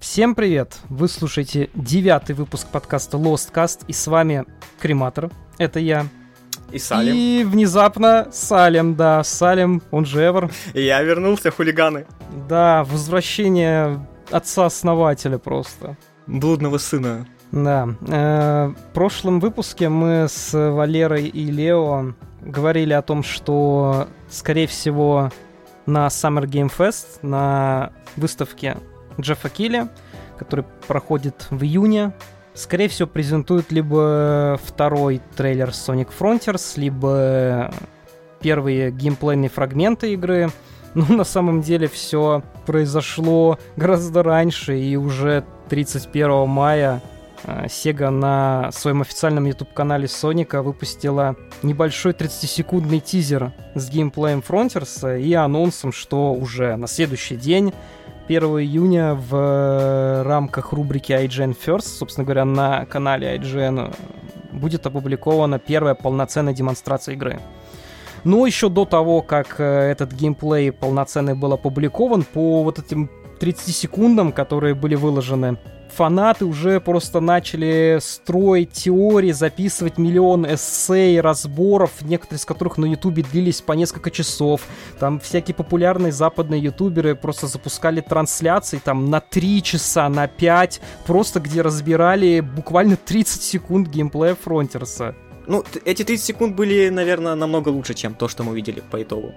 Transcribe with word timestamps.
Всем 0.00 0.34
привет! 0.34 0.78
Вы 0.88 1.08
слушаете 1.08 1.68
девятый 1.74 2.34
выпуск 2.34 2.68
подкаста 2.68 3.18
Lost 3.18 3.52
Cast, 3.52 3.84
и 3.86 3.92
с 3.92 4.06
вами 4.06 4.46
Крематор, 4.80 5.30
это 5.58 5.78
я. 5.78 6.06
И 6.72 6.78
Салим. 6.78 7.14
И 7.14 7.44
внезапно 7.44 8.26
Салим, 8.32 8.96
да, 8.96 9.22
Салим, 9.22 9.82
он 9.90 10.06
же 10.06 10.20
Эвер. 10.20 10.50
И 10.72 10.82
я 10.82 11.02
вернулся, 11.02 11.50
хулиганы. 11.50 12.06
Да, 12.48 12.84
возвращение 12.84 14.08
отца-основателя 14.30 15.36
просто. 15.36 15.98
Блудного 16.26 16.78
сына. 16.78 17.28
Да. 17.52 17.90
Э, 18.08 18.68
в 18.68 18.94
прошлом 18.94 19.38
выпуске 19.38 19.90
мы 19.90 20.28
с 20.30 20.54
Валерой 20.54 21.26
и 21.26 21.44
Лео 21.50 22.14
говорили 22.40 22.94
о 22.94 23.02
том, 23.02 23.22
что, 23.22 24.08
скорее 24.30 24.66
всего, 24.66 25.30
на 25.84 26.06
Summer 26.06 26.46
Game 26.46 26.72
Fest, 26.74 27.18
на 27.20 27.92
выставке 28.16 28.78
Джеффа 29.18 29.48
Килли, 29.48 29.88
который 30.38 30.64
проходит 30.86 31.46
в 31.50 31.62
июне. 31.62 32.12
Скорее 32.54 32.88
всего, 32.88 33.08
презентуют 33.08 33.72
либо 33.72 34.58
второй 34.62 35.20
трейлер 35.36 35.68
Sonic 35.68 36.08
Frontiers, 36.18 36.78
либо 36.78 37.72
первые 38.40 38.90
геймплейные 38.90 39.50
фрагменты 39.50 40.12
игры. 40.12 40.50
Но 40.94 41.06
на 41.06 41.24
самом 41.24 41.62
деле 41.62 41.88
все 41.88 42.42
произошло 42.66 43.58
гораздо 43.76 44.22
раньше, 44.22 44.78
и 44.78 44.96
уже 44.96 45.44
31 45.68 46.48
мая 46.48 47.00
э, 47.44 47.66
Sega 47.66 48.10
на 48.10 48.72
своем 48.72 49.02
официальном 49.02 49.44
YouTube-канале 49.44 50.08
Соника 50.08 50.62
выпустила 50.62 51.36
небольшой 51.62 52.12
30-секундный 52.12 52.98
тизер 52.98 53.52
с 53.76 53.88
геймплеем 53.88 54.42
Frontiers 54.46 55.20
и 55.20 55.32
анонсом, 55.34 55.92
что 55.92 56.32
уже 56.32 56.74
на 56.74 56.88
следующий 56.88 57.36
день 57.36 57.72
1 58.30 58.44
июня 58.60 59.14
в 59.14 59.34
э, 59.34 60.22
рамках 60.22 60.72
рубрики 60.72 61.10
IGN 61.10 61.56
First, 61.66 61.98
собственно 61.98 62.24
говоря, 62.24 62.44
на 62.44 62.84
канале 62.84 63.36
IGN 63.36 63.92
будет 64.52 64.86
опубликована 64.86 65.58
первая 65.58 65.94
полноценная 65.96 66.54
демонстрация 66.54 67.14
игры. 67.14 67.40
Но 68.22 68.46
еще 68.46 68.68
до 68.68 68.84
того, 68.84 69.22
как 69.22 69.56
э, 69.58 69.64
этот 69.64 70.12
геймплей 70.12 70.70
полноценный 70.70 71.34
был 71.34 71.54
опубликован, 71.54 72.22
по 72.22 72.62
вот 72.62 72.78
этим 72.78 73.10
30 73.40 73.74
секундам, 73.74 74.30
которые 74.30 74.76
были 74.76 74.94
выложены 74.94 75.58
фанаты 75.90 76.44
уже 76.44 76.80
просто 76.80 77.20
начали 77.20 77.98
строить 78.00 78.72
теории, 78.72 79.32
записывать 79.32 79.98
миллион 79.98 80.46
эссей, 80.46 81.20
разборов, 81.20 82.02
некоторые 82.02 82.38
из 82.38 82.44
которых 82.44 82.78
на 82.78 82.86
ютубе 82.86 83.22
длились 83.22 83.60
по 83.60 83.72
несколько 83.72 84.10
часов. 84.10 84.62
Там 84.98 85.20
всякие 85.20 85.54
популярные 85.54 86.12
западные 86.12 86.60
ютуберы 86.62 87.14
просто 87.14 87.46
запускали 87.46 88.00
трансляции 88.00 88.80
там 88.82 89.10
на 89.10 89.20
3 89.20 89.62
часа, 89.62 90.08
на 90.08 90.26
5, 90.26 90.80
просто 91.06 91.40
где 91.40 91.62
разбирали 91.62 92.40
буквально 92.40 92.96
30 92.96 93.42
секунд 93.42 93.88
геймплея 93.88 94.34
Фронтерса. 94.34 95.14
Ну, 95.46 95.64
эти 95.84 96.04
30 96.04 96.24
секунд 96.24 96.56
были, 96.56 96.88
наверное, 96.90 97.34
намного 97.34 97.70
лучше, 97.70 97.94
чем 97.94 98.14
то, 98.14 98.28
что 98.28 98.44
мы 98.44 98.54
видели 98.54 98.82
по 98.90 99.02
итогу. 99.02 99.34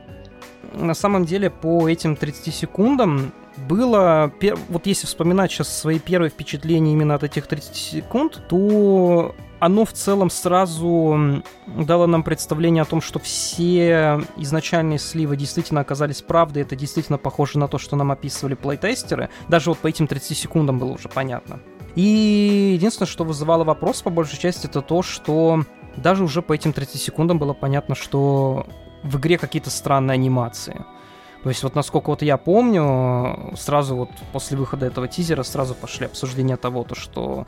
На 0.74 0.94
самом 0.94 1.26
деле, 1.26 1.50
по 1.50 1.88
этим 1.88 2.16
30 2.16 2.54
секундам 2.54 3.32
было, 3.58 4.32
вот 4.70 4.88
если 4.88 5.06
вспоминать 5.06 5.52
сейчас 5.52 5.76
свои 5.76 6.00
первые 6.00 6.30
впечатления 6.30 6.94
именно 6.94 7.16
от 7.16 7.24
этих 7.24 7.48
30 7.48 7.76
секунд, 7.76 8.42
то 8.50 9.36
оно 9.60 9.86
в 9.86 9.94
целом 9.94 10.30
сразу 10.30 11.42
дало 11.68 12.08
нам 12.08 12.24
представление 12.24 12.82
о 12.82 12.86
том, 12.86 13.00
что 13.00 13.20
все 13.20 14.22
изначальные 14.36 15.00
сливы 15.00 15.38
действительно 15.38 15.82
оказались 15.82 16.22
правдой, 16.22 16.64
это 16.64 16.76
действительно 16.76 17.18
похоже 17.18 17.60
на 17.60 17.68
то, 17.68 17.78
что 17.78 17.96
нам 17.96 18.12
описывали 18.12 18.56
плейтестеры. 18.56 19.30
Даже 19.48 19.70
вот 19.70 19.80
по 19.80 19.88
этим 19.88 20.08
30 20.08 20.38
секундам 20.38 20.80
было 20.80 20.92
уже 20.92 21.08
понятно. 21.08 21.60
И 21.96 22.72
единственное, 22.74 23.08
что 23.08 23.24
вызывало 23.24 23.64
вопрос 23.64 24.02
по 24.02 24.10
большей 24.10 24.40
части, 24.40 24.66
это 24.66 24.82
то, 24.82 25.04
что 25.04 25.64
даже 25.96 26.24
уже 26.24 26.42
по 26.42 26.54
этим 26.54 26.74
30 26.74 27.00
секундам 27.00 27.38
было 27.38 27.54
понятно, 27.54 27.96
что 27.96 28.66
в 29.04 29.18
игре 29.18 29.38
какие-то 29.38 29.70
странные 29.70 30.16
анимации. 30.16 30.86
То 31.44 31.50
есть 31.50 31.62
вот 31.62 31.76
насколько 31.76 32.10
вот 32.10 32.22
я 32.22 32.38
помню, 32.38 33.54
сразу 33.58 33.96
вот 33.96 34.10
после 34.32 34.58
выхода 34.58 34.86
этого 34.86 35.08
тизера 35.08 35.44
сразу 35.44 35.76
пошли 35.76 36.06
обсуждения 36.06 36.56
того, 36.56 36.84
то, 36.84 36.96
что 36.96 37.46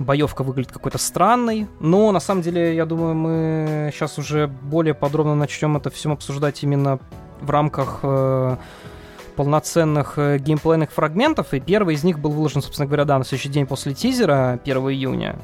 боевка 0.00 0.42
выглядит 0.42 0.72
какой-то 0.72 0.98
странной, 0.98 1.68
но 1.78 2.10
на 2.10 2.20
самом 2.20 2.42
деле, 2.42 2.74
я 2.74 2.86
думаю, 2.86 3.14
мы 3.14 3.90
сейчас 3.94 4.18
уже 4.18 4.48
более 4.48 4.94
подробно 4.94 5.36
начнем 5.36 5.76
это 5.76 5.90
все 5.90 6.10
обсуждать 6.10 6.62
именно 6.64 6.98
в 7.40 7.50
рамках 7.50 8.00
э, 8.02 8.56
полноценных 9.36 10.18
э, 10.18 10.38
геймплейных 10.38 10.90
фрагментов, 10.90 11.54
и 11.54 11.60
первый 11.60 11.94
из 11.94 12.02
них 12.02 12.18
был 12.18 12.30
выложен, 12.30 12.62
собственно 12.62 12.86
говоря, 12.86 13.04
да, 13.04 13.18
на 13.18 13.24
следующий 13.24 13.50
день 13.50 13.66
после 13.66 13.94
тизера, 13.94 14.58
1 14.64 14.76
июня. 14.90 15.38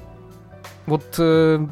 Вот 0.86 1.04
э, 1.18 1.66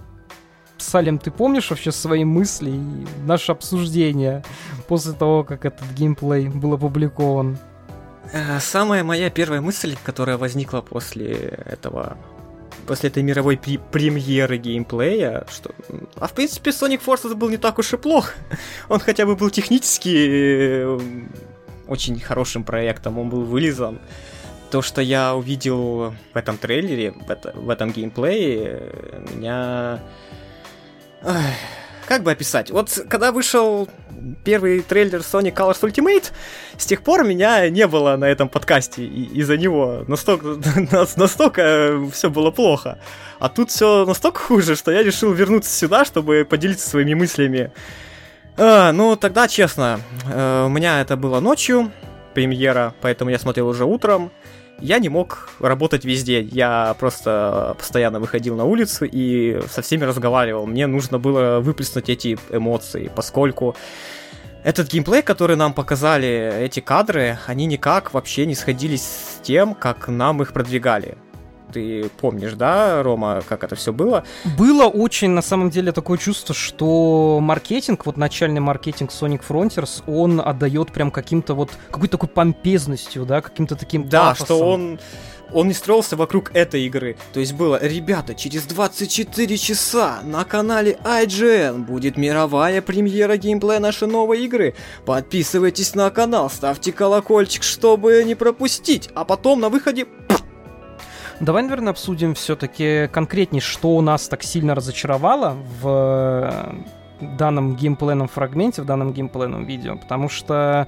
Салем, 0.84 1.18
ты 1.18 1.30
помнишь 1.30 1.70
вообще 1.70 1.92
свои 1.92 2.24
мысли 2.24 2.70
и 2.70 3.06
наше 3.26 3.52
обсуждение 3.52 4.44
после 4.86 5.12
того, 5.12 5.44
как 5.44 5.64
этот 5.64 5.88
геймплей 5.92 6.48
был 6.48 6.74
опубликован? 6.74 7.58
Э, 8.32 8.60
самая 8.60 9.02
моя 9.04 9.30
первая 9.30 9.60
мысль, 9.60 9.96
которая 10.04 10.36
возникла 10.36 10.80
после 10.80 11.32
этого 11.66 12.16
после 12.86 13.08
этой 13.08 13.22
мировой 13.22 13.56
пр- 13.56 13.80
премьеры 13.90 14.58
геймплея, 14.58 15.46
что... 15.50 15.70
А 16.16 16.26
в 16.26 16.32
принципе, 16.32 16.70
Sonic 16.70 17.00
Forces 17.04 17.34
был 17.34 17.48
не 17.48 17.56
так 17.56 17.78
уж 17.78 17.94
и 17.94 17.96
плох. 17.96 18.34
Он 18.88 19.00
хотя 19.00 19.24
бы 19.24 19.36
был 19.36 19.48
технически 19.50 20.14
э, 20.14 21.00
очень 21.88 22.20
хорошим 22.20 22.64
проектом, 22.64 23.18
он 23.18 23.30
был 23.30 23.42
вылезан. 23.42 23.98
То, 24.70 24.82
что 24.82 25.00
я 25.00 25.34
увидел 25.34 26.14
в 26.32 26.36
этом 26.36 26.58
трейлере, 26.58 27.12
в, 27.12 27.30
это, 27.30 27.52
в 27.54 27.70
этом 27.70 27.92
геймплее, 27.92 28.92
меня 29.34 30.00
как 32.06 32.22
бы 32.22 32.32
описать? 32.32 32.70
Вот 32.70 32.90
когда 33.08 33.32
вышел 33.32 33.88
первый 34.44 34.82
трейлер 34.82 35.20
Sonic 35.20 35.54
Colors 35.54 35.80
Ultimate, 35.80 36.32
с 36.76 36.86
тех 36.86 37.02
пор 37.02 37.24
меня 37.24 37.68
не 37.70 37.86
было 37.86 38.16
на 38.16 38.26
этом 38.26 38.48
подкасте 38.48 39.04
из-за 39.04 39.56
него. 39.56 40.04
Настолько, 40.06 40.56
настолько 41.16 41.98
все 42.12 42.30
было 42.30 42.50
плохо. 42.50 42.98
А 43.38 43.48
тут 43.48 43.70
все 43.70 44.04
настолько 44.04 44.40
хуже, 44.40 44.76
что 44.76 44.90
я 44.90 45.02
решил 45.02 45.32
вернуться 45.32 45.70
сюда, 45.70 46.04
чтобы 46.04 46.46
поделиться 46.48 46.88
своими 46.88 47.14
мыслями. 47.14 47.72
А, 48.56 48.92
ну, 48.92 49.16
тогда, 49.16 49.48
честно, 49.48 50.00
э, 50.30 50.64
у 50.66 50.68
меня 50.68 51.00
это 51.00 51.16
было 51.16 51.40
ночью, 51.40 51.90
премьера, 52.34 52.94
поэтому 53.00 53.30
я 53.30 53.38
смотрел 53.38 53.68
уже 53.68 53.84
утром 53.84 54.30
я 54.80 54.98
не 54.98 55.08
мог 55.08 55.48
работать 55.60 56.04
везде. 56.04 56.40
Я 56.40 56.94
просто 56.98 57.74
постоянно 57.78 58.20
выходил 58.20 58.56
на 58.56 58.64
улицу 58.64 59.06
и 59.10 59.60
со 59.68 59.82
всеми 59.82 60.04
разговаривал. 60.04 60.66
Мне 60.66 60.86
нужно 60.86 61.18
было 61.18 61.60
выплеснуть 61.60 62.08
эти 62.08 62.38
эмоции, 62.50 63.10
поскольку 63.14 63.76
этот 64.62 64.90
геймплей, 64.90 65.22
который 65.22 65.56
нам 65.56 65.74
показали, 65.74 66.52
эти 66.58 66.80
кадры, 66.80 67.38
они 67.46 67.66
никак 67.66 68.14
вообще 68.14 68.46
не 68.46 68.54
сходились 68.54 69.02
с 69.02 69.40
тем, 69.42 69.74
как 69.74 70.08
нам 70.08 70.42
их 70.42 70.52
продвигали 70.52 71.18
ты 71.74 72.08
помнишь, 72.20 72.52
да, 72.52 73.02
Рома, 73.02 73.42
как 73.48 73.64
это 73.64 73.74
все 73.74 73.92
было? 73.92 74.24
Было 74.56 74.84
очень, 74.84 75.30
на 75.30 75.42
самом 75.42 75.70
деле, 75.70 75.90
такое 75.90 76.18
чувство, 76.18 76.54
что 76.54 77.40
маркетинг, 77.42 78.06
вот 78.06 78.16
начальный 78.16 78.60
маркетинг 78.60 79.10
Sonic 79.10 79.42
Frontiers, 79.46 80.02
он 80.06 80.40
отдает 80.40 80.92
прям 80.92 81.10
каким-то 81.10 81.54
вот, 81.54 81.70
какой-то 81.90 82.12
такой 82.12 82.28
помпезностью, 82.28 83.26
да, 83.26 83.40
каким-то 83.40 83.74
таким 83.74 84.08
Да, 84.08 84.28
пафосом. 84.30 84.46
что 84.46 84.66
он 84.68 85.00
он 85.52 85.68
не 85.68 85.74
строился 85.74 86.16
вокруг 86.16 86.50
этой 86.54 86.84
игры. 86.86 87.16
То 87.32 87.38
есть 87.40 87.52
было, 87.52 87.78
ребята, 87.80 88.34
через 88.34 88.64
24 88.64 89.56
часа 89.56 90.20
на 90.24 90.44
канале 90.44 90.98
IGN 91.04 91.84
будет 91.84 92.16
мировая 92.16 92.82
премьера 92.82 93.36
геймплея 93.36 93.78
нашей 93.78 94.08
новой 94.08 94.44
игры. 94.44 94.74
Подписывайтесь 95.06 95.94
на 95.94 96.10
канал, 96.10 96.50
ставьте 96.50 96.92
колокольчик, 96.92 97.62
чтобы 97.62 98.24
не 98.24 98.34
пропустить. 98.34 99.10
А 99.14 99.24
потом 99.24 99.60
на 99.60 99.68
выходе 99.68 100.06
Давай, 101.40 101.62
наверное, 101.62 101.90
обсудим 101.90 102.34
все-таки 102.34 103.08
конкретнее, 103.08 103.60
что 103.60 103.96
у 103.96 104.00
нас 104.00 104.28
так 104.28 104.42
сильно 104.42 104.74
разочаровало 104.74 105.56
в 105.80 105.88
э, 107.20 107.26
данном 107.36 107.76
геймплейном 107.76 108.28
фрагменте, 108.28 108.82
в 108.82 108.84
данном 108.84 109.12
геймплейном 109.12 109.64
видео, 109.64 109.96
потому 109.96 110.28
что, 110.28 110.86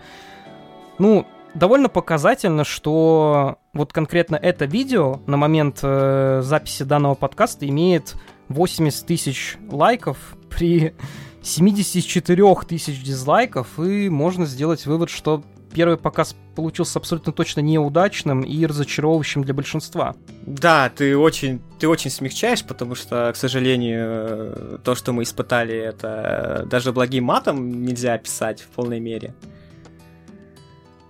ну, 0.98 1.26
довольно 1.54 1.88
показательно, 1.88 2.64
что 2.64 3.58
вот 3.72 3.92
конкретно 3.92 4.36
это 4.36 4.66
видео 4.66 5.20
на 5.26 5.36
момент 5.36 5.80
э, 5.82 6.40
записи 6.44 6.84
данного 6.84 7.14
подкаста 7.14 7.68
имеет 7.68 8.14
80 8.48 9.04
тысяч 9.04 9.56
лайков 9.68 10.36
при 10.48 10.94
74 11.42 12.54
тысяч 12.68 13.02
дизлайков, 13.02 13.78
и 13.78 14.08
можно 14.08 14.46
сделать 14.46 14.86
вывод, 14.86 15.10
что 15.10 15.42
первый 15.72 15.96
показ 15.96 16.34
получился 16.54 16.98
абсолютно 16.98 17.32
точно 17.32 17.60
неудачным 17.60 18.42
и 18.42 18.66
разочаровывающим 18.66 19.44
для 19.44 19.54
большинства. 19.54 20.14
Да, 20.46 20.90
ты 20.94 21.16
очень, 21.16 21.60
ты 21.78 21.88
очень 21.88 22.10
смягчаешь, 22.10 22.64
потому 22.64 22.94
что, 22.94 23.30
к 23.32 23.36
сожалению, 23.36 24.80
то, 24.84 24.94
что 24.94 25.12
мы 25.12 25.24
испытали, 25.24 25.74
это 25.74 26.66
даже 26.70 26.92
благим 26.92 27.24
матом 27.24 27.82
нельзя 27.82 28.14
описать 28.14 28.60
в 28.60 28.68
полной 28.68 29.00
мере. 29.00 29.34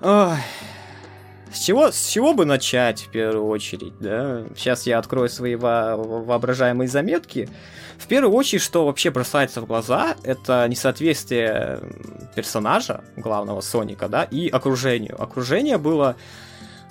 Ой. 0.01 0.37
С 1.53 1.61
чего, 1.61 1.91
с 1.91 2.09
чего 2.09 2.35
бы 2.35 2.45
начать 2.45 3.03
в 3.03 3.11
первую 3.11 3.47
очередь, 3.47 3.95
да? 3.99 4.45
Сейчас 4.57 4.87
я 4.87 4.99
открою 4.99 5.29
свои 5.29 5.55
во 5.55 5.97
воображаемые 5.97 6.89
заметки. 6.89 7.49
В 7.99 8.07
первую 8.09 8.35
очередь, 8.35 8.63
что 8.63 8.87
вообще 8.87 9.11
бросается 9.11 9.61
в 9.61 9.67
глаза, 9.67 10.17
это 10.23 10.67
несоответствие 10.69 11.81
персонажа, 12.35 13.03
главного 13.17 13.61
Соника, 13.61 14.09
да, 14.09 14.25
и 14.25 14.49
окружению. 14.49 15.21
Окружение 15.21 15.79
было 15.79 16.17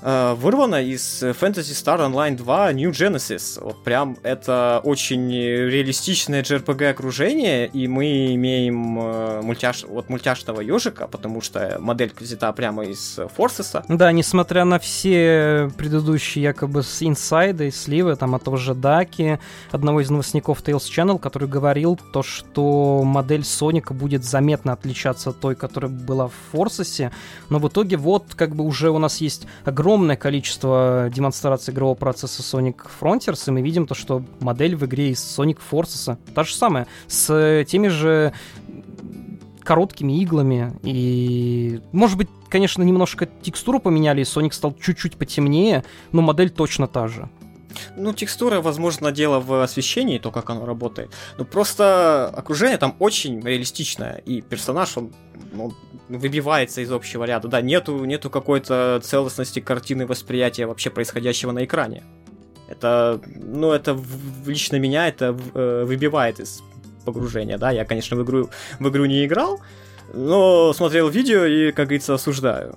э, 0.02 0.34
вырвано 0.36 0.84
из 0.84 1.24
Fantasy 1.24 1.74
Star 1.74 2.00
Online 2.00 2.36
2 2.36 2.74
New 2.74 2.92
Genesis. 2.92 3.60
Вот 3.62 3.84
прям 3.84 4.18
это 4.24 4.82
очень 4.84 5.32
реалистичное 5.32 6.44
JRPG 6.44 6.90
окружение, 6.90 7.68
и 7.68 7.88
мы 7.88 8.36
имеем 8.36 9.00
э, 9.00 9.42
мультяш... 9.42 9.84
вот 9.84 10.10
мультяшного 10.10 10.62
ежика, 10.62 11.08
потому 11.08 11.42
что 11.42 11.78
моделька 11.80 12.24
взята 12.24 12.52
прямо 12.54 12.86
из 12.86 13.20
Форсеса. 13.36 13.84
Да, 13.88 14.12
несмотря 14.12 14.66
на 14.66 14.80
все 14.80 15.72
предыдущие 15.78 16.44
якобы 16.44 16.84
с 16.84 17.02
инсайды 17.02 17.70
и 17.70 17.72
сливы, 17.72 18.16
там 18.16 18.36
от 18.36 18.44
того 18.44 18.58
же 18.58 18.76
Даки, 18.76 19.40
одного 19.72 20.02
из 20.02 20.10
новостников 20.10 20.62
Tales 20.62 20.78
Channel, 20.78 21.20
который 21.20 21.50
говорил 21.50 22.00
то, 22.14 22.22
что 22.22 23.02
модель 23.04 23.44
Соника 23.44 23.94
будет 23.94 24.24
заметно 24.24 24.74
отличаться 24.74 25.32
от 25.32 25.40
той, 25.40 25.56
которая 25.56 25.92
была 25.92 26.28
в 26.28 26.34
Форсесе, 26.52 27.12
но 27.50 27.60
в 27.60 27.68
итоге 27.68 27.98
вот 27.98 28.36
как 28.36 28.56
бы 28.56 28.64
уже 28.64 28.90
у 28.92 28.98
нас 28.98 29.18
есть 29.18 29.48
огромное 29.64 29.85
огромное 29.86 30.16
количество 30.16 31.12
демонстраций 31.14 31.72
игрового 31.72 31.94
процесса 31.94 32.42
Sonic 32.42 32.88
Frontiers, 33.00 33.44
и 33.46 33.52
мы 33.52 33.62
видим 33.62 33.86
то, 33.86 33.94
что 33.94 34.24
модель 34.40 34.76
в 34.76 34.84
игре 34.86 35.12
из 35.12 35.20
Sonic 35.20 35.60
Forces 35.72 36.18
та 36.34 36.44
же 36.44 36.56
самая, 36.56 36.88
с 37.08 37.64
теми 37.66 37.90
же 37.90 38.34
короткими 39.62 40.20
иглами, 40.24 40.74
и, 40.82 41.82
может 41.92 42.18
быть, 42.18 42.30
конечно, 42.50 42.82
немножко 42.82 43.28
текстуру 43.44 43.80
поменяли, 43.80 44.22
и 44.22 44.24
Sonic 44.24 44.54
стал 44.54 44.74
чуть-чуть 44.74 45.18
потемнее, 45.18 45.84
но 46.12 46.24
модель 46.24 46.50
точно 46.50 46.88
та 46.88 47.08
же. 47.08 47.30
Ну, 47.96 48.12
текстура, 48.12 48.62
возможно, 48.62 49.12
дело 49.12 49.40
в 49.40 49.62
освещении, 49.62 50.18
то, 50.18 50.32
как 50.32 50.50
оно 50.50 50.66
работает. 50.66 51.12
Но 51.38 51.46
просто 51.46 52.32
окружение 52.36 52.80
там 52.80 52.96
очень 52.98 53.40
реалистичное, 53.40 54.16
и 54.26 54.42
персонаж, 54.42 54.98
он, 54.98 55.14
он 55.56 55.76
выбивается 56.10 56.82
из 56.82 56.92
общего 56.92 57.24
ряда. 57.24 57.48
Да, 57.48 57.62
нету, 57.62 58.04
нету 58.06 58.30
какой-то 58.30 59.00
целостности 59.04 59.60
картины 59.60 60.06
восприятия 60.06 60.66
вообще 60.66 60.90
происходящего 60.90 61.52
на 61.52 61.66
экране. 61.66 62.04
Это, 62.68 63.22
ну, 63.26 63.72
это 63.72 63.98
лично 64.46 64.78
меня 64.78 65.08
это 65.08 65.38
э, 65.54 65.84
выбивает 65.86 66.40
из 66.40 66.64
погружения, 67.06 67.58
да. 67.58 67.72
Я, 67.72 67.86
конечно, 67.86 68.18
в 68.18 68.24
игру, 68.24 68.50
в 68.80 68.90
игру 68.90 69.06
не 69.06 69.26
играл, 69.26 69.62
но 70.14 70.74
смотрел 70.74 71.10
видео 71.10 71.46
и, 71.46 71.72
как 71.72 71.88
говорится, 71.88 72.16
осуждаю. 72.16 72.76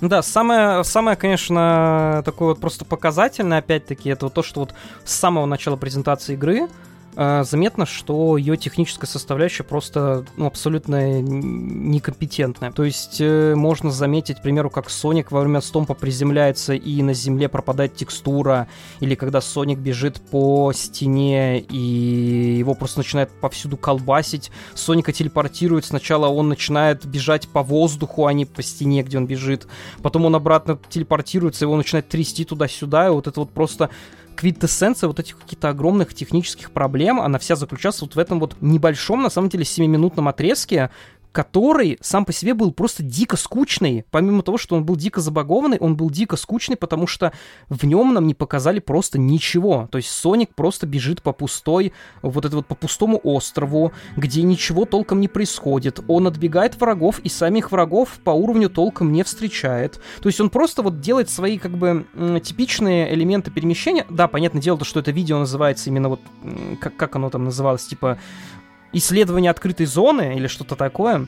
Да, 0.00 0.20
самое, 0.22 0.82
самое, 0.82 1.16
конечно, 1.16 2.22
такое 2.24 2.48
вот 2.48 2.60
просто 2.60 2.84
показательное, 2.84 3.58
опять-таки, 3.58 4.10
это 4.10 4.26
вот 4.26 4.34
то, 4.34 4.42
что 4.42 4.60
вот 4.60 4.74
с 5.04 5.14
самого 5.14 5.46
начала 5.46 5.76
презентации 5.76 6.32
игры 6.32 6.68
заметно, 7.14 7.86
что 7.86 8.36
ее 8.36 8.56
техническая 8.56 9.08
составляющая 9.08 9.64
просто 9.64 10.24
ну, 10.36 10.46
абсолютно 10.46 11.20
некомпетентная. 11.20 12.72
То 12.72 12.84
есть 12.84 13.20
э, 13.20 13.54
можно 13.54 13.90
заметить, 13.90 14.38
к 14.38 14.42
примеру, 14.42 14.70
как 14.70 14.88
Соник 14.88 15.30
во 15.30 15.40
время 15.40 15.60
стомпа 15.60 15.94
приземляется 15.94 16.74
и 16.74 17.02
на 17.02 17.12
земле 17.12 17.48
пропадает 17.48 17.94
текстура, 17.94 18.68
или 19.00 19.14
когда 19.14 19.40
Соник 19.40 19.78
бежит 19.78 20.20
по 20.20 20.72
стене 20.72 21.60
и 21.60 22.56
его 22.58 22.74
просто 22.74 23.00
начинает 23.00 23.30
повсюду 23.30 23.76
колбасить. 23.76 24.50
Соника 24.74 25.12
телепортирует, 25.12 25.84
сначала 25.84 26.28
он 26.28 26.48
начинает 26.48 27.04
бежать 27.04 27.48
по 27.48 27.62
воздуху, 27.62 28.26
а 28.26 28.32
не 28.32 28.46
по 28.46 28.62
стене, 28.62 29.02
где 29.02 29.18
он 29.18 29.26
бежит. 29.26 29.66
Потом 30.02 30.24
он 30.24 30.34
обратно 30.34 30.78
телепортируется, 30.88 31.64
его 31.64 31.76
начинает 31.76 32.08
трясти 32.08 32.44
туда-сюда, 32.44 33.08
и 33.08 33.10
вот 33.10 33.26
это 33.26 33.40
вот 33.40 33.50
просто 33.50 33.90
квинтэссенция 34.34 35.08
вот 35.08 35.20
этих 35.20 35.38
каких-то 35.38 35.68
огромных 35.68 36.14
технических 36.14 36.70
проблем, 36.70 37.20
она 37.20 37.38
вся 37.38 37.56
заключается 37.56 38.04
вот 38.04 38.14
в 38.14 38.18
этом 38.18 38.40
вот 38.40 38.56
небольшом, 38.60 39.22
на 39.22 39.30
самом 39.30 39.48
деле, 39.48 39.64
7-минутном 39.64 40.28
отрезке, 40.28 40.90
который 41.32 41.98
сам 42.00 42.24
по 42.24 42.32
себе 42.32 42.54
был 42.54 42.72
просто 42.72 43.02
дико 43.02 43.36
скучный. 43.36 44.04
Помимо 44.10 44.42
того, 44.42 44.58
что 44.58 44.76
он 44.76 44.84
был 44.84 44.96
дико 44.96 45.20
забагованный, 45.20 45.78
он 45.78 45.96
был 45.96 46.10
дико 46.10 46.36
скучный, 46.36 46.76
потому 46.76 47.06
что 47.06 47.32
в 47.68 47.84
нем 47.84 48.14
нам 48.14 48.26
не 48.26 48.34
показали 48.34 48.78
просто 48.78 49.18
ничего. 49.18 49.88
То 49.90 49.98
есть 49.98 50.10
Соник 50.10 50.54
просто 50.54 50.86
бежит 50.86 51.22
по 51.22 51.32
пустой, 51.32 51.92
вот 52.20 52.44
это 52.44 52.56
вот 52.56 52.66
по 52.66 52.74
пустому 52.74 53.18
острову, 53.24 53.92
где 54.16 54.42
ничего 54.42 54.84
толком 54.84 55.20
не 55.20 55.28
происходит. 55.28 56.00
Он 56.06 56.26
отбегает 56.26 56.78
врагов 56.78 57.18
и 57.20 57.28
самих 57.28 57.72
врагов 57.72 58.20
по 58.22 58.30
уровню 58.30 58.68
толком 58.68 59.12
не 59.12 59.22
встречает. 59.22 60.00
То 60.20 60.28
есть 60.28 60.40
он 60.40 60.50
просто 60.50 60.82
вот 60.82 61.00
делает 61.00 61.30
свои 61.30 61.58
как 61.58 61.76
бы 61.76 62.06
типичные 62.44 63.12
элементы 63.14 63.50
перемещения. 63.50 64.06
Да, 64.10 64.28
понятное 64.28 64.60
дело, 64.60 64.78
то, 64.78 64.84
что 64.84 65.00
это 65.00 65.10
видео 65.10 65.38
называется 65.38 65.88
именно 65.88 66.10
вот, 66.10 66.20
как, 66.80 66.96
как 66.96 67.16
оно 67.16 67.30
там 67.30 67.44
называлось, 67.44 67.86
типа 67.86 68.18
исследование 68.92 69.50
открытой 69.50 69.86
зоны 69.86 70.36
или 70.36 70.46
что-то 70.46 70.76
такое. 70.76 71.26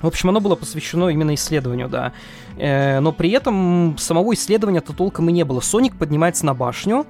В 0.00 0.06
общем, 0.06 0.30
оно 0.30 0.40
было 0.40 0.54
посвящено 0.54 1.08
именно 1.08 1.34
исследованию, 1.34 1.88
да. 1.88 2.12
Э, 2.56 3.00
но 3.00 3.12
при 3.12 3.30
этом 3.30 3.96
самого 3.98 4.32
исследования-то 4.34 4.92
толком 4.94 5.28
и 5.28 5.32
не 5.32 5.44
было. 5.44 5.60
Соник 5.60 5.96
поднимается 5.96 6.46
на 6.46 6.54
башню, 6.54 7.06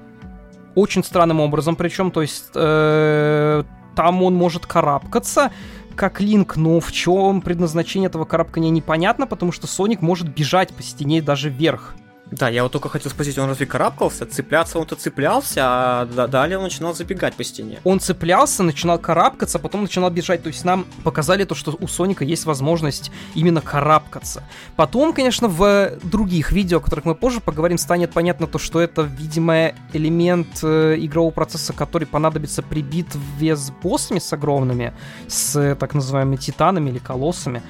очень 0.75 1.03
странным 1.03 1.39
образом, 1.39 1.75
причем, 1.75 2.11
то 2.11 2.21
есть 2.21 2.51
э, 2.53 3.63
там 3.95 4.23
он 4.23 4.35
может 4.35 4.65
карабкаться, 4.65 5.51
как 5.95 6.21
Линк, 6.21 6.55
но 6.55 6.79
в 6.79 6.91
чем 6.91 7.41
предназначение 7.41 8.07
этого 8.07 8.25
карабкания 8.25 8.69
непонятно, 8.69 9.27
потому 9.27 9.51
что 9.51 9.67
Соник 9.67 10.01
может 10.01 10.27
бежать 10.27 10.73
по 10.73 10.81
стене 10.81 11.21
даже 11.21 11.49
вверх. 11.49 11.95
Да, 12.31 12.47
я 12.47 12.63
вот 12.63 12.71
только 12.71 12.87
хотел 12.87 13.11
спросить, 13.11 13.37
он 13.37 13.49
разве 13.49 13.65
карабкался? 13.65 14.25
Цепляться 14.25 14.79
он-то 14.79 14.95
цеплялся, 14.95 15.61
а 15.63 16.05
далее 16.05 16.57
он 16.57 16.63
начинал 16.63 16.93
забегать 16.93 17.35
по 17.35 17.43
стене. 17.43 17.79
Он 17.83 17.99
цеплялся, 17.99 18.63
начинал 18.63 18.97
карабкаться, 18.99 19.59
потом 19.59 19.81
начинал 19.81 20.09
бежать. 20.09 20.41
То 20.41 20.47
есть 20.47 20.63
нам 20.63 20.85
показали 21.03 21.43
то, 21.43 21.55
что 21.55 21.75
у 21.77 21.87
Соника 21.87 22.23
есть 22.23 22.45
возможность 22.45 23.11
именно 23.35 23.59
карабкаться. 23.59 24.43
Потом, 24.77 25.11
конечно, 25.11 25.49
в 25.49 25.91
других 26.03 26.53
видео, 26.53 26.77
о 26.77 26.81
которых 26.81 27.03
мы 27.03 27.15
позже 27.15 27.41
поговорим, 27.41 27.77
станет 27.77 28.11
понятно 28.11 28.47
то, 28.47 28.59
что 28.59 28.79
это, 28.79 29.01
видимо, 29.01 29.73
элемент 29.91 30.59
э, 30.63 30.95
игрового 30.99 31.31
процесса, 31.31 31.73
который 31.73 32.07
понадобится 32.07 32.63
прибит 32.63 33.13
в 33.13 33.39
вес 33.39 33.71
боссами 33.83 34.19
с 34.19 34.31
огромными, 34.31 34.93
с 35.27 35.75
так 35.75 35.93
называемыми 35.93 36.37
титанами 36.37 36.91
или 36.91 36.99
колоссами. 36.99 37.61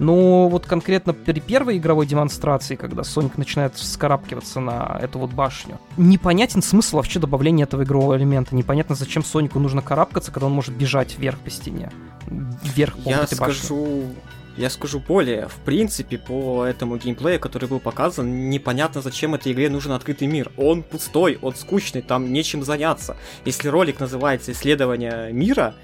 Но 0.00 0.48
вот 0.48 0.66
конкретно 0.66 1.12
при 1.12 1.38
первой 1.40 1.76
игровой 1.76 2.06
демонстрации, 2.06 2.74
когда 2.74 3.04
Соник 3.04 3.36
начинает 3.36 3.74
вскарабкиваться 3.74 4.58
на 4.58 4.98
эту 5.00 5.18
вот 5.18 5.30
башню, 5.30 5.78
непонятен 5.98 6.62
смысл 6.62 6.96
вообще 6.96 7.20
добавления 7.20 7.64
этого 7.64 7.84
игрового 7.84 8.16
элемента. 8.16 8.56
Непонятно, 8.56 8.94
зачем 8.94 9.22
Сонику 9.22 9.58
нужно 9.58 9.82
карабкаться, 9.82 10.32
когда 10.32 10.46
он 10.46 10.52
может 10.52 10.74
бежать 10.74 11.18
вверх 11.18 11.38
по 11.38 11.50
стене. 11.50 11.92
Вверх 12.26 12.96
по 12.96 13.10
Я 13.10 13.26
скажу... 13.26 13.76
Башни. 13.76 14.14
Я 14.56 14.68
скажу 14.68 15.00
более, 15.00 15.48
в 15.48 15.54
принципе, 15.64 16.18
по 16.18 16.64
этому 16.64 16.96
геймплею, 16.96 17.38
который 17.38 17.68
был 17.68 17.78
показан, 17.78 18.50
непонятно, 18.50 19.00
зачем 19.00 19.34
этой 19.34 19.52
игре 19.52 19.70
нужен 19.70 19.92
открытый 19.92 20.26
мир. 20.26 20.50
Он 20.56 20.82
пустой, 20.82 21.38
он 21.40 21.54
скучный, 21.54 22.02
там 22.02 22.32
нечем 22.32 22.62
заняться. 22.64 23.16
Если 23.44 23.68
ролик 23.68 24.00
называется 24.00 24.52
«Исследование 24.52 25.32
мира», 25.32 25.74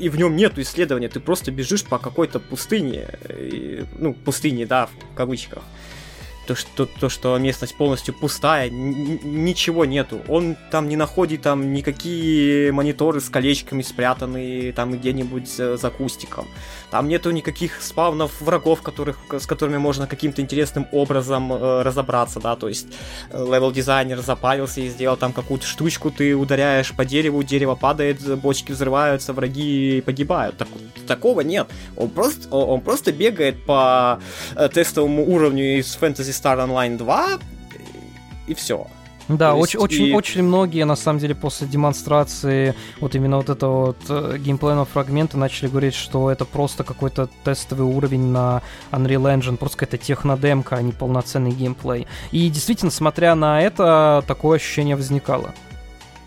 и 0.00 0.08
в 0.08 0.16
нем 0.16 0.34
нету 0.36 0.62
исследования, 0.62 1.08
ты 1.08 1.20
просто 1.20 1.50
бежишь 1.50 1.84
по 1.84 1.98
какой-то 1.98 2.40
пустыне, 2.40 3.08
и, 3.28 3.84
ну, 3.98 4.14
пустыне, 4.14 4.66
да, 4.66 4.86
в 4.86 5.14
кавычках 5.14 5.62
то, 6.50 6.56
что, 6.56 6.86
то, 6.86 7.08
что 7.08 7.38
местность 7.38 7.76
полностью 7.76 8.12
пустая, 8.12 8.68
ничего 8.70 9.84
нету. 9.84 10.20
Он 10.26 10.56
там 10.72 10.88
не 10.88 10.96
находит 10.96 11.42
там 11.42 11.72
никакие 11.72 12.72
мониторы 12.72 13.20
с 13.20 13.28
колечками 13.28 13.82
спрятанные 13.82 14.72
там 14.72 14.92
где-нибудь 14.92 15.48
за 15.48 15.90
кустиком. 15.90 16.48
Там 16.90 17.06
нету 17.06 17.30
никаких 17.30 17.80
спавнов 17.80 18.40
врагов, 18.40 18.82
которых, 18.82 19.18
с 19.30 19.46
которыми 19.46 19.76
можно 19.76 20.08
каким-то 20.08 20.42
интересным 20.42 20.88
образом 20.90 21.52
э, 21.52 21.82
разобраться, 21.82 22.40
да, 22.40 22.56
то 22.56 22.68
есть 22.68 22.88
э, 23.30 23.38
левел-дизайнер 23.38 24.20
запарился 24.20 24.80
и 24.80 24.88
сделал 24.88 25.16
там 25.16 25.32
какую-то 25.32 25.66
штучку, 25.66 26.10
ты 26.10 26.34
ударяешь 26.34 26.92
по 26.92 27.04
дереву, 27.04 27.44
дерево 27.44 27.76
падает, 27.76 28.20
бочки 28.40 28.72
взрываются, 28.72 29.32
враги 29.32 30.02
погибают. 30.04 30.56
Так, 30.56 30.66
такого 31.06 31.42
нет. 31.42 31.68
Он 31.96 32.08
просто, 32.08 32.48
он 32.52 32.80
просто 32.80 33.12
бегает 33.12 33.64
по 33.64 34.20
э, 34.56 34.68
тестовому 34.68 35.24
уровню 35.30 35.78
из 35.78 35.96
Fantasy 35.96 36.32
Star 36.40 36.58
Online 36.58 36.96
2 36.96 37.38
и 38.46 38.54
все. 38.54 38.86
Да, 39.28 39.54
очень, 39.54 39.78
и... 39.78 39.82
очень, 39.82 40.14
очень 40.14 40.42
многие, 40.42 40.84
на 40.84 40.96
самом 40.96 41.20
деле, 41.20 41.36
после 41.36 41.68
демонстрации 41.68 42.74
вот 42.98 43.14
именно 43.14 43.36
вот 43.36 43.48
этого 43.48 43.86
вот 43.86 43.98
э, 44.08 44.38
геймплейного 44.38 44.86
фрагмента 44.86 45.38
начали 45.38 45.68
говорить, 45.68 45.94
что 45.94 46.30
это 46.30 46.44
просто 46.44 46.82
какой-то 46.82 47.28
тестовый 47.44 47.86
уровень 47.86 48.26
на 48.26 48.60
Unreal 48.90 49.32
Engine, 49.32 49.56
просто 49.56 49.78
какая-то 49.78 50.04
технодемка, 50.04 50.76
а 50.76 50.82
не 50.82 50.90
полноценный 50.90 51.52
геймплей. 51.52 52.08
И 52.32 52.48
действительно, 52.50 52.90
смотря 52.90 53.36
на 53.36 53.62
это, 53.62 54.24
такое 54.26 54.56
ощущение 54.56 54.96
возникало. 54.96 55.54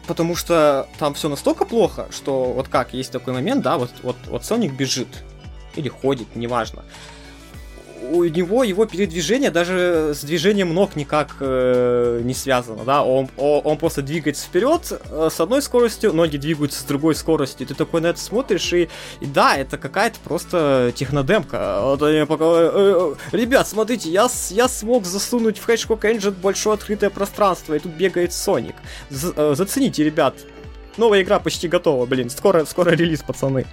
Потому 0.08 0.36
что 0.38 0.88
там 0.98 1.13
все 1.13 1.27
настолько 1.27 1.65
плохо, 1.65 2.08
что 2.10 2.53
вот 2.53 2.70
как, 2.70 2.93
есть 2.93 3.12
такой 3.12 3.34
момент, 3.34 3.63
да, 3.63 3.77
вот, 3.77 3.91
вот, 4.01 4.15
вот 4.27 4.43
Sonic 4.43 4.75
бежит 4.75 5.10
или 5.75 5.89
ходит, 5.89 6.36
неважно 6.36 6.84
у 8.12 8.24
него 8.24 8.63
его 8.63 8.86
передвижение 8.86 9.51
даже 9.51 10.12
с 10.13 10.24
движением 10.24 10.74
ног 10.74 10.95
никак 10.95 11.36
э, 11.39 12.22
не 12.24 12.33
связано, 12.33 12.83
да, 12.83 13.03
он, 13.03 13.29
он, 13.38 13.77
просто 13.77 14.01
двигается 14.01 14.45
вперед 14.45 15.01
э, 15.10 15.29
с 15.31 15.39
одной 15.39 15.62
скоростью, 15.62 16.13
ноги 16.13 16.38
двигаются 16.38 16.81
с 16.81 16.83
другой 16.83 17.15
скоростью, 17.15 17.67
ты 17.67 17.74
такой 17.74 18.01
на 18.01 18.07
это 18.07 18.19
смотришь, 18.19 18.74
и, 18.74 18.89
и 19.22 19.25
да, 19.25 19.55
это 19.55 19.77
какая-то 19.77 20.19
просто 20.24 20.91
технодемка. 20.95 21.79
Вот 21.81 22.01
они 22.03 22.25
пока, 22.25 22.45
э, 22.45 22.72
э, 22.74 23.15
ребят, 23.31 23.67
смотрите, 23.67 24.10
я, 24.10 24.27
я 24.50 24.67
смог 24.67 25.05
засунуть 25.05 25.57
в 25.57 25.67
Hedgehog 25.67 26.01
Engine 26.01 26.31
большое 26.31 26.75
открытое 26.75 27.10
пространство, 27.10 27.74
и 27.74 27.79
тут 27.79 27.93
бегает 27.93 28.33
Соник. 28.33 28.75
З, 29.10 29.33
э, 29.36 29.55
зацените, 29.55 30.03
ребят, 30.03 30.36
новая 30.98 31.22
игра 31.22 31.39
почти 31.39 31.67
готова, 31.67 32.05
блин, 32.05 32.29
скоро, 32.29 32.65
скоро 32.65 32.91
релиз, 32.91 33.22
пацаны. 33.22 33.65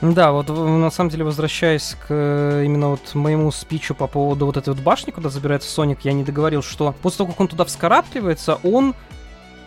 Да, 0.00 0.32
вот 0.32 0.48
на 0.48 0.90
самом 0.90 1.10
деле, 1.10 1.24
возвращаясь 1.24 1.94
к 1.94 2.06
э, 2.08 2.62
именно 2.64 2.90
вот 2.90 3.14
моему 3.14 3.52
спичу 3.52 3.94
по 3.94 4.06
поводу 4.06 4.46
вот 4.46 4.56
этой 4.56 4.70
вот 4.70 4.82
башни, 4.82 5.10
куда 5.10 5.28
забирается 5.28 5.70
Соник, 5.70 6.00
я 6.04 6.14
не 6.14 6.24
договорил, 6.24 6.62
что 6.62 6.94
после 7.02 7.18
того, 7.18 7.32
как 7.32 7.40
он 7.40 7.48
туда 7.48 7.66
вскарабкивается, 7.66 8.58
он 8.62 8.94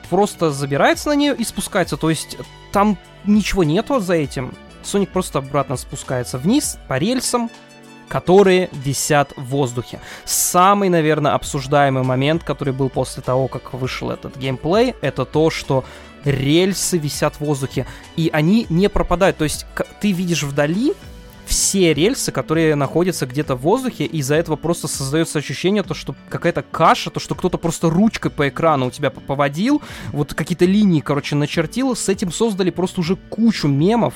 просто 0.09 0.51
забирается 0.51 1.09
на 1.09 1.13
нее 1.13 1.35
и 1.35 1.43
спускается. 1.43 1.97
То 1.97 2.09
есть 2.09 2.37
там 2.71 2.97
ничего 3.25 3.63
нету 3.63 3.99
за 3.99 4.15
этим. 4.15 4.53
Соник 4.81 5.09
просто 5.09 5.39
обратно 5.39 5.77
спускается 5.77 6.39
вниз 6.39 6.79
по 6.87 6.97
рельсам, 6.97 7.51
которые 8.07 8.69
висят 8.71 9.33
в 9.37 9.45
воздухе. 9.45 9.99
Самый, 10.25 10.89
наверное, 10.89 11.33
обсуждаемый 11.33 12.03
момент, 12.03 12.43
который 12.43 12.73
был 12.73 12.89
после 12.89 13.21
того, 13.21 13.47
как 13.47 13.73
вышел 13.73 14.09
этот 14.09 14.35
геймплей, 14.37 14.95
это 15.01 15.25
то, 15.25 15.49
что 15.49 15.83
рельсы 16.25 16.97
висят 16.97 17.35
в 17.35 17.41
воздухе, 17.41 17.85
и 18.15 18.29
они 18.31 18.65
не 18.69 18.89
пропадают. 18.89 19.37
То 19.37 19.43
есть 19.43 19.65
ты 20.01 20.11
видишь 20.11 20.43
вдали 20.43 20.93
все 21.45 21.93
рельсы, 21.93 22.31
которые 22.31 22.75
находятся 22.75 23.25
где-то 23.25 23.55
в 23.55 23.61
воздухе, 23.61 24.05
и 24.05 24.17
из-за 24.17 24.35
этого 24.35 24.55
просто 24.55 24.87
создается 24.87 25.39
ощущение, 25.39 25.83
то, 25.83 25.93
что 25.93 26.15
какая-то 26.29 26.63
каша, 26.63 27.09
то, 27.09 27.19
что 27.19 27.35
кто-то 27.35 27.57
просто 27.57 27.89
ручкой 27.89 28.31
по 28.31 28.47
экрану 28.47 28.87
у 28.87 28.91
тебя 28.91 29.09
поводил, 29.09 29.81
вот 30.11 30.33
какие-то 30.33 30.65
линии, 30.65 31.01
короче, 31.01 31.35
начертил, 31.35 31.95
с 31.95 32.09
этим 32.09 32.31
создали 32.31 32.69
просто 32.69 33.01
уже 33.01 33.15
кучу 33.15 33.67
мемов, 33.67 34.13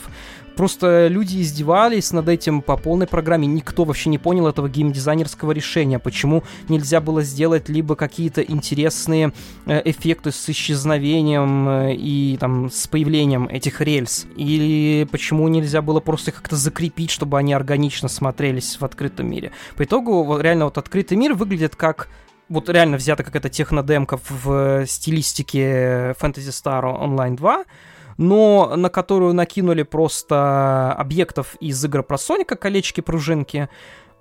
Просто 0.57 1.07
люди 1.07 1.39
издевались 1.41 2.11
над 2.11 2.27
этим 2.27 2.63
по 2.63 2.77
полной 2.77 3.05
программе. 3.05 3.45
Никто 3.45 3.83
вообще 3.83 4.09
не 4.09 4.17
понял 4.17 4.47
этого 4.47 4.67
геймдизайнерского 4.67 5.51
решения. 5.51 5.99
Почему 5.99 6.43
нельзя 6.67 6.99
было 6.99 7.21
сделать 7.21 7.69
либо 7.69 7.95
какие-то 7.95 8.41
интересные 8.41 9.33
э, 9.67 9.81
эффекты 9.85 10.31
с 10.31 10.49
исчезновением 10.49 11.69
э, 11.69 11.93
и 11.93 12.37
там 12.39 12.71
с 12.71 12.87
появлением 12.87 13.47
этих 13.47 13.81
рельс? 13.81 14.25
Или 14.35 15.07
почему 15.11 15.47
нельзя 15.47 15.83
было 15.83 15.99
просто 15.99 16.31
как-то 16.31 16.55
закрепить, 16.55 17.11
чтобы 17.11 17.37
они 17.37 17.53
органично 17.53 18.09
смотрелись 18.09 18.77
в 18.79 18.83
открытом 18.83 19.29
мире? 19.29 19.51
По 19.75 19.83
итогу, 19.83 20.39
реально, 20.39 20.65
вот 20.65 20.79
открытый 20.79 21.17
мир 21.17 21.35
выглядит 21.35 21.75
как 21.75 22.09
вот 22.49 22.67
реально 22.69 22.97
взята 22.97 23.23
какая-то 23.23 23.49
технодемка 23.49 24.19
в 24.27 24.85
стилистике 24.87 26.15
Fantasy 26.19 26.49
Star 26.49 26.83
Online 26.83 27.35
2, 27.35 27.63
но 28.17 28.75
на 28.75 28.89
которую 28.89 29.33
накинули 29.33 29.83
просто 29.83 30.93
объектов 30.93 31.55
из 31.59 31.83
игры 31.85 32.03
про 32.03 32.17
Соника, 32.17 32.55
колечки-пружинки, 32.55 33.69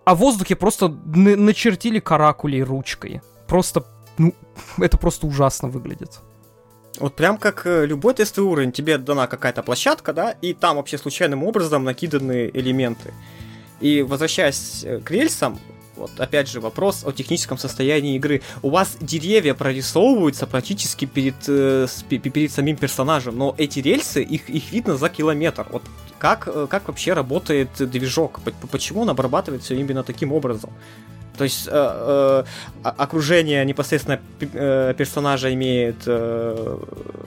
а 0.04 0.14
в 0.14 0.18
воздухе 0.18 0.54
просто 0.54 0.88
начертили 0.88 1.98
каракулей 1.98 2.62
ручкой. 2.62 3.22
Просто, 3.48 3.84
ну, 4.18 4.34
это 4.78 4.98
просто 4.98 5.26
ужасно 5.26 5.68
выглядит. 5.68 6.20
Вот 6.98 7.14
прям 7.14 7.36
как 7.36 7.66
э, 7.66 7.84
любой 7.84 8.14
тестовый 8.14 8.50
уровень, 8.50 8.72
тебе 8.72 8.96
дана 8.96 9.26
какая-то 9.26 9.62
площадка, 9.62 10.12
да, 10.12 10.30
и 10.30 10.54
там 10.54 10.76
вообще 10.76 10.96
случайным 10.96 11.44
образом 11.44 11.84
накиданы 11.84 12.50
элементы. 12.52 13.12
И 13.80 14.02
возвращаясь 14.02 14.82
э, 14.84 15.00
к 15.00 15.10
рельсам, 15.10 15.58
вот 15.96 16.10
опять 16.18 16.48
же 16.48 16.60
вопрос 16.60 17.04
о 17.04 17.12
техническом 17.12 17.58
состоянии 17.58 18.16
игры. 18.16 18.42
У 18.62 18.70
вас 18.70 18.96
деревья 19.00 19.54
прорисовываются 19.54 20.46
практически 20.46 21.04
перед, 21.04 21.34
э, 21.48 21.86
перед 22.08 22.52
самим 22.52 22.76
персонажем, 22.76 23.36
но 23.36 23.54
эти 23.58 23.80
рельсы, 23.80 24.22
их, 24.22 24.48
их 24.50 24.72
видно 24.72 24.96
за 24.96 25.08
километр. 25.08 25.66
Вот 25.70 25.82
как, 26.18 26.48
э, 26.48 26.66
как 26.68 26.88
вообще 26.88 27.12
работает 27.12 27.70
движок? 27.78 28.40
Почему 28.70 29.02
он 29.02 29.10
обрабатывает 29.10 29.62
все 29.62 29.74
именно 29.74 30.02
таким 30.02 30.32
образом? 30.32 30.70
То 31.37 31.45
есть 31.45 31.69
э, 31.69 31.71
э, 31.73 32.45
окружение 32.83 33.64
непосредственно 33.64 34.21
э, 34.40 34.95
персонажа 34.97 35.52
имеет 35.52 35.97
э, 36.07 36.78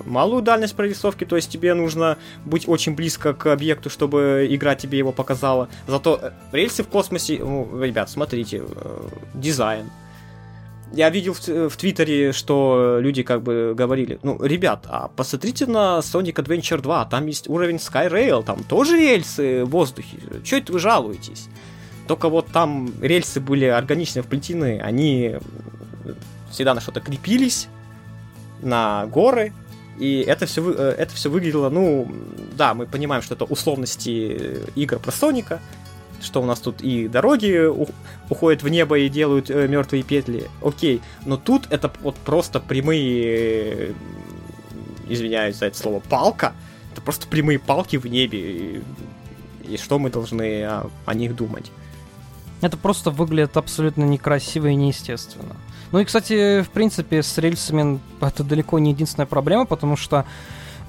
малую 0.06 0.42
дальность 0.42 0.76
прорисовки, 0.76 1.26
то 1.26 1.36
есть 1.36 1.52
тебе 1.52 1.74
нужно 1.74 2.18
быть 2.46 2.68
очень 2.68 2.96
близко 2.96 3.34
к 3.34 3.48
объекту, 3.48 3.90
чтобы 3.90 4.48
игра 4.50 4.76
тебе 4.76 4.98
его 4.98 5.12
показала. 5.12 5.70
Зато 5.88 6.20
э, 6.22 6.32
рельсы 6.52 6.84
в 6.84 6.88
космосе, 6.88 7.40
ну, 7.40 7.82
ребят, 7.82 8.10
смотрите, 8.10 8.64
э, 8.66 9.08
дизайн. 9.34 9.90
Я 10.92 11.12
видел 11.12 11.34
в, 11.34 11.70
в 11.70 11.78
Твиттере, 11.78 12.32
что 12.32 12.98
люди 13.00 13.22
как 13.22 13.44
бы 13.44 13.74
говорили, 13.78 14.20
ну, 14.24 14.44
ребят, 14.44 14.86
а 14.90 15.10
посмотрите 15.16 15.68
на 15.68 16.00
Sonic 16.00 16.34
Adventure 16.34 16.82
2, 16.82 17.06
там 17.06 17.28
есть 17.28 17.48
уровень 17.48 17.76
Skyrail, 17.76 18.44
там 18.44 18.64
тоже 18.64 18.98
рельсы 18.98 19.66
в 19.66 19.70
воздухе. 19.70 20.18
Чего 20.44 20.60
это 20.60 20.74
вы 20.74 20.80
жалуетесь? 20.80 21.48
Только 22.10 22.28
вот 22.28 22.48
там 22.48 22.92
рельсы 23.04 23.40
были 23.40 23.66
органично 23.66 24.24
вплетены, 24.24 24.80
они 24.82 25.36
всегда 26.50 26.74
на 26.74 26.82
что-то 26.82 27.02
крепились, 27.02 27.68
на 28.64 29.06
горы, 29.06 29.54
и 30.00 30.22
это 30.22 30.48
все, 30.48 30.74
э, 30.74 30.96
это 30.98 31.14
все 31.14 31.30
выглядело, 31.30 31.70
ну, 31.70 32.12
да, 32.58 32.74
мы 32.74 32.88
понимаем, 32.88 33.22
что 33.22 33.36
это 33.36 33.46
условности 33.46 34.58
игр 34.74 34.98
про 34.98 35.12
Соника, 35.12 35.60
что 36.20 36.42
у 36.42 36.46
нас 36.46 36.60
тут 36.60 36.82
и 36.82 37.08
дороги 37.08 37.68
уходят 38.28 38.64
в 38.64 38.70
небо 38.70 38.98
и 38.98 39.08
делают 39.08 39.52
э, 39.52 39.68
мертвые 39.68 40.02
петли, 40.02 40.50
окей, 40.64 41.02
но 41.28 41.38
тут 41.38 41.68
это 41.70 41.92
вот 42.02 42.16
просто 42.16 42.60
прямые, 42.60 43.94
извиняюсь 45.08 45.58
за 45.58 45.68
это 45.68 45.78
слово, 45.78 46.00
палка, 46.00 46.54
это 46.92 47.02
просто 47.02 47.28
прямые 47.28 47.60
палки 47.60 47.98
в 47.98 48.08
небе, 48.08 48.40
и, 48.40 48.82
и 49.74 49.78
что 49.78 50.00
мы 50.00 50.10
должны 50.10 50.64
о, 50.64 50.90
о 51.06 51.14
них 51.14 51.36
думать? 51.36 51.72
Это 52.62 52.78
просто 52.78 53.12
выглядит 53.12 53.58
абсолютно 53.58 54.04
некрасиво 54.04 54.68
и 54.68 54.76
неестественно. 54.76 55.56
Ну 55.92 56.00
и, 56.00 56.06
кстати, 56.06 56.62
в 56.62 56.70
принципе, 56.70 57.24
с 57.24 57.38
рельсами 57.38 58.00
это 58.22 58.44
далеко 58.44 58.80
не 58.80 58.92
единственная 58.92 59.26
проблема, 59.26 59.66
потому 59.66 59.96
что 59.96 60.26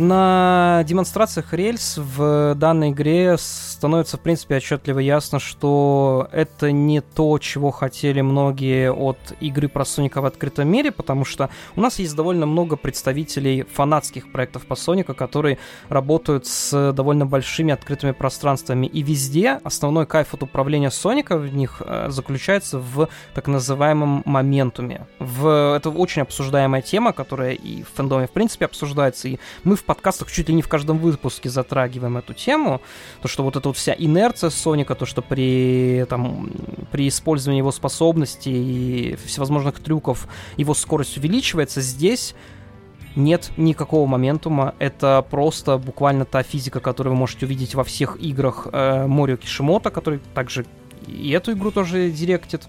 на 0.01 0.83
демонстрациях 0.87 1.53
рельс 1.53 1.99
в 1.99 2.55
данной 2.55 2.91
игре 2.91 3.37
становится, 3.39 4.17
в 4.17 4.21
принципе, 4.21 4.57
отчетливо 4.57 4.99
ясно, 4.99 5.39
что 5.39 6.29
это 6.33 6.73
не 6.73 7.03
то, 7.03 7.39
чего 7.39 7.71
хотели 7.71 8.23
многие 8.23 8.93
от 8.93 9.19
игры 9.41 9.69
про 9.69 9.85
Соника 9.85 10.23
в 10.23 10.25
открытом 10.25 10.69
мире, 10.69 10.91
потому 10.91 11.25
что 11.25 11.51
у 11.77 11.81
нас 11.81 11.99
есть 11.99 12.17
довольно 12.17 12.47
много 12.47 12.77
представителей 12.77 13.65
фанатских 13.65 14.33
проектов 14.33 14.67
по 14.67 14.75
Соника, 14.75 15.13
которые 15.13 15.59
работают 15.91 16.47
с 16.47 16.93
довольно 16.93 17.27
большими 17.27 17.73
открытыми 17.73 18.13
пространствами. 18.13 18.87
И 18.87 19.03
везде 19.03 19.61
основной 19.65 20.07
кайф 20.07 20.33
от 20.33 20.43
управления 20.43 20.91
Соника 20.91 21.37
в 21.37 21.55
них 21.55 21.83
э, 21.85 22.07
заключается 22.09 22.79
в 22.79 23.09
так 23.35 23.49
называемом 23.49 24.23
моментуме. 24.25 25.07
В... 25.19 25.77
Это 25.77 25.91
очень 25.91 26.23
обсуждаемая 26.23 26.81
тема, 26.81 27.13
которая 27.13 27.53
и 27.53 27.83
в 27.83 27.89
фэндоме, 27.89 28.27
в 28.27 28.31
принципе, 28.31 28.65
обсуждается, 28.65 29.29
и 29.29 29.39
мы 29.63 29.77
в 29.77 29.85
подкастах 29.91 30.31
чуть 30.31 30.49
ли 30.49 30.55
не 30.55 30.63
в 30.63 30.69
каждом 30.69 30.99
выпуске 30.99 31.51
затрагиваем 31.51 32.17
эту 32.17 32.33
тему, 32.33 32.81
то, 33.23 33.27
что 33.27 33.43
вот 33.43 33.57
эта 33.57 33.69
вот 33.69 33.77
вся 33.77 33.93
инерция 33.93 34.51
Соника, 34.51 34.95
то, 34.95 35.05
что 35.05 35.21
при, 35.21 36.07
там, 36.09 36.49
при 36.93 37.09
использовании 37.09 37.59
его 37.59 37.73
способностей 37.73 38.53
и 38.53 39.17
всевозможных 39.17 39.81
трюков 39.81 40.29
его 40.57 40.75
скорость 40.75 41.19
увеличивается, 41.19 41.81
здесь 41.81 42.37
нет 43.17 43.51
никакого 43.57 44.07
моментума. 44.07 44.77
Это 44.79 45.27
просто 45.29 45.77
буквально 45.77 46.25
та 46.25 46.45
физика, 46.45 46.79
которую 46.79 47.15
вы 47.15 47.19
можете 47.19 47.47
увидеть 47.47 47.75
во 47.75 47.83
всех 47.83 48.17
играх 48.21 48.69
э, 48.73 49.09
Морио 49.09 49.39
Кишимота, 49.39 49.91
который 49.91 50.21
также 50.35 50.67
и 51.09 51.31
эту 51.31 51.51
игру 51.55 51.73
тоже 51.73 52.11
директит. 52.11 52.69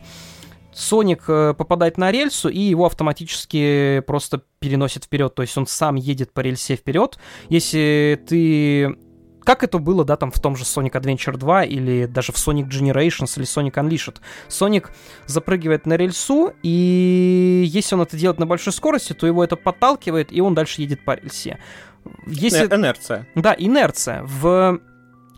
Соник 0.73 1.23
э, 1.27 1.53
попадает 1.57 1.97
на 1.97 2.11
рельсу, 2.11 2.49
и 2.49 2.59
его 2.59 2.85
автоматически 2.85 4.01
просто 4.07 4.41
переносит 4.59 5.05
вперед. 5.05 5.33
То 5.35 5.41
есть 5.41 5.57
он 5.57 5.67
сам 5.67 5.95
едет 5.95 6.33
по 6.33 6.39
рельсе 6.39 6.75
вперед. 6.75 7.17
Если 7.49 8.21
ты 8.27 8.95
как 9.43 9.63
это 9.63 9.79
было, 9.79 10.05
да, 10.05 10.17
там 10.17 10.31
в 10.31 10.39
том 10.39 10.55
же 10.55 10.63
Sonic 10.63 10.91
Adventure 10.91 11.35
2 11.35 11.63
или 11.63 12.05
даже 12.05 12.31
в 12.31 12.35
Sonic 12.35 12.69
Generations 12.69 13.33
или 13.37 13.45
Sonic 13.45 13.73
Unleashed. 13.73 14.17
Соник 14.47 14.91
запрыгивает 15.25 15.85
на 15.85 15.97
рельсу, 15.97 16.53
и 16.63 17.63
если 17.67 17.95
он 17.95 18.01
это 18.01 18.17
делает 18.17 18.39
на 18.39 18.45
большой 18.45 18.73
скорости, 18.73 19.13
то 19.13 19.25
его 19.25 19.43
это 19.43 19.55
подталкивает, 19.55 20.31
и 20.31 20.41
он 20.41 20.53
дальше 20.53 20.81
едет 20.81 21.03
по 21.03 21.15
рельсе. 21.15 21.59
Если... 22.27 22.65
Инерция. 22.65 23.27
Да, 23.35 23.55
инерция. 23.57 24.23
В 24.23 24.79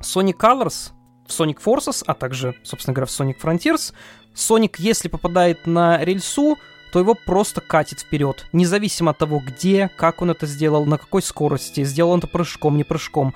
Sonic 0.01 0.37
Colors, 0.37 0.91
в 1.27 1.31
Sonic 1.31 1.57
Forces, 1.63 2.03
а 2.05 2.13
также, 2.13 2.55
собственно 2.63 2.93
говоря, 2.93 3.07
в 3.07 3.09
Sonic 3.09 3.39
Frontiers 3.41 3.93
Соник, 4.33 4.79
если 4.79 5.07
попадает 5.07 5.67
на 5.67 6.03
рельсу, 6.03 6.57
то 6.91 6.99
его 6.99 7.15
просто 7.15 7.61
катит 7.61 7.99
вперед. 8.01 8.45
Независимо 8.51 9.11
от 9.11 9.17
того, 9.17 9.41
где, 9.45 9.89
как 9.95 10.21
он 10.21 10.31
это 10.31 10.45
сделал, 10.45 10.85
на 10.85 10.97
какой 10.97 11.21
скорости, 11.21 11.83
сделал 11.83 12.11
он 12.11 12.19
это 12.19 12.27
прыжком, 12.27 12.77
не 12.77 12.83
прыжком. 12.83 13.33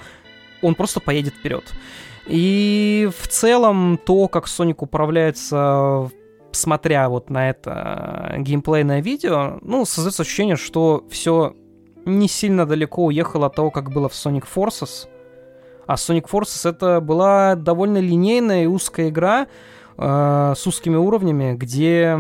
Он 0.62 0.76
просто 0.76 1.00
поедет 1.00 1.34
вперед. 1.34 1.64
И 2.28 3.10
в 3.18 3.28
целом 3.28 4.00
то, 4.04 4.28
как 4.28 4.46
Sonic 4.46 4.78
управляется 4.80 6.10
смотря 6.52 7.10
вот 7.10 7.30
на 7.30 7.50
это 7.50 8.36
геймплейное 8.38 9.02
видео, 9.02 9.60
ну, 9.62 9.86
создается 9.86 10.24
ощущение, 10.24 10.56
что 10.56 11.06
все 11.10 11.56
не 12.06 12.28
сильно 12.28 12.66
далеко 12.66 13.06
уехало 13.06 13.48
от 13.48 13.56
того, 13.56 13.72
как 13.72 13.92
было 13.92 14.10
в 14.10 14.14
Sonic 14.14 14.46
Forces. 14.54 15.08
А 15.86 15.96
Sonic 15.96 16.30
Forces 16.30 16.70
это 16.70 17.00
была 17.00 17.56
довольно 17.56 18.00
линейная 18.00 18.64
и 18.64 18.68
узкая 18.68 19.10
игра 19.10 19.48
э, 19.98 20.54
с 20.56 20.68
узкими 20.68 20.96
уровнями, 20.96 21.54
где 21.54 22.18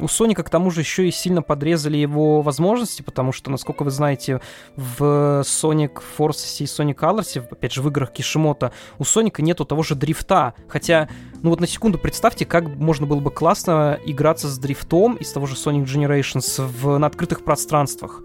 у 0.00 0.08
Соника, 0.08 0.42
к 0.42 0.50
тому 0.50 0.70
же, 0.70 0.80
еще 0.80 1.08
и 1.08 1.10
сильно 1.10 1.42
подрезали 1.42 1.96
его 1.96 2.42
возможности, 2.42 3.02
потому 3.02 3.32
что, 3.32 3.50
насколько 3.50 3.82
вы 3.82 3.90
знаете, 3.90 4.40
в 4.76 5.42
Sonic 5.44 6.02
Forces 6.18 6.62
и 6.62 6.64
Sonic 6.64 6.96
Colors, 6.96 7.44
опять 7.50 7.72
же, 7.72 7.82
в 7.82 7.88
играх 7.88 8.12
Кишимото, 8.12 8.72
у 8.98 9.04
Соника 9.04 9.42
нету 9.42 9.64
того 9.64 9.82
же 9.82 9.94
дрифта. 9.94 10.54
Хотя, 10.68 11.08
ну 11.42 11.50
вот 11.50 11.60
на 11.60 11.66
секунду 11.66 11.98
представьте, 11.98 12.46
как 12.46 12.66
можно 12.76 13.06
было 13.06 13.20
бы 13.20 13.30
классно 13.30 13.98
играться 14.04 14.48
с 14.48 14.58
дрифтом 14.58 15.16
из 15.16 15.32
того 15.32 15.46
же 15.46 15.54
Sonic 15.54 15.84
Generations 15.84 16.64
в, 16.64 16.98
на 16.98 17.06
открытых 17.06 17.44
пространствах. 17.44 18.22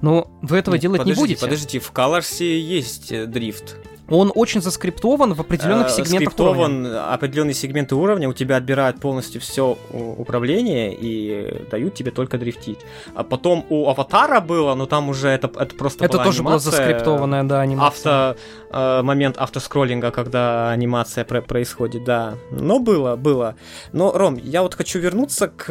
Но 0.00 0.30
вы 0.42 0.58
этого 0.58 0.74
Нет, 0.74 0.82
делать 0.82 0.98
подождите, 0.98 1.20
не 1.20 1.26
будете. 1.26 1.40
Подождите, 1.40 1.78
в 1.78 1.92
Colors 1.92 2.44
есть 2.44 3.12
э, 3.12 3.26
дрифт. 3.26 3.76
Он 4.08 4.30
очень 4.34 4.60
заскриптован 4.60 5.32
в 5.32 5.40
определенных 5.40 5.86
э, 5.86 5.90
сегментах 5.90 6.32
скриптован 6.32 6.86
уровня. 6.86 7.12
определенные 7.12 7.54
сегменты 7.54 7.94
уровня, 7.94 8.28
у 8.28 8.32
тебя 8.34 8.56
отбирают 8.56 9.00
полностью 9.00 9.40
все 9.40 9.78
управление 9.92 10.94
и 10.94 11.66
дают 11.70 11.94
тебе 11.94 12.10
только 12.10 12.36
дрифтить. 12.36 12.80
А 13.14 13.24
потом 13.24 13.64
у 13.70 13.88
Аватара 13.88 14.40
было, 14.40 14.74
но 14.74 14.86
там 14.86 15.08
уже 15.08 15.28
это, 15.28 15.50
это 15.58 15.74
просто 15.74 16.04
Это 16.04 16.18
тоже 16.18 16.40
анимация, 16.40 16.70
была 16.70 16.76
заскриптованная, 16.76 17.44
да, 17.44 17.60
анимация. 17.60 18.30
Авто, 18.30 18.40
э, 18.72 19.02
момент 19.02 19.36
автоскроллинга, 19.38 20.10
когда 20.10 20.70
анимация 20.70 21.24
про- 21.24 21.40
происходит, 21.40 22.04
да. 22.04 22.34
Но 22.50 22.80
было, 22.80 23.16
было. 23.16 23.54
Но, 23.92 24.12
Ром, 24.12 24.36
я 24.36 24.62
вот 24.62 24.74
хочу 24.74 24.98
вернуться 24.98 25.48
к 25.48 25.70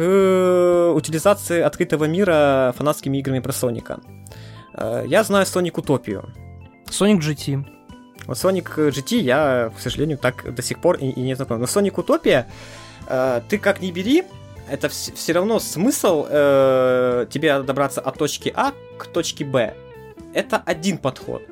утилизации 0.94 1.60
открытого 1.60 2.04
мира 2.04 2.74
фанатскими 2.76 3.18
играми 3.18 3.38
про 3.38 3.52
Соника. 3.52 4.00
Э, 4.76 5.04
я 5.06 5.22
знаю 5.22 5.46
Sonic 5.46 5.78
Утопию. 5.78 6.24
Sonic 6.90 7.20
GT. 7.20 7.64
Вот 8.26 8.36
Sonic 8.36 8.90
GT 8.90 9.16
я, 9.18 9.72
к 9.76 9.80
сожалению, 9.80 10.18
так 10.18 10.54
до 10.54 10.62
сих 10.62 10.80
пор 10.80 10.96
и, 10.96 11.10
и 11.10 11.20
не 11.20 11.34
знаком. 11.34 11.58
Но 11.60 11.66
Sonic 11.66 11.94
Utopia, 11.94 12.46
э, 13.08 13.40
ты 13.48 13.58
как 13.58 13.80
ни 13.80 13.90
бери, 13.90 14.24
это 14.70 14.86
вс- 14.88 15.14
все 15.14 15.32
равно 15.32 15.58
смысл 15.58 16.26
э, 16.28 17.26
тебе 17.30 17.62
добраться 17.62 18.00
от 18.00 18.16
точки 18.18 18.52
А 18.54 18.72
к 18.98 19.06
точке 19.06 19.44
Б. 19.44 19.74
Это 20.32 20.56
один 20.56 20.98
подход. 20.98 21.42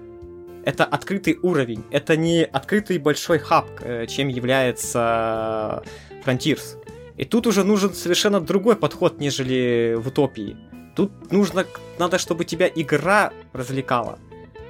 Это 0.64 0.84
открытый 0.84 1.38
уровень. 1.42 1.84
Это 1.90 2.16
не 2.16 2.44
открытый 2.44 2.98
большой 2.98 3.38
хаб, 3.38 3.66
э, 3.80 4.06
чем 4.06 4.28
является 4.28 5.82
Frontiers. 6.24 6.78
И 7.18 7.24
тут 7.24 7.46
уже 7.46 7.64
нужен 7.64 7.92
совершенно 7.92 8.40
другой 8.40 8.76
подход, 8.76 9.20
нежели 9.20 9.94
в 9.98 10.08
Утопии. 10.08 10.56
Тут 10.96 11.32
нужно, 11.32 11.66
надо, 11.98 12.18
чтобы 12.18 12.44
тебя 12.44 12.68
игра 12.74 13.32
развлекала 13.52 14.18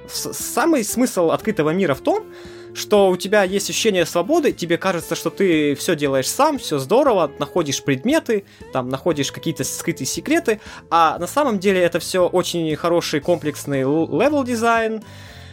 самый 0.07 0.83
смысл 0.83 1.31
открытого 1.31 1.71
мира 1.71 1.93
в 1.93 2.01
том, 2.01 2.25
что 2.73 3.09
у 3.09 3.17
тебя 3.17 3.43
есть 3.43 3.69
ощущение 3.69 4.05
свободы, 4.05 4.51
тебе 4.51 4.77
кажется, 4.77 5.15
что 5.15 5.29
ты 5.29 5.75
все 5.75 5.95
делаешь 5.95 6.27
сам, 6.27 6.57
все 6.57 6.79
здорово, 6.79 7.31
находишь 7.39 7.83
предметы, 7.83 8.45
там 8.71 8.89
находишь 8.89 9.31
какие-то 9.31 9.63
скрытые 9.63 10.07
секреты, 10.07 10.59
а 10.89 11.17
на 11.19 11.27
самом 11.27 11.59
деле 11.59 11.81
это 11.81 11.99
все 11.99 12.27
очень 12.27 12.75
хороший 12.75 13.19
комплексный 13.19 13.81
level 13.81 14.43
design, 14.43 15.03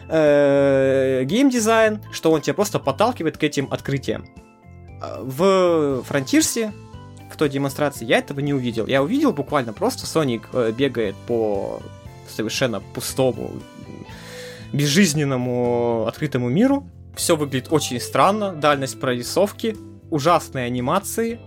э, 0.09 1.23
гейм-дизайн, 1.25 2.01
что 2.11 2.31
он 2.31 2.41
тебя 2.41 2.53
просто 2.53 2.79
подталкивает 2.79 3.37
к 3.37 3.43
этим 3.43 3.67
открытиям. 3.71 4.27
В 5.19 6.03
Frontiers 6.03 6.60
е, 6.60 6.73
в 7.31 7.37
той 7.37 7.49
демонстрации, 7.49 8.05
я 8.05 8.19
этого 8.19 8.39
не 8.39 8.53
увидел. 8.53 8.85
Я 8.87 9.01
увидел 9.01 9.31
буквально 9.31 9.73
просто 9.73 10.05
Соник 10.05 10.49
э, 10.53 10.71
бегает 10.71 11.15
по 11.27 11.81
совершенно 12.29 12.79
пустому 12.79 13.51
безжизненному 14.73 16.05
открытому 16.07 16.49
миру. 16.49 16.87
Все 17.15 17.35
выглядит 17.35 17.67
очень 17.71 17.99
странно, 17.99 18.53
дальность 18.53 18.99
прорисовки, 18.99 19.75
ужасные 20.09 20.65
анимации. 20.65 21.39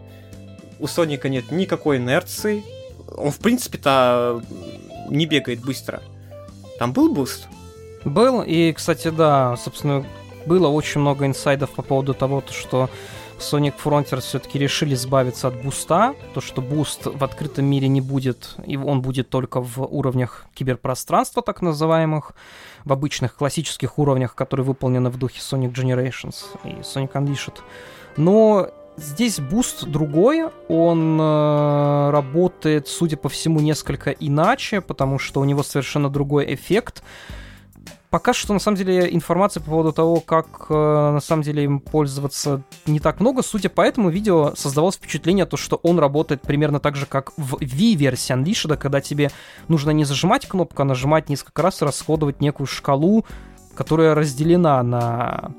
У 0.78 0.86
Соника 0.86 1.28
нет 1.28 1.50
никакой 1.50 1.98
инерции. 1.98 2.62
Он, 3.16 3.30
в 3.30 3.38
принципе-то, 3.38 4.42
не 5.08 5.26
бегает 5.26 5.60
быстро. 5.60 6.02
Там 6.78 6.92
был 6.92 7.12
буст? 7.12 7.48
Был, 8.04 8.42
и, 8.42 8.72
кстати, 8.72 9.08
да, 9.08 9.56
собственно, 9.56 10.04
было 10.44 10.68
очень 10.68 11.00
много 11.00 11.24
инсайдов 11.24 11.70
по 11.70 11.82
поводу 11.82 12.12
того, 12.12 12.42
что 12.50 12.90
Sonic 13.38 13.74
Frontiers 13.82 14.20
все-таки 14.20 14.58
решили 14.58 14.94
избавиться 14.94 15.48
от 15.48 15.62
буста, 15.62 16.14
то 16.34 16.40
что 16.40 16.60
буст 16.60 17.06
в 17.06 17.24
открытом 17.24 17.64
мире 17.64 17.88
не 17.88 18.00
будет, 18.00 18.56
и 18.66 18.76
он 18.76 19.00
будет 19.00 19.28
только 19.28 19.60
в 19.60 19.82
уровнях 19.82 20.46
киберпространства, 20.54 21.42
так 21.42 21.62
называемых, 21.62 22.34
в 22.84 22.92
обычных 22.92 23.34
классических 23.34 23.98
уровнях, 23.98 24.34
которые 24.34 24.64
выполнены 24.64 25.10
в 25.10 25.16
духе 25.16 25.40
Sonic 25.40 25.72
Generations 25.72 26.44
и 26.64 26.80
Sonic 26.80 27.12
Unleashed. 27.12 27.60
Но 28.16 28.70
здесь 28.96 29.40
буст 29.40 29.84
другой, 29.84 30.50
он 30.68 31.18
э, 31.20 32.10
работает, 32.10 32.88
судя 32.88 33.16
по 33.16 33.28
всему, 33.28 33.60
несколько 33.60 34.10
иначе, 34.10 34.80
потому 34.80 35.18
что 35.18 35.40
у 35.40 35.44
него 35.44 35.62
совершенно 35.62 36.08
другой 36.08 36.54
эффект 36.54 37.02
пока 38.14 38.32
что, 38.32 38.52
на 38.52 38.60
самом 38.60 38.76
деле, 38.76 39.12
информации 39.12 39.58
по 39.58 39.70
поводу 39.70 39.90
того, 39.92 40.20
как, 40.20 40.46
э, 40.68 41.10
на 41.14 41.18
самом 41.18 41.42
деле, 41.42 41.64
им 41.64 41.80
пользоваться, 41.80 42.62
не 42.86 43.00
так 43.00 43.18
много. 43.18 43.42
Судя 43.42 43.70
по 43.70 43.80
этому 43.80 44.08
видео, 44.08 44.54
создавалось 44.54 44.94
впечатление, 44.94 45.46
то, 45.46 45.56
что 45.56 45.80
он 45.82 45.98
работает 45.98 46.40
примерно 46.40 46.78
так 46.78 46.94
же, 46.94 47.06
как 47.06 47.32
в 47.36 47.56
Wii-версии 47.58 48.32
Unleashed, 48.32 48.76
когда 48.76 49.00
тебе 49.00 49.32
нужно 49.66 49.90
не 49.90 50.04
зажимать 50.04 50.46
кнопку, 50.46 50.82
а 50.82 50.84
нажимать 50.84 51.28
несколько 51.28 51.60
раз 51.60 51.82
и 51.82 51.84
расходовать 51.84 52.40
некую 52.40 52.68
шкалу, 52.68 53.26
которая 53.74 54.14
разделена 54.14 54.80
на... 54.84 55.50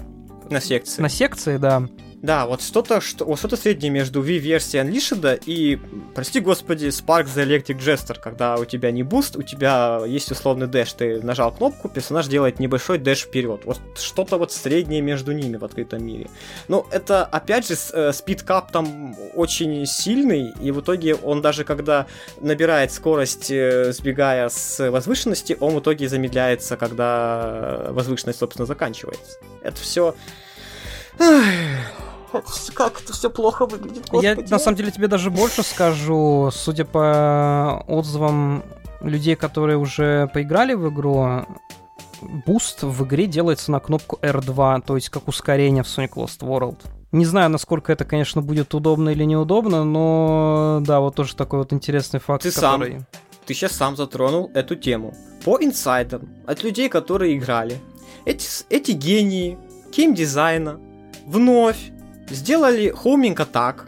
На 0.50 0.62
секции. 0.62 1.02
На 1.02 1.10
секции, 1.10 1.58
да. 1.58 1.90
Да, 2.26 2.48
вот 2.48 2.64
что-то 2.64 3.02
что, 3.02 3.24
вот 3.24 3.38
что-то 3.38 3.56
среднее 3.56 3.92
между 3.92 4.20
Wii-версией 4.20 4.84
Unleashed 4.84 5.44
и, 5.46 5.80
прости 6.16 6.40
господи, 6.40 6.88
Spark 6.88 7.26
the 7.26 7.46
Electric 7.46 7.78
Jester, 7.78 8.20
когда 8.20 8.56
у 8.56 8.66
тебя 8.66 8.90
не 8.90 9.04
буст, 9.04 9.36
у 9.36 9.44
тебя 9.44 10.02
есть 10.08 10.32
условный 10.32 10.66
dash, 10.66 10.94
ты 10.94 11.22
нажал 11.22 11.52
кнопку, 11.52 11.88
персонаж 11.88 12.26
делает 12.26 12.58
небольшой 12.58 12.98
dash 12.98 13.26
вперед. 13.26 13.62
Вот 13.66 13.80
что-то 13.96 14.40
вот 14.40 14.52
среднее 14.52 15.02
между 15.02 15.34
ними 15.34 15.58
в 15.58 15.64
открытом 15.64 16.04
мире. 16.04 16.28
Но 16.68 16.88
это, 16.90 17.26
опять 17.26 17.68
же, 17.68 17.76
э, 17.94 18.12
speed 18.12 18.49
cap 18.49 18.72
там 18.72 19.16
очень 19.36 19.86
сильный, 19.86 20.52
и 20.60 20.72
в 20.72 20.82
итоге 20.82 21.14
он 21.14 21.44
даже 21.44 21.64
когда 21.64 22.08
набирает 22.42 22.92
скорость, 22.92 23.52
э, 23.52 23.94
сбегая 23.94 24.50
с 24.50 24.90
возвышенности, 24.90 25.56
он 25.60 25.76
в 25.76 25.80
итоге 25.80 26.10
замедляется, 26.10 26.76
когда 26.76 27.86
возвышенность, 27.90 28.40
собственно, 28.40 28.66
заканчивается. 28.66 29.38
Это 29.62 29.78
все 29.80 30.16
как 32.74 33.02
это 33.02 33.14
все 33.14 33.30
плохо 33.30 33.66
выглядит. 33.66 34.10
Господи. 34.10 34.26
Я 34.26 34.36
на 34.36 34.60
самом 34.60 34.78
деле 34.78 34.92
тебе 34.92 35.08
даже 35.08 35.30
больше 35.30 35.64
скажу, 35.64 36.50
судя 36.52 36.86
по 36.86 37.84
отзывам 37.88 38.64
людей, 39.02 39.36
которые 39.36 39.78
уже 39.78 40.30
поиграли 40.34 40.74
в 40.74 40.90
игру, 40.90 41.46
буст 42.46 42.84
в 42.84 43.06
игре 43.06 43.28
делается 43.28 43.72
на 43.72 43.80
кнопку 43.80 44.18
R2, 44.22 44.84
то 44.86 44.96
есть 44.96 45.10
как 45.10 45.28
ускорение 45.28 45.84
в 45.84 45.88
Sonic 45.88 46.14
Lost 46.14 46.40
World. 46.40 46.78
Не 47.12 47.26
знаю, 47.26 47.50
насколько 47.50 47.94
это, 47.94 48.04
конечно, 48.04 48.42
будет 48.42 48.74
удобно 48.74 49.10
или 49.10 49.24
неудобно, 49.24 49.84
но 49.84 50.82
да, 50.82 51.00
вот 51.00 51.16
тоже 51.16 51.36
такой 51.36 51.60
вот 51.60 51.72
интересный 51.72 52.20
факт. 52.20 52.44
Ты 52.44 52.52
который... 52.52 52.92
сам, 52.94 53.06
ты 53.46 53.54
сейчас 53.54 53.74
сам 53.74 53.96
затронул 53.96 54.52
эту 54.54 54.76
тему. 54.76 55.14
По 55.46 55.58
инсайдам 55.62 56.28
от 56.46 56.64
людей, 56.64 56.90
которые 56.90 57.38
играли, 57.38 57.80
эти, 58.26 58.48
эти 58.70 58.92
гении 58.92 59.58
геймдизайна 59.96 60.80
вновь 61.26 61.92
сделали 62.30 62.90
homing 62.90 63.40
attack 63.40 63.88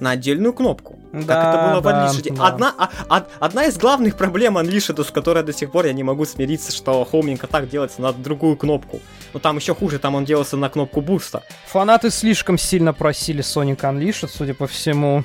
на 0.00 0.10
отдельную 0.10 0.52
кнопку. 0.52 0.98
Да, 1.12 1.42
как 1.42 1.54
это 1.54 1.72
было 1.72 1.82
да, 1.82 2.08
в 2.08 2.14
Unleashed. 2.14 2.36
Да. 2.36 2.46
Одна, 2.46 2.74
а, 2.76 2.90
а, 3.08 3.26
одна 3.40 3.64
из 3.66 3.78
главных 3.78 4.16
проблем 4.16 4.58
Unleashed, 4.58 5.02
с 5.02 5.10
которой 5.10 5.42
до 5.42 5.52
сих 5.52 5.70
пор 5.70 5.86
я 5.86 5.92
не 5.92 6.02
могу 6.02 6.24
смириться, 6.26 6.72
что 6.72 7.04
homing 7.04 7.42
attack 7.44 7.68
делается 7.68 8.02
на 8.02 8.12
другую 8.12 8.56
кнопку. 8.56 9.00
Но 9.32 9.40
там 9.40 9.56
еще 9.56 9.74
хуже, 9.74 9.98
там 9.98 10.14
он 10.14 10.24
делался 10.24 10.56
на 10.56 10.68
кнопку 10.68 11.00
буста. 11.00 11.42
Фанаты 11.68 12.10
слишком 12.10 12.58
сильно 12.58 12.92
просили 12.92 13.42
Sonic 13.42 13.80
Unleashed, 13.80 14.28
судя 14.28 14.54
по 14.54 14.66
всему. 14.66 15.24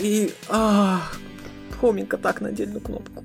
И... 0.00 0.34
А, 0.48 1.00
хоуминг 1.80 2.12
атак 2.12 2.40
на 2.40 2.48
отдельную 2.48 2.80
кнопку. 2.80 3.24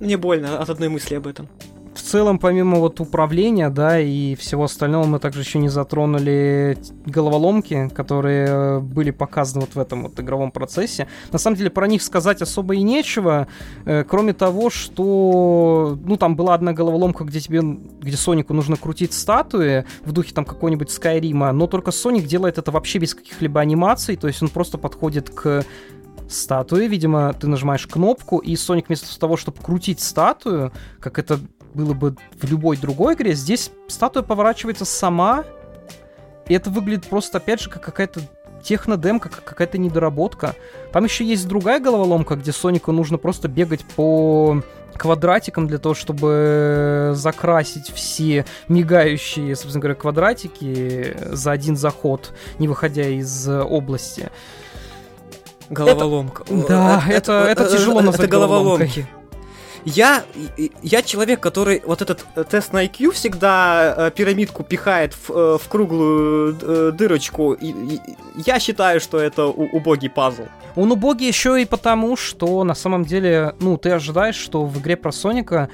Мне 0.00 0.16
больно 0.16 0.60
от 0.60 0.70
одной 0.70 0.88
мысли 0.88 1.14
об 1.14 1.26
этом. 1.26 1.48
В 1.98 2.02
целом, 2.02 2.38
помимо 2.38 2.78
вот 2.78 3.00
управления, 3.00 3.70
да, 3.70 3.98
и 3.98 4.36
всего 4.36 4.64
остального, 4.64 5.04
мы 5.04 5.18
также 5.18 5.40
еще 5.40 5.58
не 5.58 5.68
затронули 5.68 6.78
головоломки, 7.04 7.90
которые 7.92 8.78
были 8.80 9.10
показаны 9.10 9.62
вот 9.62 9.74
в 9.74 9.78
этом 9.80 10.04
вот 10.04 10.20
игровом 10.20 10.52
процессе. 10.52 11.08
На 11.32 11.38
самом 11.38 11.56
деле 11.56 11.70
про 11.70 11.88
них 11.88 12.00
сказать 12.02 12.40
особо 12.40 12.76
и 12.76 12.82
нечего, 12.82 13.48
э, 13.84 14.04
кроме 14.04 14.32
того, 14.32 14.70
что, 14.70 15.98
ну, 16.04 16.16
там 16.16 16.36
была 16.36 16.54
одна 16.54 16.72
головоломка, 16.72 17.24
где 17.24 17.40
тебе, 17.40 17.62
где 17.62 18.16
Сонику 18.16 18.54
нужно 18.54 18.76
крутить 18.76 19.12
статуи 19.12 19.84
в 20.04 20.12
духе 20.12 20.32
там 20.32 20.44
какого-нибудь 20.44 20.92
Скайрима, 20.92 21.50
но 21.50 21.66
только 21.66 21.90
Соник 21.90 22.26
делает 22.26 22.58
это 22.58 22.70
вообще 22.70 23.00
без 23.00 23.12
каких-либо 23.12 23.60
анимаций, 23.60 24.14
то 24.14 24.28
есть 24.28 24.40
он 24.40 24.50
просто 24.50 24.78
подходит 24.78 25.30
к 25.30 25.64
статуи. 26.28 26.86
Видимо, 26.86 27.34
ты 27.34 27.48
нажимаешь 27.48 27.86
кнопку, 27.86 28.38
и 28.38 28.54
Соник 28.54 28.86
вместо 28.86 29.18
того, 29.18 29.36
чтобы 29.36 29.58
крутить 29.60 30.00
статую, 30.00 30.72
как 31.00 31.18
это 31.18 31.40
было 31.78 31.94
бы 31.94 32.16
в 32.40 32.44
любой 32.50 32.76
другой 32.76 33.14
игре, 33.14 33.34
здесь 33.34 33.70
статуя 33.86 34.22
поворачивается 34.22 34.84
сама, 34.84 35.44
и 36.48 36.54
это 36.54 36.70
выглядит 36.70 37.06
просто, 37.06 37.38
опять 37.38 37.60
же, 37.60 37.70
как 37.70 37.82
какая-то 37.82 38.20
технодемка, 38.62 39.28
как 39.28 39.44
какая-то 39.44 39.78
недоработка. 39.78 40.56
Там 40.92 41.04
еще 41.04 41.24
есть 41.24 41.46
другая 41.46 41.78
головоломка, 41.78 42.34
где 42.34 42.50
Сонику 42.50 42.90
нужно 42.90 43.16
просто 43.16 43.46
бегать 43.46 43.84
по 43.84 44.60
квадратикам 44.96 45.68
для 45.68 45.78
того, 45.78 45.94
чтобы 45.94 47.12
закрасить 47.14 47.92
все 47.94 48.44
мигающие, 48.66 49.54
собственно 49.54 49.80
говоря, 49.80 49.94
квадратики 49.94 51.16
за 51.30 51.52
один 51.52 51.76
заход, 51.76 52.32
не 52.58 52.66
выходя 52.66 53.06
из 53.06 53.48
области. 53.48 54.30
Головоломка. 55.70 56.42
Это, 56.42 56.66
да, 56.66 57.04
это, 57.08 57.32
это, 57.46 57.62
это 57.62 57.70
тяжело 57.70 58.00
назвать 58.00 58.26
Это 58.26 58.28
головоломки. 58.28 59.06
Я, 59.88 60.22
я 60.82 61.02
человек, 61.02 61.40
который 61.40 61.82
вот 61.86 62.02
этот 62.02 62.26
тест 62.50 62.74
на 62.74 62.84
IQ 62.84 63.12
всегда 63.12 63.94
э, 63.96 64.10
пирамидку 64.10 64.62
пихает 64.62 65.14
в, 65.14 65.30
э, 65.30 65.58
в 65.58 65.66
круглую 65.66 66.58
э, 66.60 66.92
дырочку. 66.92 67.54
И, 67.54 67.70
и, 67.70 68.00
я 68.36 68.60
считаю, 68.60 69.00
что 69.00 69.18
это 69.18 69.46
убогий 69.46 70.10
пазл. 70.10 70.42
Он 70.76 70.92
убогий 70.92 71.26
еще 71.26 71.62
и 71.62 71.64
потому, 71.64 72.16
что 72.16 72.64
на 72.64 72.74
самом 72.74 73.06
деле, 73.06 73.54
ну, 73.60 73.78
ты 73.78 73.90
ожидаешь, 73.90 74.36
что 74.36 74.66
в 74.66 74.78
игре 74.78 74.94
про 74.96 75.10
Соника 75.10 75.70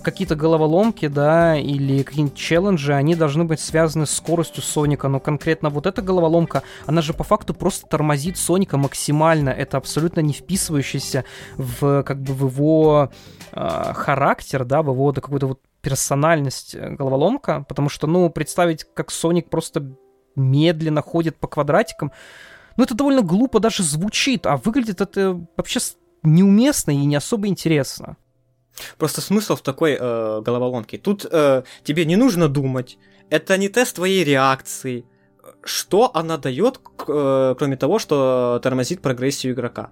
какие-то 0.00 0.34
головоломки, 0.34 1.06
да, 1.08 1.58
или 1.58 2.02
какие-нибудь 2.02 2.38
челленджи, 2.38 2.94
они 2.94 3.14
должны 3.14 3.44
быть 3.44 3.60
связаны 3.60 4.06
с 4.06 4.12
скоростью 4.12 4.62
Соника, 4.62 5.08
но 5.08 5.20
конкретно 5.20 5.68
вот 5.68 5.86
эта 5.86 6.00
головоломка, 6.00 6.62
она 6.86 7.02
же 7.02 7.12
по 7.12 7.24
факту 7.24 7.52
просто 7.52 7.86
тормозит 7.86 8.38
Соника 8.38 8.78
максимально, 8.78 9.50
это 9.50 9.76
абсолютно 9.76 10.20
не 10.20 10.32
вписывающийся 10.32 11.24
в, 11.56 12.02
как 12.04 12.22
бы, 12.22 12.32
в 12.32 12.46
его 12.46 13.10
э, 13.52 13.92
характер, 13.94 14.64
да, 14.64 14.82
в 14.82 14.90
его 14.90 15.12
какую-то 15.12 15.46
вот 15.46 15.60
персональность 15.80 16.74
э, 16.74 16.90
головоломка, 16.90 17.64
потому 17.68 17.88
что, 17.88 18.06
ну, 18.06 18.30
представить, 18.30 18.84
как 18.94 19.10
Соник 19.10 19.48
просто 19.50 19.92
медленно 20.36 21.02
ходит 21.02 21.36
по 21.36 21.48
квадратикам, 21.48 22.12
ну, 22.76 22.84
это 22.84 22.94
довольно 22.94 23.22
глупо 23.22 23.60
даже 23.60 23.82
звучит, 23.82 24.46
а 24.46 24.56
выглядит 24.56 25.00
это 25.00 25.40
вообще 25.56 25.80
неуместно 26.22 26.92
и 26.92 27.04
не 27.04 27.16
особо 27.16 27.48
интересно. 27.48 28.16
Просто 28.96 29.20
смысл 29.20 29.56
в 29.56 29.62
такой 29.62 29.96
э, 29.98 30.40
головоломке. 30.40 30.98
Тут 30.98 31.26
э, 31.30 31.62
тебе 31.82 32.04
не 32.04 32.16
нужно 32.16 32.48
думать. 32.48 32.98
Это 33.30 33.56
не 33.56 33.68
тест 33.68 33.96
твоей 33.96 34.24
реакции. 34.24 35.04
Что 35.64 36.10
она 36.14 36.36
дает, 36.38 36.80
э, 37.08 37.54
кроме 37.58 37.76
того, 37.76 37.98
что 37.98 38.60
тормозит 38.62 39.02
прогрессию 39.02 39.54
игрока? 39.54 39.90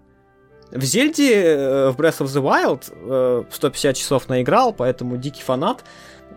В 0.70 0.82
Зельде, 0.82 1.32
э, 1.34 1.90
в 1.90 1.96
Breath 1.96 2.18
of 2.18 2.26
the 2.26 2.42
Wild, 2.42 2.92
э, 2.92 3.44
150 3.50 3.96
часов 3.96 4.28
наиграл, 4.28 4.72
поэтому 4.72 5.16
дикий 5.16 5.42
фанат, 5.42 5.84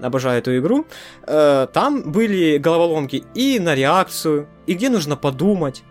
обожаю 0.01 0.39
эту 0.39 0.57
игру. 0.57 0.85
Э, 1.27 1.67
там 1.73 2.11
были 2.11 2.57
головоломки 2.57 3.23
и 3.33 3.59
на 3.59 3.75
реакцию, 3.75 4.47
и 4.67 4.73
где 4.73 4.89
нужно 4.89 5.15
подумать, 5.15 5.83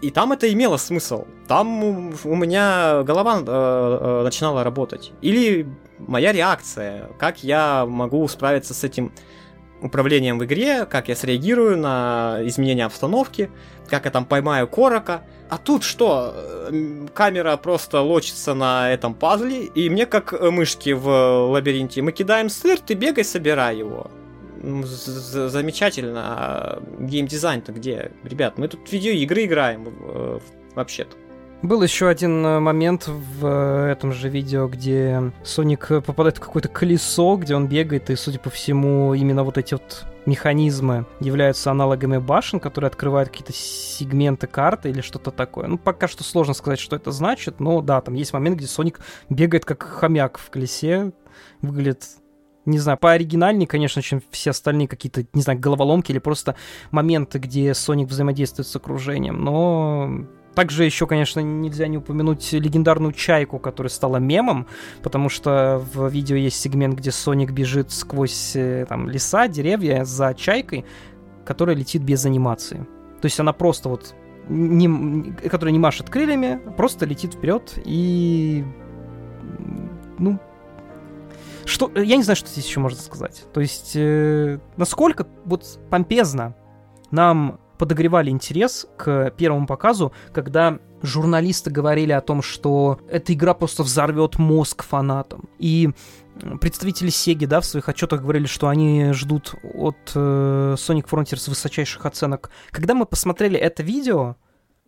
и 0.00 0.10
там 0.10 0.32
это 0.32 0.52
имело 0.52 0.76
смысл. 0.76 1.24
Там 1.48 1.82
у 1.82 2.34
меня 2.36 3.02
голова 3.04 3.40
э, 3.40 3.44
э, 3.46 4.22
начинала 4.22 4.64
работать. 4.64 5.12
Или 5.22 5.66
моя 5.98 6.32
реакция, 6.32 7.08
как 7.18 7.42
я 7.42 7.86
могу 7.86 8.26
справиться 8.28 8.74
с 8.74 8.84
этим 8.84 9.12
управлением 9.84 10.38
в 10.38 10.44
игре, 10.44 10.86
как 10.86 11.08
я 11.08 11.14
среагирую 11.14 11.76
на 11.76 12.38
изменения 12.42 12.86
обстановки, 12.86 13.50
как 13.88 14.06
я 14.06 14.10
там 14.10 14.24
поймаю 14.24 14.66
корока. 14.66 15.22
А 15.50 15.58
тут 15.58 15.84
что? 15.84 16.34
Камера 17.14 17.56
просто 17.56 18.00
лочится 18.00 18.54
на 18.54 18.90
этом 18.90 19.14
пазле, 19.14 19.66
и 19.66 19.90
мне 19.90 20.06
как 20.06 20.32
мышки 20.40 20.90
в 20.90 21.50
лабиринте. 21.50 22.02
Мы 22.02 22.12
кидаем 22.12 22.48
сыр, 22.48 22.78
ты 22.80 22.94
бегай, 22.94 23.24
собирай 23.24 23.76
его 23.76 24.10
замечательно. 24.64 26.22
А 26.24 26.82
геймдизайн-то 26.98 27.72
где? 27.72 28.12
Ребят, 28.22 28.58
мы 28.58 28.68
тут 28.68 28.90
видеоигры 28.90 29.44
играем 29.44 29.88
э, 29.88 30.38
вообще-то. 30.74 31.16
Был 31.64 31.82
еще 31.82 32.08
один 32.08 32.44
э, 32.44 32.60
момент 32.60 33.08
в 33.08 33.46
э, 33.46 33.92
этом 33.92 34.12
же 34.12 34.28
видео, 34.28 34.68
где 34.68 35.32
Соник 35.42 35.88
попадает 35.88 36.36
в 36.36 36.40
какое-то 36.40 36.68
колесо, 36.68 37.36
где 37.36 37.56
он 37.56 37.68
бегает, 37.68 38.10
и, 38.10 38.16
судя 38.16 38.38
по 38.38 38.50
всему, 38.50 39.14
именно 39.14 39.44
вот 39.44 39.56
эти 39.56 39.72
вот 39.72 40.04
механизмы 40.26 41.06
являются 41.20 41.70
аналогами 41.70 42.18
башен, 42.18 42.60
которые 42.60 42.88
открывают 42.88 43.30
какие-то 43.30 43.54
сегменты 43.54 44.46
карты 44.46 44.90
или 44.90 45.00
что-то 45.00 45.30
такое. 45.30 45.66
Ну, 45.66 45.78
пока 45.78 46.06
что 46.06 46.22
сложно 46.22 46.52
сказать, 46.52 46.78
что 46.78 46.96
это 46.96 47.12
значит, 47.12 47.60
но 47.60 47.80
да, 47.80 48.02
там 48.02 48.12
есть 48.12 48.34
момент, 48.34 48.58
где 48.58 48.66
Соник 48.66 49.00
бегает 49.30 49.64
как 49.64 49.84
хомяк 49.84 50.36
в 50.36 50.50
колесе, 50.50 51.12
выглядит 51.62 52.04
не 52.66 52.78
знаю, 52.78 52.98
пооригинальнее, 52.98 53.66
конечно, 53.66 54.02
чем 54.02 54.22
все 54.30 54.50
остальные 54.50 54.88
какие-то, 54.88 55.26
не 55.32 55.40
знаю, 55.40 55.58
головоломки 55.58 56.12
или 56.12 56.18
просто 56.18 56.56
моменты, 56.90 57.38
где 57.38 57.72
Соник 57.72 58.08
взаимодействует 58.08 58.68
с 58.68 58.76
окружением, 58.76 59.42
но 59.42 60.26
также 60.54 60.84
еще, 60.84 61.06
конечно, 61.06 61.40
нельзя 61.40 61.86
не 61.86 61.98
упомянуть 61.98 62.52
легендарную 62.52 63.12
чайку, 63.12 63.58
которая 63.58 63.90
стала 63.90 64.18
мемом, 64.18 64.66
потому 65.02 65.28
что 65.28 65.82
в 65.92 66.08
видео 66.08 66.36
есть 66.36 66.60
сегмент, 66.60 66.96
где 66.96 67.10
Соник 67.10 67.50
бежит 67.52 67.90
сквозь 67.90 68.52
э, 68.54 68.86
там, 68.88 69.08
леса, 69.08 69.48
деревья 69.48 70.04
за 70.04 70.34
чайкой, 70.34 70.84
которая 71.44 71.76
летит 71.76 72.02
без 72.02 72.24
анимации. 72.24 72.86
То 73.20 73.26
есть 73.26 73.38
она 73.40 73.52
просто 73.52 73.88
вот 73.88 74.14
не, 74.48 75.32
которая 75.48 75.72
не 75.72 75.78
машет 75.78 76.10
крыльями, 76.10 76.60
просто 76.76 77.06
летит 77.06 77.34
вперед 77.34 77.78
и 77.84 78.64
ну, 80.18 80.38
что, 81.64 81.90
э, 81.94 82.04
я 82.04 82.16
не 82.16 82.22
знаю, 82.22 82.36
что 82.36 82.48
здесь 82.48 82.66
еще 82.66 82.80
можно 82.80 83.00
сказать. 83.00 83.44
То 83.52 83.60
есть, 83.60 83.92
э, 83.94 84.58
насколько 84.76 85.26
вот 85.44 85.78
помпезно 85.90 86.54
нам 87.10 87.58
подогревали 87.78 88.30
интерес 88.30 88.86
к 88.96 89.30
первому 89.36 89.66
показу, 89.66 90.12
когда 90.32 90.78
журналисты 91.02 91.70
говорили 91.70 92.12
о 92.12 92.20
том, 92.20 92.42
что 92.42 93.00
эта 93.08 93.32
игра 93.32 93.54
просто 93.54 93.82
взорвет 93.82 94.38
мозг 94.38 94.84
фанатам. 94.84 95.48
И 95.58 95.90
представители 96.60 97.10
Sega, 97.10 97.46
да, 97.46 97.60
в 97.60 97.66
своих 97.66 97.88
отчетах 97.88 98.22
говорили, 98.22 98.46
что 98.46 98.68
они 98.68 99.12
ждут 99.12 99.54
от 99.62 99.96
э, 100.14 100.74
Sonic 100.78 101.08
Frontiers 101.08 101.48
высочайших 101.48 102.06
оценок. 102.06 102.50
Когда 102.70 102.94
мы 102.94 103.06
посмотрели 103.06 103.58
это 103.58 103.82
видео, 103.82 104.36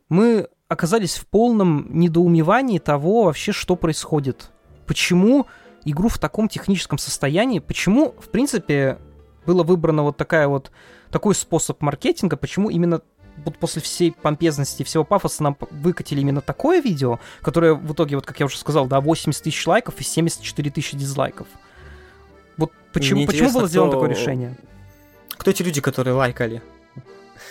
мы 0.09 0.49
оказались 0.69 1.17
в 1.17 1.27
полном 1.27 1.89
недоумевании 1.91 2.79
того 2.79 3.25
вообще, 3.25 3.53
что 3.53 3.77
происходит. 3.77 4.51
Почему 4.87 5.47
игру 5.87 6.09
в 6.09 6.19
таком 6.19 6.49
техническом 6.49 6.99
состоянии. 6.99 7.61
Почему, 7.61 8.15
в 8.19 8.29
принципе, 8.29 8.99
было 9.47 9.63
выбрано 9.63 10.03
вот 10.03 10.17
такая 10.17 10.49
вот, 10.49 10.71
такой 11.11 11.35
способ 11.35 11.81
маркетинга, 11.81 12.37
почему 12.37 12.71
именно 12.71 13.01
вот 13.45 13.59
после 13.59 13.83
всей 13.83 14.13
помпезности, 14.13 14.83
всего 14.83 15.05
пафоса 15.05 15.43
нам 15.43 15.57
выкатили 15.71 16.21
именно 16.21 16.41
такое 16.41 16.81
видео, 16.81 17.21
которое 17.43 17.75
в 17.75 17.93
итоге, 17.93 18.17
вот 18.17 18.27
как 18.27 18.41
я 18.41 18.47
уже 18.47 18.57
сказал, 18.57 18.87
да, 18.87 19.01
80 19.01 19.43
тысяч 19.43 19.67
лайков 19.67 20.01
и 20.01 20.05
74 20.05 20.71
тысячи 20.71 20.97
дизлайков. 20.97 21.47
Вот 22.57 22.73
почему, 22.93 23.27
почему 23.27 23.53
было 23.53 23.69
сделано 23.69 23.93
кто... 23.93 24.01
такое 24.01 24.17
решение? 24.17 24.57
Кто 25.37 25.51
эти 25.51 25.63
люди, 25.63 25.81
которые 25.81 26.15
лайкали? 26.15 26.63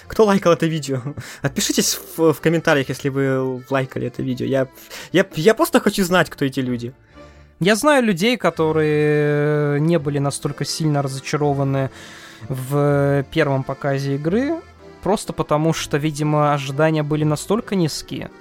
Кто 0.08 0.26
лайкал 0.26 0.54
это 0.54 0.66
видео? 0.66 1.02
Отпишитесь 1.42 2.00
в, 2.18 2.34
в 2.34 2.42
комментариях, 2.42 2.90
если 2.90 3.10
вы 3.10 3.64
лайкали 3.70 4.08
это 4.08 4.22
видео. 4.22 4.46
Я, 4.46 4.68
я, 5.12 5.26
я 5.36 5.54
просто 5.54 5.80
хочу 5.80 6.04
знать, 6.04 6.30
кто 6.30 6.46
эти 6.46 6.60
люди. 6.60 6.94
Я 7.60 7.76
знаю 7.76 8.04
людей, 8.04 8.38
которые 8.38 9.80
не 9.80 9.98
были 9.98 10.20
настолько 10.20 10.66
сильно 10.66 11.02
разочарованы 11.02 11.90
в 12.50 13.24
первом 13.32 13.64
показе 13.64 14.16
игры, 14.16 14.62
просто 15.04 15.34
потому 15.34 15.74
что, 15.74 15.98
видимо, 15.98 16.54
ожидания 16.54 17.04
были 17.04 17.24
настолько 17.24 17.76
низкие. 17.76 18.32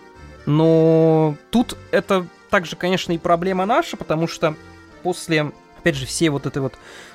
Но 0.47 1.37
тут 1.51 1.77
это 1.90 2.27
также, 2.51 2.77
конечно, 2.77 3.12
и 3.12 3.19
проблема 3.19 3.67
наша, 3.67 3.97
потому 3.97 4.29
что 4.29 4.55
после, 5.03 5.53
опять 5.79 5.97
же, 5.97 6.07
всей 6.07 6.29
вот 6.29 6.47
этой 6.47 6.62
вот 6.62 6.75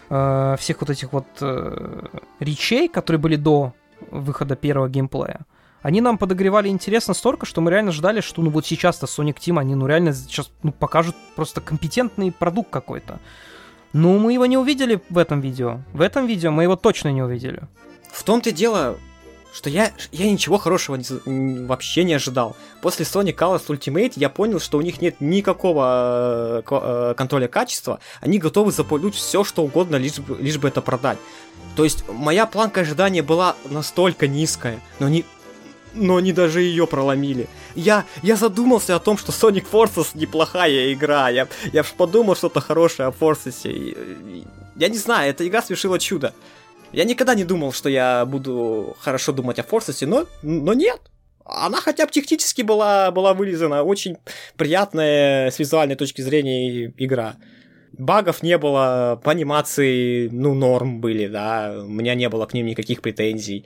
э, 0.10 0.56
всех 0.60 0.82
вот 0.82 0.89
этих 0.89 1.13
вот 1.13 1.28
э, 1.41 2.06
речей, 2.39 2.88
которые 2.88 3.19
были 3.19 3.36
до 3.36 3.73
выхода 4.12 4.56
первого 4.56 4.89
геймплея, 4.89 5.45
они 5.82 6.02
нам 6.02 6.17
подогревали 6.17 6.67
интерес 6.67 7.08
настолько, 7.08 7.45
что 7.45 7.62
мы 7.62 7.71
реально 7.71 7.91
ждали, 7.91 8.21
что 8.21 8.41
ну 8.41 8.49
вот 8.49 8.65
сейчас-то 8.65 9.06
Sonic 9.06 9.38
Team, 9.38 9.60
они 9.60 9.75
ну 9.75 9.88
реально 9.88 10.13
сейчас 10.13 10.52
ну, 10.62 10.71
покажут 10.71 11.15
просто 11.36 11.62
компетентный 11.62 12.32
продукт 12.32 12.69
какой-то. 12.69 13.19
Ну, 13.93 14.17
мы 14.19 14.34
его 14.34 14.45
не 14.45 14.58
увидели 14.58 15.02
в 15.10 15.17
этом 15.17 15.41
видео. 15.41 15.82
В 15.93 16.02
этом 16.02 16.28
видео 16.28 16.52
мы 16.52 16.63
его 16.63 16.75
точно 16.75 17.10
не 17.10 17.23
увидели. 17.23 17.63
В 18.12 18.23
том-то 18.23 18.52
дело, 18.52 18.97
что 19.54 19.69
я, 19.69 19.91
я 20.12 20.32
ничего 20.32 20.58
хорошего 20.58 20.95
не, 20.95 21.65
вообще 21.65 22.04
не 22.04 22.13
ожидал. 22.13 22.56
После 22.82 23.06
Sonic 23.06 23.36
Colors 23.36 23.65
Ultimate 23.67 24.13
я 24.15 24.30
понял, 24.30 24.60
что 24.60 24.78
у 24.78 24.82
них 24.82 25.02
нет 25.02 25.15
никакого 25.19 26.60
э, 26.60 26.63
э, 26.69 27.13
контроля 27.17 27.47
качества. 27.47 27.99
Они 28.21 28.38
готовы 28.38 28.71
заполнить 28.71 29.15
все, 29.15 29.43
что 29.43 29.63
угодно, 29.63 29.95
лишь 29.95 30.13
лишь 30.39 30.58
бы 30.58 30.67
это 30.67 30.82
продать. 30.82 31.17
То 31.75 31.84
есть 31.84 32.04
моя 32.10 32.45
планка 32.45 32.82
ожидания 32.82 33.23
была 33.23 33.56
настолько 33.69 34.28
низкая, 34.28 34.80
но 34.99 35.08
они, 35.08 35.25
но 35.93 36.17
они 36.17 36.34
даже 36.34 36.62
ее 36.62 36.88
проломили. 36.88 37.47
Я, 37.75 38.06
я 38.23 38.36
задумался 38.36 38.95
о 38.95 38.99
том, 38.99 39.17
что 39.17 39.32
Sonic 39.32 39.65
Forces 39.71 40.10
неплохая 40.13 40.93
игра. 40.93 41.30
Я, 41.30 41.47
я 41.73 41.84
подумал 41.84 42.36
что-то 42.36 42.62
хорошее 42.62 43.10
о 43.10 43.12
Forces. 43.12 44.45
Я 44.75 44.89
не 44.89 44.97
знаю, 44.97 45.30
эта 45.30 45.47
игра 45.47 45.62
совершила 45.62 45.99
чудо. 45.99 46.34
Я 46.91 47.04
никогда 47.04 47.36
не 47.36 47.43
думал, 47.43 47.71
что 47.71 47.89
я 47.89 48.25
буду 48.25 48.95
хорошо 48.99 49.32
думать 49.32 49.60
о 49.60 49.63
Форсесе, 49.63 50.08
но, 50.08 50.25
но 50.41 50.73
нет. 50.73 50.99
Она 51.45 51.82
хотя 51.82 52.06
бы 52.06 52.12
технически 52.12 52.62
была, 52.62 53.12
была 53.12 53.34
вылизана. 53.34 53.84
Очень 53.84 54.17
приятная 54.56 55.52
с 55.52 55.60
визуальной 55.60 55.95
точки 55.95 56.21
зрения 56.21 56.93
игра. 56.97 57.36
Багов 57.93 58.43
не 58.43 58.58
было, 58.58 59.19
по 59.23 59.32
анимации, 59.32 60.30
ну, 60.30 60.54
норм 60.54 61.02
были, 61.02 61.28
да. 61.28 61.75
У 61.84 61.89
меня 61.89 62.15
не 62.15 62.30
было 62.30 62.45
к 62.45 62.54
ним 62.54 62.67
никаких 62.67 63.02
претензий. 63.02 63.65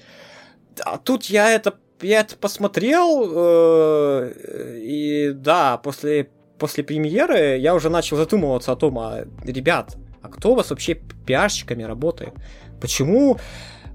А 0.81 0.97
тут 0.97 1.25
я 1.25 1.51
это, 1.51 1.75
я 2.03 2.21
это 2.21 2.35
посмотрел, 2.35 3.29
э, 3.33 4.33
и 4.81 5.31
да, 5.33 5.77
после, 5.77 6.29
после 6.59 6.83
премьеры 6.83 7.57
я 7.57 7.75
уже 7.75 7.89
начал 7.89 8.17
задумываться 8.17 8.71
о 8.71 8.75
том, 8.75 8.99
а, 8.99 9.25
ребят, 9.43 9.97
а 10.21 10.29
кто 10.29 10.51
у 10.51 10.55
вас 10.55 10.69
вообще 10.69 10.95
пиарщиками 10.95 11.83
работает? 11.83 12.33
Почему 12.79 13.37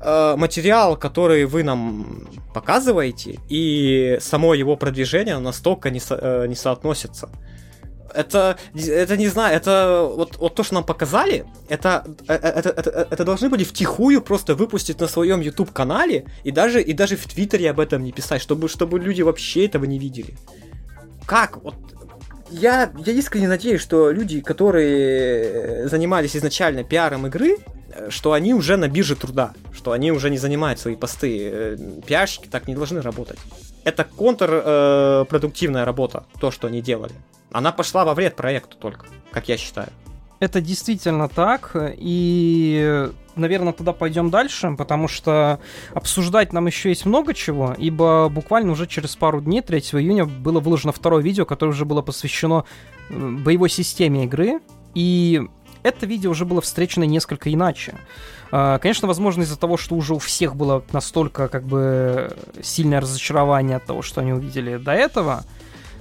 э, 0.00 0.34
материал, 0.36 0.96
который 0.96 1.44
вы 1.46 1.62
нам 1.62 2.28
показываете, 2.54 3.38
и 3.48 4.18
само 4.20 4.54
его 4.54 4.76
продвижение 4.76 5.38
настолько 5.38 5.90
не, 5.90 6.00
со, 6.00 6.16
э, 6.16 6.46
не 6.46 6.54
соотносятся? 6.54 7.30
Это, 8.14 8.58
это 8.74 9.16
не 9.16 9.28
знаю, 9.28 9.56
это 9.56 10.10
вот, 10.14 10.36
вот 10.38 10.54
то, 10.54 10.62
что 10.62 10.74
нам 10.74 10.84
показали, 10.84 11.44
это, 11.68 12.04
это, 12.26 12.48
это, 12.48 12.68
это, 12.70 13.08
это 13.10 13.24
должны 13.24 13.48
были 13.48 13.64
втихую 13.64 14.22
просто 14.22 14.54
выпустить 14.54 15.00
на 15.00 15.08
своем 15.08 15.40
YouTube 15.40 15.72
канале 15.72 16.26
и 16.44 16.50
даже, 16.50 16.80
и 16.80 16.92
даже 16.92 17.16
в 17.16 17.26
Твиттере 17.26 17.70
об 17.70 17.80
этом 17.80 18.02
не 18.02 18.12
писать, 18.12 18.40
чтобы, 18.42 18.68
чтобы 18.68 18.98
люди 18.98 19.22
вообще 19.22 19.66
этого 19.66 19.84
не 19.84 19.98
видели. 19.98 20.34
Как? 21.26 21.62
Вот 21.62 21.74
я, 22.50 22.90
я 23.04 23.12
искренне 23.12 23.48
надеюсь, 23.48 23.80
что 23.80 24.10
люди, 24.10 24.40
которые 24.40 25.88
занимались 25.88 26.36
изначально 26.36 26.84
пиаром 26.84 27.26
игры, 27.26 27.58
что 28.08 28.32
они 28.32 28.54
уже 28.54 28.76
на 28.76 28.88
бирже 28.88 29.16
труда, 29.16 29.52
что 29.72 29.92
они 29.92 30.12
уже 30.12 30.30
не 30.30 30.38
занимают 30.38 30.78
свои 30.78 30.96
посты. 30.96 31.50
Э, 31.50 31.76
пиарщики 32.06 32.48
так 32.48 32.68
не 32.68 32.74
должны 32.74 33.00
работать. 33.00 33.38
Это 33.84 34.04
контрпродуктивная 34.04 35.82
э, 35.82 35.84
работа, 35.84 36.24
то, 36.40 36.50
что 36.50 36.68
они 36.68 36.80
делали. 36.80 37.14
Она 37.52 37.72
пошла 37.72 38.04
во 38.04 38.14
вред 38.14 38.36
проекту 38.36 38.76
только, 38.76 39.06
как 39.30 39.48
я 39.48 39.56
считаю. 39.56 39.88
Это 40.40 40.60
действительно 40.60 41.28
так, 41.28 41.72
и, 41.74 43.10
наверное, 43.34 43.72
туда 43.72 43.92
пойдем 43.92 44.30
дальше, 44.30 44.72
потому 44.78 45.08
что 45.08 45.58
обсуждать 45.94 46.52
нам 46.52 46.66
еще 46.66 46.90
есть 46.90 47.06
много 47.06 47.34
чего, 47.34 47.74
ибо 47.76 48.28
буквально 48.28 48.72
уже 48.72 48.86
через 48.86 49.16
пару 49.16 49.40
дней, 49.40 49.62
3 49.62 49.78
июня, 49.78 50.26
было 50.26 50.60
выложено 50.60 50.92
второе 50.92 51.22
видео, 51.22 51.44
которое 51.44 51.72
уже 51.72 51.84
было 51.84 52.02
посвящено 52.02 52.64
боевой 53.10 53.68
системе 53.68 54.24
игры, 54.24 54.60
и 54.94 55.42
это 55.82 56.06
видео 56.06 56.30
уже 56.30 56.44
было 56.44 56.60
встречено 56.60 57.02
несколько 57.04 57.52
иначе. 57.52 57.94
А, 58.52 58.78
конечно, 58.78 59.08
возможно, 59.08 59.42
из-за 59.42 59.58
того, 59.58 59.76
что 59.76 59.96
уже 59.96 60.14
у 60.14 60.18
всех 60.18 60.54
было 60.54 60.84
настолько 60.92 61.48
как 61.48 61.64
бы 61.64 62.36
сильное 62.62 63.00
разочарование 63.00 63.78
от 63.78 63.86
того, 63.86 64.02
что 64.02 64.20
они 64.20 64.32
увидели 64.32 64.76
до 64.76 64.92
этого, 64.92 65.44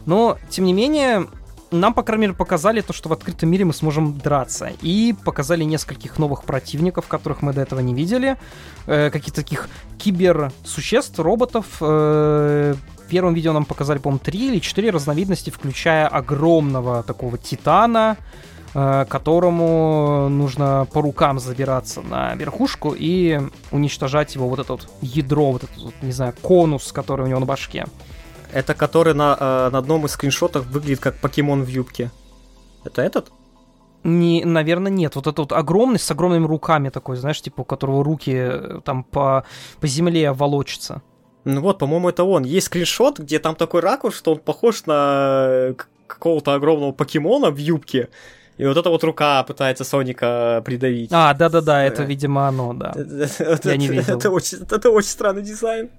но, 0.05 0.37
тем 0.49 0.65
не 0.65 0.73
менее, 0.73 1.27
нам, 1.71 1.93
по 1.93 2.03
крайней 2.03 2.27
мере, 2.27 2.33
показали 2.33 2.81
то, 2.81 2.93
что 2.93 3.09
в 3.09 3.13
открытом 3.13 3.49
мире 3.49 3.65
мы 3.65 3.73
сможем 3.73 4.17
драться. 4.17 4.71
И 4.81 5.15
показали 5.25 5.63
нескольких 5.63 6.17
новых 6.19 6.43
противников, 6.43 7.07
которых 7.07 7.41
мы 7.41 7.53
до 7.53 7.61
этого 7.61 7.79
не 7.79 7.93
видели. 7.93 8.37
Э, 8.85 9.09
каких-то 9.09 9.41
таких 9.41 9.69
киберсуществ, 9.97 11.19
роботов. 11.19 11.65
Э, 11.81 12.75
в 13.05 13.09
первом 13.09 13.33
видео 13.33 13.53
нам 13.53 13.65
показали, 13.65 13.99
по-моему, 13.99 14.19
три 14.23 14.47
или 14.47 14.59
четыре 14.59 14.89
разновидности, 14.89 15.49
включая 15.49 16.07
огромного 16.07 17.03
такого 17.03 17.37
титана, 17.37 18.17
Э, 18.79 19.05
которому 19.09 20.29
нужно 20.29 20.87
по 20.93 21.01
рукам 21.01 21.39
забираться 21.39 22.01
на 22.01 22.35
верхушку 22.35 22.93
и 22.95 23.41
уничтожать 23.71 24.35
его 24.35 24.47
вот 24.47 24.59
это 24.59 24.73
вот 24.73 24.87
ядро, 25.01 25.51
вот 25.51 25.63
этот, 25.63 25.77
вот, 25.77 25.93
не 26.03 26.11
знаю, 26.11 26.35
конус, 26.43 26.91
который 26.91 27.25
у 27.25 27.27
него 27.27 27.39
на 27.39 27.47
башке. 27.47 27.85
Это 28.51 28.73
который 28.73 29.13
на, 29.13 29.37
э, 29.39 29.69
на 29.71 29.77
одном 29.77 30.05
из 30.05 30.11
скриншотов 30.11 30.65
выглядит 30.67 30.99
как 30.99 31.15
покемон 31.17 31.63
в 31.63 31.67
юбке. 31.67 32.11
Это 32.85 33.01
этот? 33.01 33.31
Не, 34.03 34.45
наверное, 34.45 34.91
нет. 34.91 35.15
Вот 35.15 35.27
этот 35.27 35.39
вот 35.39 35.51
огромный, 35.51 35.99
с 35.99 36.09
огромными 36.11 36.45
руками 36.45 36.89
такой, 36.89 37.17
знаешь, 37.17 37.41
типа, 37.41 37.61
у 37.61 37.65
которого 37.65 38.03
руки 38.03 38.31
э, 38.33 38.79
там 38.85 39.03
по, 39.03 39.43
по 39.79 39.87
земле 39.87 40.31
волочатся. 40.31 41.01
Ну 41.43 41.61
вот, 41.61 41.79
по-моему, 41.79 42.09
это 42.09 42.23
он. 42.23 42.43
Есть 42.43 42.67
скриншот, 42.67 43.19
где 43.19 43.39
там 43.39 43.55
такой 43.55 43.81
ракурс, 43.81 44.17
что 44.17 44.33
он 44.33 44.39
похож 44.39 44.85
на 44.85 45.75
какого-то 46.07 46.53
огромного 46.53 46.91
покемона 46.91 47.51
в 47.51 47.57
юбке. 47.57 48.09
И 48.57 48.65
вот 48.65 48.75
эта 48.75 48.89
вот 48.89 49.03
рука 49.03 49.43
пытается 49.43 49.83
Соника 49.83 50.61
придавить. 50.65 51.09
А, 51.13 51.33
да-да-да, 51.33 51.83
это, 51.83 52.03
видимо, 52.03 52.47
оно, 52.47 52.73
да. 52.73 52.93
Я 53.63 53.77
не 53.77 53.87
видел. 53.87 54.17
Это 54.17 54.89
очень 54.89 55.09
странный 55.09 55.43
дизайн. 55.43 55.89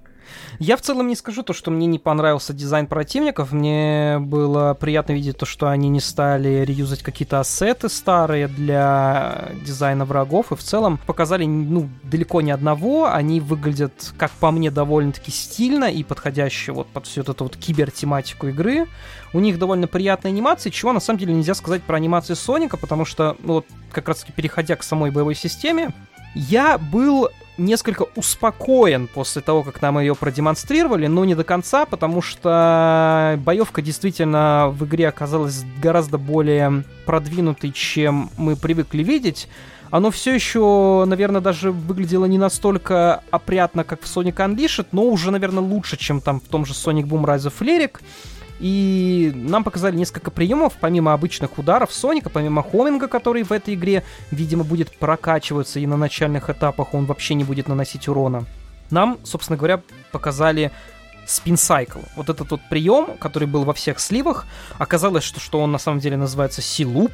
Я 0.59 0.75
в 0.77 0.81
целом 0.81 1.07
не 1.07 1.15
скажу 1.15 1.43
то, 1.43 1.53
что 1.53 1.71
мне 1.71 1.87
не 1.87 1.99
понравился 1.99 2.53
дизайн 2.53 2.87
противников. 2.87 3.51
Мне 3.51 4.17
было 4.19 4.73
приятно 4.73 5.13
видеть 5.13 5.37
то, 5.37 5.45
что 5.45 5.69
они 5.69 5.89
не 5.89 6.01
стали 6.01 6.65
реюзать 6.65 7.01
какие-то 7.01 7.39
ассеты 7.39 7.89
старые 7.89 8.47
для 8.47 9.49
дизайна 9.63 10.05
врагов. 10.05 10.51
И 10.51 10.55
в 10.55 10.63
целом 10.63 10.99
показали, 11.05 11.45
ну, 11.45 11.89
далеко 12.03 12.41
не 12.41 12.51
одного. 12.51 13.11
Они 13.11 13.39
выглядят, 13.39 14.13
как 14.17 14.31
по 14.31 14.51
мне, 14.51 14.71
довольно-таки 14.71 15.31
стильно 15.31 15.85
и 15.85 16.03
подходящие 16.03 16.73
вот 16.73 16.87
под 16.87 17.05
всю 17.05 17.21
эту 17.21 17.35
вот 17.39 17.55
кибер-тематику 17.55 18.47
игры. 18.47 18.87
У 19.33 19.39
них 19.39 19.59
довольно 19.59 19.87
приятная 19.87 20.31
анимация, 20.31 20.71
чего 20.71 20.91
на 20.91 20.99
самом 20.99 21.19
деле 21.19 21.33
нельзя 21.33 21.53
сказать 21.53 21.83
про 21.83 21.97
анимацию 21.97 22.35
Соника, 22.35 22.77
потому 22.77 23.05
что, 23.05 23.37
ну 23.39 23.53
вот, 23.55 23.65
как 23.91 24.07
раз-таки 24.07 24.31
переходя 24.31 24.75
к 24.75 24.83
самой 24.83 25.11
боевой 25.11 25.35
системе, 25.35 25.89
я 26.35 26.77
был 26.77 27.29
несколько 27.59 28.07
успокоен 28.15 29.07
после 29.07 29.41
того, 29.41 29.63
как 29.63 29.81
нам 29.81 29.99
ее 29.99 30.15
продемонстрировали, 30.15 31.07
но 31.07 31.25
не 31.25 31.35
до 31.35 31.43
конца, 31.43 31.85
потому 31.85 32.21
что 32.21 33.39
боевка 33.43 33.81
действительно 33.81 34.69
в 34.73 34.85
игре 34.85 35.07
оказалась 35.07 35.63
гораздо 35.81 36.17
более 36.17 36.83
продвинутой, 37.05 37.71
чем 37.71 38.31
мы 38.37 38.55
привыкли 38.55 39.03
видеть. 39.03 39.47
Оно 39.91 40.11
все 40.11 40.33
еще, 40.35 41.03
наверное, 41.07 41.41
даже 41.41 41.71
выглядело 41.71 42.25
не 42.25 42.37
настолько 42.37 43.23
опрятно, 43.31 43.83
как 43.83 44.01
в 44.01 44.05
Sonic 44.05 44.35
Unleashed, 44.35 44.87
но 44.91 45.03
уже, 45.03 45.31
наверное, 45.31 45.63
лучше, 45.63 45.97
чем 45.97 46.21
там 46.21 46.39
в 46.39 46.47
том 46.47 46.65
же 46.65 46.73
Sonic 46.73 47.03
Boom 47.03 47.25
Rise 47.25 47.51
of 47.51 47.53
Lyric. 47.59 47.99
И 48.59 49.31
нам 49.33 49.63
показали 49.63 49.95
несколько 49.95 50.31
приемов, 50.31 50.73
помимо 50.79 51.13
обычных 51.13 51.57
ударов 51.57 51.93
Соника, 51.93 52.29
помимо 52.29 52.61
хоминга, 52.61 53.07
который 53.07 53.43
в 53.43 53.51
этой 53.51 53.73
игре, 53.73 54.03
видимо, 54.31 54.63
будет 54.63 54.91
прокачиваться, 54.97 55.79
и 55.79 55.87
на 55.87 55.95
начальных 55.95 56.49
этапах 56.49 56.93
он 56.93 57.05
вообще 57.05 57.35
не 57.35 57.43
будет 57.43 57.67
наносить 57.67 58.07
урона. 58.07 58.45
Нам, 58.91 59.17
собственно 59.23 59.57
говоря, 59.57 59.81
показали 60.11 60.71
спин 61.25 61.57
сайкл. 61.57 61.99
Вот 62.15 62.29
этот 62.29 62.51
вот 62.51 62.61
прием, 62.69 63.17
который 63.19 63.47
был 63.47 63.63
во 63.63 63.73
всех 63.73 63.99
сливах, 63.99 64.45
оказалось, 64.77 65.23
что, 65.23 65.39
что 65.39 65.59
он 65.59 65.71
на 65.71 65.77
самом 65.77 65.99
деле 65.99 66.17
называется 66.17 66.61
силуп, 66.61 67.11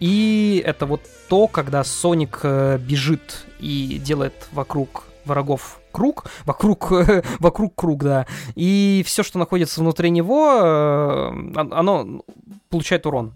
и 0.00 0.62
это 0.66 0.86
вот 0.86 1.02
то, 1.28 1.46
когда 1.46 1.84
Соник 1.84 2.40
э, 2.42 2.78
бежит 2.78 3.44
и 3.60 4.00
делает 4.02 4.34
вокруг 4.50 5.04
врагов 5.24 5.78
круг, 5.92 6.24
вокруг, 6.44 6.90
вокруг 7.38 7.74
круг, 7.74 8.02
да. 8.02 8.26
И 8.54 9.02
все, 9.06 9.22
что 9.22 9.38
находится 9.38 9.80
внутри 9.80 10.10
него, 10.10 10.58
э, 10.60 11.30
оно 11.54 12.22
получает 12.70 13.06
урон. 13.06 13.34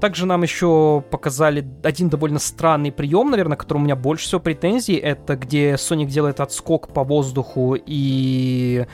Также 0.00 0.24
нам 0.24 0.42
еще 0.42 1.04
показали 1.10 1.66
один 1.82 2.08
довольно 2.08 2.38
странный 2.38 2.90
прием, 2.90 3.30
наверное, 3.30 3.58
которому 3.58 3.84
у 3.84 3.86
меня 3.86 3.96
больше 3.96 4.24
всего 4.24 4.40
претензий. 4.40 4.94
Это 4.94 5.36
где 5.36 5.76
Соник 5.76 6.08
делает 6.08 6.40
отскок 6.40 6.88
по 6.88 7.04
воздуху 7.04 7.76
и 7.78 8.86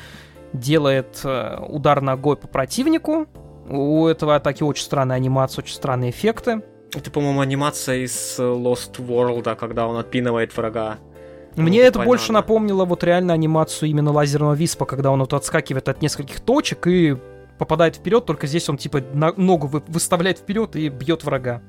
делает 0.52 1.20
э, 1.22 1.58
удар 1.68 2.00
ногой 2.00 2.36
по 2.36 2.48
противнику. 2.48 3.28
У 3.68 4.06
этого 4.06 4.34
атаки 4.34 4.64
очень 4.64 4.84
странная 4.84 5.16
анимация, 5.16 5.62
очень 5.62 5.74
странные 5.74 6.10
эффекты. 6.10 6.62
Это, 6.92 7.10
по-моему, 7.10 7.40
анимация 7.40 7.98
из 7.98 8.38
Lost 8.38 8.96
World, 8.98 9.54
когда 9.56 9.86
он 9.86 9.96
отпинывает 9.96 10.56
врага. 10.56 10.98
Мне 11.56 11.80
ну, 11.80 11.86
это 11.86 11.94
понятно. 11.94 12.04
больше 12.04 12.32
напомнило 12.32 12.84
вот 12.84 13.02
реально 13.02 13.32
анимацию 13.32 13.88
именно 13.88 14.12
лазерного 14.12 14.54
виспа, 14.54 14.84
когда 14.84 15.10
он 15.10 15.20
вот 15.20 15.32
отскакивает 15.32 15.88
от 15.88 16.02
нескольких 16.02 16.40
точек 16.40 16.86
и 16.86 17.16
попадает 17.58 17.96
вперед, 17.96 18.26
только 18.26 18.46
здесь 18.46 18.68
он 18.68 18.76
типа 18.76 19.02
на 19.12 19.32
ногу 19.36 19.82
выставляет 19.88 20.38
вперед 20.38 20.76
и 20.76 20.88
бьет 20.88 21.24
врага. 21.24 21.62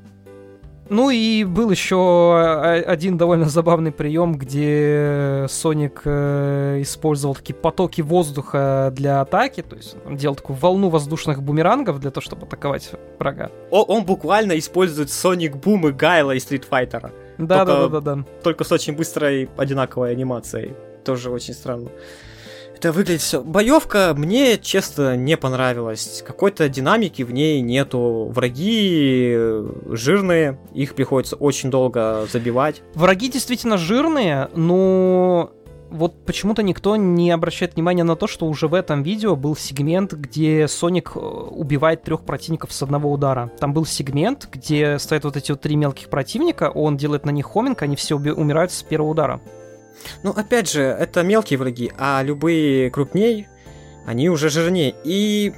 Ну 0.90 1.10
и 1.10 1.44
был 1.44 1.70
еще 1.70 2.40
один 2.86 3.18
довольно 3.18 3.50
забавный 3.50 3.92
прием, 3.92 4.38
где 4.38 5.46
Соник 5.50 6.02
э, 6.06 6.78
использовал 6.82 7.36
такие 7.36 7.56
потоки 7.56 8.02
воздуха 8.02 8.92
для 8.96 9.20
атаки, 9.20 9.64
то 9.64 9.76
есть 9.76 9.98
он 10.06 10.16
делал 10.16 10.36
такую 10.36 10.56
волну 10.56 10.88
воздушных 10.90 11.44
бумерангов 11.44 12.00
для 12.00 12.12
того, 12.12 12.22
чтобы 12.24 12.46
атаковать 12.46 12.92
врага. 13.20 13.52
О, 13.70 13.84
он 13.84 14.06
буквально 14.06 14.58
использует 14.58 15.12
Соник 15.12 15.58
Бум 15.58 15.88
и 15.88 15.92
Гайла 15.92 16.36
из 16.36 16.46
Fighter. 16.46 17.12
Да, 17.38 17.66
да, 17.66 17.88
да, 17.88 18.00
да, 18.00 18.16
да. 18.16 18.26
Только 18.44 18.64
с 18.64 18.72
очень 18.72 18.94
быстрой 18.94 19.50
одинаковой 19.58 20.12
анимацией. 20.12 20.74
Тоже 21.04 21.30
очень 21.30 21.54
странно. 21.54 21.90
Это 22.78 22.92
выглядит 22.92 23.22
все. 23.22 23.42
Боевка 23.42 24.14
мне, 24.16 24.60
честно, 24.60 25.16
не 25.16 25.36
понравилась. 25.36 26.24
Какой-то 26.26 26.70
динамики 26.70 27.24
в 27.24 27.32
ней 27.32 27.62
нету. 27.62 28.32
Враги 28.32 29.34
э, 29.36 29.70
жирные, 29.94 30.60
их 30.76 30.94
приходится 30.94 31.36
очень 31.38 31.72
долго 31.72 32.28
забивать. 32.32 32.84
Враги 32.94 33.30
действительно 33.30 33.78
жирные, 33.78 34.50
но 34.54 35.52
вот 35.90 36.26
почему-то 36.26 36.64
никто 36.64 36.96
не 36.96 37.32
обращает 37.32 37.76
внимания 37.76 38.04
на 38.04 38.16
то, 38.16 38.28
что 38.28 38.46
уже 38.46 38.68
в 38.68 38.74
этом 38.74 39.04
видео 39.04 39.36
был 39.36 39.56
сегмент, 39.56 40.14
где 40.14 40.68
Соник 40.68 41.12
э, 41.16 41.20
убивает 41.20 42.04
трех 42.04 42.24
противников 42.24 42.74
с 42.74 42.82
одного 42.84 43.12
удара. 43.12 43.52
Там 43.60 43.74
был 43.74 43.86
сегмент, 43.86 44.50
где 44.52 45.00
стоят 45.00 45.24
вот 45.24 45.38
эти 45.38 45.52
вот 45.52 45.62
три 45.62 45.76
мелких 45.76 46.10
противника, 46.10 46.70
он 46.70 46.98
делает 46.98 47.26
на 47.26 47.32
них 47.32 47.46
хоминг, 47.46 47.82
они 47.82 47.96
все 47.96 48.16
умирают 48.16 48.72
с 48.72 48.84
первого 48.84 49.12
удара. 49.12 49.42
Ну, 50.24 50.32
опять 50.32 50.72
же, 50.72 50.82
это 50.82 51.24
мелкие 51.24 51.58
враги, 51.58 51.92
а 51.98 52.22
любые 52.24 52.92
крупней, 52.92 53.48
они 54.08 54.30
уже 54.30 54.50
жирнее. 54.50 54.96
И, 55.04 55.54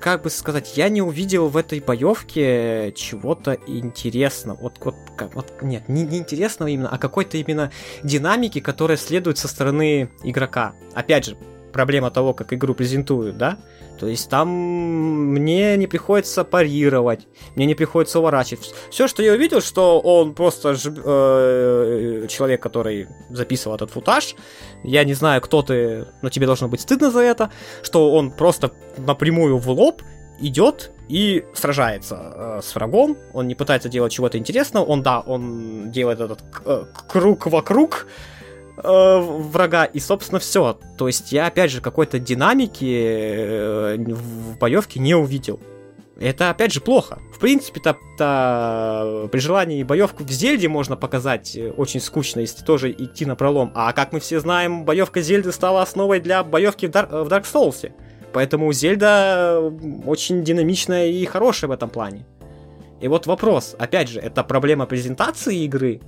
как 0.00 0.24
бы 0.24 0.30
сказать, 0.30 0.76
я 0.76 0.88
не 0.88 1.00
увидел 1.00 1.46
в 1.46 1.56
этой 1.56 1.78
боевке 1.78 2.92
чего-то 2.96 3.56
интересного. 3.68 4.58
Вот, 4.60 4.78
вот, 4.80 4.96
вот 5.34 5.52
нет, 5.62 5.88
не, 5.88 6.02
не 6.02 6.18
интересного 6.18 6.68
именно, 6.68 6.88
а 6.88 6.98
какой-то 6.98 7.36
именно 7.38 7.70
динамики, 8.02 8.58
которая 8.58 8.96
следует 8.96 9.38
со 9.38 9.46
стороны 9.46 10.10
игрока. 10.24 10.74
Опять 10.94 11.26
же, 11.26 11.36
проблема 11.72 12.10
того, 12.10 12.34
как 12.34 12.52
игру 12.52 12.74
презентуют, 12.74 13.38
да? 13.38 13.60
То 13.98 14.06
есть 14.08 14.28
там 14.28 14.48
мне 14.48 15.76
не 15.76 15.86
приходится 15.86 16.44
парировать, 16.44 17.26
мне 17.54 17.66
не 17.66 17.74
приходится 17.74 18.18
уворачивать. 18.18 18.74
Все, 18.90 19.08
что 19.08 19.22
я 19.22 19.32
увидел, 19.32 19.60
что 19.60 20.00
он 20.00 20.34
просто 20.34 20.74
ж, 20.74 20.92
э, 21.04 22.26
человек, 22.28 22.62
который 22.62 23.08
записывал 23.30 23.76
этот 23.76 23.90
футаж. 23.90 24.34
Я 24.82 25.04
не 25.04 25.14
знаю, 25.14 25.40
кто 25.40 25.62
ты, 25.62 26.06
но 26.22 26.30
тебе 26.30 26.46
должно 26.46 26.68
быть 26.68 26.80
стыдно 26.80 27.10
за 27.10 27.20
это, 27.20 27.50
что 27.82 28.12
он 28.12 28.30
просто 28.30 28.72
напрямую 28.96 29.58
в 29.58 29.68
лоб 29.70 30.02
идет 30.40 30.90
и 31.08 31.44
сражается 31.54 32.16
э, 32.16 32.60
с 32.62 32.74
врагом. 32.74 33.16
Он 33.32 33.46
не 33.46 33.54
пытается 33.54 33.88
делать 33.88 34.12
чего-то 34.12 34.38
интересного. 34.38 34.84
Он, 34.84 35.02
да, 35.02 35.20
он 35.20 35.90
делает 35.90 36.20
этот 36.20 36.40
э, 36.64 36.84
круг 37.08 37.46
вокруг, 37.46 38.06
э, 38.76 39.18
врага, 39.20 39.84
и, 39.84 39.98
собственно, 40.00 40.38
все. 40.38 40.78
То 40.98 41.06
есть 41.06 41.32
я, 41.32 41.46
опять 41.46 41.70
же, 41.70 41.80
какой-то 41.80 42.18
динамики 42.18 42.84
э, 42.84 43.96
в 43.96 44.58
боевке 44.58 45.00
не 45.00 45.14
увидел. 45.14 45.60
Это, 46.20 46.50
опять 46.50 46.72
же, 46.72 46.80
плохо. 46.80 47.18
В 47.34 47.40
принципе-то 47.40 47.96
то, 48.16 49.28
при 49.32 49.40
желании 49.40 49.82
боевку 49.82 50.22
в 50.22 50.30
Зельде 50.30 50.68
можно 50.68 50.96
показать 50.96 51.56
э, 51.56 51.70
очень 51.70 52.00
скучно, 52.00 52.40
если 52.40 52.64
тоже 52.64 52.92
идти 52.92 53.26
на 53.26 53.34
пролом. 53.34 53.72
А 53.74 53.92
как 53.92 54.12
мы 54.12 54.20
все 54.20 54.38
знаем, 54.38 54.84
боевка 54.84 55.20
Зельды 55.20 55.50
стала 55.52 55.82
основой 55.82 56.20
для 56.20 56.44
боевки 56.44 56.86
в, 56.86 56.90
Дар- 56.90 57.08
в 57.08 57.28
Dark 57.28 57.44
Souls. 57.52 57.90
Поэтому 58.32 58.72
Зельда 58.72 59.72
очень 60.06 60.44
динамичная 60.44 61.08
и 61.08 61.24
хорошая 61.24 61.68
в 61.68 61.72
этом 61.72 61.90
плане. 61.90 62.24
И 63.00 63.08
вот 63.08 63.26
вопрос, 63.26 63.74
опять 63.78 64.08
же, 64.08 64.20
это 64.20 64.44
проблема 64.44 64.86
презентации 64.86 65.64
игры, 65.64 66.00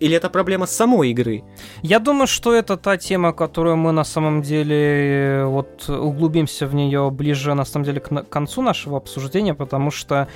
или 0.00 0.16
это 0.16 0.30
проблема 0.30 0.66
самой 0.66 1.10
игры? 1.10 1.42
Я 1.82 1.98
думаю, 1.98 2.26
что 2.26 2.54
это 2.54 2.76
та 2.76 2.96
тема, 2.96 3.32
которую 3.32 3.76
мы 3.76 3.92
на 3.92 4.04
самом 4.04 4.42
деле 4.42 5.44
вот 5.46 5.88
углубимся 5.88 6.66
в 6.66 6.74
нее 6.74 7.10
ближе, 7.10 7.54
на 7.54 7.64
самом 7.64 7.84
деле, 7.84 8.00
к 8.00 8.28
концу 8.28 8.62
нашего 8.62 8.96
обсуждения, 8.96 9.54
потому 9.54 9.90
что 9.90 10.28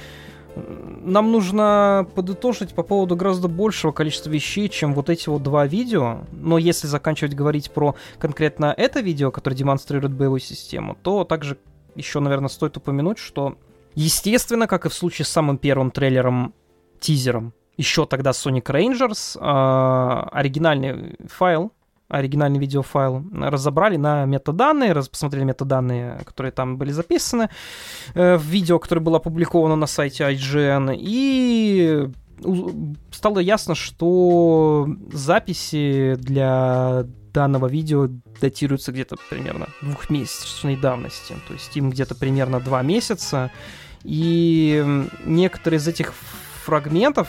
нам 0.56 1.30
нужно 1.30 2.06
подытожить 2.14 2.74
по 2.74 2.82
поводу 2.82 3.16
гораздо 3.16 3.48
большего 3.48 3.92
количества 3.92 4.30
вещей, 4.30 4.68
чем 4.68 4.94
вот 4.94 5.08
эти 5.08 5.28
вот 5.28 5.42
два 5.42 5.66
видео. 5.66 6.20
Но 6.32 6.58
если 6.58 6.86
заканчивать 6.86 7.34
говорить 7.34 7.70
про 7.70 7.94
конкретно 8.18 8.74
это 8.76 9.00
видео, 9.00 9.30
которое 9.30 9.56
демонстрирует 9.56 10.12
боевую 10.12 10.40
систему, 10.40 10.96
то 11.02 11.24
также 11.24 11.56
еще, 11.94 12.20
наверное, 12.20 12.48
стоит 12.48 12.76
упомянуть, 12.76 13.18
что, 13.18 13.56
естественно, 13.94 14.66
как 14.66 14.86
и 14.86 14.88
в 14.88 14.94
случае 14.94 15.24
с 15.24 15.28
самым 15.28 15.56
первым 15.56 15.90
трейлером, 15.90 16.54
тизером 16.98 17.54
еще 17.76 18.06
тогда 18.06 18.30
Sonic 18.30 18.64
Rangers, 18.64 19.38
э, 19.38 20.28
оригинальный 20.33 21.16
файл, 21.28 21.72
оригинальный 22.09 22.59
видеофайл 22.59 23.24
разобрали 23.33 23.96
на 23.96 24.24
метаданные, 24.24 24.92
раз, 24.92 25.09
посмотрели 25.09 25.44
метаданные, 25.44 26.20
которые 26.24 26.52
там 26.52 26.76
были 26.76 26.90
записаны 26.90 27.48
э, 28.14 28.37
в 28.37 28.42
видео, 28.42 28.78
которое 28.78 29.00
было 29.00 29.18
опубликовано 29.18 29.76
на 29.76 29.87
сайте 29.87 30.24
IGN, 30.24 30.96
и 30.98 32.11
стало 33.12 33.38
ясно, 33.38 33.74
что 33.74 34.88
записи 35.12 36.16
для 36.18 37.04
данного 37.33 37.68
видео 37.68 38.09
датируются 38.40 38.92
где-то 38.92 39.16
примерно 39.28 39.68
двухмесячной 39.83 40.76
давности, 40.76 41.35
то 41.46 41.54
есть 41.54 41.76
им 41.76 41.90
где-то 41.90 42.14
примерно 42.14 42.61
два 42.61 42.83
месяца, 42.83 43.50
и 44.02 44.85
некоторые 45.24 45.78
из 45.78 45.87
этих 45.87 46.12
фрагментов 46.64 47.28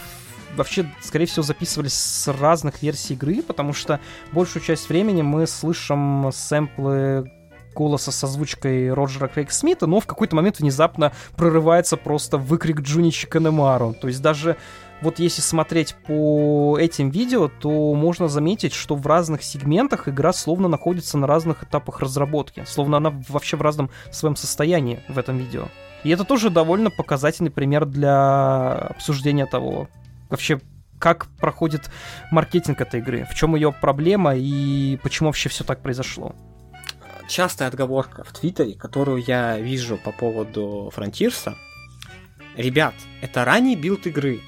вообще, 0.55 0.89
скорее 1.01 1.25
всего, 1.25 1.43
записывались 1.43 1.93
с 1.93 2.27
разных 2.27 2.81
версий 2.81 3.13
игры, 3.13 3.41
потому 3.41 3.73
что 3.73 3.99
большую 4.31 4.63
часть 4.63 4.89
времени 4.89 5.21
мы 5.21 5.47
слышим 5.47 6.29
сэмплы 6.33 7.31
голоса 7.73 8.11
с 8.11 8.23
озвучкой 8.23 8.93
Роджера 8.93 9.27
Крейг 9.27 9.51
Смита, 9.51 9.87
но 9.87 9.99
в 9.99 10.05
какой-то 10.05 10.35
момент 10.35 10.59
внезапно 10.59 11.13
прорывается 11.35 11.97
просто 11.97 12.37
выкрик 12.37 12.81
Джуничи 12.81 13.27
Канемару. 13.27 13.93
То 13.93 14.07
есть 14.07 14.21
даже 14.21 14.57
вот 15.01 15.17
если 15.17 15.41
смотреть 15.41 15.95
по 16.05 16.77
этим 16.79 17.09
видео, 17.09 17.47
то 17.47 17.93
можно 17.95 18.27
заметить, 18.27 18.73
что 18.73 18.95
в 18.95 19.05
разных 19.07 19.41
сегментах 19.41 20.07
игра 20.07 20.31
словно 20.31 20.67
находится 20.67 21.17
на 21.17 21.25
разных 21.27 21.63
этапах 21.63 22.01
разработки, 22.01 22.63
словно 22.67 22.97
она 22.97 23.11
вообще 23.29 23.57
в 23.57 23.61
разном 23.61 23.89
своем 24.11 24.35
состоянии 24.35 25.03
в 25.07 25.17
этом 25.17 25.37
видео. 25.37 25.69
И 26.03 26.09
это 26.09 26.23
тоже 26.23 26.49
довольно 26.49 26.89
показательный 26.89 27.51
пример 27.51 27.85
для 27.85 28.73
обсуждения 28.73 29.45
того, 29.45 29.87
вообще 30.31 30.59
как 30.99 31.27
проходит 31.39 31.89
маркетинг 32.31 32.79
этой 32.79 32.99
игры, 32.99 33.27
в 33.29 33.35
чем 33.35 33.55
ее 33.55 33.71
проблема 33.71 34.35
и 34.35 34.97
почему 35.03 35.29
вообще 35.29 35.49
все 35.49 35.63
так 35.63 35.81
произошло. 35.81 36.35
Частая 37.27 37.67
отговорка 37.69 38.23
в 38.23 38.31
Твиттере, 38.33 38.73
которую 38.73 39.23
я 39.23 39.57
вижу 39.57 39.97
по 39.97 40.11
поводу 40.11 40.91
Frontiers 40.93 41.44
а. 41.44 41.55
Ребят, 42.55 42.93
это 43.21 43.45
ранний 43.45 43.75
билд 43.75 44.05
игры. 44.07 44.41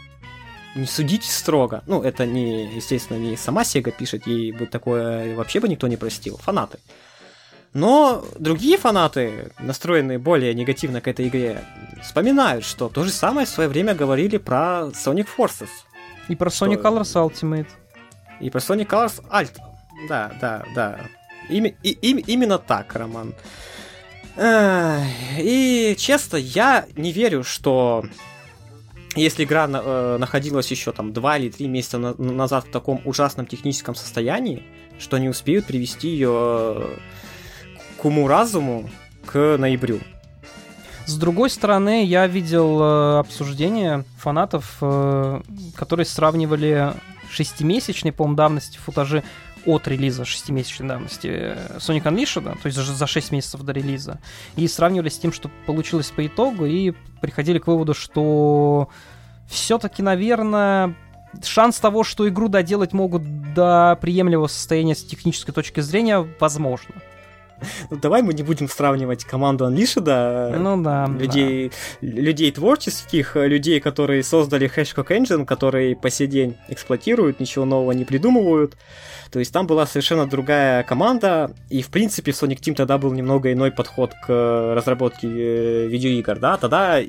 Не 0.76 0.86
судите 0.86 1.30
строго. 1.30 1.84
Ну, 1.88 2.02
это 2.02 2.26
не, 2.26 2.76
естественно, 2.76 3.18
не 3.18 3.38
сама 3.38 3.64
Сега 3.64 3.92
пишет, 3.92 4.28
ей 4.28 4.52
бы 4.52 4.66
такое 4.66 5.36
вообще 5.36 5.60
бы 5.60 5.70
никто 5.70 5.88
не 5.88 5.98
простил. 5.98 6.38
Фанаты. 6.38 6.80
Но 7.74 8.24
другие 8.38 8.78
фанаты, 8.78 9.52
настроенные 9.60 10.20
более 10.20 10.54
негативно 10.54 11.02
к 11.02 11.08
этой 11.08 11.28
игре, 11.28 11.64
вспоминают, 12.04 12.66
что 12.66 12.90
то 12.90 13.04
же 13.04 13.12
самое 13.12 13.48
в 13.48 13.50
свое 13.50 13.70
время 13.70 13.96
говорили 13.96 14.38
про 14.38 14.90
Sonic 14.94 15.28
Forces. 15.36 15.70
И 16.28 16.36
про 16.36 16.50
Sonic 16.50 16.80
что... 16.80 16.90
Colors 16.90 17.32
Ultimate. 17.32 17.68
И 18.40 18.50
про 18.50 18.60
Sonic 18.60 18.88
Colors 18.88 19.24
Alt. 19.30 19.58
Да, 20.08 20.32
да, 20.40 20.66
да. 20.76 21.00
Ими, 21.50 21.76
и, 21.84 21.90
и, 21.92 22.12
именно 22.32 22.58
так, 22.58 22.94
Роман. 22.96 23.34
И 24.38 25.96
честно, 25.98 26.38
я 26.38 26.86
не 26.96 27.12
верю, 27.12 27.44
что 27.44 28.04
если 29.16 29.44
игра 29.44 29.68
э, 29.72 30.18
находилась 30.18 30.72
еще 30.72 30.92
там 30.92 31.14
два 31.14 31.38
или 31.38 31.50
три 31.50 31.68
месяца 31.68 32.00
на, 32.00 32.16
назад 32.16 32.66
в 32.66 32.72
таком 32.72 33.02
ужасном 33.06 33.46
техническом 33.46 33.94
состоянии, 33.94 34.64
что 34.98 35.18
они 35.18 35.30
успеют 35.30 35.66
привести 35.66 36.08
ее 36.08 36.32
э, 36.34 36.98
к 37.98 38.06
уму-разуму 38.06 38.90
к 39.26 39.58
ноябрю. 39.58 40.00
С 41.06 41.16
другой 41.18 41.50
стороны, 41.50 42.06
я 42.06 42.28
видел 42.28 42.82
э, 42.82 43.20
обсуждения 43.20 44.06
фанатов, 44.18 44.78
э, 44.82 45.42
которые 45.76 46.06
сравнивали 46.06 46.94
шестимесячной, 47.30 48.14
по-моему, 48.14 48.38
давности 48.38 48.78
футажи 48.78 49.24
от 49.66 49.88
релиза 49.88 50.24
шестимесячной 50.24 50.88
давности 50.88 51.28
э, 51.28 51.78
Sonic 51.80 52.04
Unleashed, 52.04 52.44
то 52.44 52.68
есть 52.68 52.78
за 52.78 53.08
6 53.08 53.32
месяцев 53.32 53.62
до 53.64 53.74
релиза, 53.74 54.20
и 54.56 54.68
сравнивали 54.68 55.10
с 55.10 55.20
тем, 55.20 55.34
что 55.34 55.50
получилось 55.66 56.10
по 56.10 56.26
итогу, 56.26 56.66
и 56.66 56.94
приходили 57.22 57.60
к 57.60 57.68
выводу, 57.68 57.94
что 57.94 58.88
все-таки, 59.50 60.02
наверное, 60.02 60.96
шанс 61.44 61.80
того, 61.80 62.04
что 62.04 62.28
игру 62.30 62.48
доделать 62.48 62.94
могут 62.94 63.54
до 63.54 63.98
приемлемого 64.02 64.48
состояния 64.48 64.96
с 64.96 65.04
технической 65.04 65.54
точки 65.54 65.82
зрения, 65.82 66.26
возможно. 66.40 66.96
Ну, 67.90 67.98
давай 67.98 68.22
мы 68.22 68.34
не 68.34 68.44
будем 68.44 68.68
сравнивать 68.68 69.24
команду 69.24 69.66
Unleashed, 69.66 70.58
ну, 70.58 70.82
да, 70.82 71.08
людей, 71.08 71.72
да. 72.02 72.08
людей 72.08 72.52
творческих, 72.52 73.36
людей, 73.36 73.80
которые 73.80 74.24
создали 74.24 74.70
Hashcock 74.74 75.08
Engine, 75.08 75.46
которые 75.46 75.96
по 75.96 76.10
сей 76.10 76.28
день 76.28 76.58
эксплуатируют, 76.70 77.40
ничего 77.40 77.66
нового 77.66 77.92
не 77.92 78.06
придумывают. 78.06 78.76
То 79.32 79.40
есть 79.40 79.52
там 79.52 79.66
была 79.66 79.86
совершенно 79.86 80.28
другая 80.28 80.84
команда, 80.84 81.52
и 81.70 81.82
в 81.82 81.90
принципе 81.90 82.32
в 82.32 82.42
Sonic 82.42 82.60
Team 82.60 82.76
тогда 82.76 82.98
был 82.98 83.12
немного 83.14 83.52
иной 83.52 83.72
подход 83.72 84.14
к 84.26 84.74
разработке 84.76 85.28
э, 85.28 85.88
видеоигр, 85.88 86.40
да, 86.40 86.58
тогда 86.58 87.02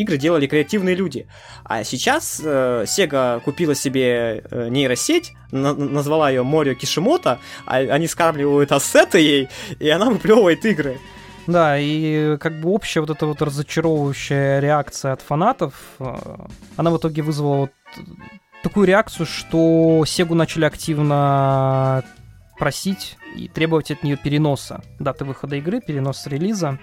игры 0.00 0.16
делали 0.18 0.46
креативные 0.46 0.94
люди. 0.94 1.26
А 1.64 1.84
сейчас 1.84 2.40
э, 2.44 2.84
Sega 2.86 3.40
купила 3.40 3.74
себе 3.74 4.42
э, 4.50 4.68
нейросеть, 4.68 5.32
на- 5.50 5.74
назвала 5.74 6.30
ее 6.30 6.42
Морио 6.42 6.74
Кишимото, 6.74 7.38
а 7.66 7.76
они 7.76 8.06
скармливают 8.06 8.72
ассеты 8.72 9.18
ей, 9.18 9.48
и 9.78 9.88
она 9.88 10.06
выплевывает 10.10 10.64
игры. 10.64 10.98
Да, 11.46 11.78
и 11.78 12.36
как 12.38 12.60
бы 12.60 12.70
общая 12.70 13.00
вот 13.00 13.10
эта 13.10 13.24
вот 13.26 13.40
разочаровывающая 13.40 14.58
реакция 14.58 15.12
от 15.12 15.22
фанатов, 15.22 15.74
э, 15.98 16.14
она 16.76 16.90
в 16.90 16.96
итоге 16.98 17.22
вызвала 17.22 17.56
вот 17.56 17.70
такую 18.62 18.86
реакцию, 18.86 19.26
что 19.26 20.04
Сегу 20.06 20.34
начали 20.34 20.64
активно 20.64 22.02
просить 22.58 23.16
и 23.36 23.48
требовать 23.48 23.90
от 23.90 24.02
нее 24.02 24.16
переноса 24.16 24.82
даты 24.98 25.24
выхода 25.24 25.56
игры, 25.56 25.80
переноса 25.80 26.30
релиза. 26.30 26.78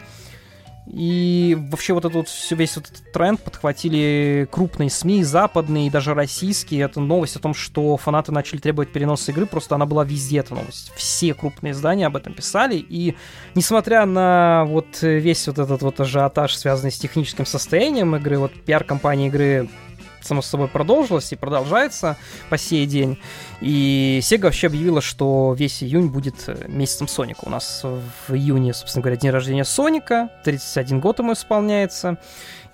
И 0.86 1.58
вообще 1.72 1.94
вот 1.94 2.04
этот 2.06 2.16
вот 2.16 2.28
весь 2.52 2.78
этот 2.78 3.12
тренд 3.14 3.42
подхватили 3.42 4.48
крупные 4.52 4.90
СМИ, 4.90 5.24
западные 5.24 5.88
и 5.88 5.90
даже 5.90 6.14
российские. 6.14 6.82
Это 6.82 7.00
новость 7.00 7.38
о 7.38 7.40
том, 7.40 7.54
что 7.54 7.96
фанаты 7.98 8.32
начали 8.32 8.60
требовать 8.60 8.92
переноса 8.92 9.32
игры, 9.32 9.46
просто 9.46 9.76
она 9.76 9.86
была 9.86 10.04
везде, 10.04 10.40
эта 10.40 10.54
новость. 10.56 10.92
Все 10.96 11.34
крупные 11.34 11.72
издания 11.72 12.08
об 12.08 12.18
этом 12.18 12.34
писали, 12.34 12.76
и 12.76 13.16
несмотря 13.56 14.06
на 14.06 14.66
вот 14.66 15.02
весь 15.02 15.48
вот 15.48 15.60
этот 15.60 15.82
вот 15.82 16.00
ажиотаж, 16.00 16.56
связанный 16.56 16.92
с 16.92 16.98
техническим 16.98 17.46
состоянием 17.46 18.16
игры, 18.16 18.38
вот 18.38 18.54
пиар-компания 18.54 19.28
игры 19.28 19.70
само 20.24 20.42
собой, 20.42 20.68
продолжилась 20.68 21.32
и 21.32 21.36
продолжается 21.36 22.18
по 22.50 22.58
сей 22.58 22.86
день. 22.86 23.20
И 23.62 24.20
Sega 24.22 24.44
вообще 24.44 24.68
объявила, 24.68 25.02
что 25.02 25.56
весь 25.58 25.84
июнь 25.84 26.08
будет 26.08 26.36
э, 26.48 26.66
месяцем 26.68 27.08
Соника. 27.08 27.42
У 27.44 27.50
нас 27.50 27.84
в 27.84 28.34
июне, 28.34 28.74
собственно 28.74 29.04
говоря, 29.04 29.18
день 29.18 29.32
рождения 29.32 29.66
Соника, 29.66 30.30
31 30.44 31.00
год 31.00 31.20
ему 31.20 31.34
исполняется. 31.34 32.18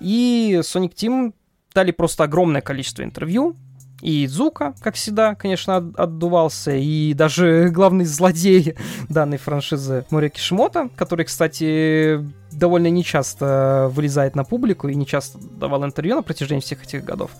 И 0.00 0.60
Sonic 0.62 0.94
Team 0.94 1.34
дали 1.74 1.90
просто 1.92 2.24
огромное 2.24 2.60
количество 2.60 3.02
интервью, 3.02 3.56
и 4.00 4.26
Зука, 4.26 4.74
как 4.80 4.94
всегда, 4.94 5.34
конечно, 5.34 5.76
отдувался, 5.76 6.72
и 6.72 7.14
даже 7.14 7.68
главный 7.72 8.04
злодей 8.04 8.74
данной 9.08 9.38
франшизы 9.38 10.04
Мори 10.10 10.28
Кишimoto, 10.28 10.90
который, 10.96 11.26
кстати, 11.26 12.24
довольно 12.52 12.88
нечасто 12.88 13.90
вылезает 13.92 14.34
на 14.34 14.44
публику 14.44 14.88
и 14.88 14.94
нечасто 14.94 15.38
давал 15.38 15.84
интервью 15.84 16.16
на 16.16 16.22
протяжении 16.22 16.62
всех 16.62 16.82
этих 16.84 17.04
годов. 17.04 17.30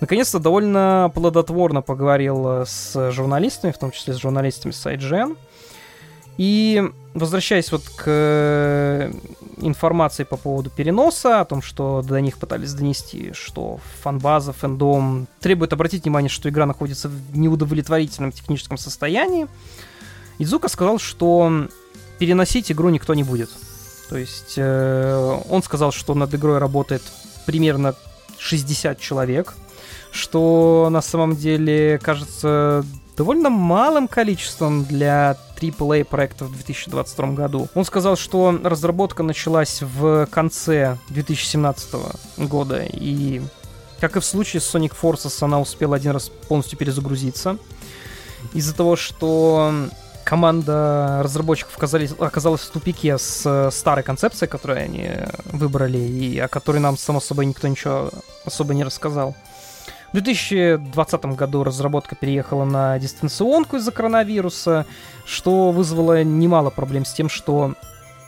Наконец-то 0.00 0.38
довольно 0.38 1.10
плодотворно 1.14 1.82
поговорил 1.82 2.64
с 2.66 3.10
журналистами, 3.12 3.72
в 3.72 3.78
том 3.78 3.90
числе 3.90 4.14
с 4.14 4.18
журналистами 4.18 4.72
с 4.72 4.86
IGN, 4.86 5.36
и 6.38 6.82
возвращаясь 7.14 7.70
вот 7.70 7.82
к 7.96 9.10
информации 9.62 10.24
по 10.24 10.36
поводу 10.36 10.70
переноса, 10.70 11.40
о 11.40 11.44
том, 11.44 11.62
что 11.62 12.02
до 12.02 12.20
них 12.20 12.38
пытались 12.38 12.72
донести, 12.74 13.32
что 13.32 13.80
фанбаза, 14.02 14.52
фэндом 14.52 15.26
требует 15.40 15.72
обратить 15.72 16.04
внимание, 16.04 16.28
что 16.28 16.48
игра 16.48 16.66
находится 16.66 17.08
в 17.08 17.36
неудовлетворительном 17.36 18.32
техническом 18.32 18.78
состоянии, 18.78 19.46
Идзука 20.40 20.68
сказал, 20.68 20.98
что 20.98 21.68
переносить 22.18 22.72
игру 22.72 22.88
никто 22.88 23.12
не 23.12 23.22
будет. 23.22 23.50
То 24.08 24.16
есть 24.16 24.54
э, 24.56 25.38
он 25.50 25.62
сказал, 25.62 25.92
что 25.92 26.14
над 26.14 26.34
игрой 26.34 26.56
работает 26.56 27.02
примерно 27.44 27.94
60 28.38 28.98
человек, 28.98 29.54
что 30.12 30.88
на 30.90 31.02
самом 31.02 31.36
деле 31.36 32.00
кажется 32.02 32.86
довольно 33.16 33.50
малым 33.50 34.08
количеством 34.08 34.84
для 34.84 35.36
AAA 35.60 36.04
проектов 36.04 36.48
в 36.48 36.52
2022 36.52 37.32
году. 37.32 37.68
Он 37.74 37.84
сказал, 37.84 38.16
что 38.16 38.58
разработка 38.62 39.22
началась 39.22 39.82
в 39.82 40.26
конце 40.26 40.96
2017 41.08 41.94
года, 42.38 42.82
и 42.82 43.42
как 44.00 44.16
и 44.16 44.20
в 44.20 44.24
случае 44.24 44.60
с 44.60 44.74
Sonic 44.74 44.94
Forces, 45.00 45.44
она 45.44 45.60
успела 45.60 45.96
один 45.96 46.12
раз 46.12 46.30
полностью 46.48 46.78
перезагрузиться. 46.78 47.58
Из-за 48.54 48.74
того, 48.74 48.96
что 48.96 49.74
команда 50.24 51.20
разработчиков 51.22 51.76
оказались, 51.76 52.12
оказалась 52.18 52.62
в 52.62 52.70
тупике 52.70 53.18
с 53.18 53.70
старой 53.70 54.02
концепцией, 54.02 54.48
которую 54.48 54.82
они 54.82 55.10
выбрали, 55.52 55.98
и 55.98 56.38
о 56.38 56.48
которой 56.48 56.78
нам, 56.78 56.96
само 56.96 57.20
собой, 57.20 57.44
никто 57.44 57.68
ничего 57.68 58.10
особо 58.46 58.72
не 58.72 58.84
рассказал. 58.84 59.34
В 60.12 60.14
2020 60.14 61.24
году 61.36 61.62
разработка 61.62 62.16
переехала 62.16 62.64
на 62.64 62.98
дистанционку 62.98 63.76
из-за 63.76 63.92
коронавируса, 63.92 64.84
что 65.24 65.70
вызвало 65.70 66.24
немало 66.24 66.70
проблем 66.70 67.04
с 67.04 67.12
тем, 67.12 67.28
что 67.28 67.74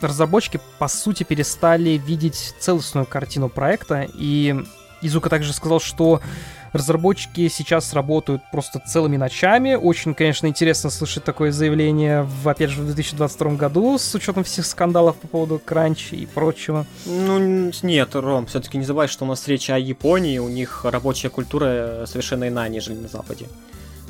разработчики, 0.01 0.61
по 0.78 0.87
сути, 0.87 1.24
перестали 1.24 1.91
видеть 1.91 2.55
целостную 2.61 3.05
картину 3.05 3.49
проекта, 3.49 4.07
и 4.14 4.64
Изука 5.01 5.28
также 5.28 5.53
сказал, 5.53 5.80
что 5.80 6.20
Разработчики 6.73 7.49
сейчас 7.49 7.93
работают 7.93 8.43
просто 8.51 8.81
целыми 8.81 9.16
ночами. 9.16 9.75
Очень, 9.75 10.14
конечно, 10.14 10.47
интересно 10.47 10.91
слышать 10.91 11.25
такое 11.25 11.53
заявление, 11.53 12.23
в, 12.23 12.49
опять 12.49 12.70
же, 12.70 12.81
в 12.81 12.87
2022 12.87 13.53
году, 13.53 13.99
с 13.99 14.14
учетом 14.14 14.43
всех 14.45 14.64
скандалов 14.64 15.16
по 15.16 15.29
поводу 15.29 15.61
кранча 15.62 16.16
и 16.16 16.25
прочего. 16.25 16.87
Ну, 17.05 17.70
нет, 17.83 18.14
Ром, 18.14 18.47
все-таки 18.47 18.79
не 18.79 18.85
забывай, 18.85 19.09
что 19.09 19.25
у 19.25 19.29
нас 19.29 19.47
речь 19.49 19.68
о 19.70 19.79
Японии, 19.79 20.39
у 20.39 20.49
них 20.49 20.85
рабочая 20.85 21.29
культура 21.29 22.05
совершенно 22.07 22.49
иная, 22.49 22.68
нежели 22.68 22.95
на 22.95 23.09
Западе. 23.09 23.47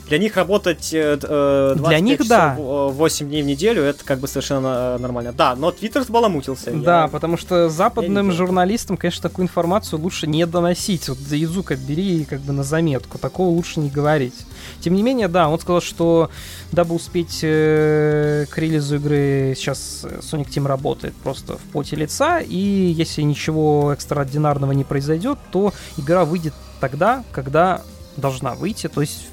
Для 0.08 0.18
них 0.18 0.36
работать 0.36 0.90
25 0.90 0.92
э, 0.92 1.18
э, 1.28 1.74
Для 1.88 2.00
них, 2.00 2.18
часов 2.18 2.28
да. 2.28 2.56
8 2.58 3.28
дней 3.28 3.42
в 3.42 3.46
неделю, 3.46 3.82
это 3.82 4.04
как 4.04 4.18
бы 4.18 4.28
совершенно 4.28 4.98
нормально. 4.98 5.32
Да, 5.32 5.54
но 5.54 5.70
Твиттер 5.70 6.02
сбаламутился. 6.02 6.70
Да, 6.72 7.02
я... 7.02 7.08
потому 7.08 7.36
что 7.36 7.68
западным 7.68 8.32
журналистам, 8.32 8.96
конечно, 8.96 9.28
такую 9.28 9.44
информацию 9.44 10.00
лучше 10.00 10.26
не 10.26 10.46
доносить. 10.46 11.08
Вот 11.08 11.18
за 11.18 11.36
язык 11.36 11.72
бери 11.76 12.24
как 12.24 12.40
бы 12.40 12.52
на 12.52 12.62
заметку. 12.62 13.18
Такого 13.18 13.48
лучше 13.48 13.80
не 13.80 13.90
говорить. 13.90 14.34
Тем 14.80 14.94
не 14.94 15.02
менее, 15.02 15.28
да, 15.28 15.48
он 15.48 15.58
сказал, 15.58 15.80
что 15.80 16.30
дабы 16.72 16.94
успеть 16.94 17.40
э, 17.42 18.46
к 18.50 18.58
релизу 18.58 18.96
игры, 18.96 19.54
сейчас 19.56 20.04
Sonic 20.20 20.48
Team 20.48 20.66
работает 20.66 21.14
просто 21.14 21.56
в 21.56 21.62
поте 21.72 21.96
лица, 21.96 22.40
и 22.40 22.56
если 22.56 23.22
ничего 23.22 23.92
экстраординарного 23.92 24.72
не 24.72 24.84
произойдет, 24.84 25.38
то 25.50 25.72
игра 25.96 26.24
выйдет 26.24 26.54
тогда, 26.80 27.24
когда 27.32 27.82
должна 28.16 28.54
выйти, 28.54 28.88
то 28.88 29.00
есть 29.00 29.26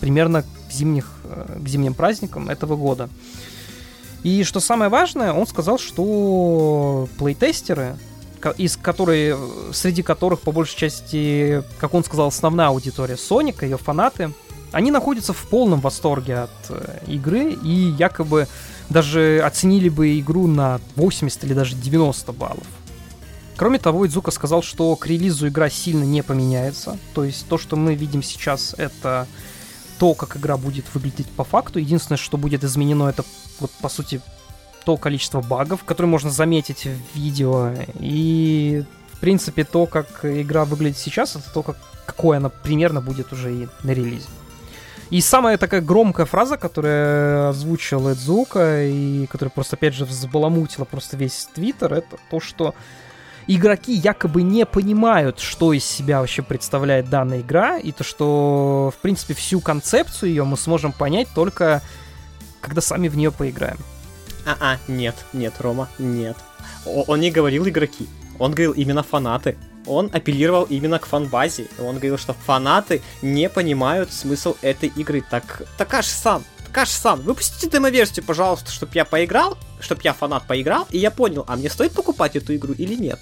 примерно 0.00 0.42
к, 0.42 0.46
зимних, 0.70 1.10
э, 1.24 1.58
к 1.62 1.68
зимним 1.68 1.94
праздникам 1.94 2.48
этого 2.48 2.76
года. 2.76 3.08
И 4.22 4.42
что 4.42 4.60
самое 4.60 4.90
важное, 4.90 5.32
он 5.32 5.46
сказал, 5.46 5.78
что 5.78 7.08
плейтестеры, 7.18 7.96
из 8.56 8.76
которые, 8.76 9.38
среди 9.72 10.02
которых, 10.02 10.40
по 10.40 10.52
большей 10.52 10.76
части, 10.76 11.62
как 11.78 11.94
он 11.94 12.04
сказал, 12.04 12.28
основная 12.28 12.68
аудитория 12.68 13.16
Соника, 13.16 13.66
ее 13.66 13.78
фанаты, 13.78 14.32
они 14.72 14.90
находятся 14.90 15.32
в 15.32 15.48
полном 15.48 15.80
восторге 15.80 16.38
от 16.38 16.50
э, 16.68 16.98
игры 17.06 17.52
и 17.52 17.94
якобы 17.96 18.48
даже 18.88 19.40
оценили 19.44 19.88
бы 19.88 20.18
игру 20.18 20.46
на 20.46 20.80
80 20.96 21.44
или 21.44 21.54
даже 21.54 21.76
90 21.76 22.32
баллов. 22.32 22.66
Кроме 23.56 23.78
того, 23.78 24.06
Идзука 24.06 24.32
сказал, 24.32 24.62
что 24.62 24.96
к 24.96 25.06
релизу 25.06 25.46
игра 25.48 25.70
сильно 25.70 26.02
не 26.02 26.22
поменяется. 26.22 26.98
То 27.14 27.24
есть 27.24 27.46
то, 27.48 27.56
что 27.56 27.76
мы 27.76 27.94
видим 27.94 28.22
сейчас, 28.22 28.74
это 28.76 29.28
то, 29.98 30.14
как 30.14 30.36
игра 30.36 30.56
будет 30.56 30.84
выглядеть 30.94 31.28
по 31.30 31.44
факту. 31.44 31.78
Единственное, 31.78 32.18
что 32.18 32.36
будет 32.36 32.64
изменено, 32.64 33.08
это 33.08 33.24
вот 33.60 33.70
по 33.80 33.88
сути 33.88 34.20
то 34.84 34.96
количество 34.96 35.40
багов, 35.40 35.84
которые 35.84 36.10
можно 36.10 36.30
заметить 36.30 36.86
в 36.86 37.16
видео. 37.16 37.72
И 38.00 38.84
в 39.12 39.18
принципе 39.20 39.64
то, 39.64 39.86
как 39.86 40.24
игра 40.24 40.64
выглядит 40.64 40.98
сейчас, 40.98 41.36
это 41.36 41.50
то, 41.52 41.62
как, 41.62 41.76
какой 42.06 42.36
она 42.36 42.50
примерно 42.50 43.00
будет 43.00 43.32
уже 43.32 43.54
и 43.54 43.68
на 43.82 43.90
релизе. 43.92 44.28
И 45.10 45.20
самая 45.20 45.58
такая 45.58 45.80
громкая 45.80 46.26
фраза, 46.26 46.56
которая 46.56 47.50
озвучила 47.50 48.10
Эдзука, 48.10 48.84
и 48.84 49.26
которая 49.26 49.50
просто, 49.50 49.76
опять 49.76 49.94
же, 49.94 50.04
взбаламутила 50.04 50.84
просто 50.84 51.16
весь 51.16 51.48
Твиттер, 51.54 51.94
это 51.94 52.16
то, 52.30 52.40
что 52.40 52.74
игроки 53.46 53.92
якобы 53.92 54.42
не 54.42 54.66
понимают, 54.66 55.40
что 55.40 55.72
из 55.72 55.84
себя 55.84 56.20
вообще 56.20 56.42
представляет 56.42 57.08
данная 57.08 57.40
игра, 57.40 57.78
и 57.78 57.92
то, 57.92 58.04
что, 58.04 58.92
в 58.96 59.00
принципе, 59.00 59.34
всю 59.34 59.60
концепцию 59.60 60.30
ее 60.30 60.44
мы 60.44 60.56
сможем 60.56 60.92
понять 60.92 61.28
только 61.34 61.82
когда 62.64 62.80
сами 62.80 63.08
в 63.08 63.16
нее 63.16 63.30
поиграем. 63.30 63.76
А-а, 64.46 64.78
нет, 64.88 65.14
нет, 65.34 65.52
Рома, 65.60 65.88
нет. 65.98 66.36
О- 66.86 67.04
он 67.06 67.20
не 67.20 67.30
говорил 67.30 67.68
игроки, 67.68 68.08
он 68.38 68.52
говорил 68.52 68.72
именно 68.72 69.02
фанаты. 69.02 69.56
Он 69.86 70.08
апеллировал 70.14 70.64
именно 70.64 70.98
к 70.98 71.04
фанбазе. 71.04 71.66
Он 71.78 71.96
говорил, 71.96 72.16
что 72.16 72.32
фанаты 72.32 73.02
не 73.20 73.50
понимают 73.50 74.10
смысл 74.10 74.56
этой 74.62 74.88
игры. 74.88 75.22
Так 75.28 75.62
Такаш 75.76 76.06
сам, 76.06 76.42
Такаш-сан, 76.74 77.20
выпустите 77.20 77.70
демо-версию, 77.70 78.24
пожалуйста, 78.24 78.72
чтобы 78.72 78.90
я 78.96 79.04
поиграл, 79.04 79.56
чтобы 79.78 80.00
я 80.02 80.12
фанат 80.12 80.44
поиграл, 80.48 80.88
и 80.90 80.98
я 80.98 81.12
понял, 81.12 81.44
а 81.46 81.54
мне 81.54 81.70
стоит 81.70 81.92
покупать 81.92 82.34
эту 82.34 82.52
игру 82.56 82.74
или 82.74 82.96
нет. 82.96 83.20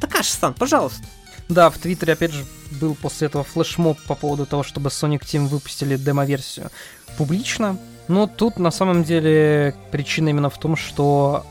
Такаш-сан, 0.00 0.54
пожалуйста. 0.54 1.04
Да, 1.50 1.68
в 1.68 1.76
Твиттере, 1.76 2.14
опять 2.14 2.32
же, 2.32 2.46
был 2.80 2.94
после 2.94 3.26
этого 3.26 3.44
флешмоб 3.44 3.98
по 4.06 4.14
поводу 4.14 4.46
того, 4.46 4.62
чтобы 4.62 4.88
Sonic 4.88 5.20
Team 5.20 5.48
выпустили 5.48 5.98
демо-версию 5.98 6.70
публично. 7.18 7.76
Но 8.08 8.26
тут, 8.26 8.58
на 8.58 8.70
самом 8.70 9.04
деле, 9.04 9.74
причина 9.92 10.30
именно 10.30 10.48
в 10.48 10.56
том, 10.56 10.74
что, 10.74 11.44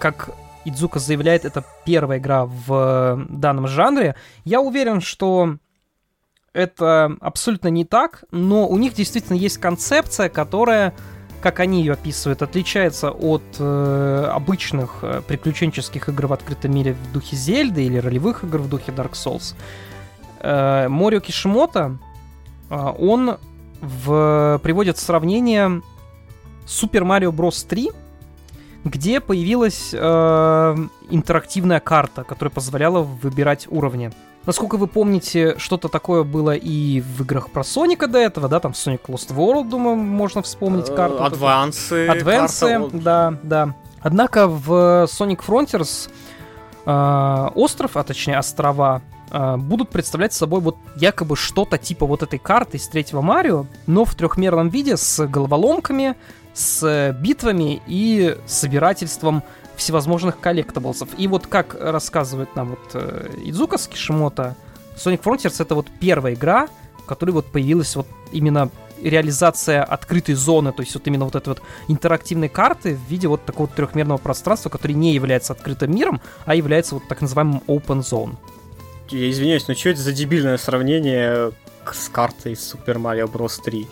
как 0.00 0.30
Идзука 0.64 0.98
заявляет, 0.98 1.44
это 1.44 1.64
первая 1.84 2.18
игра 2.18 2.46
в 2.46 3.24
данном 3.28 3.68
жанре. 3.68 4.16
Я 4.44 4.60
уверен, 4.60 5.00
что 5.00 5.56
это 6.54 7.16
абсолютно 7.20 7.68
не 7.68 7.84
так, 7.84 8.24
но 8.30 8.66
у 8.66 8.78
них 8.78 8.94
действительно 8.94 9.36
есть 9.36 9.58
концепция, 9.58 10.28
которая, 10.28 10.94
как 11.42 11.60
они 11.60 11.80
ее 11.80 11.92
описывают, 11.92 12.42
отличается 12.42 13.10
от 13.10 13.42
э, 13.58 14.30
обычных 14.32 15.00
э, 15.02 15.20
приключенческих 15.26 16.08
игр 16.08 16.28
в 16.28 16.32
открытом 16.32 16.72
мире 16.72 16.94
в 16.94 17.12
духе 17.12 17.36
Зельды 17.36 17.84
или 17.84 17.98
ролевых 17.98 18.44
игр 18.44 18.58
в 18.58 18.68
духе 18.68 18.92
Dark 18.92 19.12
Souls. 19.12 19.54
Э, 20.40 20.88
Морио 20.88 21.20
Кишимото, 21.20 21.98
э, 22.70 22.92
он 22.98 23.38
в, 23.80 24.60
приводит 24.62 24.96
сравнение 24.96 25.82
Super 26.66 27.02
Mario 27.02 27.32
Bros. 27.32 27.66
3, 27.68 27.90
где 28.84 29.20
появилась 29.20 29.90
э, 29.92 30.76
интерактивная 31.10 31.80
карта, 31.80 32.22
которая 32.22 32.50
позволяла 32.50 33.00
выбирать 33.02 33.66
уровни. 33.70 34.12
Насколько 34.46 34.76
вы 34.76 34.86
помните, 34.88 35.54
что-то 35.58 35.88
такое 35.88 36.22
было 36.22 36.54
и 36.54 37.00
в 37.00 37.22
играх 37.22 37.50
про 37.50 37.64
Соника 37.64 38.06
до 38.06 38.18
этого, 38.18 38.48
да, 38.48 38.60
там 38.60 38.72
Sonic 38.72 39.00
Lost 39.06 39.34
World, 39.34 39.70
думаю, 39.70 39.96
можно 39.96 40.42
вспомнить 40.42 40.90
э, 40.90 40.94
карту. 40.94 41.24
Адвансы. 41.24 42.06
Адвансы, 42.08 42.90
да, 42.92 43.38
да. 43.42 43.74
Однако 44.00 44.46
в 44.46 45.04
Sonic 45.04 45.40
Frontiers 45.46 46.10
э, 46.84 47.48
остров, 47.54 47.96
а 47.96 48.04
точнее 48.04 48.36
острова, 48.36 49.00
э, 49.30 49.56
будут 49.56 49.88
представлять 49.88 50.34
собой 50.34 50.60
вот 50.60 50.76
якобы 50.96 51.36
что-то 51.36 51.78
типа 51.78 52.04
вот 52.04 52.22
этой 52.22 52.38
карты 52.38 52.76
из 52.76 52.86
третьего 52.86 53.22
Марио, 53.22 53.64
но 53.86 54.04
в 54.04 54.14
трехмерном 54.14 54.68
виде 54.68 54.98
с 54.98 55.26
головоломками, 55.26 56.16
с 56.52 57.16
битвами 57.18 57.80
и 57.86 58.36
собирательством 58.46 59.42
всевозможных 59.76 60.40
коллектаблсов. 60.40 61.08
И 61.18 61.28
вот 61.28 61.46
как 61.46 61.74
рассказывает 61.80 62.54
нам 62.56 62.70
вот 62.70 62.90
э, 62.94 63.30
Идзука 63.44 63.78
с 63.78 63.86
Кишимото, 63.86 64.56
Sonic 64.96 65.22
Frontiers 65.22 65.60
это 65.60 65.74
вот 65.74 65.86
первая 66.00 66.34
игра, 66.34 66.68
в 66.98 67.04
которой 67.04 67.30
вот 67.30 67.46
появилась 67.46 67.96
вот 67.96 68.06
именно 68.32 68.70
реализация 69.02 69.82
открытой 69.82 70.34
зоны, 70.34 70.72
то 70.72 70.82
есть 70.82 70.94
вот 70.94 71.06
именно 71.06 71.24
вот 71.24 71.34
этой 71.34 71.48
вот 71.48 71.62
интерактивной 71.88 72.48
карты 72.48 72.94
в 72.94 73.10
виде 73.10 73.28
вот 73.28 73.44
такого 73.44 73.68
трехмерного 73.68 74.18
пространства, 74.18 74.70
который 74.70 74.92
не 74.92 75.12
является 75.12 75.52
открытым 75.52 75.94
миром, 75.94 76.20
а 76.46 76.54
является 76.54 76.94
вот 76.94 77.06
так 77.08 77.20
называемым 77.20 77.62
open 77.66 78.00
zone. 78.00 78.36
Я 79.10 79.30
извиняюсь, 79.30 79.68
но 79.68 79.74
что 79.74 79.90
это 79.90 80.00
за 80.00 80.12
дебильное 80.12 80.56
сравнение 80.56 81.52
с 81.92 82.08
картой 82.08 82.52
Super 82.52 82.96
Mario 82.96 83.30
Bros. 83.30 83.60
3? 83.62 83.86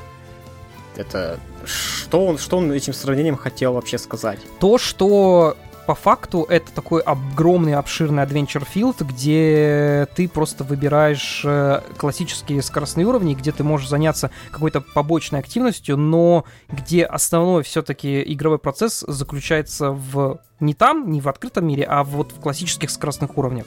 Это 0.96 1.38
что 1.64 2.26
он, 2.26 2.38
что 2.38 2.58
он 2.58 2.72
этим 2.72 2.92
сравнением 2.92 3.36
хотел 3.36 3.74
вообще 3.74 3.98
сказать? 3.98 4.38
То, 4.58 4.78
что 4.78 5.56
по 5.86 5.94
факту 5.94 6.46
это 6.48 6.72
такой 6.72 7.02
огромный, 7.02 7.74
обширный 7.74 8.22
Adventure 8.22 8.66
Field, 8.72 9.04
где 9.04 10.06
ты 10.14 10.28
просто 10.28 10.64
выбираешь 10.64 11.42
э, 11.44 11.80
классические 11.96 12.62
скоростные 12.62 13.06
уровни, 13.06 13.34
где 13.34 13.52
ты 13.52 13.64
можешь 13.64 13.88
заняться 13.88 14.30
какой-то 14.50 14.80
побочной 14.80 15.40
активностью, 15.40 15.96
но 15.96 16.44
где 16.70 17.04
основной 17.04 17.62
все-таки 17.62 18.22
игровой 18.32 18.58
процесс 18.58 19.04
заключается 19.06 19.90
в 19.90 20.40
не 20.60 20.74
там, 20.74 21.10
не 21.10 21.20
в 21.20 21.28
открытом 21.28 21.66
мире, 21.66 21.84
а 21.84 22.04
вот 22.04 22.32
в 22.32 22.40
классических 22.40 22.90
скоростных 22.90 23.36
уровнях. 23.36 23.66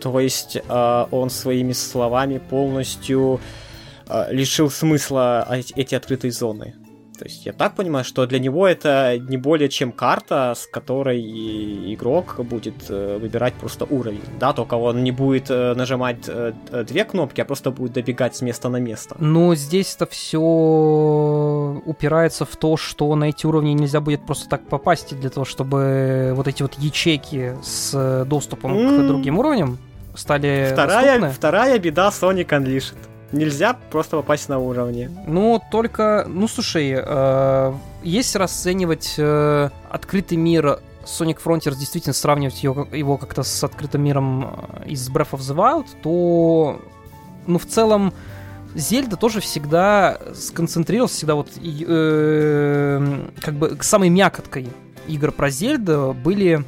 То 0.00 0.20
есть 0.20 0.56
э, 0.56 1.06
он 1.10 1.30
своими 1.30 1.72
словами 1.72 2.38
полностью 2.38 3.40
э, 4.08 4.32
лишил 4.32 4.70
смысла 4.70 5.46
эти 5.74 5.94
открытые 5.94 6.30
зоны. 6.30 6.74
То 7.18 7.24
есть 7.24 7.46
я 7.46 7.52
так 7.52 7.74
понимаю, 7.74 8.04
что 8.04 8.26
для 8.26 8.38
него 8.38 8.66
это 8.66 9.18
не 9.18 9.36
более 9.36 9.68
чем 9.68 9.92
карта, 9.92 10.54
с 10.56 10.66
которой 10.66 11.20
игрок 11.94 12.36
будет 12.44 12.74
э, 12.88 13.18
выбирать 13.18 13.54
просто 13.54 13.84
уровень. 13.84 14.22
Да, 14.38 14.52
только 14.52 14.74
он 14.74 15.02
не 15.02 15.12
будет 15.12 15.50
э, 15.50 15.74
нажимать 15.74 16.28
э, 16.28 16.52
две 16.86 17.04
кнопки, 17.04 17.40
а 17.40 17.44
просто 17.44 17.70
будет 17.70 17.92
добегать 17.92 18.36
с 18.36 18.42
места 18.42 18.68
на 18.68 18.76
место. 18.78 19.16
Но 19.18 19.54
здесь 19.54 19.94
это 19.96 20.06
все 20.06 20.38
упирается 21.86 22.44
в 22.44 22.56
то, 22.56 22.76
что 22.76 23.14
на 23.14 23.24
эти 23.24 23.46
уровни 23.46 23.70
нельзя 23.72 24.00
будет 24.00 24.26
просто 24.26 24.48
так 24.48 24.66
попасть 24.68 25.18
для 25.18 25.30
того, 25.30 25.44
чтобы 25.44 26.32
вот 26.34 26.48
эти 26.48 26.62
вот 26.62 26.74
ячейки 26.74 27.56
с 27.62 28.24
доступом 28.26 28.72
mm. 28.72 29.04
к 29.04 29.06
другим 29.06 29.38
уровням 29.38 29.78
стали 30.14 30.70
вторая, 30.72 31.06
доступны. 31.06 31.30
Вторая 31.30 31.78
беда 31.78 32.08
Sonic 32.08 32.48
Unleashed 32.48 32.94
нельзя 33.32 33.76
просто 33.90 34.16
попасть 34.16 34.48
на 34.48 34.58
уровне. 34.58 35.10
Ну, 35.26 35.60
только, 35.70 36.24
ну 36.28 36.48
слушай, 36.48 36.94
э, 36.96 37.72
если 38.02 38.38
расценивать 38.38 39.14
э, 39.18 39.70
открытый 39.90 40.38
мир 40.38 40.80
Sonic 41.04 41.38
Frontiers, 41.44 41.76
действительно 41.76 42.12
сравнивать 42.12 42.62
его, 42.62 42.86
его 42.92 43.16
как-то 43.16 43.42
с 43.42 43.64
открытым 43.64 44.02
миром 44.02 44.44
э, 44.84 44.88
из 44.88 45.08
Breath 45.08 45.30
of 45.32 45.40
the 45.40 45.54
Wild, 45.54 45.86
то, 46.02 46.80
ну, 47.46 47.58
в 47.58 47.66
целом, 47.66 48.12
Зельда 48.74 49.16
тоже 49.16 49.40
всегда 49.40 50.18
сконцентрировался, 50.34 51.16
всегда 51.16 51.34
вот, 51.34 51.48
э, 51.56 53.30
как 53.40 53.54
бы, 53.54 53.78
самой 53.80 54.08
мякоткой 54.10 54.68
игр 55.06 55.32
про 55.32 55.50
Зельду 55.50 56.14
были 56.22 56.64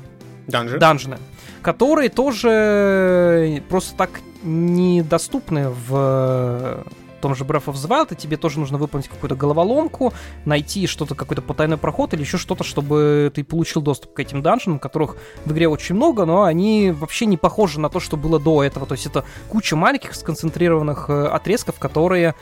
Данжи. 0.46 0.78
данжины, 0.78 1.18
которые 1.62 2.08
тоже 2.08 3.62
просто 3.68 3.96
так 3.96 4.20
недоступны 4.42 5.68
в 5.88 6.84
том 7.20 7.34
же 7.34 7.44
Breath 7.44 7.66
of 7.66 7.74
the 7.74 7.88
Wild, 7.88 8.12
и 8.12 8.16
тебе 8.16 8.36
тоже 8.36 8.60
нужно 8.60 8.78
выполнить 8.78 9.08
какую-то 9.08 9.36
головоломку, 9.36 10.12
найти 10.44 10.86
что-то, 10.86 11.14
какой-то 11.14 11.42
потайной 11.42 11.76
проход 11.76 12.14
или 12.14 12.20
еще 12.20 12.38
что-то, 12.38 12.64
чтобы 12.64 13.32
ты 13.34 13.44
получил 13.44 13.82
доступ 13.82 14.14
к 14.14 14.20
этим 14.20 14.42
данжинам, 14.42 14.78
которых 14.78 15.16
в 15.44 15.52
игре 15.52 15.68
очень 15.68 15.94
много, 15.94 16.24
но 16.24 16.44
они 16.44 16.92
вообще 16.92 17.26
не 17.26 17.36
похожи 17.36 17.80
на 17.80 17.90
то, 17.90 18.00
что 18.00 18.16
было 18.16 18.38
до 18.38 18.62
этого. 18.62 18.86
То 18.86 18.94
есть 18.94 19.06
это 19.06 19.24
куча 19.48 19.76
маленьких 19.76 20.14
сконцентрированных 20.14 21.10
э, 21.10 21.26
отрезков, 21.26 21.78
которые 21.78 22.34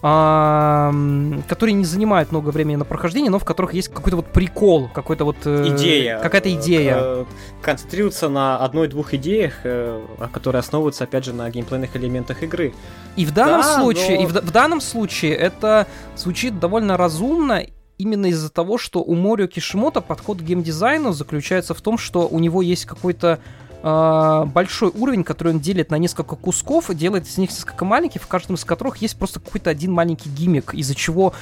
которые 0.00 1.74
не 1.74 1.84
занимают 1.84 2.30
много 2.30 2.50
времени 2.50 2.76
на 2.76 2.84
прохождение, 2.84 3.30
но 3.30 3.38
в 3.38 3.44
которых 3.44 3.74
есть 3.74 3.88
какой-то 3.88 4.16
вот 4.16 4.26
прикол, 4.26 4.88
какой-то 4.92 5.24
вот... 5.24 5.36
Э, 5.44 5.74
идея. 5.74 6.20
Какая-то 6.20 6.54
идея. 6.54 6.96
Э, 6.98 7.24
концентрируется 7.62 8.28
на 8.28 8.58
одной-двух 8.58 9.14
идеях, 9.14 9.60
э, 9.64 10.00
которые 10.32 10.60
основываются, 10.60 11.04
опять 11.04 11.24
же, 11.24 11.32
на 11.32 11.50
геймплейных 11.50 11.96
элементах 11.96 12.42
игры. 12.44 12.74
И 13.16 13.26
в 13.26 13.32
данном 13.32 13.62
да, 13.62 13.80
случае, 13.80 14.18
но... 14.18 14.22
и 14.22 14.26
в, 14.26 14.32
в 14.34 14.52
данном 14.52 14.80
случае 14.80 15.34
это 15.34 15.88
звучит 16.16 16.60
довольно 16.60 16.96
разумно, 16.96 17.64
именно 17.98 18.26
из-за 18.26 18.50
того, 18.50 18.78
что 18.78 19.00
у 19.00 19.14
Морио 19.14 19.48
Кишимото 19.48 20.00
подход 20.00 20.38
к 20.38 20.42
геймдизайну 20.42 21.12
заключается 21.12 21.74
в 21.74 21.80
том, 21.80 21.98
что 21.98 22.28
у 22.28 22.38
него 22.38 22.62
есть 22.62 22.84
какой-то 22.84 23.40
э, 23.82 24.44
большой 24.46 24.90
уровень, 24.90 25.24
который 25.24 25.54
он 25.54 25.60
делит 25.60 25.90
на 25.90 25.98
несколько 25.98 26.36
кусков, 26.36 26.94
делает 26.94 27.26
из 27.26 27.38
них 27.38 27.50
несколько 27.50 27.84
маленьких, 27.84 28.22
в 28.22 28.26
каждом 28.26 28.56
из 28.56 28.64
которых 28.64 28.98
есть 28.98 29.16
просто 29.18 29.40
какой-то 29.40 29.70
один 29.70 29.92
маленький 29.92 30.30
гиммик, 30.30 30.74
из-за 30.74 30.94
чего 30.94 31.32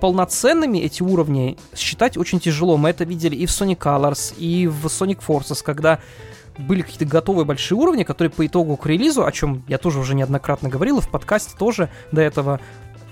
полноценными 0.00 0.78
эти 0.78 1.02
уровни 1.02 1.58
считать 1.76 2.16
очень 2.16 2.40
тяжело. 2.40 2.76
Мы 2.76 2.90
это 2.90 3.04
видели 3.04 3.36
и 3.36 3.46
в 3.46 3.50
Sonic 3.50 3.78
Colors, 3.78 4.34
и 4.36 4.66
в 4.66 4.86
Sonic 4.86 5.20
Forces, 5.26 5.62
когда 5.62 6.00
были 6.58 6.82
какие-то 6.82 7.04
готовые 7.04 7.44
большие 7.44 7.78
уровни, 7.78 8.02
которые 8.02 8.30
по 8.30 8.46
итогу 8.46 8.76
к 8.76 8.86
релизу, 8.86 9.24
о 9.24 9.32
чем 9.32 9.62
я 9.68 9.78
тоже 9.78 9.98
уже 9.98 10.14
неоднократно 10.14 10.68
говорил, 10.68 10.98
и 10.98 11.02
в 11.02 11.08
подкасте 11.08 11.52
тоже 11.56 11.90
до 12.12 12.20
этого, 12.20 12.60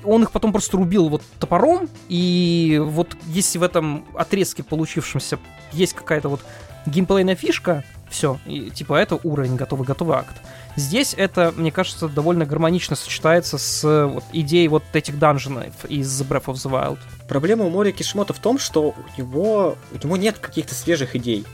он 0.04 0.22
их 0.22 0.30
потом 0.30 0.52
просто 0.52 0.76
рубил 0.76 1.08
вот 1.08 1.22
топором, 1.38 1.88
и 2.08 2.80
вот 2.82 3.16
если 3.26 3.58
в 3.58 3.62
этом 3.62 4.04
отрезке 4.14 4.62
получившемся 4.62 5.38
есть 5.72 5.92
какая-то 5.92 6.28
вот 6.28 6.40
геймплейная 6.86 7.36
фишка, 7.36 7.84
все, 8.10 8.38
и, 8.46 8.70
типа 8.70 8.94
это 8.94 9.18
уровень, 9.22 9.56
готовый, 9.56 9.86
готовый 9.86 10.16
акт. 10.16 10.36
Здесь 10.76 11.14
это, 11.16 11.52
мне 11.56 11.72
кажется, 11.72 12.08
довольно 12.08 12.46
гармонично 12.46 12.96
сочетается 12.96 13.58
с 13.58 14.06
вот, 14.06 14.24
идеей 14.32 14.68
вот 14.68 14.84
этих 14.92 15.18
данженов 15.18 15.84
из 15.88 16.22
Breath 16.22 16.46
of 16.46 16.54
the 16.54 16.70
Wild. 16.70 16.98
Проблема 17.28 17.64
у 17.64 17.70
Мори 17.70 17.92
Кишмота 17.92 18.32
в 18.32 18.38
том, 18.38 18.58
что 18.58 18.94
у 18.94 19.20
него, 19.20 19.76
у 19.92 20.06
него 20.06 20.16
нет 20.16 20.38
каких-то 20.38 20.74
свежих 20.74 21.16
идей. 21.16 21.44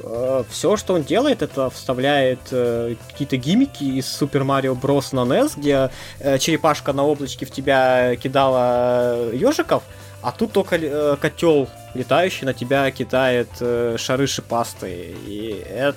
Э, 0.00 0.44
Все, 0.48 0.76
что 0.76 0.94
он 0.94 1.02
делает, 1.02 1.42
это 1.42 1.70
вставляет 1.70 2.40
э, 2.50 2.96
какие-то 3.10 3.36
гиммики 3.36 3.84
из 3.84 4.06
Super 4.06 4.44
Mario 4.44 4.78
Bros. 4.78 5.14
на 5.14 5.20
NES, 5.20 5.52
где 5.56 5.90
э, 6.20 6.38
черепашка 6.38 6.92
на 6.92 7.04
облачке 7.04 7.46
в 7.46 7.50
тебя 7.50 8.16
кидала 8.16 9.32
ежиков, 9.32 9.82
а 10.22 10.32
тут 10.32 10.52
только 10.52 11.16
котел 11.16 11.68
летающий 11.94 12.44
на 12.46 12.54
тебя 12.54 12.90
кидает 12.90 13.48
э, 13.60 13.96
шары 13.98 14.26
шипастые. 14.26 15.14
И 15.26 15.64
это, 15.68 15.96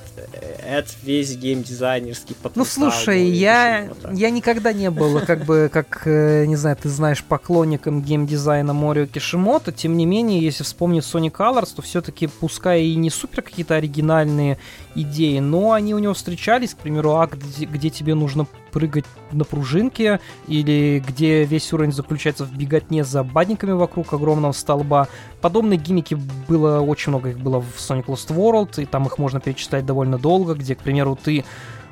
это 0.64 0.89
весь 1.04 1.36
геймдизайнерский 1.36 2.36
потенциал. 2.36 2.66
Ну 2.66 2.91
слушай, 2.91 3.26
я, 3.30 3.89
я 4.12 4.30
никогда 4.30 4.74
не 4.74 4.91
был, 4.91 5.20
как 5.22 5.45
бы, 5.45 5.70
как, 5.74 6.04
э, 6.06 6.45
не 6.45 6.56
знаю, 6.56 6.78
ты 6.78 6.89
знаешь, 6.89 7.24
поклонником 7.24 8.02
геймдизайна 8.02 8.74
Морио 8.74 9.08
Кишимото. 9.08 9.72
Тем 9.72 9.98
не 9.98 10.06
менее, 10.06 10.39
если 10.39 10.64
вспомнить 10.64 11.04
Sonic 11.04 11.32
Colors, 11.32 11.76
то 11.76 11.82
все-таки, 11.82 12.28
пускай 12.28 12.84
и 12.84 12.95
не 12.95 13.10
супер 13.10 13.41
какие-то 13.41 13.76
оригинальные 13.76 14.60
идеи, 14.95 15.39
но 15.39 15.74
они 15.74 15.93
у 15.93 16.00
него 16.00 16.14
встречались, 16.14 16.74
к 16.74 16.78
примеру, 16.78 17.16
акт, 17.16 17.36
где, 17.36 17.66
где 17.66 17.89
тебе 17.89 18.16
нужно 18.16 18.48
прыгать 18.72 19.06
на 19.32 19.43
пружинке, 19.43 20.20
или 20.48 21.04
где 21.06 21.45
весь 21.45 21.72
уровень 21.74 21.91
заключается 21.91 22.45
в 22.45 22.56
беготне 22.56 23.04
за 23.04 23.24
бадниками 23.24 23.72
вокруг 23.72 24.14
огромного 24.14 24.52
столба. 24.52 25.08
Подобные 25.42 25.78
гиммики 25.78 26.18
было 26.48 26.80
очень 26.80 27.12
много, 27.12 27.30
их 27.30 27.40
было 27.40 27.62
в 27.62 27.78
Sonic 27.78 28.06
Lost 28.06 28.30
World, 28.30 28.82
и 28.82 28.86
там 28.86 29.06
их 29.06 29.18
можно 29.18 29.40
перечислять 29.40 29.86
довольно 29.86 30.18
долго, 30.18 30.56
где, 30.56 30.76
к 30.76 30.80
примеру, 30.80 31.18
ты 31.22 31.46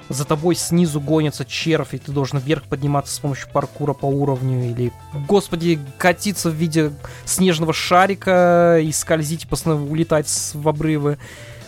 за 0.09 0.25
тобой 0.25 0.55
снизу 0.55 0.99
гонится 0.99 1.45
червь, 1.45 1.93
и 1.93 1.97
ты 1.97 2.11
должен 2.11 2.39
вверх 2.39 2.63
подниматься 2.63 3.15
с 3.15 3.19
помощью 3.19 3.49
паркура 3.51 3.93
по 3.93 4.05
уровню, 4.05 4.71
или, 4.71 4.91
господи, 5.27 5.79
катиться 5.97 6.49
в 6.49 6.53
виде 6.53 6.91
снежного 7.25 7.73
шарика 7.73 8.79
и 8.81 8.91
скользить, 8.91 9.47
постоянно 9.47 9.83
улетать 9.83 10.27
в 10.53 10.67
обрывы. 10.67 11.17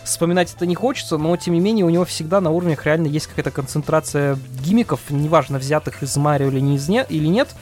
Вспоминать 0.04 0.54
это 0.54 0.64
не 0.66 0.74
хочется, 0.74 1.18
но 1.18 1.36
тем 1.36 1.54
не 1.54 1.60
менее 1.60 1.84
у 1.84 1.90
него 1.90 2.04
всегда 2.04 2.40
на 2.40 2.50
уровнях 2.50 2.86
реально 2.86 3.08
есть 3.08 3.26
какая-то 3.26 3.50
концентрация 3.50 4.38
гимиков, 4.62 5.00
неважно, 5.10 5.58
взятых 5.58 6.02
из 6.02 6.16
Марио 6.16 6.48
или, 6.48 6.60
не 6.60 6.76
из 6.76 6.88
не, 6.88 7.04
или 7.08 7.26
нет, 7.26 7.54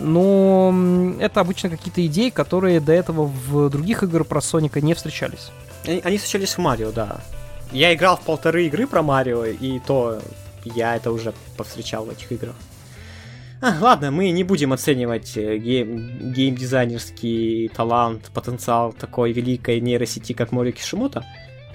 но 0.00 0.74
это 1.20 1.40
обычно 1.40 1.70
какие-то 1.70 2.04
идеи, 2.06 2.30
которые 2.30 2.80
до 2.80 2.92
этого 2.92 3.26
в 3.26 3.68
других 3.70 4.02
играх 4.02 4.26
про 4.26 4.40
Соника 4.40 4.80
не 4.80 4.94
встречались. 4.94 5.50
Они, 5.86 6.16
встречались 6.16 6.54
в 6.54 6.58
Марио, 6.58 6.90
да. 6.90 7.20
Я 7.72 7.94
играл 7.94 8.16
в 8.16 8.20
полторы 8.20 8.66
игры 8.66 8.86
про 8.86 9.02
Марио, 9.02 9.44
и 9.44 9.78
то 9.80 10.20
я 10.64 10.96
это 10.96 11.12
уже 11.12 11.34
повстречал 11.56 12.06
в 12.06 12.10
этих 12.10 12.32
играх. 12.32 12.54
А, 13.60 13.76
ладно, 13.80 14.10
мы 14.10 14.30
не 14.30 14.44
будем 14.44 14.72
оценивать 14.72 15.36
э, 15.36 15.56
гейм, 15.56 16.32
геймдизайнерский 16.32 17.68
талант, 17.68 18.30
потенциал 18.34 18.92
такой 18.92 19.32
великой 19.32 19.80
нейросети, 19.80 20.32
как 20.32 20.52
Морио 20.52 20.72
Кишимото 20.72 21.24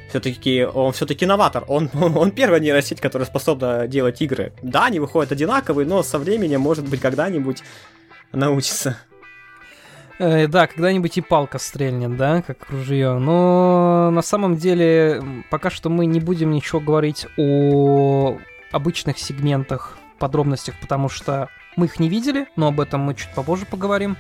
все-таки 0.10 0.66
он 0.66 0.92
все-таки 0.92 1.26
новатор. 1.26 1.64
Он, 1.70 1.90
он 1.94 2.32
первая 2.32 2.60
нейросеть, 2.60 3.00
которая 3.00 3.28
способна 3.28 3.88
делать 3.88 4.22
игры. 4.22 4.52
Да, 4.62 4.86
они 4.86 5.00
выходят 5.00 5.32
одинаковые, 5.32 5.86
но 5.86 6.04
со 6.04 6.18
временем, 6.18 6.62
может 6.62 6.88
быть, 6.88 7.00
когда-нибудь 7.00 7.64
научится. 8.32 8.98
Э, 10.20 10.48
да, 10.48 10.68
когда-нибудь 10.68 11.18
и 11.18 11.22
палка 11.22 11.60
стрельнет, 11.60 12.18
да, 12.18 12.42
как 12.42 12.70
ружье. 12.70 13.18
Но 13.18 14.12
на 14.12 14.22
самом 14.22 14.58
деле 14.58 15.24
пока 15.50 15.70
что 15.70 15.90
мы 15.90 16.06
не 16.06 16.20
будем 16.20 16.52
ничего 16.52 16.82
говорить 16.82 17.26
о 17.38 18.38
обычных 18.72 19.18
сегментах, 19.18 19.98
подробностях, 20.20 20.76
потому 20.82 21.08
что 21.08 21.50
мы 21.78 21.86
их 21.86 22.00
не 22.00 22.10
видели, 22.10 22.48
но 22.58 22.68
об 22.68 22.82
этом 22.82 23.02
мы 23.02 23.16
чуть 23.16 23.34
попозже 23.34 23.66
поговорим. 23.66 24.18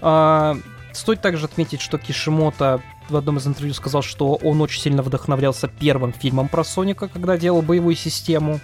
А, 0.00 0.56
стоит 0.92 1.20
также 1.20 1.46
отметить, 1.46 1.80
что 1.80 1.98
Кишимото 1.98 2.82
в 3.08 3.16
одном 3.16 3.38
из 3.38 3.46
интервью 3.46 3.74
сказал, 3.74 4.02
что 4.02 4.34
он 4.34 4.60
очень 4.60 4.82
сильно 4.82 5.02
вдохновлялся 5.02 5.68
первым 5.68 6.12
фильмом 6.12 6.48
про 6.48 6.64
Соника, 6.64 7.08
когда 7.08 7.38
делал 7.38 7.62
боевую 7.62 7.94
систему. 7.94 8.60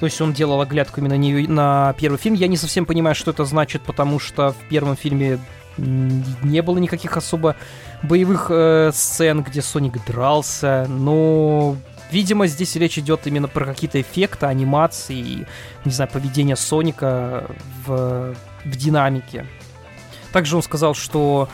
То 0.00 0.06
есть 0.06 0.20
он 0.20 0.32
делал 0.32 0.60
оглядку 0.60 1.00
именно 1.00 1.16
на, 1.16 1.48
на 1.48 1.92
первый 1.94 2.18
фильм. 2.18 2.34
Я 2.34 2.48
не 2.48 2.56
совсем 2.56 2.86
понимаю, 2.86 3.14
что 3.14 3.30
это 3.30 3.44
значит, 3.44 3.82
потому 3.82 4.18
что 4.18 4.52
в 4.52 4.68
первом 4.68 4.96
фильме 4.96 5.38
не 5.76 6.62
было 6.62 6.78
никаких 6.78 7.16
особо 7.16 7.56
боевых 8.02 8.46
э, 8.50 8.90
сцен, 8.92 9.42
где 9.42 9.62
Соник 9.62 10.04
дрался, 10.06 10.86
но 10.88 11.76
Видимо, 12.10 12.46
здесь 12.46 12.74
речь 12.76 12.98
идет 12.98 13.26
именно 13.26 13.48
про 13.48 13.66
какие-то 13.66 14.00
эффекты, 14.00 14.46
анимации, 14.46 15.46
не 15.84 15.92
знаю, 15.92 16.10
поведение 16.10 16.56
Соника 16.56 17.44
в, 17.84 18.34
в 18.64 18.70
динамике. 18.70 19.46
Также 20.32 20.56
он 20.56 20.62
сказал, 20.62 20.94
что 20.94 21.48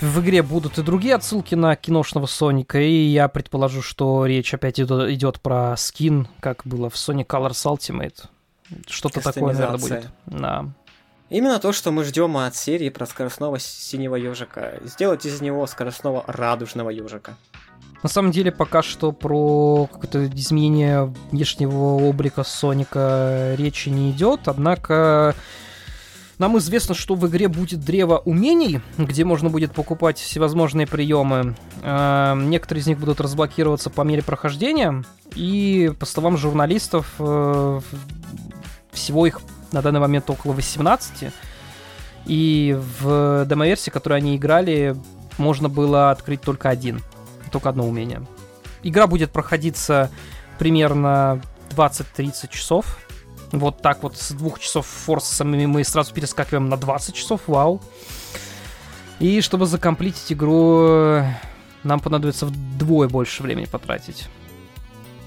в 0.00 0.20
игре 0.20 0.42
будут 0.42 0.78
и 0.78 0.82
другие 0.82 1.14
отсылки 1.14 1.54
на 1.54 1.74
киношного 1.76 2.26
Соника, 2.26 2.80
и 2.80 3.06
я 3.06 3.28
предположу, 3.28 3.82
что 3.82 4.26
речь 4.26 4.54
опять 4.54 4.78
идет 4.80 5.40
про 5.40 5.76
скин, 5.76 6.28
как 6.40 6.62
было 6.64 6.88
в 6.90 6.94
Sonic 6.94 7.26
Colors 7.26 7.64
Ultimate. 7.64 8.24
Что-то 8.86 9.20
такое, 9.20 9.54
наверное, 9.54 9.78
будет. 9.78 10.08
Да. 10.26 10.66
Именно 11.30 11.58
то, 11.58 11.72
что 11.72 11.90
мы 11.90 12.04
ждем 12.04 12.36
от 12.36 12.56
серии 12.56 12.88
про 12.88 13.06
скоростного 13.06 13.58
синего 13.58 14.16
ежика. 14.16 14.80
Сделать 14.84 15.26
из 15.26 15.40
него 15.40 15.66
скоростного 15.66 16.24
радужного 16.26 16.90
ежика. 16.90 17.36
На 18.02 18.08
самом 18.08 18.30
деле, 18.30 18.52
пока 18.52 18.82
что 18.82 19.12
про 19.12 19.88
какое-то 19.92 20.26
изменение 20.28 21.12
внешнего 21.30 21.96
облика 21.96 22.44
Соника 22.44 23.54
речи 23.58 23.88
не 23.88 24.10
идет, 24.12 24.46
однако 24.46 25.34
нам 26.38 26.56
известно, 26.58 26.94
что 26.94 27.14
в 27.14 27.26
игре 27.26 27.48
будет 27.48 27.80
древо 27.84 28.18
умений, 28.18 28.80
где 28.96 29.24
можно 29.24 29.50
будет 29.50 29.72
покупать 29.72 30.18
всевозможные 30.18 30.86
приемы. 30.86 31.56
Э, 31.82 32.34
некоторые 32.36 32.82
из 32.82 32.86
них 32.86 32.98
будут 32.98 33.20
разблокироваться 33.20 33.90
по 33.90 34.02
мере 34.02 34.22
прохождения. 34.22 35.04
И 35.34 35.92
по 35.98 36.06
словам 36.06 36.36
журналистов, 36.36 37.12
э, 37.18 37.80
всего 38.92 39.26
их 39.26 39.40
на 39.72 39.82
данный 39.82 40.00
момент 40.00 40.30
около 40.30 40.52
18. 40.52 41.32
И 42.26 42.78
в 43.00 43.44
демо-версии, 43.46 43.90
которую 43.90 44.18
они 44.18 44.36
играли, 44.36 44.96
можно 45.38 45.68
было 45.68 46.10
открыть 46.10 46.40
только 46.40 46.68
один. 46.68 47.02
Только 47.50 47.68
одно 47.70 47.86
умение. 47.86 48.22
Игра 48.82 49.06
будет 49.06 49.32
проходиться 49.32 50.10
примерно 50.58 51.40
20-30 51.70 52.48
часов. 52.50 52.98
Вот 53.52 53.80
так 53.80 54.02
вот 54.02 54.16
с 54.16 54.32
двух 54.32 54.58
часов 54.60 54.86
форсами 54.86 55.64
мы 55.66 55.84
сразу 55.84 56.12
перескакиваем 56.12 56.68
на 56.68 56.76
20 56.76 57.14
часов, 57.14 57.42
вау. 57.46 57.80
И 59.20 59.40
чтобы 59.40 59.66
закомплитить 59.66 60.32
игру, 60.32 61.22
нам 61.82 62.00
понадобится 62.00 62.46
вдвое 62.46 63.08
больше 63.08 63.42
времени 63.42 63.64
потратить. 63.64 64.28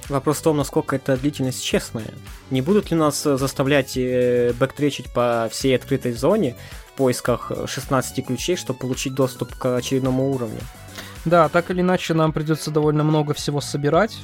Вопрос 0.07 0.37
в 0.37 0.43
том, 0.43 0.57
насколько 0.57 0.95
эта 0.95 1.15
длительность 1.15 1.63
честная. 1.63 2.13
Не 2.49 2.61
будут 2.61 2.91
ли 2.91 2.97
нас 2.97 3.23
заставлять 3.23 3.95
э, 3.95 4.53
бэктречить 4.59 5.11
по 5.13 5.47
всей 5.49 5.75
открытой 5.75 6.11
зоне 6.11 6.57
в 6.89 6.97
поисках 6.97 7.51
16 7.65 8.25
ключей, 8.25 8.57
чтобы 8.57 8.79
получить 8.79 9.13
доступ 9.13 9.55
к 9.55 9.77
очередному 9.77 10.31
уровню? 10.31 10.59
Да, 11.23 11.47
так 11.49 11.71
или 11.71 11.81
иначе 11.81 12.13
нам 12.13 12.33
придется 12.33 12.71
довольно 12.71 13.03
много 13.03 13.33
всего 13.33 13.61
собирать 13.61 14.17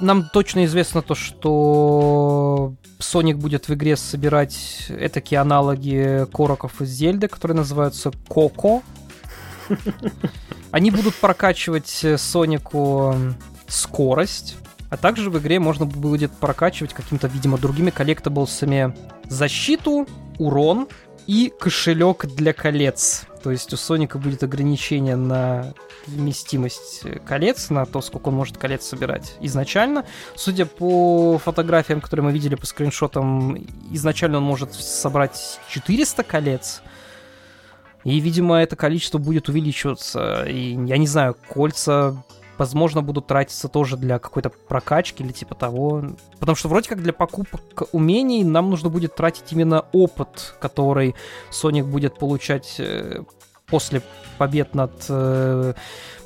нам 0.00 0.28
точно 0.32 0.64
известно 0.64 1.02
то, 1.02 1.14
что 1.14 2.74
Соник 2.98 3.36
будет 3.36 3.68
в 3.68 3.74
игре 3.74 3.96
собирать 3.96 4.86
этакие 4.88 5.40
аналоги 5.40 6.26
короков 6.32 6.80
из 6.82 6.88
Зельды, 6.90 7.28
которые 7.28 7.56
называются 7.56 8.10
Коко. 8.28 8.82
Они 10.70 10.90
будут 10.90 11.14
прокачивать 11.14 12.04
Сонику 12.16 13.14
скорость, 13.68 14.56
а 14.88 14.96
также 14.96 15.30
в 15.30 15.38
игре 15.38 15.60
можно 15.60 15.86
будет 15.86 16.32
прокачивать 16.32 16.92
каким-то, 16.92 17.28
видимо, 17.28 17.58
другими 17.58 17.90
коллектаблсами 17.90 18.94
защиту, 19.28 20.06
урон 20.38 20.88
и 21.26 21.52
кошелек 21.60 22.26
для 22.26 22.52
колец. 22.52 23.26
То 23.42 23.50
есть 23.50 23.72
у 23.72 23.76
Соника 23.76 24.18
будет 24.18 24.42
ограничение 24.42 25.16
на 25.16 25.72
вместимость 26.06 27.04
колец, 27.26 27.70
на 27.70 27.86
то, 27.86 28.02
сколько 28.02 28.28
он 28.28 28.34
может 28.34 28.58
колец 28.58 28.84
собирать 28.84 29.36
изначально. 29.40 30.04
Судя 30.34 30.66
по 30.66 31.38
фотографиям, 31.38 32.00
которые 32.00 32.24
мы 32.24 32.32
видели 32.32 32.54
по 32.54 32.66
скриншотам, 32.66 33.56
изначально 33.90 34.38
он 34.38 34.44
может 34.44 34.74
собрать 34.74 35.58
400 35.70 36.22
колец. 36.22 36.82
И, 38.04 38.18
видимо, 38.20 38.56
это 38.56 38.76
количество 38.76 39.18
будет 39.18 39.48
увеличиваться. 39.48 40.44
И 40.44 40.72
я 40.86 40.98
не 40.98 41.06
знаю, 41.06 41.36
кольца 41.48 42.22
возможно, 42.60 43.00
будут 43.00 43.26
тратиться 43.26 43.68
тоже 43.68 43.96
для 43.96 44.18
какой-то 44.18 44.50
прокачки 44.50 45.24
или 45.24 45.32
типа 45.32 45.54
того. 45.54 46.04
Потому 46.38 46.56
что 46.56 46.68
вроде 46.68 46.90
как 46.90 47.02
для 47.02 47.14
покупок 47.14 47.88
умений 47.92 48.44
нам 48.44 48.68
нужно 48.68 48.90
будет 48.90 49.16
тратить 49.16 49.50
именно 49.52 49.86
опыт, 49.92 50.54
который 50.60 51.14
Соник 51.50 51.86
будет 51.86 52.18
получать 52.18 52.76
э, 52.78 53.22
после 53.66 54.02
побед 54.36 54.74
над 54.74 54.92
э, 55.08 55.72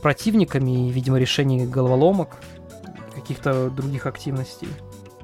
противниками 0.02 0.88
и, 0.88 0.90
видимо, 0.90 1.18
решений 1.18 1.68
головоломок, 1.68 2.30
каких-то 3.14 3.70
других 3.70 4.06
активностей. 4.06 4.68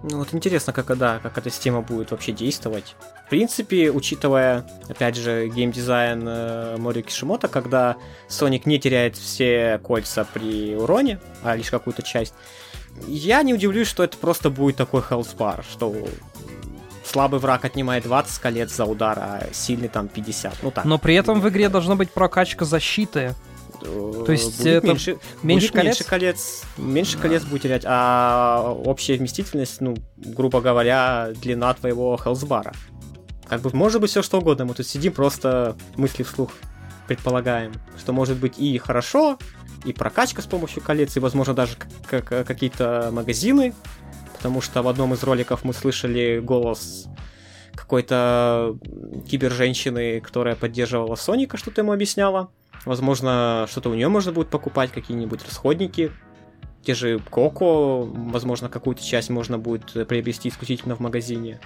Ну 0.02 0.18
вот 0.18 0.32
интересно, 0.32 0.72
как, 0.72 0.96
да, 0.96 1.18
как 1.18 1.36
эта 1.36 1.50
система 1.50 1.82
будет 1.82 2.10
вообще 2.10 2.32
действовать. 2.32 2.96
В 3.26 3.30
принципе, 3.30 3.90
учитывая, 3.90 4.66
опять 4.88 5.16
же, 5.16 5.48
геймдизайн 5.48 6.24
э, 6.26 6.76
Мори 6.78 7.02
Кишимото, 7.02 7.48
когда 7.48 7.96
Соник 8.26 8.64
не 8.64 8.80
теряет 8.80 9.16
все 9.16 9.78
кольца 9.82 10.26
при 10.32 10.74
уроне, 10.74 11.20
а 11.42 11.54
лишь 11.54 11.70
какую-то 11.70 12.02
часть, 12.02 12.32
я 13.06 13.42
не 13.42 13.52
удивлюсь, 13.52 13.88
что 13.88 14.02
это 14.02 14.16
просто 14.16 14.48
будет 14.48 14.76
такой 14.76 15.02
хелспар, 15.02 15.64
что 15.70 15.94
слабый 17.04 17.40
враг 17.40 17.64
отнимает 17.64 18.04
20 18.04 18.38
колец 18.38 18.74
за 18.74 18.86
удар, 18.86 19.18
а 19.18 19.48
сильный 19.52 19.88
там 19.88 20.08
50. 20.08 20.54
Ну 20.62 20.70
так. 20.70 20.84
Но 20.84 20.98
при 20.98 21.14
этом 21.14 21.40
в 21.40 21.48
игре 21.48 21.68
должна 21.68 21.94
быть 21.94 22.10
прокачка 22.10 22.64
защиты. 22.64 23.34
Э, 23.82 24.22
То 24.26 24.32
есть 24.32 24.58
будет 24.58 24.66
это 24.66 24.86
меньше, 24.86 25.18
меньше 25.42 25.66
будет 25.68 25.72
колец? 25.72 25.86
меньше 25.86 26.04
колец, 26.04 26.62
меньше 26.76 27.18
колец 27.18 27.44
будет 27.44 27.62
терять, 27.62 27.82
а 27.86 28.74
общая 28.84 29.16
вместительность, 29.16 29.80
ну, 29.80 29.96
грубо 30.16 30.60
говоря, 30.60 31.30
длина 31.40 31.72
твоего 31.74 32.16
хелсбара. 32.16 32.72
Как 33.48 33.62
бы 33.62 33.70
может 33.72 34.00
быть 34.00 34.10
все 34.10 34.22
что 34.22 34.38
угодно, 34.38 34.64
мы 34.64 34.74
тут 34.74 34.86
сидим 34.86 35.12
просто 35.12 35.76
мысли 35.96 36.22
вслух 36.22 36.52
предполагаем, 37.08 37.72
что 37.98 38.12
может 38.12 38.38
быть 38.38 38.58
и 38.58 38.78
хорошо, 38.78 39.38
и 39.84 39.92
прокачка 39.92 40.42
с 40.42 40.46
помощью 40.46 40.82
колец, 40.82 41.16
и, 41.16 41.20
возможно, 41.20 41.54
даже 41.54 41.76
какие-то 42.06 43.10
магазины, 43.12 43.74
потому 44.36 44.60
что 44.60 44.82
в 44.82 44.88
одном 44.88 45.14
из 45.14 45.22
роликов 45.24 45.64
мы 45.64 45.72
слышали 45.72 46.38
голос 46.38 47.06
какой-то 47.74 48.76
киберженщины, 49.28 50.20
которая 50.20 50.54
поддерживала 50.54 51.16
Соника, 51.16 51.56
что-то 51.56 51.80
ему 51.80 51.92
объясняла. 51.92 52.52
Возможно, 52.84 53.66
что-то 53.68 53.90
у 53.90 53.94
нее 53.94 54.08
можно 54.08 54.32
будет 54.32 54.48
покупать, 54.48 54.90
какие-нибудь 54.92 55.44
расходники. 55.44 56.10
Те 56.82 56.94
же 56.94 57.18
Коко, 57.30 58.04
возможно, 58.04 58.68
какую-то 58.68 59.04
часть 59.04 59.28
можно 59.28 59.58
будет 59.58 59.92
приобрести 60.06 60.48
исключительно 60.48 60.96
в 60.96 61.00
магазине. 61.00 61.60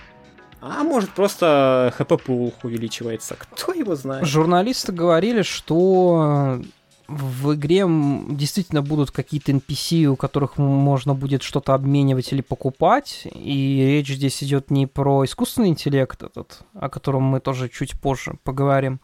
А 0.60 0.82
может 0.82 1.10
просто 1.10 1.92
хп-пул 1.96 2.54
увеличивается. 2.62 3.36
Кто 3.38 3.72
его 3.72 3.94
знает? 3.94 4.26
Журналисты 4.26 4.92
говорили, 4.92 5.42
что 5.42 6.60
в 7.06 7.54
игре 7.54 7.84
действительно 8.30 8.80
будут 8.80 9.10
какие-то 9.10 9.52
NPC, 9.52 10.06
у 10.06 10.16
которых 10.16 10.56
можно 10.56 11.14
будет 11.14 11.42
что-то 11.42 11.74
обменивать 11.74 12.32
или 12.32 12.40
покупать. 12.40 13.26
И 13.30 13.84
речь 13.84 14.08
здесь 14.08 14.42
идет 14.42 14.70
не 14.70 14.86
про 14.86 15.24
искусственный 15.24 15.68
интеллект 15.68 16.22
этот, 16.22 16.62
о 16.72 16.88
котором 16.88 17.24
мы 17.24 17.40
тоже 17.40 17.68
чуть 17.68 18.00
позже 18.00 18.38
поговорим. 18.42 19.00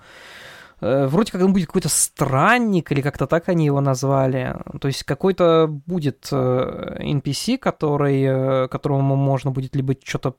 Э, 0.80 1.06
Вроде 1.06 1.32
как 1.32 1.42
он 1.42 1.52
будет 1.52 1.66
какой-то 1.66 1.88
странник, 1.88 2.92
или 2.92 3.00
как-то 3.00 3.26
так 3.26 3.48
они 3.48 3.66
его 3.66 3.80
назвали. 3.80 4.56
То 4.80 4.88
есть 4.88 5.04
какой-то 5.04 5.66
будет 5.68 6.28
э, 6.32 6.96
NPC, 7.00 7.58
который, 7.58 8.22
э, 8.22 8.68
которому 8.68 9.16
можно 9.16 9.50
будет 9.50 9.76
либо 9.76 9.94
что-то 10.02 10.34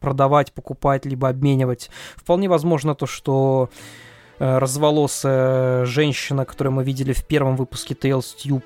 продавать, 0.00 0.52
покупать, 0.52 1.06
либо 1.06 1.28
обменивать. 1.28 1.90
Вполне 2.16 2.48
возможно 2.48 2.94
то, 2.94 3.06
что 3.06 3.70
э, 4.38 4.58
разволосая 4.58 5.84
женщина, 5.86 6.44
которую 6.44 6.74
мы 6.74 6.84
видели 6.84 7.12
в 7.12 7.24
первом 7.26 7.56
выпуске 7.56 7.94
Tales 7.94 8.34
Tube, 8.44 8.62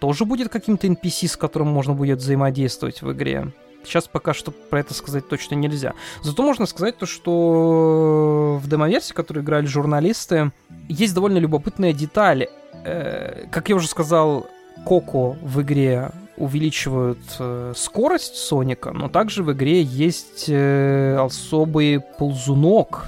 тоже 0.00 0.24
будет 0.24 0.50
каким-то 0.50 0.86
NPC, 0.86 1.28
с 1.28 1.36
которым 1.36 1.68
можно 1.68 1.94
будет 1.94 2.18
взаимодействовать 2.18 3.00
в 3.00 3.12
игре. 3.12 3.52
Сейчас 3.84 4.08
пока 4.08 4.34
что 4.34 4.50
про 4.50 4.80
это 4.80 4.94
сказать 4.94 5.28
точно 5.28 5.54
нельзя. 5.56 5.94
Зато 6.22 6.42
можно 6.42 6.66
сказать 6.66 6.96
то, 6.98 7.06
что 7.06 8.58
в 8.62 8.68
демоверсии, 8.68 9.12
которую 9.14 9.44
играли 9.44 9.66
журналисты, 9.66 10.50
есть 10.88 11.14
довольно 11.14 11.38
любопытная 11.38 11.92
деталь. 11.92 12.48
Э, 12.84 13.46
Как 13.50 13.68
я 13.68 13.76
уже 13.76 13.88
сказал, 13.88 14.46
Коко 14.86 15.36
в 15.42 15.62
игре 15.62 16.10
увеличивают 16.36 17.20
э, 17.38 17.72
скорость 17.76 18.36
Соника, 18.36 18.92
но 18.92 19.08
также 19.08 19.42
в 19.42 19.52
игре 19.52 19.82
есть 19.82 20.46
э, 20.48 21.16
особый 21.20 22.00
ползунок, 22.18 23.06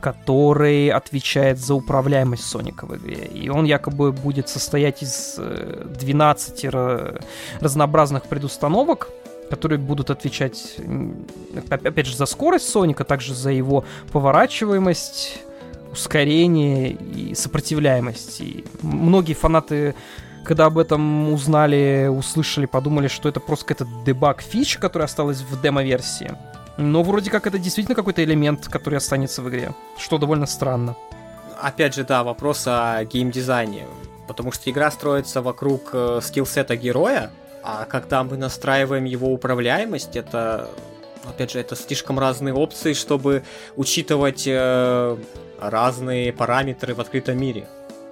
который 0.00 0.88
отвечает 0.90 1.58
за 1.58 1.74
управляемость 1.74 2.44
Соника 2.44 2.86
в 2.86 2.96
игре. 2.96 3.26
И 3.26 3.48
он 3.48 3.64
якобы 3.64 4.12
будет 4.12 4.48
состоять 4.48 5.02
из 5.02 5.34
э, 5.38 5.86
12 5.98 6.64
ра- 6.66 7.20
разнообразных 7.60 8.22
предустановок, 8.24 9.08
которые 9.48 9.78
будут 9.78 10.10
отвечать, 10.10 10.76
опять 11.70 12.06
же, 12.06 12.16
за 12.16 12.26
скорость 12.26 12.68
Соника, 12.68 13.04
также 13.04 13.34
за 13.34 13.50
его 13.50 13.84
поворачиваемость, 14.12 15.38
ускорение 15.92 16.90
и 16.90 17.34
сопротивляемость. 17.34 18.40
И 18.40 18.64
многие 18.82 19.34
фанаты 19.34 19.94
когда 20.44 20.64
об 20.64 20.78
этом 20.78 21.30
узнали, 21.34 22.08
услышали, 22.10 22.64
подумали, 22.64 23.08
что 23.08 23.28
это 23.28 23.38
просто 23.38 23.66
какая-то 23.66 23.90
дебаг 24.06 24.40
фич, 24.40 24.78
которая 24.78 25.04
осталась 25.04 25.42
в 25.42 25.60
демо-версии. 25.60 26.32
Но 26.78 27.02
вроде 27.02 27.30
как 27.30 27.46
это 27.46 27.58
действительно 27.58 27.94
какой-то 27.94 28.24
элемент, 28.24 28.66
который 28.66 28.94
останется 28.94 29.42
в 29.42 29.48
игре, 29.50 29.74
что 29.98 30.16
довольно 30.16 30.46
странно. 30.46 30.96
Опять 31.60 31.94
же, 31.94 32.04
да, 32.04 32.24
вопрос 32.24 32.66
о 32.66 33.04
геймдизайне. 33.04 33.84
Потому 34.26 34.50
что 34.52 34.70
игра 34.70 34.90
строится 34.90 35.42
вокруг 35.42 35.90
э, 35.92 36.20
скиллсета 36.22 36.76
героя, 36.76 37.30
а 37.70 37.84
когда 37.84 38.24
мы 38.24 38.38
настраиваем 38.38 39.04
его 39.04 39.30
управляемость, 39.30 40.16
это, 40.16 40.70
опять 41.24 41.50
же, 41.50 41.60
это 41.60 41.76
слишком 41.76 42.18
разные 42.18 42.54
опции, 42.54 42.94
чтобы 42.94 43.42
учитывать 43.76 44.44
э, 44.46 45.18
разные 45.60 46.32
параметры 46.32 46.94
в 46.94 47.00
открытом 47.02 47.38
мире. 47.38 47.68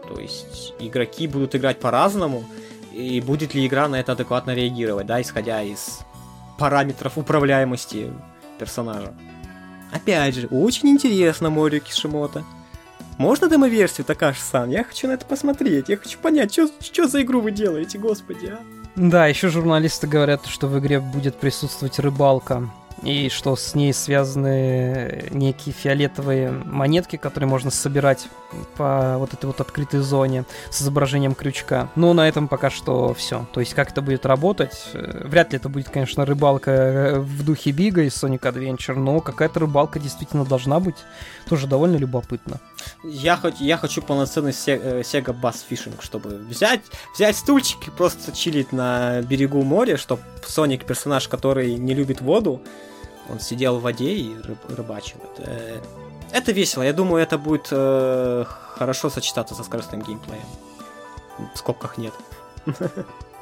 То 0.06 0.20
есть 0.20 0.74
игроки 0.78 1.26
будут 1.26 1.54
играть 1.54 1.80
по-разному, 1.80 2.44
и 2.92 3.18
будет 3.22 3.54
ли 3.54 3.66
игра 3.66 3.88
на 3.88 3.98
это 3.98 4.12
адекватно 4.12 4.54
реагировать, 4.54 5.06
да, 5.06 5.22
исходя 5.22 5.62
из 5.62 6.00
параметров 6.58 7.16
управляемости 7.16 8.12
персонажа. 8.58 9.14
Опять 9.90 10.34
же, 10.34 10.48
очень 10.48 10.90
интересно 10.90 11.48
Морио 11.48 11.80
Кишимото. 11.80 12.44
Можно 13.16 13.48
демо-версию, 13.48 14.04
Такаши-сан? 14.04 14.68
Я 14.68 14.84
хочу 14.84 15.08
на 15.08 15.12
это 15.12 15.24
посмотреть. 15.24 15.88
Я 15.88 15.96
хочу 15.96 16.18
понять, 16.18 16.52
что 16.52 17.08
за 17.08 17.22
игру 17.22 17.40
вы 17.40 17.52
делаете, 17.52 17.96
господи, 17.96 18.52
а? 18.52 18.75
Да, 18.96 19.26
еще 19.26 19.50
журналисты 19.50 20.06
говорят, 20.06 20.46
что 20.46 20.68
в 20.68 20.78
игре 20.78 21.00
будет 21.00 21.36
присутствовать 21.36 21.98
рыбалка. 21.98 22.70
И 23.06 23.28
что 23.28 23.54
с 23.54 23.76
ней 23.76 23.92
связаны 23.92 25.28
некие 25.30 25.72
фиолетовые 25.72 26.50
монетки, 26.50 27.14
которые 27.14 27.48
можно 27.48 27.70
собирать 27.70 28.26
по 28.76 29.16
вот 29.18 29.32
этой 29.32 29.46
вот 29.46 29.60
открытой 29.60 30.00
зоне 30.00 30.44
с 30.70 30.82
изображением 30.82 31.36
крючка. 31.36 31.88
Но 31.94 32.14
на 32.14 32.28
этом 32.28 32.48
пока 32.48 32.68
что 32.68 33.14
все. 33.14 33.46
То 33.52 33.60
есть 33.60 33.74
как 33.74 33.92
это 33.92 34.02
будет 34.02 34.26
работать, 34.26 34.88
э, 34.92 35.22
вряд 35.24 35.52
ли 35.52 35.58
это 35.58 35.68
будет, 35.68 35.88
конечно, 35.88 36.26
рыбалка 36.26 36.70
э, 36.72 37.18
в 37.20 37.44
духе 37.44 37.70
Бига 37.70 38.02
из 38.02 38.20
Sonic 38.20 38.40
Adventure, 38.40 38.96
но 38.96 39.20
какая-то 39.20 39.60
рыбалка 39.60 40.00
действительно 40.00 40.44
должна 40.44 40.80
быть. 40.80 40.96
Тоже 41.48 41.68
довольно 41.68 41.98
любопытно. 41.98 42.58
Я, 43.04 43.36
хоть, 43.36 43.60
я 43.60 43.76
хочу 43.76 44.02
полноценный 44.02 44.50
э, 44.66 45.02
Sega 45.02 45.32
Bass 45.40 45.58
Fishing, 45.70 45.94
чтобы 46.00 46.30
взять, 46.30 46.80
взять 47.14 47.36
стульчик 47.36 47.86
и 47.86 47.90
просто 47.92 48.32
чилить 48.32 48.72
на 48.72 49.22
берегу 49.22 49.62
моря, 49.62 49.96
чтобы 49.96 50.22
Соник 50.44 50.84
персонаж, 50.84 51.28
который 51.28 51.76
не 51.76 51.94
любит 51.94 52.20
воду, 52.20 52.60
он 53.30 53.40
сидел 53.40 53.78
в 53.78 53.82
воде 53.82 54.12
и 54.12 54.34
рыб- 54.34 54.76
рыбачил. 54.76 55.18
Это, 55.36 55.82
это 56.32 56.52
весело. 56.52 56.82
Я 56.82 56.92
думаю, 56.92 57.22
это 57.22 57.38
будет 57.38 57.68
э, 57.70 58.44
хорошо 58.46 59.10
сочетаться 59.10 59.54
со 59.54 59.64
скоростным 59.64 60.02
геймплеем. 60.02 60.44
В 61.54 61.58
скобках 61.58 61.98
нет. 61.98 62.14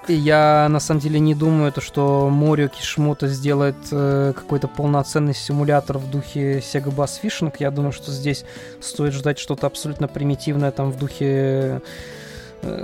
Я 0.07 0.69
на 0.69 0.81
самом 0.81 1.01
деле 1.01 1.19
не 1.19 1.35
думаю, 1.35 1.73
то, 1.73 1.81
что 1.81 2.29
Морио 2.29 2.69
Кишмото 2.69 3.27
сделает 3.27 3.77
э, 3.91 4.35
какой-то 4.37 4.69
полноценный 4.69 5.35
симулятор 5.35 5.97
в 5.97 6.11
духе 6.11 6.59
Sega 6.59 6.95
Bass 6.95 7.21
Fishing. 7.23 7.55
Я 7.59 7.71
думаю, 7.71 7.93
что 7.93 8.11
здесь 8.11 8.45
стоит 8.83 9.15
ждать 9.15 9.39
что-то 9.39 9.67
абсолютно 9.67 10.07
примитивное 10.07 10.73
там 10.73 10.91
в 10.93 10.99
духе 10.99 11.81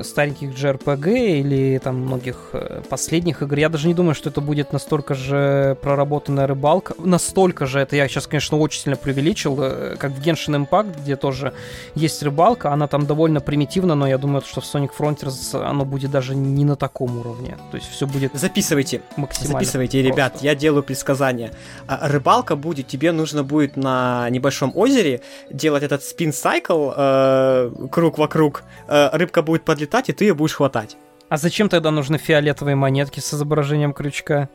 стареньких 0.03 0.51
JRPG 0.51 1.41
или 1.41 1.79
там 1.79 1.97
многих 1.97 2.51
э, 2.53 2.83
последних 2.89 3.43
игр. 3.43 3.59
Я 3.59 3.69
даже 3.69 3.89
не 3.89 3.95
думаю, 3.95 4.15
что 4.15 4.31
это 4.31 4.41
будет 4.41 4.73
настолько 4.73 5.15
же 5.15 5.77
проработанная 5.83 6.47
рыбалка. 6.47 6.95
Настолько 6.99 7.67
же, 7.67 7.81
это 7.81 7.97
я 7.97 8.09
сейчас, 8.09 8.27
конечно, 8.27 8.59
очень 8.59 8.83
сильно 8.83 8.97
преувеличил, 8.97 9.59
э, 9.61 9.97
как 9.99 10.13
в 10.13 10.21
Genshin 10.21 10.67
Impact, 10.67 11.03
где 11.03 11.17
тоже 11.17 11.53
есть 11.95 12.23
рыбалка, 12.23 12.73
она 12.73 12.87
там 12.87 13.07
довольно 13.07 13.41
примитивна, 13.41 13.95
но 13.95 14.07
я 14.07 14.19
думаю, 14.19 14.43
что 14.43 14.61
в 14.61 14.65
Sonic 14.65 14.91
Frontiers 14.99 15.63
оно 15.63 15.85
будет 15.85 16.11
даже 16.11 16.35
не 16.35 16.65
на 16.65 16.77
таком 16.77 17.19
уровне. 17.19 17.57
То 17.71 17.77
есть 17.77 17.91
все 17.91 18.07
будет 18.07 18.33
Записывайте. 18.35 19.03
максимально 19.17 19.59
Записывайте, 19.61 20.03
просто. 20.03 20.13
ребят, 20.13 20.43
я 20.43 20.55
делаю 20.55 20.83
предсказание. 20.83 21.53
А, 21.87 22.09
рыбалка 22.09 22.57
будет, 22.57 22.87
тебе 22.87 23.13
нужно 23.13 23.43
будет 23.45 23.77
на 23.77 24.29
небольшом 24.31 24.73
озере 24.75 25.21
делать 25.51 25.83
этот 25.83 26.03
спин-сайкл, 26.05 26.93
э, 26.97 27.71
круг 27.91 28.19
вокруг, 28.19 28.63
э, 28.89 29.11
рыбка 29.13 29.43
будет 29.43 29.65
подлетать, 29.71 30.09
и 30.09 30.13
ты 30.13 30.25
ее 30.25 30.35
будешь 30.35 30.55
хватать. 30.55 30.97
А 31.29 31.37
зачем 31.37 31.69
тогда 31.69 31.93
нужны 31.93 32.19
фиолетовые 32.19 32.75
монетки 32.75 33.21
с 33.21 33.33
изображением 33.33 33.93
крючка? 33.93 34.49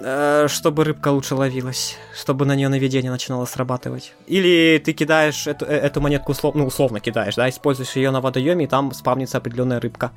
Э, 0.00 0.46
чтобы 0.48 0.84
рыбка 0.84 1.08
лучше 1.08 1.34
ловилась, 1.34 1.98
чтобы 2.18 2.46
на 2.46 2.56
нее 2.56 2.70
наведение 2.70 3.10
начинало 3.10 3.44
срабатывать. 3.44 4.14
Или 4.26 4.82
ты 4.82 4.94
кидаешь 4.94 5.46
эту, 5.46 5.66
э, 5.66 5.74
эту 5.76 6.00
монетку, 6.00 6.32
услов- 6.32 6.52
ну, 6.54 6.64
условно 6.64 7.00
кидаешь, 7.00 7.34
да, 7.34 7.50
используешь 7.50 7.96
ее 7.96 8.10
на 8.10 8.22
водоеме, 8.22 8.64
и 8.64 8.66
там 8.66 8.94
спавнится 8.94 9.36
определенная 9.36 9.78
рыбка. 9.78 10.12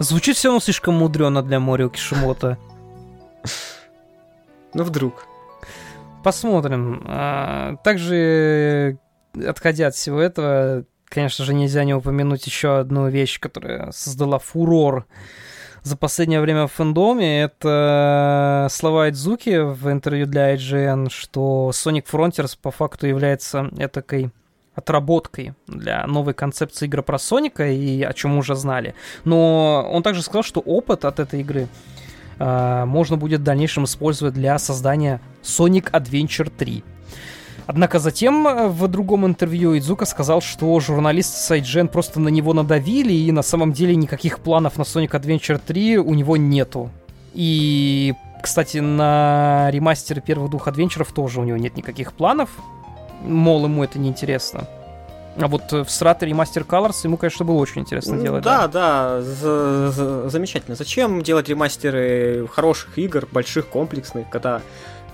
Звучит 0.00 0.36
все 0.36 0.48
равно 0.48 0.58
слишком 0.58 0.94
мудрено 0.94 1.40
для 1.44 1.60
Морио 1.60 1.90
Кишимота. 1.90 2.58
Ну, 4.74 4.82
вдруг. 4.82 5.28
Посмотрим. 6.24 7.04
А, 7.06 7.76
Также, 7.84 8.98
отходя 9.46 9.86
от 9.86 9.94
всего 9.94 10.18
этого, 10.18 10.86
конечно 11.14 11.44
же, 11.44 11.54
нельзя 11.54 11.84
не 11.84 11.94
упомянуть 11.94 12.46
еще 12.46 12.78
одну 12.78 13.08
вещь, 13.08 13.38
которая 13.40 13.92
создала 13.92 14.38
фурор 14.38 15.06
за 15.84 15.96
последнее 15.98 16.40
время 16.40 16.66
в 16.66 16.72
фэндоме, 16.72 17.42
это 17.42 18.68
слова 18.70 19.10
Идзуки 19.10 19.60
в 19.60 19.90
интервью 19.90 20.26
для 20.26 20.54
IGN, 20.54 21.10
что 21.10 21.70
Sonic 21.74 22.06
Frontiers 22.10 22.58
по 22.60 22.70
факту 22.70 23.06
является 23.06 23.70
этакой 23.76 24.30
отработкой 24.74 25.52
для 25.66 26.06
новой 26.06 26.32
концепции 26.32 26.86
игры 26.86 27.02
про 27.02 27.18
Соника, 27.18 27.70
и 27.70 28.02
о 28.02 28.14
чем 28.14 28.38
уже 28.38 28.56
знали. 28.56 28.94
Но 29.24 29.86
он 29.92 30.02
также 30.02 30.22
сказал, 30.22 30.42
что 30.42 30.60
опыт 30.60 31.04
от 31.04 31.20
этой 31.20 31.40
игры 31.40 31.68
э, 32.38 32.84
можно 32.86 33.16
будет 33.16 33.40
в 33.40 33.44
дальнейшем 33.44 33.84
использовать 33.84 34.34
для 34.34 34.58
создания 34.58 35.20
Sonic 35.42 35.90
Adventure 35.92 36.50
3. 36.50 36.82
Однако 37.66 37.98
затем 37.98 38.46
э, 38.46 38.68
в 38.68 38.86
другом 38.88 39.26
интервью 39.26 39.76
Идзука 39.76 40.04
сказал, 40.04 40.42
что 40.42 40.78
журналисты 40.80 41.36
с 41.36 41.50
IGN 41.50 41.88
просто 41.88 42.20
на 42.20 42.28
него 42.28 42.52
надавили, 42.52 43.12
и 43.12 43.32
на 43.32 43.42
самом 43.42 43.72
деле 43.72 43.96
никаких 43.96 44.40
планов 44.40 44.76
на 44.76 44.82
Sonic 44.82 45.10
Adventure 45.10 45.60
3 45.64 45.98
у 45.98 46.14
него 46.14 46.36
нету. 46.36 46.90
И, 47.32 48.14
кстати, 48.42 48.78
на 48.78 49.70
ремастеры 49.70 50.20
первых 50.20 50.50
двух 50.50 50.68
адвенчеров 50.68 51.12
тоже 51.12 51.40
у 51.40 51.44
него 51.44 51.56
нет 51.56 51.76
никаких 51.76 52.12
планов. 52.12 52.50
Мол, 53.22 53.64
ему 53.64 53.82
это 53.82 53.98
неинтересно. 53.98 54.68
А 55.36 55.48
вот 55.48 55.72
в 55.72 55.86
Strata 55.86 56.20
Remaster 56.20 56.64
Colors 56.64 57.00
ему, 57.04 57.16
конечно, 57.16 57.44
было 57.44 57.56
очень 57.56 57.80
интересно 57.80 58.18
делать. 58.18 58.44
Да, 58.44 58.68
да, 58.68 59.20
да 59.20 59.90
замечательно. 60.28 60.76
Зачем 60.76 61.22
делать 61.22 61.48
ремастеры 61.48 62.46
хороших 62.52 62.98
игр, 62.98 63.26
больших, 63.32 63.66
комплексных, 63.66 64.28
когда 64.30 64.62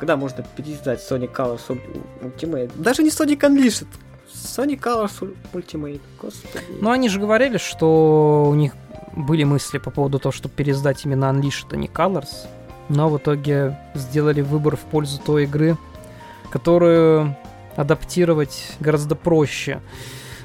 когда 0.00 0.16
можно 0.16 0.42
переиздать 0.56 0.98
Sonic 1.00 1.34
Colors 1.34 1.78
Ultimate. 2.22 2.72
Даже 2.74 3.02
не 3.02 3.10
Sonic 3.10 3.40
Unleashed. 3.40 3.86
Sonic 4.32 4.80
Colors 4.80 5.36
Ultimate. 5.52 6.00
Господи. 6.18 6.64
Ну, 6.80 6.90
они 6.90 7.10
же 7.10 7.20
говорили, 7.20 7.58
что 7.58 8.48
у 8.50 8.54
них 8.54 8.72
были 9.14 9.44
мысли 9.44 9.76
по 9.76 9.90
поводу 9.90 10.18
того, 10.18 10.32
чтобы 10.32 10.54
переиздать 10.54 11.04
именно 11.04 11.26
Unleashed, 11.26 11.66
а 11.72 11.76
не 11.76 11.86
Colors. 11.86 12.48
Но 12.88 13.10
в 13.10 13.18
итоге 13.18 13.78
сделали 13.94 14.40
выбор 14.40 14.76
в 14.76 14.80
пользу 14.80 15.20
той 15.20 15.44
игры, 15.44 15.76
которую 16.50 17.36
адаптировать 17.76 18.72
гораздо 18.80 19.14
проще. 19.16 19.82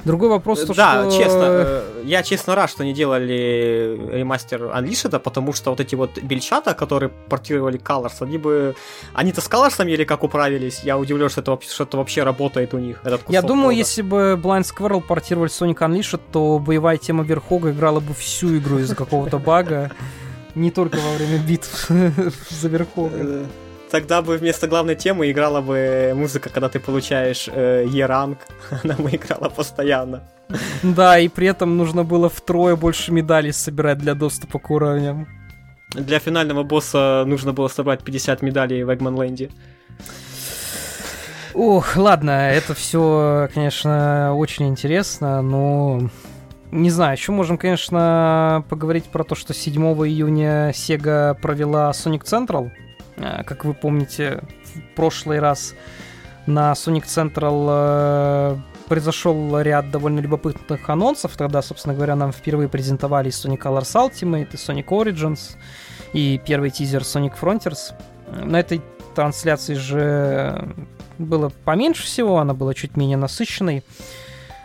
Другой 0.06 0.30
вопрос, 0.30 0.64
то, 0.64 0.74
да, 0.74 1.10
что... 1.10 1.18
честно, 1.18 1.44
э, 1.44 2.02
я 2.04 2.22
честно 2.22 2.56
рад, 2.56 2.70
что 2.70 2.86
не 2.86 2.94
делали 2.94 4.00
ремастер 4.12 4.64
Unleashed, 4.64 5.20
потому 5.20 5.52
что 5.54 5.72
вот 5.72 5.80
эти 5.80 5.96
вот 5.96 6.20
бельчата, 6.22 6.76
которые 6.76 7.10
портировали 7.10 7.80
Colors, 7.80 8.22
они 8.22 8.38
бы... 8.38 8.76
Они-то 9.14 9.42
с 9.42 9.50
Colors 9.50 9.84
или 9.88 10.04
как 10.04 10.24
управились, 10.24 10.82
я 10.84 10.98
удивлен, 10.98 11.30
что 11.30 11.42
это, 11.42 11.60
что 11.62 11.84
это 11.84 11.98
вообще 11.98 12.24
работает 12.24 12.74
у 12.74 12.78
них, 12.78 13.02
этот 13.04 13.22
Я 13.30 13.42
думаю, 13.42 13.70
кода. 13.70 13.78
если 13.78 14.04
бы 14.04 14.40
Blind 14.42 14.64
Squirrel 14.64 15.02
портировали 15.02 15.50
Sonic 15.50 15.78
Unleashed, 15.80 16.20
то 16.32 16.60
боевая 16.60 16.98
тема 16.98 17.24
Верхога 17.24 17.72
играла 17.72 18.00
бы 18.00 18.14
всю 18.14 18.58
игру 18.58 18.78
из-за 18.78 18.96
какого-то 18.96 19.40
бага, 19.40 19.92
не 20.54 20.70
только 20.70 20.98
во 20.98 21.18
время 21.18 21.40
битв 21.40 21.90
за 22.50 22.68
Верхога. 22.68 23.48
Тогда 23.96 24.22
бы 24.22 24.36
вместо 24.36 24.68
главной 24.68 24.96
темы 24.96 25.32
играла 25.32 25.62
бы 25.62 26.12
музыка, 26.14 26.50
когда 26.50 26.68
ты 26.68 26.82
получаешь 26.82 27.48
э, 27.50 27.86
E-ранг. 27.88 28.40
Она 28.84 28.96
бы 28.96 29.10
играла 29.10 29.48
постоянно. 29.48 30.22
Да, 30.84 31.18
и 31.18 31.30
при 31.30 31.48
этом 31.48 31.78
нужно 31.78 32.04
было 32.04 32.28
втрое 32.28 32.76
больше 32.76 33.14
медалей 33.14 33.54
собирать 33.54 34.00
для 34.00 34.14
доступа 34.14 34.60
к 34.60 34.70
уровням. 34.70 35.30
Для 35.92 36.20
финального 36.20 36.64
босса 36.64 37.24
нужно 37.26 37.54
было 37.54 37.70
собрать 37.70 38.04
50 38.04 38.42
медалей 38.42 38.84
в 38.84 38.94
Эгманленде. 38.94 39.50
Ох, 41.54 41.96
ладно, 41.96 42.52
это 42.52 42.74
все, 42.74 43.50
конечно, 43.54 44.36
очень 44.36 44.68
интересно, 44.68 45.42
но 45.42 46.10
не 46.72 46.90
знаю, 46.90 47.14
еще 47.14 47.32
можем, 47.32 47.58
конечно, 47.58 48.66
поговорить 48.68 49.06
про 49.06 49.24
то, 49.24 49.36
что 49.36 49.54
7 49.54 49.82
июня 50.06 50.72
Sega 50.72 51.34
провела 51.40 51.92
Sonic 51.92 52.24
Central. 52.26 52.72
Э, 53.18 53.44
как 53.44 53.66
вы 53.66 53.74
помните, 53.74 54.44
в 54.64 54.96
прошлый 54.96 55.40
раз 55.40 55.74
на 56.46 56.74
Sonic 56.74 57.06
Central 57.06 57.68
э, 57.70 58.58
произошел 58.88 59.60
ряд 59.62 59.92
довольно 59.92 60.20
любопытных 60.20 60.90
анонсов. 60.90 61.36
Тогда, 61.38 61.62
собственно 61.62 61.96
говоря, 61.96 62.16
нам 62.16 62.32
впервые 62.32 62.70
презентовали 62.70 63.32
Sonic 63.32 63.62
Colors 63.62 63.94
Ultimate 63.96 64.50
и 64.52 64.56
Sonic 64.56 64.88
Origins, 64.88 65.56
и 66.14 66.40
первый 66.46 66.70
тизер 66.70 67.02
Sonic 67.02 67.34
Frontiers. 67.40 67.94
На 68.44 68.60
этой 68.60 68.82
трансляции 69.16 69.76
же 69.76 70.68
было 71.18 71.52
поменьше 71.64 72.04
всего, 72.04 72.40
она 72.40 72.54
была 72.54 72.74
чуть 72.74 72.98
менее 72.98 73.18
насыщенной. 73.18 73.84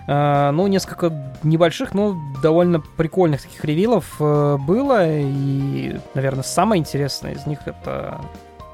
Uh, 0.09 0.51
ну, 0.51 0.67
несколько 0.67 1.13
небольших, 1.45 1.95
но 1.95 2.17
довольно 2.43 2.81
прикольных 2.81 3.43
таких 3.43 3.65
ревилов 3.65 4.17
uh, 4.19 4.59
было. 4.59 5.07
И, 5.07 5.97
наверное, 6.15 6.43
самое 6.43 6.81
интересное 6.81 7.35
из 7.35 7.47
них 7.47 7.61
это 7.67 8.21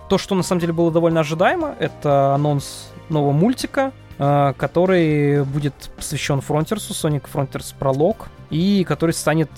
то, 0.08 0.16
что 0.16 0.34
на 0.34 0.42
самом 0.42 0.60
деле 0.60 0.72
было 0.72 0.90
довольно 0.90 1.20
ожидаемо. 1.20 1.74
Это 1.78 2.34
анонс 2.34 2.90
нового 3.10 3.32
мультика, 3.32 3.92
uh, 4.18 4.54
который 4.54 5.44
будет 5.44 5.74
посвящен 5.96 6.40
Фронтерсу, 6.40 6.94
Sonic 6.94 7.24
Frontiers 7.30 7.74
Prologue, 7.78 8.28
и 8.48 8.84
который 8.84 9.10
станет, 9.10 9.50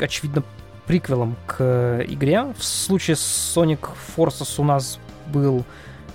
очевидно, 0.00 0.42
приквелом 0.86 1.36
к 1.46 2.04
игре. 2.08 2.52
В 2.58 2.64
случае 2.64 3.16
с 3.16 3.56
Sonic 3.56 3.88
Forces 4.16 4.54
у 4.58 4.64
нас 4.64 4.98
был 5.32 5.64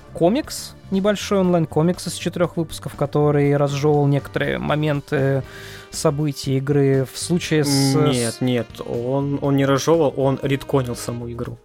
комикс, 0.09 0.75
небольшой 0.91 1.39
онлайн-комикс 1.39 2.07
из 2.07 2.13
четырех 2.13 2.57
выпусков, 2.57 2.95
который 2.95 3.55
разжевывал 3.55 4.07
некоторые 4.07 4.57
моменты 4.57 5.43
событий 5.91 6.57
игры 6.57 7.07
в 7.11 7.17
случае 7.17 7.63
с... 7.63 7.95
Нет, 7.95 8.37
нет, 8.41 8.67
он, 8.85 9.39
он 9.41 9.55
не 9.55 9.65
разжевывал, 9.65 10.13
он 10.17 10.39
редконил 10.41 10.95
саму 10.95 11.31
игру. 11.31 11.57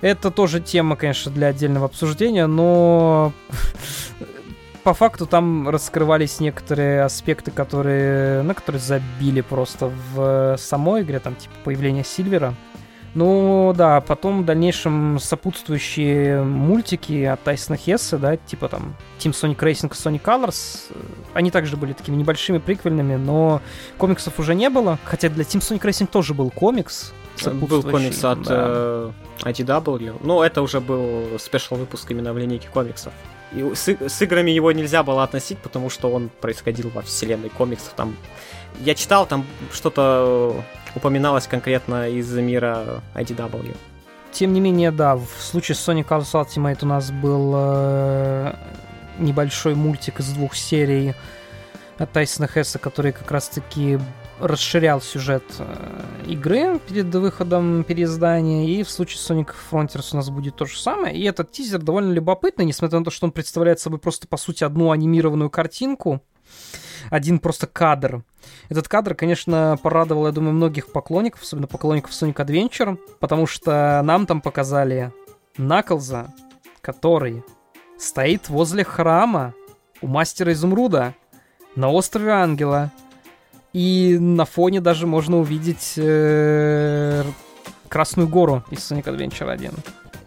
Это 0.00 0.30
тоже 0.30 0.60
тема, 0.60 0.96
конечно, 0.96 1.30
для 1.32 1.48
отдельного 1.48 1.86
обсуждения, 1.86 2.46
но 2.46 3.32
по 4.82 4.94
факту 4.94 5.26
там 5.26 5.68
раскрывались 5.68 6.40
некоторые 6.40 7.02
аспекты, 7.02 7.50
которые, 7.50 8.42
на 8.42 8.54
которые 8.54 8.80
забили 8.80 9.40
просто 9.40 9.92
в 10.14 10.56
самой 10.58 11.02
игре, 11.02 11.18
там 11.18 11.34
типа 11.36 11.54
появление 11.64 12.04
Сильвера. 12.04 12.54
Ну 13.14 13.72
да, 13.76 14.00
потом 14.00 14.42
в 14.42 14.44
дальнейшем 14.44 15.18
сопутствующие 15.18 16.42
мультики 16.42 17.24
от 17.24 17.42
Тайсона 17.42 17.76
Хесса, 17.76 18.18
да, 18.18 18.36
типа 18.36 18.68
там 18.68 18.94
Team 19.18 19.32
Sonic 19.32 19.58
Racing 19.58 19.88
и 19.88 19.92
Sonic 19.92 20.22
Colors, 20.22 20.86
э, 20.90 20.94
они 21.34 21.50
также 21.50 21.76
были 21.76 21.92
такими 21.92 22.14
небольшими 22.14 22.58
приквельными, 22.58 23.16
но 23.16 23.62
комиксов 23.98 24.38
уже 24.38 24.54
не 24.54 24.70
было, 24.70 24.98
хотя 25.04 25.28
для 25.28 25.42
Team 25.42 25.58
Sonic 25.58 25.80
Racing 25.82 26.06
тоже 26.06 26.34
был 26.34 26.50
комикс. 26.50 27.12
Был 27.52 27.82
комикс 27.82 28.22
от 28.22 28.42
да. 28.42 28.54
э, 28.54 29.10
IDW, 29.42 30.18
но 30.22 30.44
это 30.44 30.62
уже 30.62 30.80
был 30.80 31.38
спешл 31.38 31.76
выпуск 31.76 32.10
именно 32.10 32.32
в 32.32 32.38
линейке 32.38 32.68
комиксов. 32.68 33.12
И 33.52 33.74
с, 33.74 33.88
с 33.88 34.22
играми 34.22 34.50
его 34.52 34.70
нельзя 34.70 35.02
было 35.02 35.24
относить, 35.24 35.58
потому 35.58 35.90
что 35.90 36.10
он 36.10 36.30
происходил 36.40 36.90
во 36.94 37.02
вселенной 37.02 37.48
комиксов. 37.48 37.92
Там 37.96 38.14
я 38.80 38.94
читал, 38.94 39.26
там 39.26 39.44
что-то 39.72 40.62
упоминалось 40.94 41.46
конкретно 41.46 42.08
из 42.08 42.32
мира 42.32 43.02
IDW. 43.14 43.76
Тем 44.32 44.52
не 44.52 44.60
менее, 44.60 44.90
да, 44.90 45.16
в 45.16 45.26
случае 45.40 45.74
с 45.74 45.88
Sonic 45.88 46.06
Colors 46.06 46.32
Ultimate 46.32 46.78
у 46.82 46.86
нас 46.86 47.10
был 47.10 47.52
э, 47.56 48.54
небольшой 49.18 49.74
мультик 49.74 50.20
из 50.20 50.32
двух 50.32 50.54
серий 50.54 51.14
от 51.98 52.12
Тайсона 52.12 52.46
Хесса, 52.46 52.78
который 52.78 53.12
как 53.12 53.30
раз-таки 53.30 53.98
расширял 54.38 55.00
сюжет 55.00 55.44
э, 55.58 56.24
игры 56.26 56.78
перед 56.78 57.14
выходом 57.14 57.84
переиздания, 57.84 58.66
и 58.66 58.82
в 58.82 58.90
случае 58.90 59.18
Sonic 59.18 59.54
Frontiers 59.70 60.10
у 60.12 60.16
нас 60.16 60.30
будет 60.30 60.56
то 60.56 60.64
же 60.64 60.78
самое. 60.78 61.14
И 61.16 61.24
этот 61.24 61.52
тизер 61.52 61.80
довольно 61.80 62.12
любопытный, 62.12 62.64
несмотря 62.64 63.00
на 63.00 63.04
то, 63.04 63.10
что 63.10 63.26
он 63.26 63.32
представляет 63.32 63.80
собой 63.80 63.98
просто, 63.98 64.26
по 64.28 64.36
сути, 64.36 64.64
одну 64.64 64.92
анимированную 64.92 65.50
картинку, 65.50 66.22
один 67.10 67.38
просто 67.38 67.66
кадр. 67.66 68.24
Этот 68.68 68.88
кадр, 68.88 69.14
конечно, 69.14 69.78
порадовал, 69.82 70.26
я 70.26 70.32
думаю, 70.32 70.54
многих 70.54 70.92
поклонников, 70.92 71.42
особенно 71.42 71.66
поклонников 71.66 72.12
Sonic 72.12 72.34
Adventure, 72.34 72.98
потому 73.18 73.46
что 73.46 74.00
нам 74.04 74.26
там 74.26 74.40
показали 74.40 75.12
Наклза, 75.56 76.32
который 76.80 77.42
стоит 77.98 78.48
возле 78.48 78.84
храма 78.84 79.54
у 80.00 80.06
Мастера 80.06 80.52
Изумруда 80.52 81.14
на 81.76 81.90
острове 81.90 82.30
Ангела. 82.30 82.90
И 83.72 84.18
на 84.18 84.44
фоне 84.46 84.80
даже 84.80 85.06
можно 85.06 85.38
увидеть 85.38 85.94
э, 85.96 87.24
Красную 87.88 88.28
гору 88.28 88.64
из 88.70 88.78
Sonic 88.78 89.04
Adventure 89.04 89.50
1. 89.50 89.72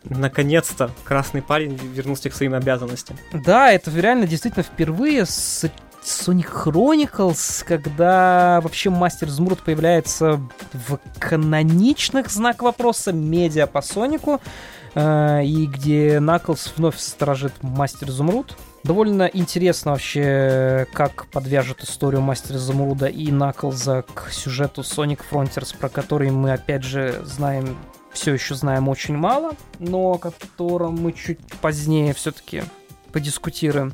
Наконец-то 0.05 0.91
красный 1.05 1.41
парень 1.41 1.75
вернулся 1.75 2.29
к 2.29 2.33
своим 2.33 2.53
обязанностям. 2.53 3.17
Да, 3.31 3.71
это 3.71 3.89
реально 3.91 4.27
действительно 4.27 4.63
впервые 4.63 5.25
с 5.25 5.69
Sonic 6.03 6.51
Chronicles, 6.51 7.63
когда 7.65 8.59
вообще 8.61 8.89
Мастер 8.89 9.27
Изумруд 9.27 9.59
появляется 9.61 10.41
в 10.73 10.99
каноничных 11.19 12.29
знак 12.29 12.61
вопроса 12.61 13.13
медиа 13.13 13.67
по 13.67 13.81
Сонику, 13.81 14.41
э, 14.95 15.45
и 15.45 15.65
где 15.65 16.19
Наклз 16.19 16.73
вновь 16.75 16.97
сторожит 16.97 17.53
Мастер 17.61 18.09
Изумруд. 18.09 18.55
Довольно 18.83 19.29
интересно 19.31 19.91
вообще, 19.91 20.87
как 20.91 21.27
подвяжут 21.27 21.83
историю 21.83 22.21
Мастера 22.21 22.57
Замруда 22.57 23.07
и 23.07 23.31
Наклза 23.31 24.03
к 24.13 24.29
сюжету 24.29 24.81
Sonic 24.81 25.21
Frontiers, 25.31 25.75
про 25.77 25.87
который 25.87 26.31
мы, 26.31 26.51
опять 26.51 26.83
же, 26.83 27.21
знаем, 27.23 27.77
все 28.11 28.33
еще 28.33 28.55
знаем 28.55 28.89
очень 28.89 29.15
мало, 29.15 29.53
но 29.79 30.11
о 30.11 30.17
котором 30.17 30.95
мы 30.95 31.13
чуть 31.13 31.39
позднее 31.61 32.13
все-таки 32.13 32.63
подискутируем. 33.13 33.93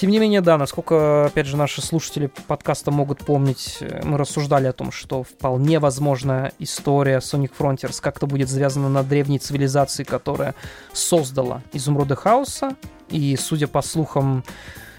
Тем 0.00 0.10
не 0.10 0.18
менее, 0.18 0.40
да, 0.40 0.58
насколько, 0.58 1.26
опять 1.26 1.46
же, 1.46 1.56
наши 1.56 1.82
слушатели 1.82 2.30
подкаста 2.46 2.90
могут 2.90 3.18
помнить, 3.18 3.78
мы 4.02 4.18
рассуждали 4.18 4.66
о 4.66 4.72
том, 4.72 4.90
что 4.90 5.22
вполне 5.22 5.78
возможно 5.78 6.50
история 6.58 7.18
Sonic 7.18 7.52
Frontiers 7.56 8.00
как-то 8.00 8.26
будет 8.26 8.48
завязана 8.48 8.88
на 8.88 9.02
древней 9.02 9.38
цивилизации, 9.38 10.04
которая 10.04 10.54
создала 10.92 11.62
Изумруды 11.72 12.16
Хаоса, 12.16 12.74
и, 13.10 13.36
судя 13.36 13.68
по 13.68 13.82
слухам, 13.82 14.44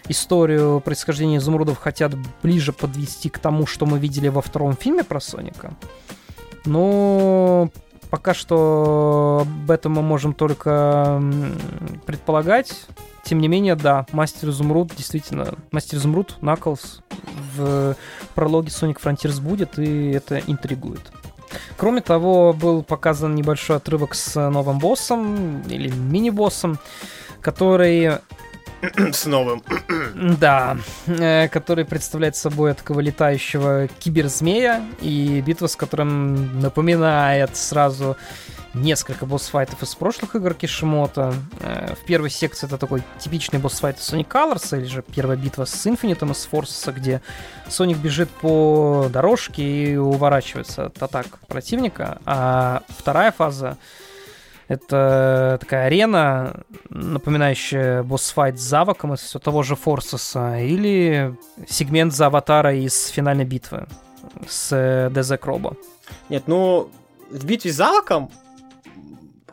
историю 0.07 0.81
происхождения 0.81 1.37
изумрудов 1.37 1.77
хотят 1.77 2.13
ближе 2.41 2.73
подвести 2.73 3.29
к 3.29 3.39
тому, 3.39 3.65
что 3.65 3.85
мы 3.85 3.99
видели 3.99 4.27
во 4.27 4.41
втором 4.41 4.75
фильме 4.75 5.03
про 5.03 5.19
Соника. 5.19 5.73
Но 6.65 7.69
пока 8.09 8.33
что 8.33 9.41
об 9.41 9.71
этом 9.71 9.93
мы 9.93 10.01
можем 10.01 10.33
только 10.33 11.21
предполагать. 12.05 12.85
Тем 13.23 13.39
не 13.39 13.47
менее, 13.47 13.75
да, 13.75 14.05
Мастер 14.11 14.49
Изумруд, 14.49 14.95
действительно, 14.95 15.55
Мастер 15.71 15.97
Изумруд, 15.97 16.37
Наклз 16.41 17.01
в 17.55 17.95
прологе 18.33 18.69
Sonic 18.69 18.99
Frontiers 19.01 19.41
будет, 19.41 19.77
и 19.77 20.11
это 20.11 20.39
интригует. 20.39 21.11
Кроме 21.77 22.01
того, 22.01 22.53
был 22.53 22.83
показан 22.83 23.35
небольшой 23.35 23.77
отрывок 23.77 24.15
с 24.15 24.49
новым 24.49 24.79
боссом, 24.79 25.61
или 25.63 25.89
мини-боссом, 25.89 26.79
который 27.41 28.19
с 29.11 29.25
новым. 29.25 29.63
Да, 30.39 30.77
э, 31.07 31.47
который 31.49 31.85
представляет 31.85 32.35
собой 32.35 32.73
такого 32.73 32.99
летающего 32.99 33.87
киберзмея, 33.99 34.83
и 35.01 35.41
битва 35.45 35.67
с 35.67 35.75
которым 35.75 36.61
напоминает 36.61 37.55
сразу 37.55 38.17
несколько 38.73 39.25
босс-файтов 39.25 39.81
из 39.81 39.95
прошлых 39.95 40.35
игр 40.35 40.53
Кишимота. 40.53 41.33
Э, 41.59 41.95
в 41.95 42.05
первой 42.05 42.29
секции 42.29 42.67
это 42.67 42.77
такой 42.77 43.03
типичный 43.19 43.59
босс-файт 43.59 43.97
из 43.97 44.13
Sonic 44.13 44.27
Colors, 44.27 44.77
или 44.77 44.85
же 44.85 45.01
первая 45.01 45.37
битва 45.37 45.65
с 45.65 45.87
Инфинитом 45.87 46.31
из 46.31 46.45
Форсуса, 46.45 46.91
где 46.91 47.21
Соник 47.67 47.97
бежит 47.97 48.29
по 48.29 49.09
дорожке 49.11 49.63
и 49.63 49.97
уворачивается 49.97 50.85
от 50.85 51.01
атак 51.01 51.39
противника, 51.47 52.19
а 52.25 52.83
вторая 52.89 53.31
фаза 53.31 53.77
это 54.69 55.57
такая 55.59 55.87
арена, 55.87 56.61
напоминающая 56.89 58.03
босс-файт 58.03 58.59
с 58.59 58.61
Завоком 58.61 59.15
из 59.15 59.19
все 59.19 59.39
того 59.39 59.63
же 59.63 59.75
Форсуса, 59.75 60.59
или 60.59 61.35
сегмент 61.67 62.13
за 62.13 62.27
аватара 62.27 62.73
из 62.75 63.07
финальной 63.07 63.45
битвы 63.45 63.87
с 64.47 65.09
ДЗ 65.11 65.33
Кроба. 65.39 65.75
Нет, 66.29 66.43
ну, 66.45 66.89
в 67.31 67.45
битве 67.45 67.73
с 67.73 67.75
Завоком 67.75 68.31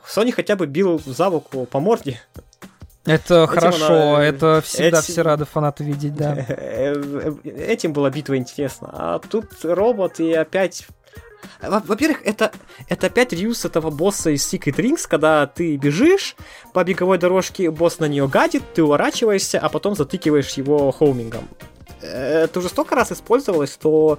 Сони 0.06 0.30
хотя 0.30 0.54
бы 0.54 0.66
бил 0.66 1.00
Завоку 1.04 1.64
по 1.64 1.80
морде. 1.80 2.20
Это 3.06 3.44
этим 3.44 3.54
хорошо, 3.54 4.16
она... 4.16 4.24
это 4.24 4.60
всегда 4.62 4.98
этим... 4.98 5.12
все 5.12 5.22
рады 5.22 5.44
фанаты 5.46 5.84
видеть, 5.84 6.14
да. 6.14 6.34
Этим 7.44 7.92
была 7.92 8.10
битва 8.10 8.36
интересна. 8.36 8.90
А 8.92 9.18
тут 9.18 9.46
робот 9.62 10.20
и 10.20 10.32
опять 10.32 10.86
во-первых, 11.60 12.20
это, 12.24 12.52
это 12.88 13.06
опять 13.06 13.32
реюз 13.32 13.64
этого 13.64 13.90
босса 13.90 14.30
из 14.30 14.52
Secret 14.52 14.76
Rings, 14.76 15.06
когда 15.08 15.46
ты 15.46 15.76
бежишь 15.76 16.36
по 16.72 16.84
беговой 16.84 17.18
дорожке, 17.18 17.70
босс 17.70 17.98
на 17.98 18.06
нее 18.06 18.28
гадит, 18.28 18.62
ты 18.74 18.82
уворачиваешься, 18.82 19.58
а 19.58 19.68
потом 19.68 19.94
затыкиваешь 19.94 20.50
его 20.54 20.90
хоумингом. 20.92 21.48
Это 22.00 22.58
уже 22.58 22.68
столько 22.68 22.94
раз 22.94 23.12
использовалось, 23.12 23.72
что 23.72 24.18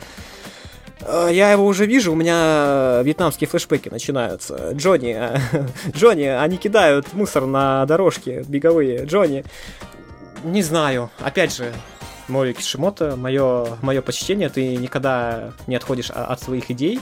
э, 1.01 1.30
я 1.32 1.51
его 1.51 1.65
уже 1.65 1.86
вижу, 1.86 2.11
у 2.11 2.15
меня 2.15 3.01
вьетнамские 3.03 3.47
флешбеки 3.47 3.89
начинаются. 3.89 4.72
Джонни, 4.74 5.18
Джонни, 5.95 6.26
они 6.26 6.57
кидают 6.57 7.13
мусор 7.13 7.45
на 7.45 7.86
дорожке 7.86 8.43
беговые. 8.47 9.05
Джонни, 9.05 9.45
не 10.43 10.63
знаю, 10.63 11.11
опять 11.20 11.55
же, 11.55 11.72
Мори 12.28 12.54
Кишимото, 12.54 13.16
мое, 13.16 13.78
мое 13.82 14.02
почтение, 14.02 14.50
ты 14.50 14.76
никогда 14.76 15.54
не 15.68 15.76
отходишь 15.76 16.10
от 16.10 16.42
своих 16.42 16.70
идей, 16.72 17.00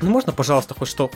ну 0.00 0.10
можно, 0.10 0.32
пожалуйста, 0.32 0.74
хоть 0.74 0.88
что, 0.88 1.10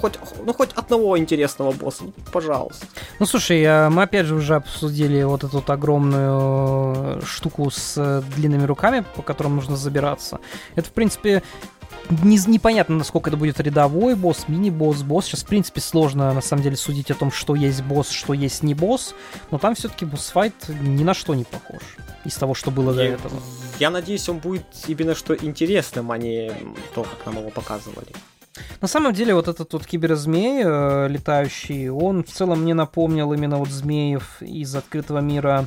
хоть, 0.00 0.18
ну 0.44 0.52
хоть 0.52 0.70
одного 0.74 1.18
интересного 1.18 1.72
босса, 1.72 2.04
пожалуйста. 2.32 2.86
Ну 3.18 3.26
слушай, 3.26 3.88
мы 3.90 4.02
опять 4.02 4.26
же 4.26 4.34
уже 4.34 4.54
обсудили 4.54 5.22
вот 5.22 5.44
эту 5.44 5.56
вот 5.56 5.70
огромную 5.70 7.18
э, 7.18 7.20
штуку 7.24 7.70
с 7.70 7.94
э, 7.96 8.22
длинными 8.36 8.64
руками, 8.64 9.04
по 9.16 9.22
которым 9.22 9.56
нужно 9.56 9.76
забираться. 9.76 10.38
Это, 10.76 10.88
в 10.88 10.92
принципе, 10.92 11.42
не, 12.10 12.38
непонятно, 12.46 12.96
насколько 12.96 13.30
это 13.30 13.36
будет 13.36 13.60
рядовой 13.60 14.14
босс, 14.14 14.48
мини-босс, 14.48 15.02
босс. 15.02 15.26
Сейчас, 15.26 15.42
в 15.42 15.46
принципе, 15.46 15.80
сложно, 15.80 16.32
на 16.32 16.40
самом 16.40 16.62
деле, 16.62 16.76
судить 16.76 17.10
о 17.10 17.14
том, 17.14 17.30
что 17.30 17.54
есть 17.54 17.82
босс, 17.82 18.10
что 18.10 18.34
есть 18.34 18.62
не 18.62 18.74
босс. 18.74 19.14
Но 19.50 19.58
там 19.58 19.74
все-таки 19.74 20.04
босс-файт 20.04 20.54
ни 20.68 21.04
на 21.04 21.14
что 21.14 21.34
не 21.34 21.44
похож 21.44 21.82
из 22.24 22.34
того, 22.34 22.54
что 22.54 22.70
было 22.70 22.90
я, 22.90 22.96
до 22.96 23.02
этого. 23.04 23.40
Я 23.78 23.90
надеюсь, 23.90 24.28
он 24.28 24.38
будет 24.38 24.66
именно 24.86 25.14
что 25.14 25.34
интересным, 25.34 26.12
а 26.12 26.18
не 26.18 26.52
то, 26.94 27.02
как 27.02 27.26
нам 27.26 27.38
его 27.38 27.50
показывали. 27.50 28.12
На 28.80 28.88
самом 28.88 29.14
деле, 29.14 29.34
вот 29.34 29.48
этот 29.48 29.72
вот 29.72 29.86
киберзмей 29.86 30.62
э, 30.64 31.08
летающий, 31.08 31.88
он 31.88 32.22
в 32.24 32.30
целом 32.30 32.62
мне 32.62 32.74
напомнил 32.74 33.32
именно 33.32 33.56
вот 33.56 33.68
змеев 33.68 34.42
из 34.42 34.74
открытого 34.74 35.20
мира 35.20 35.66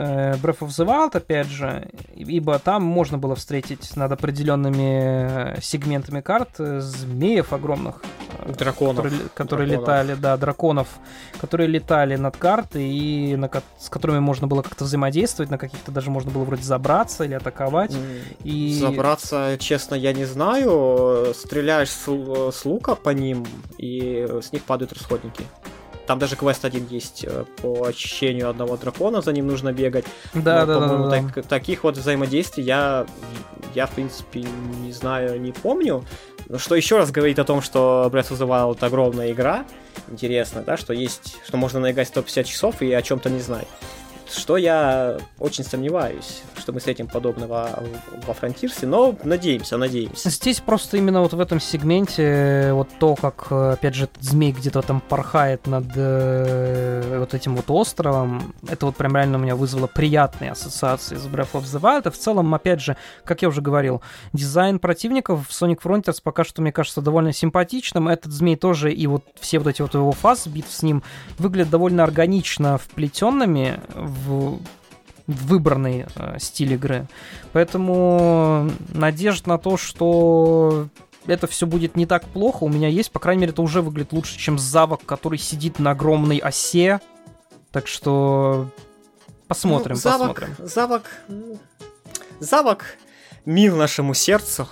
Breath 0.00 0.60
of 0.60 0.68
the 0.68 0.86
Wild, 0.86 1.16
опять 1.16 1.48
же, 1.48 1.90
ибо 2.14 2.58
там 2.58 2.82
можно 2.82 3.18
было 3.18 3.34
встретить 3.34 3.96
над 3.96 4.12
определенными 4.12 5.56
э, 5.56 5.60
сегментами 5.60 6.20
карт 6.20 6.50
э, 6.58 6.80
змеев 6.80 7.52
огромных. 7.52 8.02
Драконов. 8.46 9.04
Которые, 9.04 9.22
которые 9.34 9.68
драконов. 9.68 9.88
летали, 9.88 10.14
да, 10.14 10.36
драконов, 10.38 10.88
которые 11.38 11.66
летали 11.68 12.16
над 12.16 12.36
картой 12.36 12.88
и 12.88 13.36
на, 13.36 13.50
с 13.78 13.90
которыми 13.90 14.20
можно 14.20 14.46
было 14.46 14.62
как-то 14.62 14.84
взаимодействовать, 14.84 15.50
на 15.50 15.58
каких-то 15.58 15.92
даже 15.92 16.10
можно 16.10 16.30
было 16.30 16.44
вроде 16.44 16.62
забраться 16.62 17.24
или 17.24 17.34
атаковать. 17.34 17.94
И... 18.42 18.78
Забраться, 18.80 19.56
честно, 19.58 19.94
я 19.94 20.14
не 20.14 20.24
знаю. 20.24 21.34
Стреляешь 21.34 21.90
с, 21.90 22.06
с 22.06 22.64
лука 22.64 22.94
по 22.94 23.10
ним, 23.10 23.46
и 23.76 24.26
с 24.42 24.52
них 24.52 24.62
падают 24.62 24.94
расходники. 24.94 25.44
Там 26.10 26.18
даже 26.18 26.34
квест 26.34 26.64
один 26.64 26.88
есть 26.88 27.22
э, 27.24 27.44
по 27.62 27.84
очищению 27.84 28.50
одного 28.50 28.76
дракона, 28.76 29.20
за 29.22 29.32
ним 29.32 29.46
нужно 29.46 29.72
бегать. 29.72 30.04
Да, 30.34 30.66
Но, 30.66 30.80
да, 30.80 30.80
да, 30.80 31.08
да, 31.08 31.32
так, 31.32 31.46
Таких 31.46 31.84
вот 31.84 31.96
взаимодействий 31.96 32.64
я, 32.64 33.06
я, 33.76 33.86
в 33.86 33.92
принципе, 33.92 34.40
не 34.40 34.92
знаю, 34.92 35.40
не 35.40 35.52
помню. 35.52 36.04
Что 36.56 36.74
еще 36.74 36.96
раз 36.96 37.12
говорит 37.12 37.38
о 37.38 37.44
том, 37.44 37.62
что 37.62 38.10
Breath 38.12 38.32
of 38.32 38.38
the 38.38 38.48
Wild 38.48 38.84
огромная 38.84 39.30
игра. 39.30 39.64
Интересно, 40.10 40.64
да, 40.66 40.76
что 40.76 40.92
есть, 40.92 41.36
что 41.46 41.56
можно 41.56 41.78
наиграть 41.78 42.08
150 42.08 42.44
часов 42.44 42.82
и 42.82 42.92
о 42.92 43.02
чем-то 43.02 43.30
не 43.30 43.38
знать. 43.38 43.68
Что 44.32 44.56
я 44.56 45.18
очень 45.38 45.64
сомневаюсь, 45.64 46.42
что 46.56 46.72
мы 46.72 46.78
встретим 46.78 47.08
подобного 47.08 47.82
во 48.26 48.34
Фронтирсе, 48.34 48.86
но 48.86 49.16
надеемся, 49.24 49.76
надеемся. 49.76 50.30
Здесь 50.30 50.60
просто 50.60 50.98
именно 50.98 51.20
вот 51.20 51.32
в 51.32 51.40
этом 51.40 51.58
сегменте 51.60 52.72
вот 52.72 52.88
то, 52.98 53.16
как, 53.16 53.50
опять 53.50 53.94
же, 53.94 54.08
змей 54.20 54.52
где-то 54.52 54.82
там 54.82 55.00
порхает 55.00 55.66
над 55.66 55.86
э, 55.96 57.18
вот 57.18 57.34
этим 57.34 57.56
вот 57.56 57.70
островом, 57.70 58.54
это 58.68 58.86
вот 58.86 58.96
прям 58.96 59.16
реально 59.16 59.38
у 59.38 59.40
меня 59.40 59.56
вызвало 59.56 59.88
приятные 59.88 60.52
ассоциации 60.52 61.16
с 61.16 61.26
Breath 61.26 61.52
of 61.54 61.62
the 61.64 61.80
Wild. 61.80 62.08
И 62.08 62.10
в 62.10 62.18
целом, 62.18 62.54
опять 62.54 62.80
же, 62.80 62.96
как 63.24 63.42
я 63.42 63.48
уже 63.48 63.60
говорил, 63.60 64.02
дизайн 64.32 64.78
противников 64.78 65.48
в 65.48 65.50
Sonic 65.50 65.80
Frontiers 65.82 66.20
пока 66.22 66.44
что, 66.44 66.62
мне 66.62 66.72
кажется, 66.72 67.00
довольно 67.00 67.32
симпатичным. 67.32 68.08
Этот 68.08 68.32
змей 68.32 68.56
тоже 68.56 68.92
и 68.92 69.06
вот 69.06 69.24
все 69.40 69.58
вот 69.58 69.68
эти 69.68 69.82
вот 69.82 69.94
его 69.94 70.12
фазы 70.12 70.50
битв 70.50 70.70
с 70.70 70.82
ним 70.82 71.02
выглядят 71.38 71.70
довольно 71.70 72.04
органично 72.04 72.78
вплетенными 72.78 73.80
в 73.94 74.19
выбранный 75.26 76.06
э, 76.14 76.38
стиль 76.38 76.74
игры. 76.74 77.06
Поэтому 77.52 78.70
надежда 78.92 79.50
на 79.50 79.58
то, 79.58 79.76
что 79.76 80.88
это 81.26 81.46
все 81.46 81.66
будет 81.66 81.96
не 81.96 82.06
так 82.06 82.24
плохо, 82.26 82.64
у 82.64 82.68
меня 82.68 82.88
есть. 82.88 83.12
По 83.12 83.20
крайней 83.20 83.42
мере, 83.42 83.52
это 83.52 83.62
уже 83.62 83.82
выглядит 83.82 84.12
лучше, 84.12 84.38
чем 84.38 84.58
Завок, 84.58 85.04
который 85.04 85.38
сидит 85.38 85.78
на 85.78 85.92
огромной 85.92 86.38
осе. 86.38 87.00
Так 87.70 87.86
что 87.86 88.68
посмотрим, 89.46 89.94
ну, 89.94 90.00
Завок, 90.00 90.40
посмотрим. 90.40 90.68
Завок, 90.68 91.02
Завок 92.40 92.84
мил 93.44 93.76
нашему 93.76 94.14
сердцу. 94.14 94.68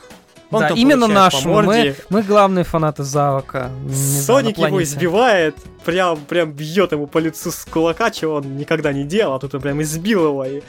Он 0.50 0.60
да, 0.60 0.68
именно 0.70 1.06
нашему. 1.06 1.62
Мы, 1.62 1.94
мы 2.08 2.22
главные 2.22 2.64
фанаты 2.64 3.02
Завока. 3.02 3.70
Соник 3.92 4.58
его 4.58 4.82
избивает, 4.82 5.56
прям, 5.84 6.18
прям 6.20 6.52
бьет 6.52 6.92
ему 6.92 7.06
по 7.06 7.18
лицу 7.18 7.50
с 7.50 7.64
кулака, 7.64 8.10
чего 8.10 8.36
он 8.36 8.56
никогда 8.56 8.92
не 8.92 9.04
делал, 9.04 9.34
а 9.34 9.38
тут 9.38 9.54
он 9.54 9.60
прям 9.60 9.82
избил 9.82 10.26
его. 10.26 10.44
И... 10.44 10.62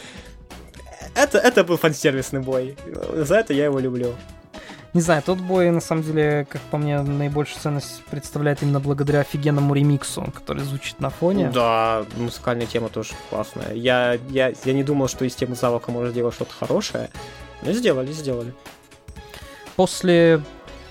Это, 1.16 1.38
это 1.38 1.64
был 1.64 1.78
фансервисный 1.78 2.42
бой. 2.42 2.78
За 3.16 3.36
это 3.36 3.54
я 3.54 3.66
его 3.66 3.80
люблю. 3.80 4.16
Не 4.94 5.02
знаю, 5.02 5.22
тот 5.24 5.38
бой, 5.38 5.70
на 5.70 5.82
самом 5.82 6.04
деле, 6.04 6.48
как 6.50 6.62
по 6.72 6.78
мне, 6.78 7.00
наибольшую 7.02 7.62
ценность 7.62 8.02
представляет 8.10 8.64
именно 8.64 8.80
благодаря 8.80 9.20
офигенному 9.20 9.76
ремиксу, 9.76 10.26
который 10.34 10.64
звучит 10.64 11.00
на 11.00 11.12
фоне. 11.12 11.52
Да, 11.54 12.06
музыкальная 12.18 12.66
тема 12.66 12.90
тоже 12.90 13.12
классная. 13.30 13.74
Я, 13.74 14.18
я, 14.30 14.52
я 14.66 14.74
не 14.74 14.84
думал, 14.84 15.08
что 15.08 15.26
из 15.26 15.36
темы 15.36 15.56
Завока 15.56 15.92
можно 15.92 16.10
сделать 16.10 16.34
что-то 16.34 16.54
хорошее. 16.54 17.12
Но 17.62 17.72
сделали, 17.72 18.12
сделали. 18.12 18.54
После 19.80 20.42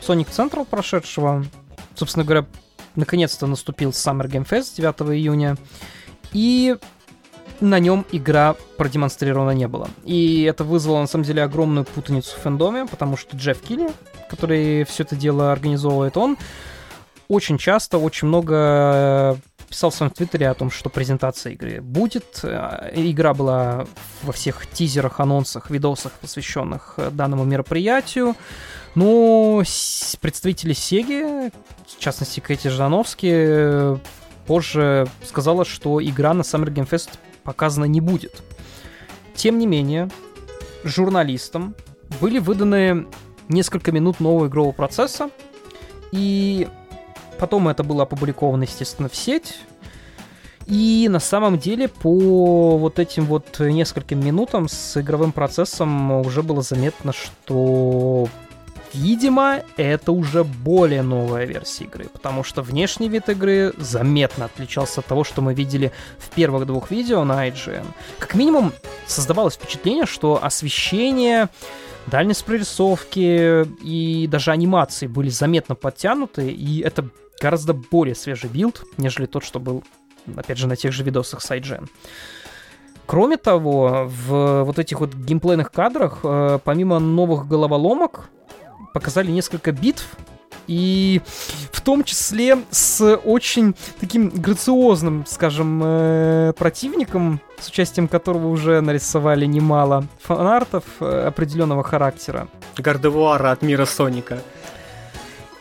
Sonic 0.01 0.31
Central 0.31 0.65
прошедшего, 0.65 1.45
собственно 1.95 2.25
говоря, 2.25 2.47
наконец-то 2.97 3.47
наступил 3.47 3.91
Summer 3.91 4.27
Game 4.27 4.49
Fest 4.49 4.77
9 4.79 5.15
июня, 5.15 5.59
и 6.33 6.75
на 7.61 7.81
нем 7.81 8.07
игра 8.13 8.57
продемонстрирована 8.79 9.51
не 9.51 9.69
было. 9.69 9.91
И 10.05 10.43
это 10.45 10.65
вызвало, 10.65 11.03
на 11.03 11.07
самом 11.07 11.27
деле, 11.27 11.43
огромную 11.43 11.85
путаницу 11.85 12.35
в 12.35 12.41
фэндоме, 12.41 12.87
потому 12.87 13.19
что 13.19 13.37
Джефф 13.37 13.61
Килли, 13.61 13.91
который 14.31 14.85
все 14.85 15.03
это 15.03 15.17
дело 15.17 15.53
организовывает, 15.53 16.17
он 16.17 16.39
очень 17.29 17.59
часто, 17.59 17.99
очень 17.99 18.29
много 18.29 19.37
писал 19.69 19.91
в 19.91 19.95
своем 19.95 20.11
твиттере 20.11 20.49
о 20.49 20.55
том, 20.55 20.71
что 20.71 20.91
презентация 20.91 21.53
игры 21.53 21.81
будет. 21.81 22.41
Э, 22.43 22.91
игра 22.95 23.35
была 23.35 23.87
во 24.23 24.33
всех 24.33 24.67
тизерах, 24.67 25.21
анонсах, 25.21 25.71
видосах, 25.71 26.13
посвященных 26.13 26.95
э, 26.97 27.11
данному 27.11 27.45
мероприятию. 27.45 28.35
Но 28.95 29.63
представители 30.21 30.73
Сеги, 30.73 31.51
в 31.87 31.99
частности 31.99 32.41
Кэти 32.41 32.69
Ждановски, 32.69 33.99
позже 34.47 35.07
сказала, 35.25 35.65
что 35.65 36.03
игра 36.03 36.35
на 36.35 36.41
Summer 36.41 36.73
Game 36.73 36.89
Fest 36.89 37.11
показана 37.45 37.85
не 37.85 38.01
будет. 38.01 38.43
Тем 39.35 39.59
не 39.59 39.67
менее, 39.67 40.11
журналистам 40.85 41.77
были 42.21 42.39
выданы 42.39 43.07
несколько 43.49 43.93
минут 43.93 44.21
нового 44.21 44.49
игрового 44.49 44.73
процесса, 44.73 45.31
и 46.11 46.69
потом 47.39 47.69
это 47.69 47.83
было 47.83 48.03
опубликовано, 48.03 48.65
естественно, 48.65 49.09
в 49.09 49.17
сеть. 49.17 49.61
И 50.67 51.09
на 51.11 51.21
самом 51.21 51.59
деле 51.59 51.89
по 51.89 52.77
вот 52.77 52.99
этим 52.99 53.25
вот 53.25 53.59
нескольким 53.59 54.23
минутам 54.23 54.69
с 54.69 55.01
игровым 55.01 55.33
процессом 55.33 56.13
уже 56.13 56.43
было 56.43 56.61
заметно, 56.61 57.13
что 57.15 58.29
Видимо, 58.95 59.63
это 59.77 60.13
уже 60.13 60.45
более 60.45 61.03
новая 61.03 61.45
версия 61.45 61.85
игры, 61.85 62.07
потому 62.11 62.43
что 62.43 62.63
внешний 62.63 63.09
вид 63.09 63.29
игры 63.29 63.75
заметно 63.77 64.47
отличался 64.47 65.01
от 65.01 65.07
того, 65.07 65.25
что 65.25 65.43
мы 65.43 65.53
видели 65.53 65.93
в 66.19 66.31
первых 66.31 66.67
двух 66.67 66.91
видео 66.91 67.25
на 67.25 67.49
IGN. 67.49 67.85
Как 68.19 68.35
минимум, 68.35 68.73
создавалось 69.07 69.55
впечатление, 69.55 70.07
что 70.07 70.43
освещение, 70.43 71.49
дальность 72.07 72.45
прорисовки 72.45 73.67
и 73.83 74.27
даже 74.27 74.53
анимации 74.53 75.07
были 75.07 75.29
заметно 75.29 75.75
подтянуты, 75.75 76.49
и 76.51 76.81
это 76.81 77.09
гораздо 77.41 77.75
более 77.75 78.15
свежий 78.15 78.51
билд, 78.51 78.85
нежели 78.97 79.27
тот, 79.27 79.45
что 79.45 79.61
был, 79.61 79.85
опять 80.37 80.59
же, 80.59 80.67
на 80.67 80.77
тех 80.77 80.93
же 80.93 81.03
видосах 81.05 81.41
с 81.43 81.51
IGN. 81.51 81.89
Кроме 83.07 83.39
того, 83.39 84.07
в 84.07 84.65
вот 84.65 84.79
этих 84.79 85.01
вот 85.01 85.15
геймплейных 85.15 85.73
кадрах, 85.73 86.21
э, 86.23 86.59
помимо 86.63 86.99
новых 86.99 87.49
головоломок, 87.49 88.29
показали 88.93 89.31
несколько 89.31 89.73
битв, 89.73 90.07
и 90.67 91.23
в 91.73 91.81
том 91.81 92.05
числе 92.05 92.59
с 92.71 93.17
очень 93.25 93.75
таким 93.99 94.29
грациозным, 94.29 95.25
скажем, 95.27 95.81
э, 95.83 96.53
противником, 96.59 97.41
с 97.59 97.69
участием 97.69 98.07
которого 98.07 98.49
уже 98.49 98.83
нарисовали 98.83 99.47
немало 99.47 100.05
фанартов 100.21 100.85
э, 101.01 101.27
определенного 101.27 101.83
характера. 101.83 102.49
Гардевуара 102.77 103.51
от 103.53 103.63
мира 103.63 103.87
Соника. 103.87 104.43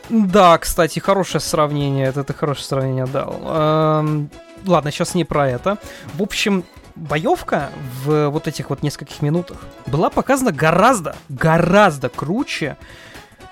Да, 0.09 0.57
кстати, 0.57 0.99
хорошее 0.99 1.41
сравнение, 1.41 2.07
это 2.07 2.23
ты 2.23 2.33
хорошее 2.33 2.65
сравнение 2.65 3.05
дал. 3.05 3.39
Эм, 3.43 4.29
ладно, 4.65 4.91
сейчас 4.91 5.15
не 5.15 5.25
про 5.25 5.49
это. 5.49 5.77
В 6.13 6.21
общем, 6.21 6.63
боевка 6.95 7.69
в 8.03 8.29
вот 8.29 8.47
этих 8.47 8.69
вот 8.69 8.83
нескольких 8.83 9.21
минутах 9.21 9.57
была 9.85 10.09
показана 10.09 10.51
гораздо, 10.51 11.15
гораздо 11.29 12.09
круче, 12.09 12.77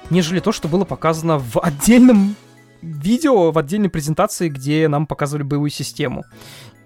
нежели 0.10 0.40
то, 0.40 0.52
что 0.52 0.68
было 0.68 0.86
показано 0.86 1.40
в 1.40 1.60
отдельном 1.60 2.36
видео, 2.82 3.52
в 3.52 3.58
отдельной 3.58 3.90
презентации, 3.90 4.50
где 4.50 4.88
нам 4.88 5.08
показывали 5.08 5.44
боевую 5.44 5.72
систему. 5.72 6.24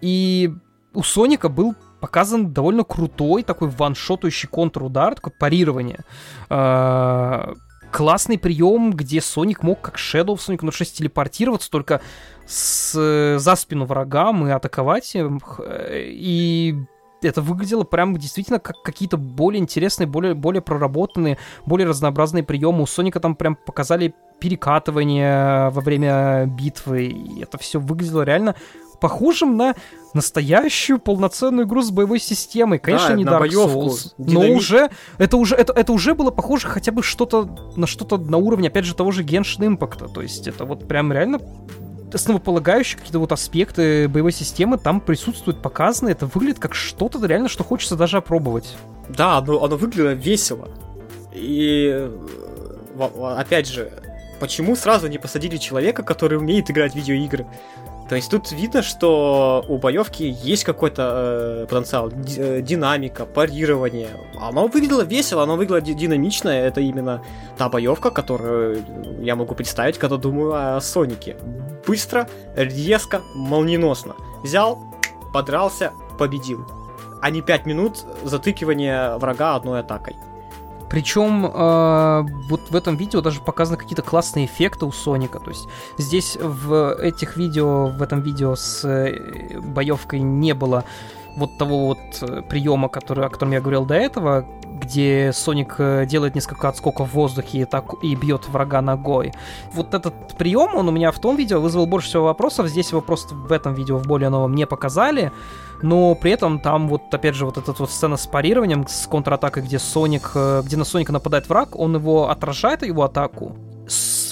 И 0.01 0.53
у 0.93 1.03
Соника 1.03 1.49
был 1.49 1.75
показан 1.99 2.53
довольно 2.53 2.83
крутой 2.83 3.43
такой 3.43 3.69
ваншотающий 3.69 4.47
контрудар, 4.47 5.15
такое 5.15 5.33
парирование. 5.37 5.99
А, 6.49 7.53
классный 7.91 8.37
прием, 8.37 8.91
где 8.91 9.21
Соник 9.21 9.63
мог, 9.63 9.81
как 9.81 9.95
Shadow 9.95 10.35
в 10.35 10.47
Sonic 10.47 10.69
06, 10.71 10.97
телепортироваться 10.97 11.69
только 11.69 12.01
с, 12.45 13.37
за 13.37 13.55
спину 13.55 13.85
врагам 13.85 14.47
и 14.47 14.51
атаковать. 14.51 15.15
И 15.15 16.75
это 17.21 17.41
выглядело 17.41 17.83
прям 17.83 18.15
действительно 18.17 18.59
как 18.59 18.81
какие-то 18.81 19.17
более 19.17 19.61
интересные, 19.61 20.07
более, 20.07 20.33
более 20.33 20.61
проработанные, 20.61 21.37
более 21.65 21.87
разнообразные 21.87 22.43
приемы. 22.43 22.83
У 22.83 22.87
Соника 22.87 23.19
там 23.19 23.35
прям 23.35 23.55
показали 23.55 24.13
перекатывание 24.39 25.69
во 25.69 25.81
время 25.81 26.45
битвы. 26.45 27.05
И 27.05 27.41
это 27.41 27.57
все 27.57 27.79
выглядело 27.79 28.23
реально 28.23 28.55
похожим 29.01 29.57
на 29.57 29.75
настоящую 30.13 30.99
полноценную 30.99 31.67
игру 31.67 31.81
с 31.81 31.91
боевой 31.91 32.19
системой. 32.19 32.79
Конечно, 32.79 33.09
да, 33.09 33.15
не 33.15 33.23
Dark 33.23 33.39
боевку, 33.39 33.85
Souls, 33.87 34.13
динамит. 34.17 34.49
но 34.49 34.55
уже 34.55 34.89
это 35.17 35.37
уже 35.37 35.55
это, 35.55 35.73
это 35.73 35.91
уже 35.91 36.13
было 36.15 36.31
похоже 36.31 36.67
хотя 36.67 36.91
бы 36.91 37.03
что-то 37.03 37.73
на 37.75 37.87
что-то 37.87 38.17
на 38.17 38.37
уровне, 38.37 38.69
опять 38.69 38.85
же, 38.85 38.95
того 38.95 39.11
же 39.11 39.23
Genshin 39.23 39.77
Impact. 39.77 40.11
То 40.13 40.21
есть 40.21 40.47
это 40.47 40.65
вот 40.65 40.87
прям 40.87 41.11
реально 41.11 41.39
основополагающие 42.13 42.97
какие-то 42.97 43.19
вот 43.19 43.31
аспекты 43.31 44.07
боевой 44.07 44.31
системы 44.31 44.77
там 44.77 44.99
присутствуют, 45.01 45.61
показаны. 45.61 46.09
Это 46.09 46.25
выглядит 46.25 46.59
как 46.59 46.73
что-то 46.73 47.23
реально, 47.25 47.49
что 47.49 47.63
хочется 47.63 47.95
даже 47.95 48.17
опробовать. 48.17 48.75
Да, 49.09 49.37
оно, 49.37 49.63
оно 49.63 49.77
выглядело 49.77 50.13
весело. 50.13 50.69
И 51.33 52.09
опять 53.37 53.67
же, 53.67 53.91
почему 54.39 54.75
сразу 54.75 55.07
не 55.07 55.17
посадили 55.17 55.57
человека, 55.57 56.03
который 56.03 56.37
умеет 56.37 56.69
играть 56.71 56.93
в 56.93 56.95
видеоигры? 56.95 57.45
То 58.09 58.15
есть 58.15 58.31
тут 58.31 58.51
видно, 58.51 58.81
что 58.81 59.63
у 59.67 59.77
боевки 59.77 60.23
есть 60.23 60.63
какой-то 60.63 61.63
э, 61.63 61.67
потенциал, 61.69 62.09
ди- 62.11 62.39
э, 62.41 62.61
динамика, 62.61 63.25
парирование. 63.25 64.09
Оно 64.41 64.65
выглядело 64.67 65.03
весело, 65.03 65.43
оно 65.43 65.55
выглядело 65.55 65.81
ди- 65.81 65.93
динамично. 65.93 66.49
Это 66.49 66.81
именно 66.81 67.21
та 67.57 67.69
боевка, 67.69 68.09
которую 68.09 68.83
я 69.21 69.35
могу 69.35 69.53
представить, 69.53 69.99
когда 69.99 70.17
думаю 70.17 70.75
о 70.75 70.81
Сонике. 70.81 71.37
Быстро, 71.85 72.27
резко, 72.55 73.21
молниеносно. 73.35 74.15
Взял, 74.43 74.79
подрался, 75.31 75.91
победил. 76.17 76.65
А 77.21 77.29
не 77.29 77.41
5 77.43 77.65
минут 77.67 78.05
затыкивания 78.23 79.17
врага 79.17 79.55
одной 79.55 79.81
атакой. 79.81 80.15
Причем 80.89 81.45
э, 81.45 82.25
вот 82.47 82.61
в 82.69 82.75
этом 82.75 82.95
видео 82.95 83.21
даже 83.21 83.41
показаны 83.41 83.77
какие-то 83.77 84.01
классные 84.01 84.45
эффекты 84.45 84.85
у 84.85 84.91
Соника. 84.91 85.39
То 85.39 85.51
есть 85.51 85.67
здесь 85.97 86.37
в 86.41 86.95
этих 86.95 87.37
видео, 87.37 87.87
в 87.87 88.01
этом 88.01 88.21
видео 88.21 88.55
с 88.55 88.83
э, 88.85 89.59
боевкой 89.59 90.19
не 90.19 90.53
было 90.53 90.83
вот 91.35 91.57
того 91.57 91.87
вот 91.87 91.99
э, 92.21 92.41
приема, 92.47 92.89
который, 92.89 93.25
о 93.25 93.29
котором 93.29 93.51
я 93.51 93.61
говорил 93.61 93.85
до 93.85 93.95
этого, 93.95 94.45
где 94.79 95.31
Соник 95.33 95.75
э, 95.77 96.05
делает 96.05 96.35
несколько 96.35 96.69
отскоков 96.69 97.09
в 97.09 97.13
воздухе 97.13 97.59
и, 97.59 97.65
так, 97.65 97.85
и 98.03 98.15
бьет 98.15 98.47
врага 98.47 98.81
ногой. 98.81 99.33
Вот 99.73 99.93
этот 99.93 100.13
прием, 100.37 100.75
он 100.75 100.87
у 100.87 100.91
меня 100.91 101.11
в 101.11 101.19
том 101.19 101.35
видео 101.35 101.59
вызвал 101.59 101.85
больше 101.85 102.07
всего 102.09 102.25
вопросов. 102.25 102.67
Здесь 102.67 102.91
его 102.91 103.01
просто 103.01 103.35
в 103.35 103.51
этом 103.51 103.73
видео, 103.73 103.97
в 103.97 104.07
более 104.07 104.29
новом, 104.29 104.55
не 104.55 104.65
показали. 104.65 105.31
Но 105.81 106.15
при 106.15 106.31
этом 106.31 106.59
там 106.59 106.87
вот, 106.87 107.13
опять 107.13 107.35
же, 107.35 107.45
вот 107.45 107.57
эта 107.57 107.71
вот 107.71 107.89
сцена 107.89 108.17
с 108.17 108.27
парированием, 108.27 108.85
с 108.87 109.07
контратакой, 109.07 109.63
где 109.63 109.79
Соник, 109.79 110.31
э, 110.35 110.61
где 110.65 110.77
на 110.77 110.85
Соника 110.85 111.11
нападает 111.11 111.47
враг, 111.49 111.75
он 111.75 111.95
его 111.95 112.29
отражает, 112.29 112.83
его 112.83 113.03
атаку, 113.03 113.55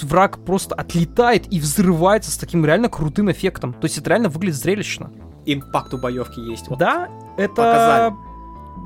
враг 0.02 0.38
просто 0.44 0.74
отлетает 0.74 1.52
и 1.52 1.60
взрывается 1.60 2.30
с 2.30 2.36
таким 2.36 2.64
реально 2.64 2.88
крутым 2.88 3.30
эффектом. 3.30 3.72
То 3.72 3.84
есть 3.84 3.98
это 3.98 4.10
реально 4.10 4.28
выглядит 4.28 4.56
зрелищно. 4.56 5.10
Импакт 5.54 5.94
у 5.94 5.98
боевки 5.98 6.40
есть. 6.40 6.68
Вот. 6.68 6.78
Да, 6.78 7.08
это 7.36 7.54
показали 7.54 8.14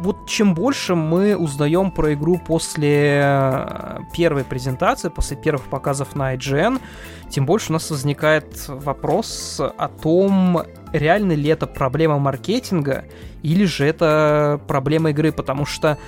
вот 0.02 0.26
чем 0.26 0.54
больше 0.54 0.94
мы 0.94 1.36
узнаем 1.36 1.90
про 1.90 2.14
игру 2.14 2.38
после 2.38 3.20
э, 3.22 3.98
первой 4.12 4.44
презентации, 4.44 5.08
после 5.08 5.36
первых 5.36 5.64
показов 5.64 6.16
на 6.16 6.34
IGN, 6.34 6.80
тем 7.28 7.46
больше 7.46 7.70
у 7.70 7.74
нас 7.74 7.90
возникает 7.90 8.68
вопрос 8.68 9.60
о 9.60 9.88
том, 9.88 10.62
реально 10.92 11.32
ли 11.32 11.48
это 11.48 11.66
проблема 11.66 12.18
маркетинга 12.18 13.04
или 13.42 13.64
же 13.64 13.86
это 13.86 14.60
проблема 14.66 15.10
игры, 15.10 15.30
потому 15.32 15.66
что 15.66 15.98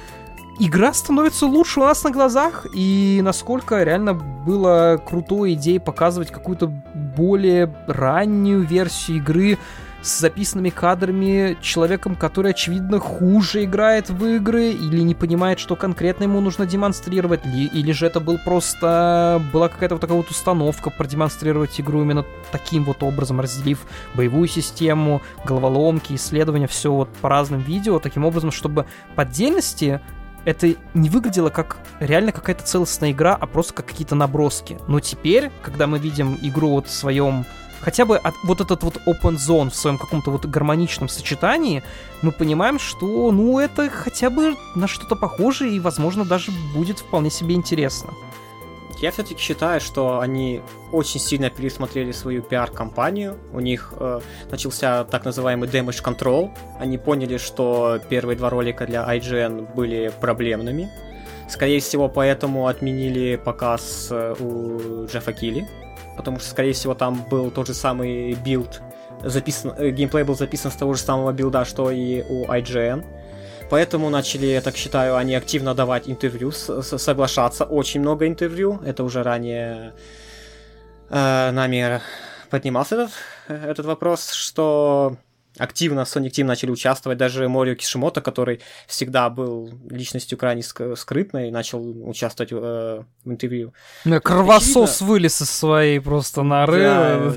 игра 0.58 0.92
становится 0.92 1.46
лучше 1.46 1.80
у 1.80 1.84
нас 1.84 2.02
на 2.04 2.10
глазах, 2.10 2.66
и 2.74 3.20
насколько 3.22 3.82
реально 3.82 4.14
было 4.14 5.00
крутой 5.04 5.54
идеей 5.54 5.78
показывать 5.78 6.30
какую-то 6.30 6.68
более 7.16 7.74
раннюю 7.86 8.62
версию 8.62 9.18
игры 9.18 9.58
с 10.04 10.20
записанными 10.20 10.68
кадрами 10.68 11.56
человеком, 11.62 12.14
который, 12.14 12.50
очевидно, 12.50 13.00
хуже 13.00 13.64
играет 13.64 14.10
в 14.10 14.24
игры 14.26 14.70
или 14.70 15.00
не 15.00 15.14
понимает, 15.14 15.58
что 15.58 15.76
конкретно 15.76 16.24
ему 16.24 16.40
нужно 16.40 16.66
демонстрировать, 16.66 17.46
ли, 17.46 17.64
или 17.64 17.90
же 17.92 18.06
это 18.06 18.20
был 18.20 18.38
просто... 18.38 19.42
была 19.52 19.68
какая-то 19.68 19.94
вот 19.94 20.02
такая 20.02 20.18
вот 20.18 20.30
установка 20.30 20.90
продемонстрировать 20.90 21.80
игру 21.80 22.02
именно 22.02 22.26
таким 22.52 22.84
вот 22.84 23.02
образом, 23.02 23.40
разделив 23.40 23.86
боевую 24.14 24.46
систему, 24.46 25.22
головоломки, 25.46 26.14
исследования, 26.14 26.66
все 26.66 26.92
вот 26.92 27.08
по 27.22 27.30
разным 27.30 27.60
видео, 27.60 27.98
таким 27.98 28.26
образом, 28.26 28.50
чтобы 28.50 28.84
по 29.14 29.22
отдельности 29.22 30.00
это 30.44 30.74
не 30.92 31.08
выглядело 31.08 31.48
как 31.48 31.78
реально 32.00 32.30
какая-то 32.30 32.62
целостная 32.62 33.12
игра, 33.12 33.34
а 33.34 33.46
просто 33.46 33.72
как 33.72 33.86
какие-то 33.86 34.14
наброски. 34.14 34.76
Но 34.86 35.00
теперь, 35.00 35.50
когда 35.62 35.86
мы 35.86 35.98
видим 35.98 36.38
игру 36.42 36.72
вот 36.72 36.88
в 36.88 36.92
своем 36.92 37.46
хотя 37.84 38.04
бы 38.04 38.16
от, 38.16 38.34
вот 38.42 38.60
этот 38.60 38.82
вот 38.82 38.96
open 39.06 39.36
zone 39.36 39.70
в 39.70 39.74
своем 39.74 39.98
каком-то 39.98 40.30
вот 40.30 40.46
гармоничном 40.46 41.08
сочетании, 41.08 41.82
мы 42.22 42.32
понимаем, 42.32 42.78
что, 42.78 43.30
ну, 43.30 43.58
это 43.58 43.90
хотя 43.90 44.30
бы 44.30 44.56
на 44.74 44.88
что-то 44.88 45.16
похожее 45.16 45.76
и, 45.76 45.80
возможно, 45.80 46.24
даже 46.24 46.50
будет 46.74 46.98
вполне 46.98 47.30
себе 47.30 47.54
интересно. 47.54 48.14
Я 49.00 49.10
все-таки 49.10 49.40
считаю, 49.40 49.80
что 49.80 50.20
они 50.20 50.62
очень 50.92 51.20
сильно 51.20 51.50
пересмотрели 51.50 52.12
свою 52.12 52.42
пиар-компанию. 52.42 53.36
У 53.52 53.60
них 53.60 53.92
э, 53.98 54.20
начался 54.50 55.04
так 55.04 55.24
называемый 55.24 55.68
damage 55.68 56.02
control. 56.02 56.50
Они 56.78 56.96
поняли, 56.96 57.36
что 57.36 57.98
первые 58.08 58.36
два 58.36 58.50
ролика 58.50 58.86
для 58.86 59.02
IGN 59.02 59.74
были 59.74 60.12
проблемными. 60.20 60.88
Скорее 61.50 61.80
всего, 61.80 62.08
поэтому 62.08 62.66
отменили 62.66 63.36
показ 63.36 64.08
э, 64.10 64.34
у 64.40 65.06
Джеффа 65.06 65.32
Килли. 65.32 65.68
Потому 66.16 66.38
что, 66.38 66.50
скорее 66.50 66.72
всего, 66.72 66.94
там 66.94 67.24
был 67.30 67.50
тот 67.50 67.66
же 67.66 67.74
самый 67.74 68.34
билд, 68.34 68.80
записан, 69.22 69.72
э, 69.76 69.90
геймплей 69.90 70.24
был 70.24 70.36
записан 70.36 70.70
с 70.70 70.76
того 70.76 70.94
же 70.94 71.00
самого 71.00 71.32
билда, 71.32 71.64
что 71.64 71.90
и 71.90 72.22
у 72.22 72.46
IGN. 72.46 73.04
Поэтому 73.70 74.10
начали, 74.10 74.46
я 74.46 74.60
так 74.60 74.76
считаю, 74.76 75.16
они 75.16 75.34
активно 75.34 75.74
давать 75.74 76.08
интервью, 76.08 76.52
соглашаться. 76.52 77.64
Очень 77.64 78.00
много 78.00 78.26
интервью. 78.26 78.80
Это 78.84 79.04
уже 79.04 79.22
ранее 79.22 79.94
э, 81.10 81.50
нами 81.50 82.00
поднимался 82.50 82.94
этот, 82.94 83.10
этот 83.48 83.86
вопрос, 83.86 84.30
что 84.32 85.16
активно 85.58 86.00
Sonic 86.00 86.30
Team 86.30 86.44
начали 86.44 86.70
участвовать. 86.70 87.18
Даже 87.18 87.48
Морио 87.48 87.74
Кишимото, 87.74 88.20
который 88.20 88.60
всегда 88.86 89.30
был 89.30 89.70
личностью 89.88 90.38
крайне 90.38 90.62
скрытной, 90.62 91.50
начал 91.50 92.08
участвовать 92.08 92.52
э, 92.52 92.56
в 93.24 93.30
интервью. 93.30 93.72
Кровосос 94.22 94.96
Очевидно... 94.96 95.12
вылез 95.12 95.42
из 95.42 95.50
своей 95.50 96.00
просто 96.00 96.42
норы. 96.42 97.36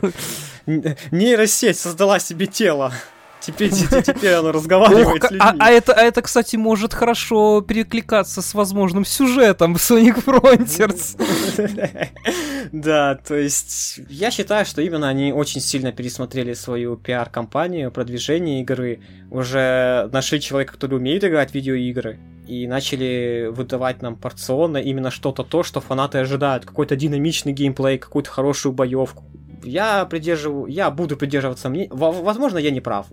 Да. 0.65 0.94
Нейросеть 1.11 1.77
создала 1.77 2.19
себе 2.19 2.45
тело. 2.48 2.91
Теперь, 3.40 3.72
теперь 3.72 4.34
оно 4.34 4.52
разговаривает 4.52 5.24
с 5.24 5.32
людьми. 5.32 5.40
А, 5.40 5.56
а, 5.60 5.70
это, 5.70 5.94
а 5.94 6.02
это, 6.02 6.22
кстати, 6.22 6.56
может 6.56 6.94
хорошо 6.94 7.62
перекликаться 7.62 8.42
с 8.42 8.54
возможным 8.54 9.06
сюжетом 9.06 9.76
в 9.76 9.78
Sonic 9.78 10.24
Frontiers. 10.24 11.18
Да, 12.72 13.16
то 13.16 13.36
есть 13.36 14.02
я 14.10 14.30
считаю, 14.30 14.66
что 14.66 14.82
именно 14.82 15.08
они 15.08 15.32
очень 15.32 15.62
сильно 15.62 15.94
пересмотрели 15.94 16.54
свою 16.54 16.98
пиар-компанию, 16.98 17.92
продвижение 17.92 18.62
игры, 18.62 19.00
уже 19.32 20.10
нашли 20.12 20.42
человека, 20.42 20.74
который 20.74 20.96
умеет 20.96 21.24
играть 21.24 21.52
в 21.52 21.54
видеоигры, 21.54 22.20
и 22.46 22.68
начали 22.68 23.50
выдавать 23.52 24.02
нам 24.02 24.16
порционно 24.16 24.78
именно 24.78 25.12
что-то 25.12 25.44
то, 25.44 25.64
что 25.64 25.82
фанаты 25.82 26.18
ожидают. 26.18 26.66
Какой-то 26.66 26.96
динамичный 26.96 27.54
геймплей, 27.54 27.98
какую-то 27.98 28.30
хорошую 28.30 28.74
боевку, 28.74 29.24
я 29.68 30.06
придерживаю, 30.06 30.68
я 30.68 30.91
буду 30.91 31.18
придерживаться 31.18 31.69
мне, 31.69 31.88
возможно, 31.91 32.57
я 32.57 32.72
не 32.72 32.81
прав. 32.81 33.06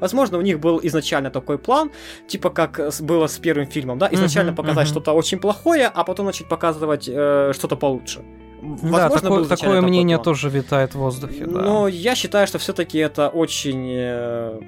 Возможно, 0.00 0.38
у 0.38 0.42
них 0.42 0.58
был 0.60 0.80
изначально 0.82 1.30
такой 1.30 1.58
план, 1.58 1.90
типа 2.28 2.50
как 2.50 2.80
было 3.00 3.26
с 3.26 3.38
первым 3.38 3.66
фильмом, 3.66 3.98
да, 3.98 4.08
изначально 4.12 4.50
uh-huh, 4.50 4.56
показать 4.56 4.86
uh-huh. 4.86 4.90
что-то 4.90 5.12
очень 5.12 5.38
плохое, 5.38 5.86
а 5.86 6.04
потом 6.04 6.26
начать 6.26 6.48
показывать 6.48 7.08
э, 7.08 7.52
что-то 7.54 7.76
получше. 7.76 8.20
Возможно, 8.62 9.08
да, 9.08 9.18
такое, 9.18 9.44
такое 9.44 9.80
мнение 9.82 10.16
план. 10.16 10.24
тоже 10.24 10.48
витает 10.48 10.94
в 10.94 10.98
воздухе. 10.98 11.44
Да. 11.46 11.60
Но 11.60 11.88
я 11.88 12.14
считаю, 12.14 12.46
что 12.46 12.58
все-таки 12.58 12.98
это 12.98 13.28
очень 13.28 13.90
э, 13.94 14.60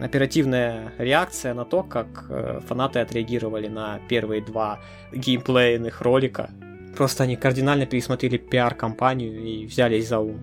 оперативная 0.00 0.92
реакция 0.98 1.54
на 1.54 1.64
то, 1.64 1.82
как 1.82 2.26
э, 2.28 2.60
фанаты 2.68 3.00
отреагировали 3.00 3.68
на 3.68 3.98
первые 4.08 4.42
два 4.42 4.78
геймплейных 5.12 6.00
ролика 6.02 6.50
Просто 6.96 7.24
они 7.24 7.36
кардинально 7.36 7.86
пересмотрели 7.86 8.38
пиар-компанию 8.38 9.38
и 9.38 9.66
взялись 9.66 10.08
за 10.08 10.18
ум. 10.18 10.40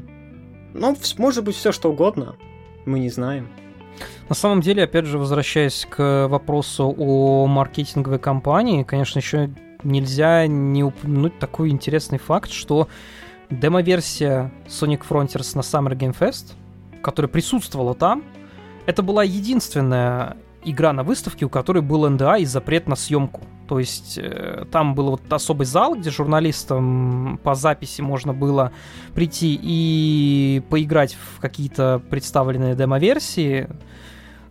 Ну, 0.73 0.95
может 1.17 1.43
быть, 1.43 1.55
все 1.55 1.71
что 1.71 1.91
угодно. 1.91 2.35
Мы 2.85 2.99
не 2.99 3.09
знаем. 3.09 3.49
На 4.30 4.35
самом 4.35 4.61
деле, 4.61 4.84
опять 4.84 5.05
же, 5.05 5.17
возвращаясь 5.17 5.85
к 5.89 6.27
вопросу 6.27 6.93
о 6.97 7.47
маркетинговой 7.47 8.19
кампании, 8.19 8.84
конечно, 8.84 9.19
еще 9.19 9.49
нельзя 9.84 10.47
не 10.47 10.84
упомянуть 10.84 11.38
такой 11.39 11.69
интересный 11.69 12.17
факт, 12.17 12.51
что 12.51 12.88
демо-версия 13.49 14.51
Sonic 14.67 15.01
Frontiers 15.07 15.55
на 15.55 15.61
Summer 15.61 15.95
Game 15.95 16.17
Fest, 16.17 16.53
которая 17.01 17.30
присутствовала 17.30 17.93
там, 17.93 18.23
это 18.85 19.03
была 19.03 19.23
единственная 19.23 20.38
игра 20.63 20.93
на 20.93 21.03
выставке, 21.03 21.45
у 21.45 21.49
которой 21.49 21.81
был 21.81 22.09
НДА 22.09 22.38
и 22.38 22.45
запрет 22.45 22.88
на 22.88 22.95
съемку. 22.95 23.41
То 23.74 23.80
есть 23.80 24.20
э, 24.22 24.66
там 24.72 24.94
был 24.94 25.10
вот 25.10 25.34
особый 25.34 25.66
зал, 25.66 25.95
где 25.95 26.12
журналистам 26.12 27.40
по 27.41 27.56
записи 27.56 28.02
можно 28.02 28.32
было 28.32 28.72
прийти 29.16 29.60
и 29.60 30.62
поиграть 30.70 31.16
в 31.16 31.40
какие-то 31.40 32.00
представленные 32.12 32.76
демо-версии. 32.76 33.68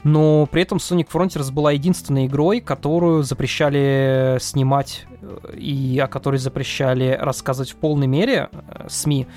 Но 0.03 0.49
при 0.51 0.63
этом 0.63 0.79
Sonic 0.79 1.07
Frontiers 1.13 1.53
была 1.53 1.71
единственной 1.71 2.27
игрой, 2.27 2.61
которую 2.61 3.23
запрещали 3.23 4.39
снимать 4.41 5.07
э, 5.21 5.55
и 5.57 6.01
о 6.01 6.09
которой 6.09 6.39
запрещали 6.39 7.17
рассказывать 7.21 7.71
в 7.71 7.77
полной 7.77 8.09
мере 8.09 8.49
э, 8.51 8.87
СМИ. 8.89 9.29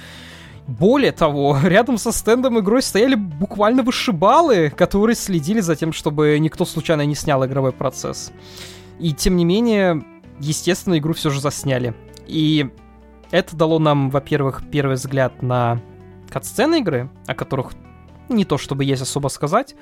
Более 0.66 1.12
того, 1.12 1.60
рядом 1.64 2.00
со 2.00 2.12
стендом 2.12 2.58
игрой 2.60 2.82
стояли 2.82 3.14
буквально 3.14 3.84
вышибалы, 3.84 4.72
которые 4.76 5.16
следили 5.16 5.60
за 5.60 5.76
тем, 5.76 5.94
чтобы 5.94 6.40
никто 6.40 6.66
случайно 6.66 7.06
не 7.06 7.14
снял 7.14 7.46
игровой 7.46 7.72
процесс. 7.72 8.32
И 9.00 9.14
тем 9.14 9.36
не 9.36 9.46
менее, 9.46 10.04
естественно, 10.40 10.98
игру 10.98 11.14
все 11.14 11.30
же 11.30 11.42
засняли. 11.42 11.94
И 12.28 12.70
это 13.32 13.56
дало 13.56 13.80
нам, 13.80 14.10
во-первых, 14.10 14.64
первый 14.72 14.96
взгляд 14.96 15.42
на 15.42 15.82
кат-сцены 16.30 16.80
игры, 16.80 17.10
о 17.28 17.36
которых 17.36 17.74
не 18.30 18.46
то 18.46 18.58
чтобы 18.58 18.84
есть 18.84 19.02
особо 19.02 19.28
сказать. 19.28 19.76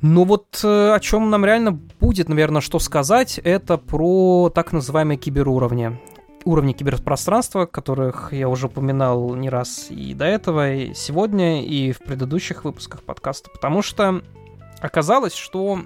Но 0.00 0.24
вот 0.24 0.60
э, 0.64 0.92
о 0.94 0.98
чем 0.98 1.30
нам 1.30 1.44
реально 1.44 1.72
будет, 1.72 2.28
наверное, 2.28 2.60
что 2.60 2.80
сказать, 2.80 3.38
это 3.38 3.78
про 3.78 4.50
так 4.52 4.72
называемые 4.72 5.16
киберуровни 5.16 6.00
уровни 6.44 6.72
киберпространства, 6.72 7.66
которых 7.66 8.32
я 8.32 8.48
уже 8.48 8.66
упоминал 8.66 9.34
не 9.34 9.48
раз 9.48 9.86
и 9.90 10.14
до 10.14 10.24
этого, 10.24 10.72
и 10.72 10.94
сегодня, 10.94 11.64
и 11.64 11.92
в 11.92 12.00
предыдущих 12.00 12.64
выпусках 12.64 13.02
подкаста, 13.02 13.50
потому 13.50 13.82
что 13.82 14.22
оказалось, 14.80 15.34
что 15.34 15.82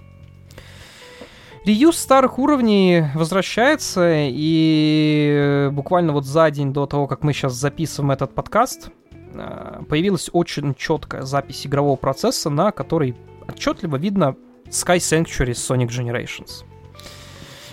Реюз 1.67 1.99
старых 1.99 2.39
уровней 2.39 3.07
возвращается, 3.17 4.09
и 4.29 5.69
буквально 5.73 6.13
вот 6.13 6.25
за 6.25 6.49
день 6.53 6.73
до 6.73 6.87
того, 6.87 7.09
как 7.09 7.25
мы 7.25 7.33
сейчас 7.33 7.55
записываем 7.55 8.13
этот 8.13 8.33
подкаст, 8.37 8.91
э, 9.35 9.83
появилась 9.89 10.31
очень 10.33 10.77
четкая 10.77 11.23
запись 11.23 11.67
игрового 11.67 11.97
процесса, 11.97 12.51
на 12.51 12.71
которой 12.71 13.17
отчетливо 13.49 13.97
видно 13.97 14.37
Sky 14.67 14.99
Sanctuary 14.99 15.55
Sonic 15.55 15.89
Generations. 15.89 16.65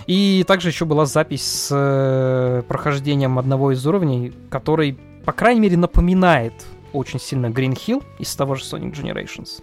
И 0.08 0.44
также 0.44 0.70
еще 0.70 0.86
была 0.86 1.06
запись 1.06 1.44
с 1.44 1.68
э, 1.70 2.64
прохождением 2.66 3.38
одного 3.38 3.70
из 3.70 3.86
уровней, 3.86 4.32
который, 4.50 4.98
по 5.24 5.30
крайней 5.30 5.60
мере, 5.60 5.76
напоминает 5.76 6.66
очень 6.92 7.20
сильно 7.20 7.46
Green 7.46 7.74
Hill 7.74 8.02
из 8.18 8.34
того 8.34 8.56
же 8.56 8.64
Sonic 8.64 8.92
Generations. 8.92 9.62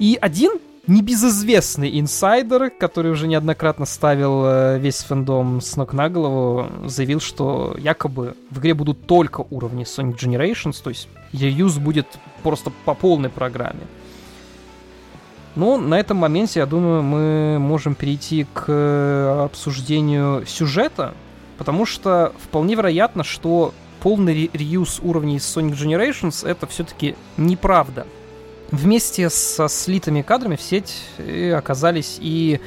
И 0.00 0.18
один 0.20 0.58
небезызвестный 0.86 1.98
инсайдер, 1.98 2.70
который 2.70 3.12
уже 3.12 3.26
неоднократно 3.26 3.86
ставил 3.86 4.44
э, 4.44 4.78
весь 4.78 4.98
фэндом 4.98 5.60
с 5.60 5.76
ног 5.76 5.92
на 5.92 6.08
голову, 6.08 6.68
заявил, 6.86 7.20
что 7.20 7.74
якобы 7.78 8.34
в 8.50 8.58
игре 8.58 8.74
будут 8.74 9.06
только 9.06 9.44
уровни 9.50 9.84
Sonic 9.84 10.18
Generations, 10.18 10.82
то 10.82 10.90
есть 10.90 11.08
реюз 11.32 11.78
будет 11.78 12.06
просто 12.42 12.70
по 12.84 12.94
полной 12.94 13.30
программе. 13.30 13.82
Но 15.56 15.76
на 15.76 15.98
этом 15.98 16.16
моменте, 16.16 16.60
я 16.60 16.66
думаю, 16.66 17.02
мы 17.02 17.58
можем 17.58 17.94
перейти 17.94 18.46
к 18.52 18.64
э, 18.66 19.44
обсуждению 19.44 20.44
сюжета, 20.46 21.14
потому 21.58 21.86
что 21.86 22.32
вполне 22.42 22.74
вероятно, 22.74 23.22
что 23.24 23.72
полный 24.00 24.50
реюз 24.52 25.00
уровней 25.02 25.38
Sonic 25.38 25.76
Generations 25.76 26.46
это 26.46 26.66
все-таки 26.66 27.14
неправда. 27.36 28.06
Вместе 28.70 29.30
со 29.30 29.68
слитыми 29.68 30.22
кадрами 30.22 30.56
в 30.56 30.62
сеть 30.62 30.94
э, 31.18 31.52
оказались 31.52 32.18
и 32.20 32.60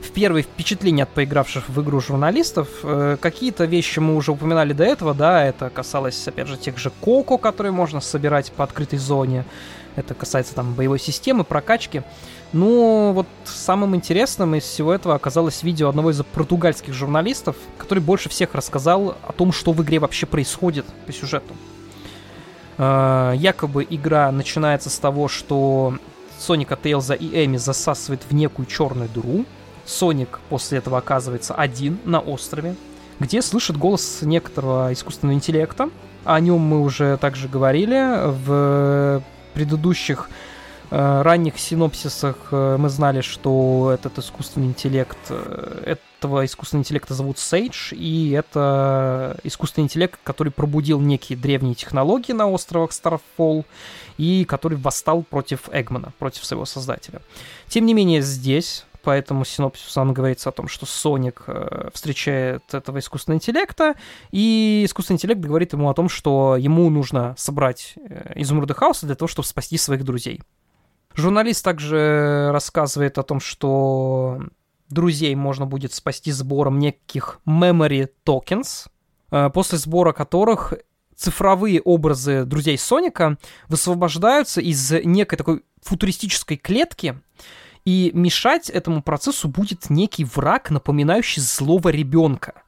в 0.00 0.10
первые 0.12 0.44
впечатления 0.44 1.02
от 1.02 1.08
поигравших 1.10 1.68
в 1.68 1.82
игру 1.82 2.00
журналистов. 2.00 2.68
Э, 2.82 3.16
какие-то 3.20 3.64
вещи 3.64 3.98
мы 3.98 4.16
уже 4.16 4.32
упоминали 4.32 4.72
до 4.72 4.84
этого, 4.84 5.14
да, 5.14 5.44
это 5.44 5.68
касалось, 5.68 6.26
опять 6.28 6.46
же, 6.46 6.56
тех 6.56 6.78
же 6.78 6.90
Коко, 7.02 7.38
которые 7.38 7.72
можно 7.72 8.00
собирать 8.00 8.52
по 8.52 8.64
открытой 8.64 8.98
зоне. 8.98 9.44
Это 9.96 10.14
касается 10.14 10.54
там 10.54 10.74
боевой 10.74 10.98
системы, 10.98 11.42
прокачки. 11.42 12.02
Ну, 12.52 13.12
вот 13.12 13.26
самым 13.44 13.96
интересным 13.96 14.54
из 14.54 14.62
всего 14.62 14.92
этого 14.92 15.14
оказалось 15.14 15.62
видео 15.62 15.88
одного 15.88 16.10
из 16.10 16.22
португальских 16.22 16.92
журналистов, 16.92 17.56
который 17.78 18.00
больше 18.00 18.28
всех 18.28 18.54
рассказал 18.54 19.16
о 19.26 19.32
том, 19.32 19.52
что 19.52 19.72
в 19.72 19.82
игре 19.82 19.98
вообще 19.98 20.26
происходит 20.26 20.86
по 21.06 21.12
сюжету. 21.12 21.54
Э, 22.78 23.32
якобы 23.36 23.86
игра 23.88 24.30
начинается 24.30 24.90
с 24.90 24.98
того, 24.98 25.28
что 25.28 25.94
Соника, 26.38 26.76
Тейлза 26.76 27.14
и 27.14 27.44
Эми 27.44 27.56
засасывает 27.56 28.22
в 28.28 28.34
некую 28.34 28.66
черную 28.66 29.08
дыру. 29.08 29.44
Соник 29.84 30.40
после 30.48 30.78
этого 30.78 30.98
оказывается 30.98 31.54
один 31.54 31.98
на 32.04 32.20
острове, 32.20 32.74
где 33.20 33.40
слышит 33.40 33.76
голос 33.76 34.18
некоторого 34.22 34.92
искусственного 34.92 35.36
интеллекта. 35.36 35.90
О 36.24 36.40
нем 36.40 36.60
мы 36.60 36.82
уже 36.82 37.16
также 37.18 37.48
говорили 37.48 38.26
в 38.26 39.22
предыдущих 39.54 40.28
э, 40.90 41.22
ранних 41.22 41.58
синопсисах 41.58 42.36
э, 42.50 42.76
мы 42.78 42.88
знали, 42.88 43.20
что 43.20 43.92
этот 43.94 44.18
искусственный 44.18 44.66
интеллект, 44.66 45.16
э, 45.30 45.94
этого 46.26 46.44
искусственного 46.44 46.82
интеллекта 46.82 47.14
зовут 47.14 47.38
Сейдж, 47.38 47.92
и 47.94 48.30
это 48.32 49.38
искусственный 49.44 49.84
интеллект, 49.84 50.18
который 50.24 50.52
пробудил 50.52 51.00
некие 51.00 51.38
древние 51.38 51.74
технологии 51.74 52.32
на 52.32 52.52
островах 52.52 52.90
Starfall, 52.90 53.64
и 54.18 54.44
который 54.44 54.76
восстал 54.76 55.22
против 55.22 55.68
Эгмана, 55.72 56.12
против 56.18 56.44
своего 56.44 56.64
создателя. 56.64 57.22
Тем 57.68 57.86
не 57.86 57.94
менее, 57.94 58.22
здесь 58.22 58.84
поэтому 59.02 59.44
синопсису 59.44 59.88
сам 59.88 60.12
говорится 60.12 60.48
о 60.48 60.52
том, 60.52 60.66
что 60.66 60.84
Соник 60.84 61.44
э, 61.46 61.90
встречает 61.94 62.74
этого 62.74 62.98
искусственного 62.98 63.36
интеллекта, 63.36 63.94
и 64.32 64.82
искусственный 64.84 65.14
интеллект 65.14 65.40
говорит 65.40 65.74
ему 65.74 65.88
о 65.88 65.94
том, 65.94 66.08
что 66.08 66.56
ему 66.56 66.90
нужно 66.90 67.36
собрать 67.38 67.94
э, 67.96 68.32
изумруды 68.34 68.74
хаоса 68.74 69.06
для 69.06 69.14
того, 69.14 69.28
чтобы 69.28 69.46
спасти 69.46 69.78
своих 69.78 70.02
друзей. 70.02 70.42
Журналист 71.14 71.64
также 71.64 72.50
рассказывает 72.52 73.16
о 73.16 73.22
том, 73.22 73.38
что 73.38 74.40
друзей 74.88 75.34
можно 75.34 75.66
будет 75.66 75.92
спасти 75.92 76.32
сбором 76.32 76.78
неких 76.78 77.40
memory 77.46 78.08
tokens, 78.24 78.86
э, 79.30 79.50
после 79.50 79.78
сбора 79.78 80.12
которых 80.12 80.74
цифровые 81.16 81.80
образы 81.80 82.44
друзей 82.44 82.78
Соника 82.78 83.38
высвобождаются 83.68 84.60
из 84.60 84.90
некой 85.04 85.38
такой 85.38 85.62
футуристической 85.82 86.56
клетки, 86.56 87.20
и 87.84 88.10
мешать 88.14 88.68
этому 88.68 89.00
процессу 89.02 89.48
будет 89.48 89.90
некий 89.90 90.24
враг, 90.24 90.70
напоминающий 90.70 91.40
злого 91.40 91.88
ребенка. 91.88 92.62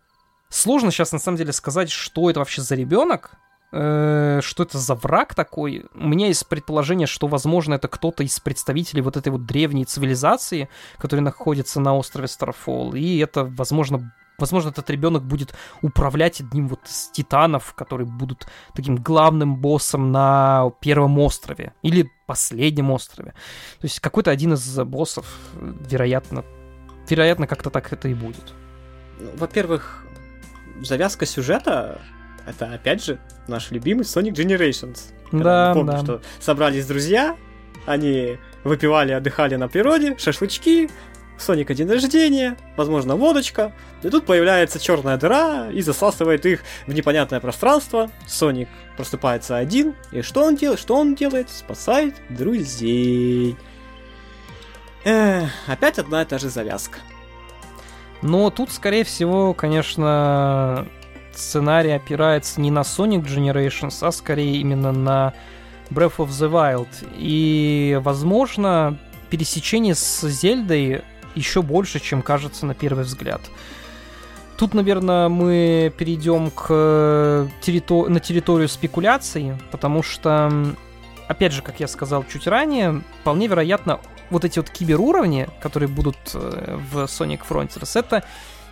Сложно 0.49 0.90
сейчас 0.90 1.12
на 1.12 1.19
самом 1.19 1.36
деле 1.36 1.53
сказать, 1.53 1.90
что 1.90 2.31
это 2.31 2.39
вообще 2.39 2.62
за 2.62 2.77
ребенок, 2.77 3.32
э, 3.73 4.40
что 4.43 4.62
это 4.62 4.78
за 4.78 4.95
враг 4.95 5.35
такой. 5.35 5.86
У 5.95 6.09
меня 6.09 6.28
есть 6.28 6.49
предположение, 6.49 7.07
что, 7.07 7.27
возможно, 7.27 7.74
это 7.74 7.89
кто-то 7.89 8.23
из 8.23 8.39
представителей 8.40 9.03
вот 9.03 9.16
этой 9.16 9.31
вот 9.31 9.47
древней 9.47 9.85
цивилизации, 9.85 10.69
который 10.99 11.20
находится 11.20 11.81
на 11.81 11.97
острове 11.97 12.28
Старфол, 12.28 12.95
и 12.95 13.19
это, 13.19 13.45
возможно, 13.45 14.12
Возможно, 14.39 14.69
этот 14.69 14.89
ребенок 14.89 15.24
будет 15.24 15.53
управлять 15.82 16.40
одним 16.40 16.69
вот 16.69 16.86
из 16.86 17.11
титанов, 17.11 17.74
которые 17.74 18.07
будут 18.07 18.47
таким 18.73 18.95
главным 18.95 19.57
боссом 19.57 20.12
на 20.12 20.70
первом 20.81 21.19
острове. 21.19 21.73
Или 21.82 22.09
последнем 22.27 22.93
острове. 22.93 23.32
То 23.81 23.85
есть 23.86 23.99
какой-то 23.99 24.31
один 24.31 24.53
из 24.53 24.78
боссов, 24.85 25.27
вероятно, 25.55 26.45
вероятно, 27.09 27.49
как-то 27.49 27.70
так 27.70 27.93
это 27.93 28.07
и 28.07 28.15
будет. 28.15 28.55
Ну, 29.19 29.31
во-первых, 29.35 30.07
завязка 30.82 31.27
сюжета 31.27 32.01
это 32.49 32.73
опять 32.73 33.05
же 33.05 33.19
наш 33.47 33.70
любимый 33.70 34.03
Sonic 34.03 34.33
Generations. 34.33 34.99
Да, 35.33 35.73
помню, 35.75 35.93
да. 35.93 35.99
что 35.99 36.23
собрались 36.41 36.87
друзья, 36.87 37.37
они 37.87 38.39
выпивали, 38.65 39.12
отдыхали 39.12 39.57
на 39.57 39.69
природе, 39.69 40.16
шашлычки, 40.19 40.91
Соника 41.39 41.73
день 41.75 41.89
рождения, 41.89 42.57
возможно, 42.77 43.16
водочка. 43.16 43.73
И 44.03 44.09
тут 44.09 44.27
появляется 44.27 44.81
черная 44.81 45.16
дыра 45.16 45.69
и 45.70 45.81
засасывает 45.83 46.45
их 46.47 46.61
в 46.87 46.93
непонятное 46.93 47.41
пространство. 47.41 48.11
Соник 48.27 48.69
просыпается 48.97 49.57
один. 49.57 49.95
И 50.11 50.23
что 50.23 50.45
он 50.45 50.57
делает? 50.57 50.81
Что 50.81 50.97
он 50.97 51.15
делает? 51.15 51.49
Спасает 51.49 52.16
друзей. 52.29 53.57
Эх, 55.05 55.51
опять 55.66 55.99
одна 55.99 56.23
и 56.23 56.25
та 56.25 56.39
же 56.39 56.49
завязка. 56.49 56.99
Но 58.20 58.51
тут, 58.51 58.73
скорее 58.73 59.05
всего, 59.05 59.55
конечно, 59.55 60.89
сценарий 61.39 61.93
опирается 61.93 62.60
не 62.60 62.70
на 62.70 62.81
Sonic 62.81 63.24
Generations, 63.24 64.06
а 64.06 64.12
скорее 64.12 64.56
именно 64.56 64.93
на 64.93 65.35
Breath 65.90 66.16
of 66.16 66.28
the 66.28 66.51
Wild. 66.51 66.89
И, 67.16 67.98
возможно, 68.02 68.98
пересечение 69.31 69.94
с 69.94 70.27
Зельдой 70.28 71.02
еще 71.35 71.62
больше, 71.62 72.01
чем 72.01 72.23
кажется 72.23 72.66
на 72.66 72.74
первый 72.74 73.05
взгляд. 73.05 73.40
Тут, 74.56 74.74
наверное, 74.74 75.28
мы 75.28 75.93
перейдем 75.97 76.51
к 76.51 77.48
территор... 77.60 78.09
на 78.09 78.19
территорию 78.19 78.69
спекуляций, 78.69 79.52
потому 79.70 80.02
что, 80.02 80.74
опять 81.28 81.52
же, 81.52 81.62
как 81.62 81.78
я 81.78 81.86
сказал 81.86 82.24
чуть 82.24 82.48
ранее, 82.48 83.02
вполне 83.20 83.47
вероятно, 83.47 84.01
вот 84.31 84.44
эти 84.44 84.59
вот 84.59 84.69
киберуровни, 84.69 85.48
которые 85.60 85.89
будут 85.89 86.16
э, 86.35 86.78
в 86.93 87.05
Sonic 87.05 87.40
Frontiers, 87.48 87.98
это 87.98 88.24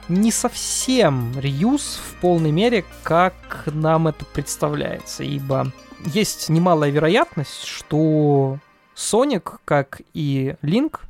не 0.09 0.31
совсем 0.31 1.33
реюз 1.39 2.01
в 2.03 2.21
полной 2.21 2.53
мере, 2.53 2.85
как 3.03 3.65
нам 3.67 4.09
это 4.09 4.25
представляется, 4.25 5.25
ибо 5.25 5.73
есть 6.05 6.49
немалая 6.49 6.91
вероятность, 6.91 7.65
что 7.65 8.59
Sonic, 8.95 9.59
как 9.65 10.01
и 10.15 10.57
Link, 10.63 11.01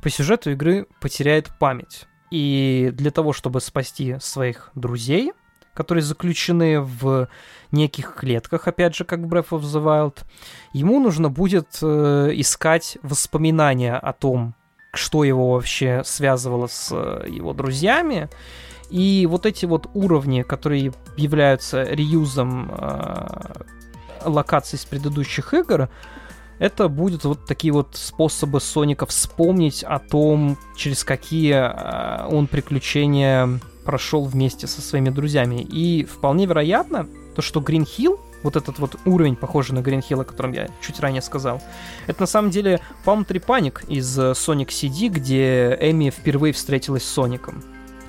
по 0.00 0.08
сюжету 0.08 0.50
игры 0.50 0.86
потеряет 1.00 1.50
память. 1.58 2.06
И 2.30 2.90
для 2.92 3.10
того, 3.10 3.32
чтобы 3.32 3.60
спасти 3.60 4.16
своих 4.20 4.70
друзей, 4.74 5.32
которые 5.74 6.02
заключены 6.02 6.80
в 6.80 7.28
неких 7.72 8.14
клетках, 8.14 8.68
опять 8.68 8.94
же, 8.94 9.04
как 9.04 9.20
в 9.20 9.26
Breath 9.26 9.50
of 9.50 9.60
the 9.62 9.82
Wild, 9.82 10.18
ему 10.72 11.00
нужно 11.00 11.28
будет 11.28 11.78
э, 11.82 12.30
искать 12.34 12.98
воспоминания 13.02 13.96
о 13.96 14.12
том, 14.12 14.54
что 14.92 15.24
его 15.24 15.52
вообще 15.52 16.02
связывало 16.04 16.66
с 16.66 16.90
э, 16.92 17.26
его 17.28 17.52
друзьями. 17.52 18.28
И 18.90 19.26
вот 19.30 19.46
эти 19.46 19.66
вот 19.66 19.88
уровни, 19.94 20.42
которые 20.42 20.92
являются 21.16 21.82
реюзом 21.84 22.70
э, 22.72 23.52
локаций 24.24 24.78
с 24.78 24.84
предыдущих 24.84 25.54
игр, 25.54 25.88
это 26.58 26.88
будут 26.88 27.24
вот 27.24 27.46
такие 27.46 27.72
вот 27.72 27.90
способы 27.92 28.60
Соника 28.60 29.06
вспомнить 29.06 29.82
о 29.82 29.98
том, 29.98 30.58
через 30.76 31.04
какие 31.04 31.54
э, 31.54 32.26
он 32.26 32.48
приключения 32.48 33.60
прошел 33.84 34.24
вместе 34.24 34.66
со 34.66 34.82
своими 34.82 35.10
друзьями. 35.10 35.62
И 35.62 36.04
вполне 36.04 36.46
вероятно, 36.46 37.06
то, 37.34 37.42
что 37.42 37.60
Green 37.60 37.88
вот 38.42 38.56
этот 38.56 38.78
вот 38.78 38.96
уровень, 39.04 39.36
похожий 39.36 39.74
на 39.74 39.80
Green 39.80 40.00
о 40.20 40.24
котором 40.24 40.52
я 40.52 40.68
чуть 40.80 41.00
ранее 41.00 41.22
сказал, 41.22 41.62
это 42.06 42.22
на 42.22 42.26
самом 42.26 42.50
деле 42.50 42.80
Foundry 43.04 43.44
Panic 43.44 43.86
из 43.88 44.18
Sonic 44.18 44.68
CD, 44.68 45.08
где 45.08 45.76
Эми 45.80 46.10
впервые 46.10 46.52
встретилась 46.52 47.04
с 47.04 47.08
Соником. 47.08 47.62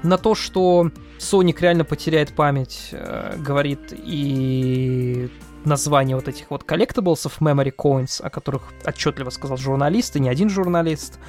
На 0.04 0.18
то, 0.18 0.34
что 0.34 0.90
Соник 1.20 1.62
реально 1.62 1.86
потеряет 1.86 2.34
память, 2.34 2.90
э, 2.92 3.36
говорит 3.38 3.94
и 3.94 5.30
название 5.64 6.16
вот 6.16 6.28
этих 6.28 6.50
вот 6.50 6.64
коллектаблсов, 6.64 7.40
memory 7.40 7.74
coins, 7.76 8.22
о 8.22 8.32
которых 8.32 8.64
отчетливо 8.84 9.30
сказал 9.30 9.58
журналист, 9.58 10.16
и 10.16 10.20
не 10.20 10.30
один 10.30 10.50
журналист. 10.50 11.20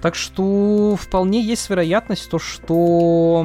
Так 0.00 0.14
что 0.14 0.96
вполне 0.96 1.40
есть 1.40 1.68
вероятность 1.68 2.30
то, 2.30 2.38
что 2.38 3.44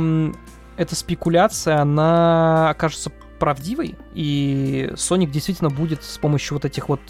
эта 0.78 0.96
спекуляция, 0.96 1.82
она 1.82 2.70
окажется 2.70 3.12
правдивой, 3.42 3.96
и 4.14 4.92
Sonic 4.94 5.32
действительно 5.32 5.72
будет 5.72 6.04
с 6.04 6.20
помощью 6.20 6.58
вот 6.58 6.66
этих 6.66 6.90
вот 6.90 7.02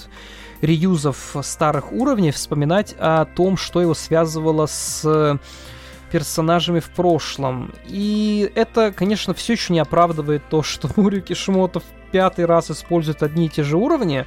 реюзов 0.61 1.35
старых 1.41 1.91
уровней 1.91 2.31
вспоминать 2.31 2.95
о 2.97 3.25
том, 3.25 3.57
что 3.57 3.81
его 3.81 3.93
связывало 3.93 4.65
с 4.65 5.37
персонажами 6.09 6.79
в 6.79 6.89
прошлом. 6.91 7.73
И 7.85 8.49
это, 8.55 8.93
конечно, 8.93 9.33
все 9.33 9.53
еще 9.53 9.73
не 9.73 9.79
оправдывает 9.79 10.41
то, 10.49 10.63
что 10.63 10.89
Мурю 10.95 11.21
Кишимотов 11.21 11.83
пятый 12.13 12.45
раз 12.45 12.71
использует 12.71 13.23
одни 13.23 13.47
и 13.47 13.49
те 13.49 13.63
же 13.63 13.75
уровни, 13.75 14.25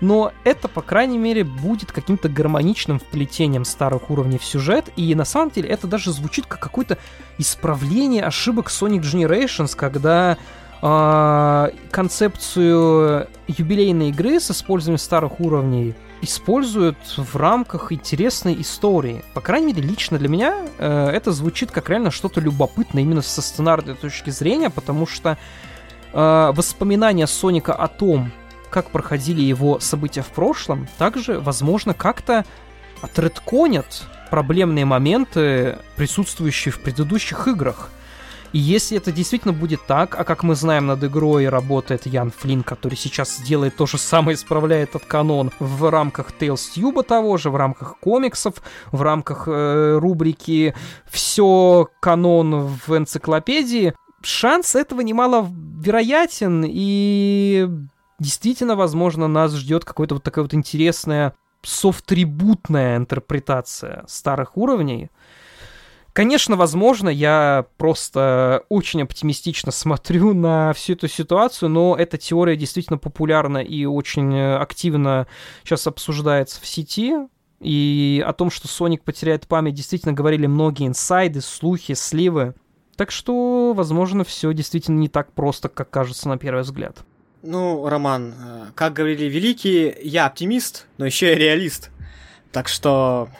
но 0.00 0.32
это, 0.44 0.68
по 0.68 0.82
крайней 0.82 1.18
мере, 1.18 1.42
будет 1.42 1.90
каким-то 1.90 2.28
гармоничным 2.28 3.00
вплетением 3.00 3.64
старых 3.64 4.08
уровней 4.08 4.38
в 4.38 4.44
сюжет, 4.44 4.88
и 4.94 5.16
на 5.16 5.24
самом 5.24 5.50
деле 5.50 5.68
это 5.68 5.88
даже 5.88 6.12
звучит 6.12 6.46
как 6.46 6.60
какое-то 6.60 6.96
исправление 7.38 8.22
ошибок 8.22 8.68
Sonic 8.68 9.00
Generations, 9.00 9.74
когда 9.76 10.38
э, 10.82 11.70
концепцию 11.90 13.28
юбилейной 13.48 14.10
игры 14.10 14.40
с 14.40 14.50
использованием 14.50 14.98
старых 14.98 15.40
уровней 15.40 15.94
используют 16.22 16.98
в 17.16 17.36
рамках 17.36 17.92
интересной 17.92 18.60
истории. 18.60 19.24
По 19.34 19.40
крайней 19.40 19.68
мере, 19.68 19.82
лично 19.82 20.18
для 20.18 20.28
меня 20.28 20.66
э, 20.78 21.08
это 21.08 21.32
звучит 21.32 21.70
как 21.70 21.88
реально 21.88 22.10
что-то 22.10 22.40
любопытное 22.40 23.02
именно 23.02 23.22
со 23.22 23.40
сценарной 23.42 23.94
точки 23.94 24.30
зрения, 24.30 24.70
потому 24.70 25.06
что 25.06 25.38
э, 26.12 26.52
воспоминания 26.54 27.26
Соника 27.26 27.74
о 27.74 27.88
том, 27.88 28.32
как 28.70 28.90
проходили 28.90 29.40
его 29.40 29.80
события 29.80 30.22
в 30.22 30.28
прошлом, 30.28 30.88
также, 30.98 31.40
возможно, 31.40 31.94
как-то 31.94 32.44
отредконят 33.00 34.04
проблемные 34.30 34.84
моменты, 34.84 35.78
присутствующие 35.96 36.72
в 36.72 36.80
предыдущих 36.80 37.48
играх. 37.48 37.90
И 38.52 38.58
если 38.58 38.96
это 38.96 39.12
действительно 39.12 39.52
будет 39.52 39.86
так, 39.86 40.18
а 40.18 40.24
как 40.24 40.42
мы 40.42 40.54
знаем, 40.54 40.86
над 40.86 41.04
игрой 41.04 41.48
работает 41.48 42.06
Ян 42.06 42.32
Флинн, 42.36 42.62
который 42.62 42.96
сейчас 42.96 43.40
делает 43.40 43.76
то 43.76 43.86
же 43.86 43.96
самое, 43.96 44.34
исправляет 44.34 44.90
этот 44.90 45.04
канон 45.04 45.52
в 45.60 45.88
рамках 45.90 46.32
Tales 46.38 46.60
Tube 46.74 47.02
того 47.04 47.36
же, 47.36 47.50
в 47.50 47.56
рамках 47.56 47.98
комиксов, 47.98 48.54
в 48.90 49.02
рамках 49.02 49.46
э, 49.46 49.98
рубрики 49.98 50.74
«Все 51.08 51.88
канон 52.00 52.66
в 52.86 52.96
энциклопедии», 52.96 53.94
шанс 54.22 54.74
этого 54.74 55.00
немало 55.00 55.48
вероятен, 55.78 56.64
и 56.66 57.68
действительно, 58.18 58.76
возможно, 58.76 59.28
нас 59.28 59.54
ждет 59.54 59.84
какое-то 59.84 60.16
вот 60.16 60.24
такая 60.24 60.44
вот 60.44 60.54
интересная 60.54 61.34
софт-трибутная 61.62 62.96
интерпретация 62.96 64.04
старых 64.08 64.56
уровней. 64.56 65.10
Конечно, 66.20 66.56
возможно, 66.56 67.08
я 67.08 67.64
просто 67.78 68.64
очень 68.68 69.00
оптимистично 69.00 69.72
смотрю 69.72 70.34
на 70.34 70.74
всю 70.74 70.92
эту 70.92 71.08
ситуацию, 71.08 71.70
но 71.70 71.96
эта 71.96 72.18
теория 72.18 72.56
действительно 72.56 72.98
популярна 72.98 73.56
и 73.56 73.86
очень 73.86 74.38
активно 74.38 75.26
сейчас 75.64 75.86
обсуждается 75.86 76.60
в 76.60 76.66
сети. 76.66 77.14
И 77.58 78.22
о 78.26 78.34
том, 78.34 78.50
что 78.50 78.68
Соник 78.68 79.02
потеряет 79.02 79.46
память, 79.46 79.72
действительно 79.72 80.12
говорили 80.12 80.46
многие 80.46 80.88
инсайды, 80.88 81.40
слухи, 81.40 81.94
сливы. 81.94 82.52
Так 82.96 83.12
что, 83.12 83.72
возможно, 83.72 84.22
все 84.22 84.52
действительно 84.52 84.98
не 84.98 85.08
так 85.08 85.32
просто, 85.32 85.70
как 85.70 85.88
кажется 85.88 86.28
на 86.28 86.36
первый 86.36 86.64
взгляд. 86.64 86.98
Ну, 87.42 87.88
Роман, 87.88 88.34
э, 88.38 88.64
как 88.74 88.92
говорили 88.92 89.24
великие, 89.24 89.96
я 90.02 90.26
оптимист, 90.26 90.86
но 90.98 91.06
еще 91.06 91.32
и 91.32 91.36
реалист. 91.36 91.88
Так 92.52 92.68
что 92.68 93.30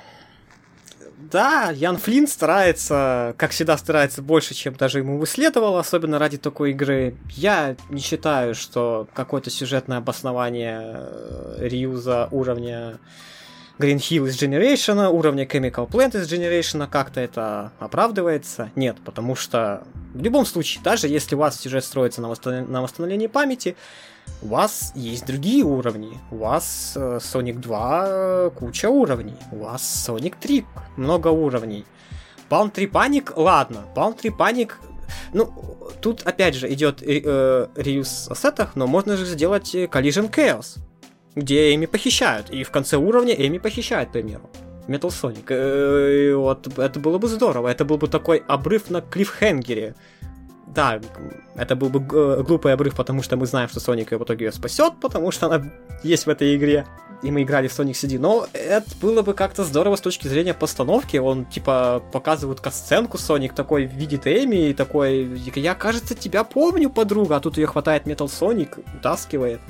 да, 1.30 1.70
Ян 1.70 1.98
Флинн 1.98 2.26
старается, 2.26 3.34
как 3.36 3.50
всегда, 3.50 3.76
старается 3.76 4.22
больше, 4.22 4.54
чем 4.54 4.74
даже 4.74 4.98
ему 4.98 5.24
следовало, 5.26 5.80
особенно 5.80 6.18
ради 6.18 6.38
такой 6.38 6.70
игры. 6.70 7.14
Я 7.30 7.76
не 7.88 8.00
считаю, 8.00 8.54
что 8.54 9.06
какое-то 9.14 9.50
сюжетное 9.50 9.98
обоснование 9.98 10.80
э, 10.82 11.56
реюза 11.60 12.28
уровня 12.30 12.98
Green 13.78 13.96
Hill 13.96 14.28
из 14.28 14.40
Generation, 14.40 15.08
уровня 15.08 15.44
Chemical 15.44 15.88
Plant 15.88 16.20
из 16.20 16.30
Generation 16.30 16.86
как-то 16.88 17.20
это 17.20 17.72
оправдывается? 17.78 18.70
Нет, 18.76 18.96
потому 19.04 19.34
что 19.34 19.84
в 20.14 20.22
любом 20.22 20.44
случае, 20.44 20.82
даже 20.82 21.08
если 21.08 21.34
у 21.34 21.38
вас 21.38 21.58
сюжет 21.60 21.84
строится 21.84 22.20
на, 22.20 22.28
восстанов... 22.28 22.68
на 22.68 22.82
восстановлении 22.82 23.26
памяти, 23.26 23.76
у 24.42 24.48
вас 24.48 24.92
есть 24.94 25.26
другие 25.26 25.64
уровни. 25.64 26.18
У 26.30 26.38
вас 26.38 26.94
э, 26.96 27.18
Sonic 27.20 27.58
2 27.58 28.04
э, 28.06 28.50
куча 28.58 28.88
уровней. 28.88 29.36
У 29.52 29.64
вас 29.64 30.08
Sonic 30.08 30.34
3 30.40 30.64
много 30.96 31.28
уровней. 31.28 31.84
3 32.48 32.86
Panic, 32.86 33.32
ладно, 33.36 33.84
3 33.94 34.30
Panic 34.30 34.72
ну, 35.32 35.52
тут 36.00 36.22
опять 36.22 36.54
же 36.54 36.72
идет 36.72 37.02
э, 37.02 37.66
реюз 37.76 38.28
ассетах, 38.28 38.76
но 38.76 38.86
можно 38.86 39.16
же 39.16 39.24
сделать 39.24 39.74
Collision 39.74 40.30
Chaos, 40.30 40.78
где 41.34 41.74
Эми 41.74 41.86
похищают, 41.86 42.50
и 42.50 42.64
в 42.64 42.70
конце 42.70 42.96
уровня 42.96 43.34
Эми 43.34 43.58
похищают, 43.58 44.10
к 44.10 44.12
примеру. 44.12 44.50
Metal 44.88 45.10
Sonic. 45.10 45.44
Э, 45.48 46.34
вот 46.34 46.78
это 46.78 46.98
было 46.98 47.18
бы 47.18 47.28
здорово. 47.28 47.68
Это 47.68 47.84
был 47.84 47.96
бы 47.96 48.08
такой 48.08 48.42
обрыв 48.48 48.90
на 48.90 49.00
клиффхенгере 49.00 49.94
да, 50.74 51.00
это 51.56 51.76
был 51.76 51.88
бы 51.88 52.00
э, 52.00 52.42
глупый 52.42 52.72
обрыв, 52.72 52.94
потому 52.94 53.22
что 53.22 53.36
мы 53.36 53.46
знаем, 53.46 53.68
что 53.68 53.80
Соник 53.80 54.12
в 54.12 54.22
итоге 54.22 54.46
ее 54.46 54.52
спасет, 54.52 54.94
потому 55.00 55.30
что 55.30 55.46
она 55.46 55.70
есть 56.02 56.26
в 56.26 56.28
этой 56.28 56.56
игре, 56.56 56.86
и 57.22 57.30
мы 57.30 57.42
играли 57.42 57.68
в 57.68 57.78
Sonic 57.78 57.92
CD, 57.92 58.18
но 58.18 58.46
это 58.52 58.88
было 59.00 59.22
бы 59.22 59.34
как-то 59.34 59.64
здорово 59.64 59.96
с 59.96 60.00
точки 60.00 60.28
зрения 60.28 60.54
постановки, 60.54 61.16
он, 61.16 61.44
типа, 61.44 62.02
показывает 62.12 62.60
касценку 62.60 63.18
Соник, 63.18 63.54
такой 63.54 63.84
видит 63.84 64.26
Эми, 64.26 64.70
и 64.70 64.74
такой, 64.74 65.24
я, 65.54 65.74
кажется, 65.74 66.14
тебя 66.14 66.44
помню, 66.44 66.88
подруга, 66.88 67.36
а 67.36 67.40
тут 67.40 67.58
ее 67.58 67.66
хватает 67.66 68.06
Metal 68.06 68.26
Sonic, 68.26 68.82
утаскивает. 68.96 69.60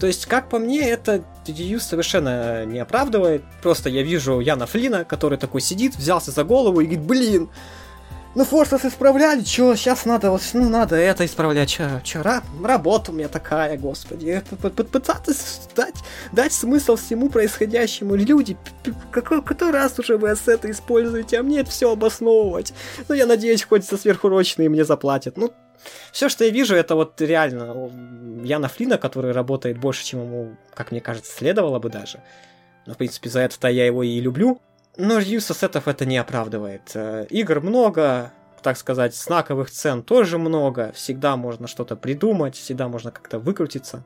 То 0.00 0.06
есть, 0.06 0.26
как 0.26 0.48
по 0.48 0.58
мне, 0.58 0.88
это 0.88 1.24
TDU 1.44 1.80
совершенно 1.80 2.64
не 2.64 2.78
оправдывает. 2.78 3.42
Просто 3.62 3.90
я 3.90 4.02
вижу 4.02 4.38
Яна 4.38 4.66
Флина, 4.66 5.04
который 5.04 5.38
такой 5.38 5.60
сидит, 5.60 5.96
взялся 5.96 6.30
за 6.30 6.44
голову 6.44 6.80
и 6.80 6.84
говорит, 6.84 7.04
блин, 7.04 7.48
ну, 8.34 8.44
Форсас 8.44 8.84
исправляли, 8.84 9.42
чё, 9.42 9.74
сейчас 9.74 10.04
надо, 10.04 10.36
ну, 10.52 10.68
надо 10.68 10.96
это 10.96 11.24
исправлять, 11.24 11.70
чё, 11.70 12.00
чё, 12.04 12.22
ра, 12.22 12.42
работа 12.62 13.10
у 13.10 13.14
меня 13.14 13.28
такая, 13.28 13.76
господи, 13.78 14.42
пытаться 14.92 15.34
дать, 15.74 15.94
дать 16.32 16.52
смысл 16.52 16.96
всему 16.96 17.30
происходящему. 17.30 18.14
Люди, 18.14 18.56
какой, 19.10 19.42
какой 19.42 19.70
раз 19.70 19.98
уже 19.98 20.18
вы 20.18 20.30
ассеты 20.30 20.70
используете, 20.70 21.38
а 21.38 21.42
мне 21.42 21.60
это 21.60 21.70
все 21.70 21.90
обосновывать. 21.90 22.72
Ну, 23.08 23.14
я 23.14 23.26
надеюсь, 23.26 23.64
хоть 23.64 23.88
за 23.88 23.96
сверхурочные 23.96 24.68
мне 24.68 24.84
заплатят. 24.84 25.36
Ну, 25.36 25.52
все, 26.12 26.28
что 26.28 26.44
я 26.44 26.50
вижу, 26.50 26.74
это 26.74 26.94
вот 26.94 27.20
реально 27.20 27.90
Яна 28.44 28.68
Флина, 28.68 28.98
который 28.98 29.32
работает 29.32 29.78
больше, 29.78 30.04
чем 30.04 30.22
ему, 30.22 30.56
как 30.74 30.90
мне 30.92 31.00
кажется, 31.00 31.32
следовало 31.32 31.78
бы 31.78 31.88
даже. 31.88 32.22
Но, 32.86 32.94
в 32.94 32.96
принципе, 32.96 33.30
за 33.30 33.40
это-то 33.40 33.68
я 33.68 33.86
его 33.86 34.02
и 34.02 34.20
люблю. 34.20 34.60
Но 34.98 35.18
реюз 35.18 35.48
ассетов 35.48 35.86
это 35.86 36.04
не 36.04 36.18
оправдывает. 36.18 36.90
Э, 36.94 37.24
игр 37.30 37.60
много, 37.60 38.32
так 38.62 38.76
сказать, 38.76 39.14
знаковых 39.14 39.70
цен 39.70 40.02
тоже 40.02 40.38
много. 40.38 40.90
Всегда 40.92 41.36
можно 41.36 41.68
что-то 41.68 41.94
придумать, 41.94 42.56
всегда 42.56 42.88
можно 42.88 43.12
как-то 43.12 43.38
выкрутиться. 43.38 44.04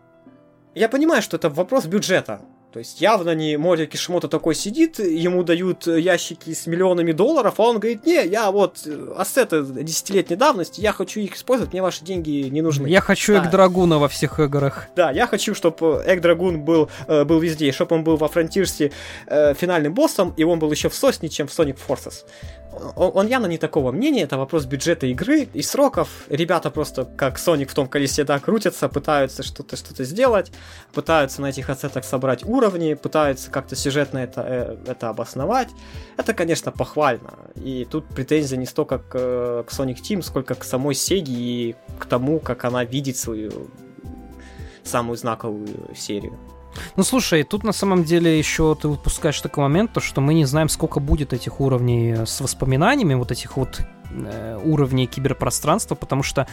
Я 0.75 0.91
понимаю, 0.91 1.23
что 1.23 1.39
это 1.39 1.49
вопрос 1.49 1.87
бюджета. 1.87 2.43
То 2.73 2.79
есть 2.79 3.03
явно 3.03 3.35
не 3.35 3.59
Мори 3.59 3.87
Кишмота 3.87 4.29
такой 4.29 4.55
сидит, 4.55 4.99
ему 4.99 5.43
дают 5.45 5.87
ящики 5.87 6.55
с 6.55 6.67
миллионами 6.67 7.13
долларов, 7.13 7.55
а 7.59 7.65
он 7.65 7.79
говорит, 7.79 8.07
не, 8.07 8.27
я 8.27 8.51
вот 8.51 8.79
э, 8.87 9.13
ассеты 9.19 9.63
десятилетней 9.63 10.37
давности, 10.37 10.81
я 10.81 10.93
хочу 10.93 11.21
их 11.21 11.37
использовать, 11.37 11.75
мне 11.75 11.83
ваши 11.83 12.03
деньги 12.03 12.49
не 12.49 12.63
нужны. 12.63 12.87
Я 12.87 13.03
хочу 13.03 13.35
да. 13.35 13.51
Драгуна 13.51 13.99
во 13.99 14.09
всех 14.09 14.41
играх. 14.41 14.89
Да, 14.97 15.11
я 15.11 15.27
хочу, 15.27 15.55
чтобы 15.55 16.03
Эк 16.07 16.23
Драгун 16.23 16.63
был, 16.63 16.89
э, 17.09 17.25
был 17.25 17.41
везде, 17.41 17.73
чтобы 17.73 17.97
он 17.97 18.05
был 18.05 18.17
во 18.17 18.29
Фронтирсе 18.29 18.91
э, 19.27 19.53
финальным 19.53 19.93
боссом, 19.93 20.33
и 20.39 20.45
он 20.45 20.59
был 20.59 20.71
еще 20.71 20.89
в 20.89 20.95
Сосне, 20.95 21.29
чем 21.29 21.49
в 21.49 21.51
Sonic 21.51 21.77
Forces 21.87 22.25
он, 22.73 23.13
он 23.15 23.27
явно 23.27 23.47
не 23.47 23.59
такого 23.59 23.93
мнения, 23.93 24.23
это 24.23 24.39
вопрос 24.39 24.65
бюджета 24.65 25.07
игры 25.07 25.49
и 25.53 25.63
сроков. 25.63 26.09
Ребята 26.29 26.71
просто, 26.71 27.05
как 27.05 27.39
Соник 27.39 27.71
в 27.71 27.75
том 27.75 27.89
колесе, 27.89 28.25
да, 28.25 28.39
крутятся, 28.39 28.89
пытаются 28.89 29.43
что-то 29.43 29.77
что 29.77 30.05
сделать, 30.05 30.53
пытаются 30.93 31.43
на 31.43 31.51
этих 31.51 31.69
ассетах 31.71 32.05
собрать 32.05 32.45
уровни, 32.63 32.95
пытаются 32.95 33.51
как-то 33.51 33.77
сюжетно 33.77 34.19
это, 34.19 34.43
э, 34.47 34.77
это 34.87 35.09
обосновать. 35.09 35.69
Это, 36.17 36.35
конечно, 36.35 36.71
похвально. 36.73 37.31
И 37.57 37.87
тут 37.91 38.07
претензия 38.07 38.59
не 38.59 38.67
столько 38.67 38.99
к, 38.99 39.65
к 39.65 39.73
Sonic 39.73 39.97
Team, 39.97 40.23
сколько 40.23 40.55
к 40.55 40.65
самой 40.65 40.95
Sega 40.95 41.25
и 41.29 41.75
к 41.99 42.07
тому, 42.07 42.39
как 42.39 42.65
она 42.65 42.85
видит 42.85 43.17
свою 43.17 43.51
самую 44.85 45.17
знаковую 45.17 45.69
серию. 45.97 46.39
Ну 46.97 47.03
слушай, 47.03 47.43
тут 47.43 47.65
на 47.65 47.73
самом 47.73 48.05
деле 48.05 48.39
еще 48.39 48.75
ты 48.81 48.89
выпускаешь 48.89 49.41
такой 49.41 49.63
момент, 49.65 49.93
то 49.93 50.01
что 50.01 50.21
мы 50.21 50.35
не 50.35 50.47
знаем, 50.47 50.69
сколько 50.69 51.01
будет 51.01 51.33
этих 51.33 51.61
уровней 51.61 52.25
с 52.25 52.41
воспоминаниями, 52.41 53.15
вот 53.15 53.31
этих 53.31 53.57
вот 53.57 53.81
э, 54.11 54.59
уровней 54.65 55.07
киберпространства, 55.07 55.95
потому 55.95 56.23
что 56.23 56.47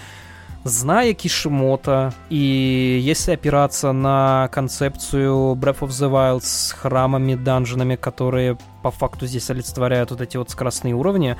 зная 0.64 1.14
Кишимота, 1.14 2.14
и 2.30 2.99
если 3.02 3.34
опираться 3.34 3.91
на 3.91 4.49
концепцию 4.52 5.56
Breath 5.56 5.80
of 5.80 5.90
the 5.90 6.10
Wild 6.10 6.41
с 6.44 6.72
храмами, 6.72 7.36
данжинами, 7.36 7.95
которые 7.95 8.57
по 8.84 8.91
факту 8.91 9.26
здесь 9.26 9.49
олицетворяют 9.49 10.11
вот 10.11 10.22
эти 10.22 10.38
вот 10.38 10.49
скоростные 10.49 10.94
уровни, 10.94 11.38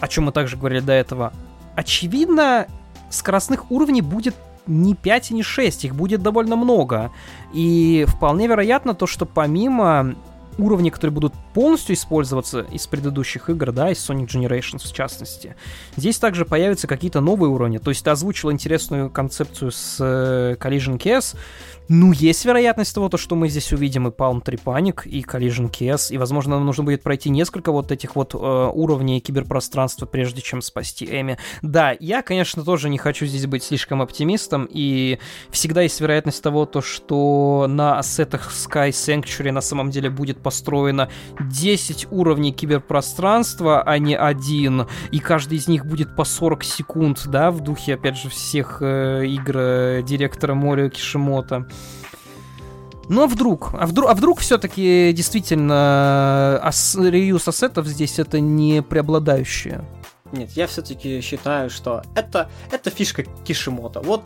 о 0.00 0.08
чем 0.08 0.24
мы 0.24 0.32
также 0.32 0.56
говорили 0.56 0.80
до 0.80 0.92
этого, 0.92 1.32
очевидно, 1.74 2.66
скоростных 3.10 3.70
уровней 3.70 4.02
будет 4.02 4.34
не 4.66 4.94
5 4.94 5.30
и 5.30 5.34
не 5.34 5.42
6, 5.42 5.84
их 5.84 5.94
будет 5.94 6.22
довольно 6.22 6.56
много. 6.56 7.12
И 7.52 8.04
вполне 8.08 8.46
вероятно 8.48 8.94
то, 8.94 9.06
что 9.06 9.26
помимо 9.26 10.14
уровней, 10.58 10.90
которые 10.90 11.14
будут 11.14 11.34
полностью 11.54 11.94
использоваться 11.94 12.60
из 12.60 12.86
предыдущих 12.86 13.50
игр, 13.50 13.72
да, 13.72 13.90
из 13.90 13.98
Sonic 13.98 14.26
Generations 14.26 14.86
в 14.86 14.92
частности. 14.92 15.56
Здесь 15.96 16.18
также 16.18 16.44
появятся 16.44 16.86
какие-то 16.86 17.20
новые 17.20 17.50
уровни. 17.50 17.78
То 17.78 17.90
есть 17.90 18.04
ты 18.04 18.10
озвучил 18.10 18.50
интересную 18.50 19.10
концепцию 19.10 19.70
с 19.70 19.96
э, 20.00 20.56
Collision 20.58 20.98
Case, 20.98 21.36
Ну, 21.88 22.10
есть 22.10 22.44
вероятность 22.44 22.92
того, 22.92 23.08
то, 23.08 23.16
что 23.16 23.36
мы 23.36 23.48
здесь 23.48 23.72
увидим 23.72 24.08
и 24.08 24.10
Palm 24.10 24.42
3 24.42 24.58
Panic, 24.64 25.02
и 25.04 25.22
Collision 25.22 25.70
KS, 25.70 26.12
и, 26.12 26.18
возможно, 26.18 26.56
нам 26.56 26.66
нужно 26.66 26.82
будет 26.82 27.02
пройти 27.02 27.30
несколько 27.30 27.70
вот 27.70 27.92
этих 27.92 28.16
вот 28.16 28.34
э, 28.34 28.38
уровней 28.38 29.20
киберпространства, 29.20 30.04
прежде 30.06 30.42
чем 30.42 30.62
спасти 30.62 31.04
Эми. 31.04 31.38
Да, 31.62 31.94
я, 32.00 32.22
конечно, 32.22 32.64
тоже 32.64 32.88
не 32.88 32.98
хочу 32.98 33.26
здесь 33.26 33.46
быть 33.46 33.62
слишком 33.62 34.02
оптимистом, 34.02 34.66
и 34.68 35.20
всегда 35.50 35.82
есть 35.82 36.00
вероятность 36.00 36.42
того, 36.42 36.66
то, 36.66 36.80
что 36.80 37.66
на 37.68 37.98
ассетах 37.98 38.50
Sky 38.52 38.90
Sanctuary 38.90 39.52
на 39.52 39.60
самом 39.60 39.90
деле 39.90 40.10
будет 40.10 40.42
построено 40.42 41.08
10 41.40 42.08
уровней 42.10 42.52
киберпространства, 42.52 43.82
а 43.82 43.98
не 43.98 44.16
один, 44.16 44.86
и 45.12 45.20
каждый 45.20 45.58
из 45.58 45.68
них 45.68 45.86
будет 45.86 46.16
по 46.16 46.24
40 46.24 46.64
секунд, 46.64 47.22
да, 47.26 47.52
в 47.52 47.60
духе, 47.60 47.94
опять 47.94 48.16
же, 48.16 48.28
всех 48.28 48.78
э, 48.80 49.24
игр 49.26 49.56
э, 49.56 50.02
директора 50.02 50.54
Морио 50.54 50.88
Кишимото. 50.88 51.68
Ну 53.08 53.22
а 53.22 53.26
вдруг? 53.26 53.70
А 53.72 53.86
вдруг, 53.86 54.10
а 54.10 54.14
вдруг 54.14 54.40
все-таки 54.40 55.12
действительно 55.12 56.58
ас, 56.62 56.96
реюз 56.96 57.46
ассетов 57.46 57.86
здесь 57.86 58.18
это 58.18 58.40
не 58.40 58.82
преобладающее? 58.82 59.84
Нет, 60.32 60.50
я 60.52 60.66
все-таки 60.66 61.20
считаю, 61.20 61.70
что 61.70 62.02
это, 62.16 62.50
это 62.72 62.90
фишка 62.90 63.22
Кишимото. 63.44 64.00
Вот 64.00 64.24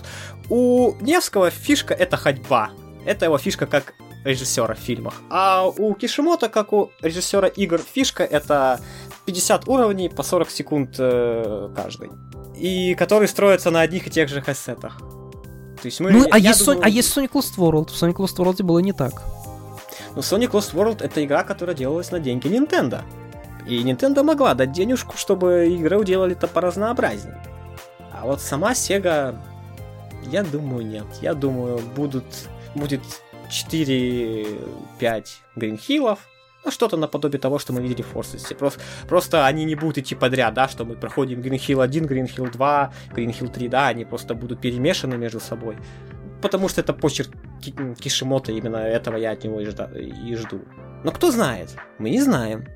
у 0.48 0.94
Невского 1.00 1.50
фишка 1.50 1.92
это 1.92 2.16
ходьба. 2.16 2.70
Это 3.04 3.26
его 3.26 3.36
фишка 3.36 3.66
как 3.66 3.94
режиссера 4.24 4.74
в 4.74 4.78
фильмах. 4.78 5.14
А 5.30 5.66
у 5.66 5.94
Кишимото, 5.94 6.48
как 6.48 6.72
у 6.72 6.90
режиссера 7.02 7.48
игр, 7.48 7.78
фишка 7.80 8.24
это 8.24 8.80
50 9.26 9.68
уровней 9.68 10.08
по 10.08 10.22
40 10.22 10.50
секунд 10.50 10.96
э, 10.98 11.68
каждый. 11.76 12.10
И 12.56 12.94
который 12.94 13.28
строится 13.28 13.70
на 13.70 13.80
одних 13.80 14.06
и 14.06 14.10
тех 14.10 14.28
же 14.28 14.40
ассетах. 14.40 15.00
То 15.80 15.86
есть 15.86 16.00
мы, 16.00 16.10
ну, 16.10 16.26
а 16.30 16.38
есть, 16.38 16.64
думаю... 16.64 16.80
Son... 16.80 16.84
а 16.84 16.88
есть 16.88 17.16
Sonic 17.16 17.32
Lost 17.32 17.56
World. 17.56 17.90
В 17.90 18.02
Sonic 18.02 18.16
Lost 18.16 18.36
World 18.36 18.62
было 18.62 18.78
не 18.80 18.92
так. 18.92 19.22
Ну, 20.14 20.20
Sonic 20.20 20.50
Lost 20.50 20.74
World 20.74 21.02
это 21.02 21.24
игра, 21.24 21.42
которая 21.42 21.74
делалась 21.74 22.10
на 22.10 22.20
деньги 22.20 22.48
Nintendo. 22.48 23.02
И 23.66 23.82
Nintendo 23.82 24.22
могла 24.22 24.54
дать 24.54 24.72
денежку, 24.72 25.16
чтобы 25.16 25.68
игры 25.68 26.04
делали-то 26.04 26.48
поразнообразнее. 26.48 27.38
А 28.12 28.26
вот 28.26 28.40
сама 28.40 28.72
Sega, 28.72 29.36
я 30.24 30.42
думаю, 30.42 30.84
нет. 30.86 31.06
Я 31.22 31.34
думаю, 31.34 31.78
будут, 31.96 32.26
будет 32.74 33.00
4-5 33.48 35.26
гринхиллов, 35.56 36.18
ну, 36.64 36.70
что-то 36.70 36.96
наподобие 36.96 37.40
того, 37.40 37.58
что 37.58 37.72
мы 37.72 37.80
видели 37.80 38.02
в 38.02 38.14
Forces. 38.14 38.54
Просто, 38.54 38.80
просто 39.08 39.46
они 39.46 39.64
не 39.64 39.74
будут 39.74 39.98
идти 39.98 40.14
подряд, 40.14 40.54
да, 40.54 40.68
что 40.68 40.84
мы 40.84 40.94
проходим 40.94 41.40
Green 41.40 41.58
Hill 41.58 41.82
1, 41.82 42.04
Green 42.04 42.26
Hill 42.26 42.50
2, 42.50 42.92
Green 43.12 43.40
Hill 43.40 43.48
3, 43.48 43.68
да, 43.68 43.88
они 43.88 44.04
просто 44.04 44.34
будут 44.34 44.60
перемешаны 44.60 45.16
между 45.16 45.40
собой. 45.40 45.76
Потому 46.42 46.68
что 46.68 46.80
это 46.80 46.92
почерк 46.92 47.30
Кишимота, 47.98 48.52
именно 48.52 48.76
этого 48.76 49.16
я 49.16 49.32
от 49.32 49.44
него 49.44 49.60
и, 49.60 49.66
жда, 49.66 49.90
и 49.94 50.34
жду. 50.36 50.60
Но 51.04 51.12
кто 51.12 51.30
знает? 51.30 51.76
Мы 51.98 52.10
не 52.10 52.20
знаем. 52.20 52.66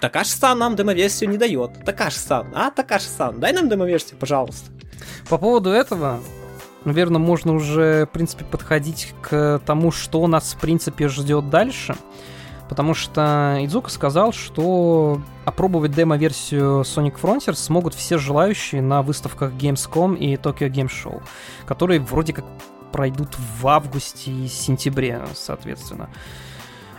Такаш-сан 0.00 0.58
нам 0.58 0.74
демоверсию 0.74 1.30
не 1.30 1.38
дает. 1.38 1.84
Такаш-сан, 1.84 2.52
а, 2.54 2.70
Такаш-сан, 2.70 3.38
дай 3.38 3.52
нам 3.52 3.68
демоверсию, 3.68 4.18
пожалуйста. 4.18 4.70
По 5.28 5.38
поводу 5.38 5.70
этого, 5.70 6.20
наверное, 6.84 7.20
можно 7.20 7.54
уже, 7.54 8.06
в 8.06 8.12
принципе, 8.12 8.44
подходить 8.44 9.14
к 9.20 9.60
тому, 9.64 9.92
что 9.92 10.26
нас, 10.26 10.54
в 10.54 10.60
принципе, 10.60 11.08
ждет 11.08 11.50
дальше 11.50 11.96
потому 12.72 12.94
что 12.94 13.58
Идзука 13.60 13.90
сказал, 13.90 14.32
что 14.32 15.20
опробовать 15.44 15.92
демо-версию 15.92 16.80
Sonic 16.80 17.20
Frontiers 17.20 17.56
смогут 17.56 17.92
все 17.92 18.16
желающие 18.16 18.80
на 18.80 19.02
выставках 19.02 19.52
Gamescom 19.52 20.16
и 20.16 20.36
Tokyo 20.36 20.70
Game 20.70 20.88
Show, 20.88 21.22
которые 21.66 22.00
вроде 22.00 22.32
как 22.32 22.46
пройдут 22.90 23.36
в 23.60 23.68
августе 23.68 24.30
и 24.30 24.48
сентябре, 24.48 25.20
соответственно. 25.34 26.08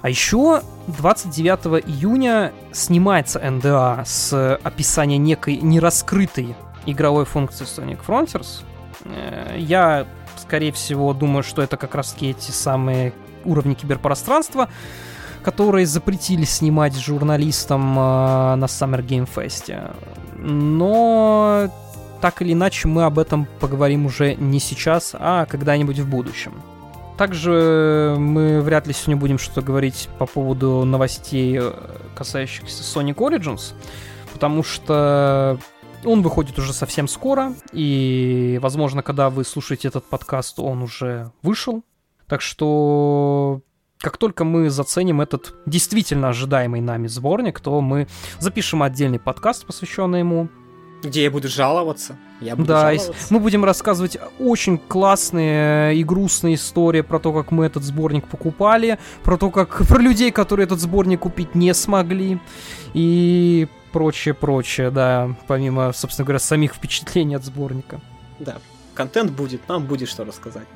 А 0.04 0.10
еще 0.10 0.62
29 0.90 1.84
июня 1.88 2.54
снимается 2.72 3.40
НДА 3.40 4.04
с 4.06 4.56
описания 4.62 5.18
некой 5.18 5.58
нераскрытой 5.58 6.56
игровой 6.86 7.26
функции 7.26 7.66
Sonic 7.66 7.98
Frontiers. 8.06 8.62
Э, 9.06 9.56
я, 9.58 10.06
скорее 10.38 10.72
всего, 10.72 11.16
думаю, 11.16 11.42
что 11.42 11.64
это 11.64 11.78
как 11.78 11.96
раз 11.96 12.16
эти 12.22 12.52
самые 12.52 13.12
уровни 13.44 13.74
киберпространства, 13.74 14.70
которые 15.44 15.86
запретили 15.86 16.46
снимать 16.46 16.96
журналистам 16.96 17.82
э, 18.00 18.56
на 18.56 18.66
Summer 18.66 19.06
Game 19.06 19.30
Fest. 19.34 19.72
Но 20.38 21.70
так 22.22 22.42
или 22.42 22.54
иначе 22.54 22.88
мы 22.88 23.04
об 23.04 23.20
этом 23.20 23.48
поговорим 23.60 24.06
уже 24.06 24.36
не 24.36 24.60
сейчас, 24.60 25.14
а 25.14 25.46
когда-нибудь 25.46 26.00
в 26.00 26.10
будущем. 26.10 26.54
Также 27.18 28.16
мы 28.18 28.62
вряд 28.62 28.88
ли 28.88 28.94
сегодня 28.94 29.18
будем 29.18 29.38
что-то 29.38 29.62
говорить 29.62 30.10
по 30.18 30.26
поводу 30.26 30.84
новостей, 30.86 31.60
э, 31.62 31.74
касающихся 32.16 32.82
Sonic 32.82 33.16
Origins, 33.16 33.74
потому 34.32 34.64
что 34.64 35.60
он 36.06 36.22
выходит 36.22 36.58
уже 36.58 36.74
совсем 36.74 37.08
скоро, 37.08 37.54
и, 37.72 38.60
возможно, 38.62 39.04
когда 39.04 39.30
вы 39.30 39.44
слушаете 39.44 39.90
этот 39.90 40.06
подкаст, 40.06 40.60
он 40.60 40.82
уже 40.82 41.32
вышел. 41.42 41.84
Так 42.28 42.42
что 42.42 43.62
как 44.04 44.18
только 44.18 44.44
мы 44.44 44.70
заценим 44.70 45.22
этот 45.22 45.56
действительно 45.66 46.28
ожидаемый 46.28 46.82
нами 46.82 47.08
сборник, 47.08 47.62
то 47.62 47.80
мы 47.80 48.10
запишем 48.38 48.84
отдельный 48.84 49.18
подкаст, 49.18 49.66
посвященный 49.66 50.20
ему. 50.20 50.50
Где 51.04 51.24
я 51.24 51.32
буду 51.32 51.48
жаловаться. 51.48 52.18
Я 52.42 52.58
буду 52.58 52.68
да, 52.68 52.94
жаловаться. 52.94 53.34
мы 53.34 53.40
будем 53.40 53.64
рассказывать 53.64 54.18
очень 54.40 54.78
классные 54.78 55.96
и 55.96 56.04
грустные 56.04 56.56
истории 56.56 57.00
про 57.00 57.18
то, 57.18 57.32
как 57.32 57.52
мы 57.52 57.66
этот 57.66 57.84
сборник 57.84 58.28
покупали, 58.28 59.00
про 59.24 59.38
то, 59.38 59.50
как 59.50 59.88
про 59.88 60.02
людей, 60.02 60.32
которые 60.32 60.66
этот 60.66 60.82
сборник 60.82 61.22
купить 61.22 61.56
не 61.56 61.74
смогли, 61.74 62.42
и 62.94 63.70
прочее, 63.94 64.34
прочее, 64.34 64.92
да, 64.92 65.34
помимо, 65.48 65.94
собственно 65.94 66.26
говоря, 66.26 66.40
самих 66.40 66.74
впечатлений 66.74 67.36
от 67.36 67.46
сборника. 67.46 68.02
Да, 68.40 68.58
контент 68.96 69.32
будет, 69.32 69.70
нам 69.70 69.86
будет 69.86 70.10
что 70.10 70.26
рассказать. 70.26 70.68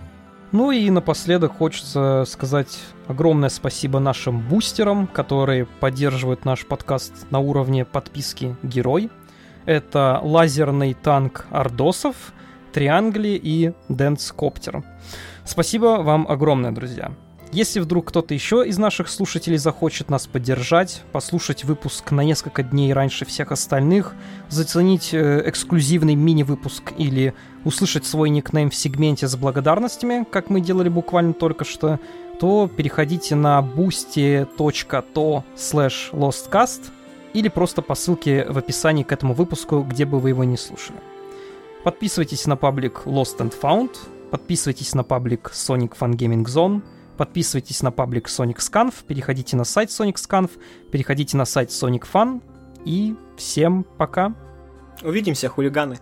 Ну 0.54 0.72
и 0.72 0.90
напоследок 0.90 1.58
хочется 1.58 2.24
сказать 2.26 2.80
огромное 3.08 3.50
спасибо 3.50 4.00
нашим 4.00 4.40
бустерам, 4.40 5.06
которые 5.08 5.66
поддерживают 5.66 6.46
наш 6.46 6.66
подкаст 6.66 7.30
на 7.32 7.40
уровне 7.40 7.84
подписки 7.84 8.56
«Герой». 8.64 9.10
Это 9.66 10.22
лазерный 10.24 10.94
танк 10.94 11.46
Ордосов, 11.52 12.16
Триангли 12.72 13.40
и 13.42 13.74
Дэнс 13.90 14.32
Коптер. 14.32 14.84
Спасибо 15.44 16.02
вам 16.02 16.26
огромное, 16.30 16.72
друзья. 16.72 17.12
Если 17.54 17.80
вдруг 17.80 18.10
кто-то 18.10 18.34
еще 18.34 18.68
из 18.68 18.78
наших 18.78 19.08
слушателей 19.08 19.58
захочет 19.58 20.10
нас 20.10 20.28
поддержать, 20.28 21.04
послушать 21.14 21.64
выпуск 21.64 22.12
на 22.12 22.22
несколько 22.22 22.62
дней 22.62 22.92
раньше 22.92 23.26
всех 23.26 23.54
остальных, 23.54 24.16
заценить 24.50 25.14
э, 25.14 25.44
эксклюзивный 25.46 26.16
мини-выпуск 26.16 26.92
или 26.98 27.34
услышать 27.64 28.06
свой 28.06 28.30
никнейм 28.30 28.70
в 28.70 28.76
сегменте 28.76 29.28
с 29.28 29.36
благодарностями, 29.38 30.26
как 30.30 30.50
мы 30.50 30.60
делали 30.60 30.90
буквально 30.90 31.34
только 31.34 31.64
что, 31.64 32.00
то 32.38 32.68
переходите 32.68 33.36
на 33.36 33.60
boosty.to 33.62 35.44
slash 35.56 36.12
lostcast 36.12 36.92
или 37.34 37.48
просто 37.48 37.82
по 37.82 37.96
ссылке 37.96 38.46
в 38.50 38.58
описании 38.58 39.04
к 39.04 39.12
этому 39.14 39.34
выпуску, 39.34 39.84
где 39.84 40.06
бы 40.06 40.20
вы 40.20 40.30
его 40.30 40.44
не 40.44 40.58
слушали. 40.58 41.00
Подписывайтесь 41.86 42.46
на 42.46 42.58
паблик 42.58 43.04
Lost 43.06 43.38
and 43.38 43.54
Found, 43.62 43.92
подписывайтесь 44.32 44.94
на 44.94 45.04
паблик 45.04 45.52
Sonic 45.54 45.94
Fun 45.98 46.12
Gaming 46.12 46.44
Zone— 46.44 46.82
Подписывайтесь 47.18 47.82
на 47.82 47.92
паблик 47.92 48.28
Sonic 48.28 48.58
Scanf, 48.58 48.94
переходите 49.06 49.58
на 49.58 49.64
сайт 49.64 49.90
Sonic 49.90 50.16
Scanf, 50.16 50.52
переходите 50.92 51.36
на 51.36 51.46
сайт 51.46 51.70
Sonic 51.70 52.04
Fun 52.12 52.42
и 52.86 53.16
всем 53.38 53.84
пока. 53.84 54.36
Увидимся, 55.04 55.50
хулиганы. 55.50 55.98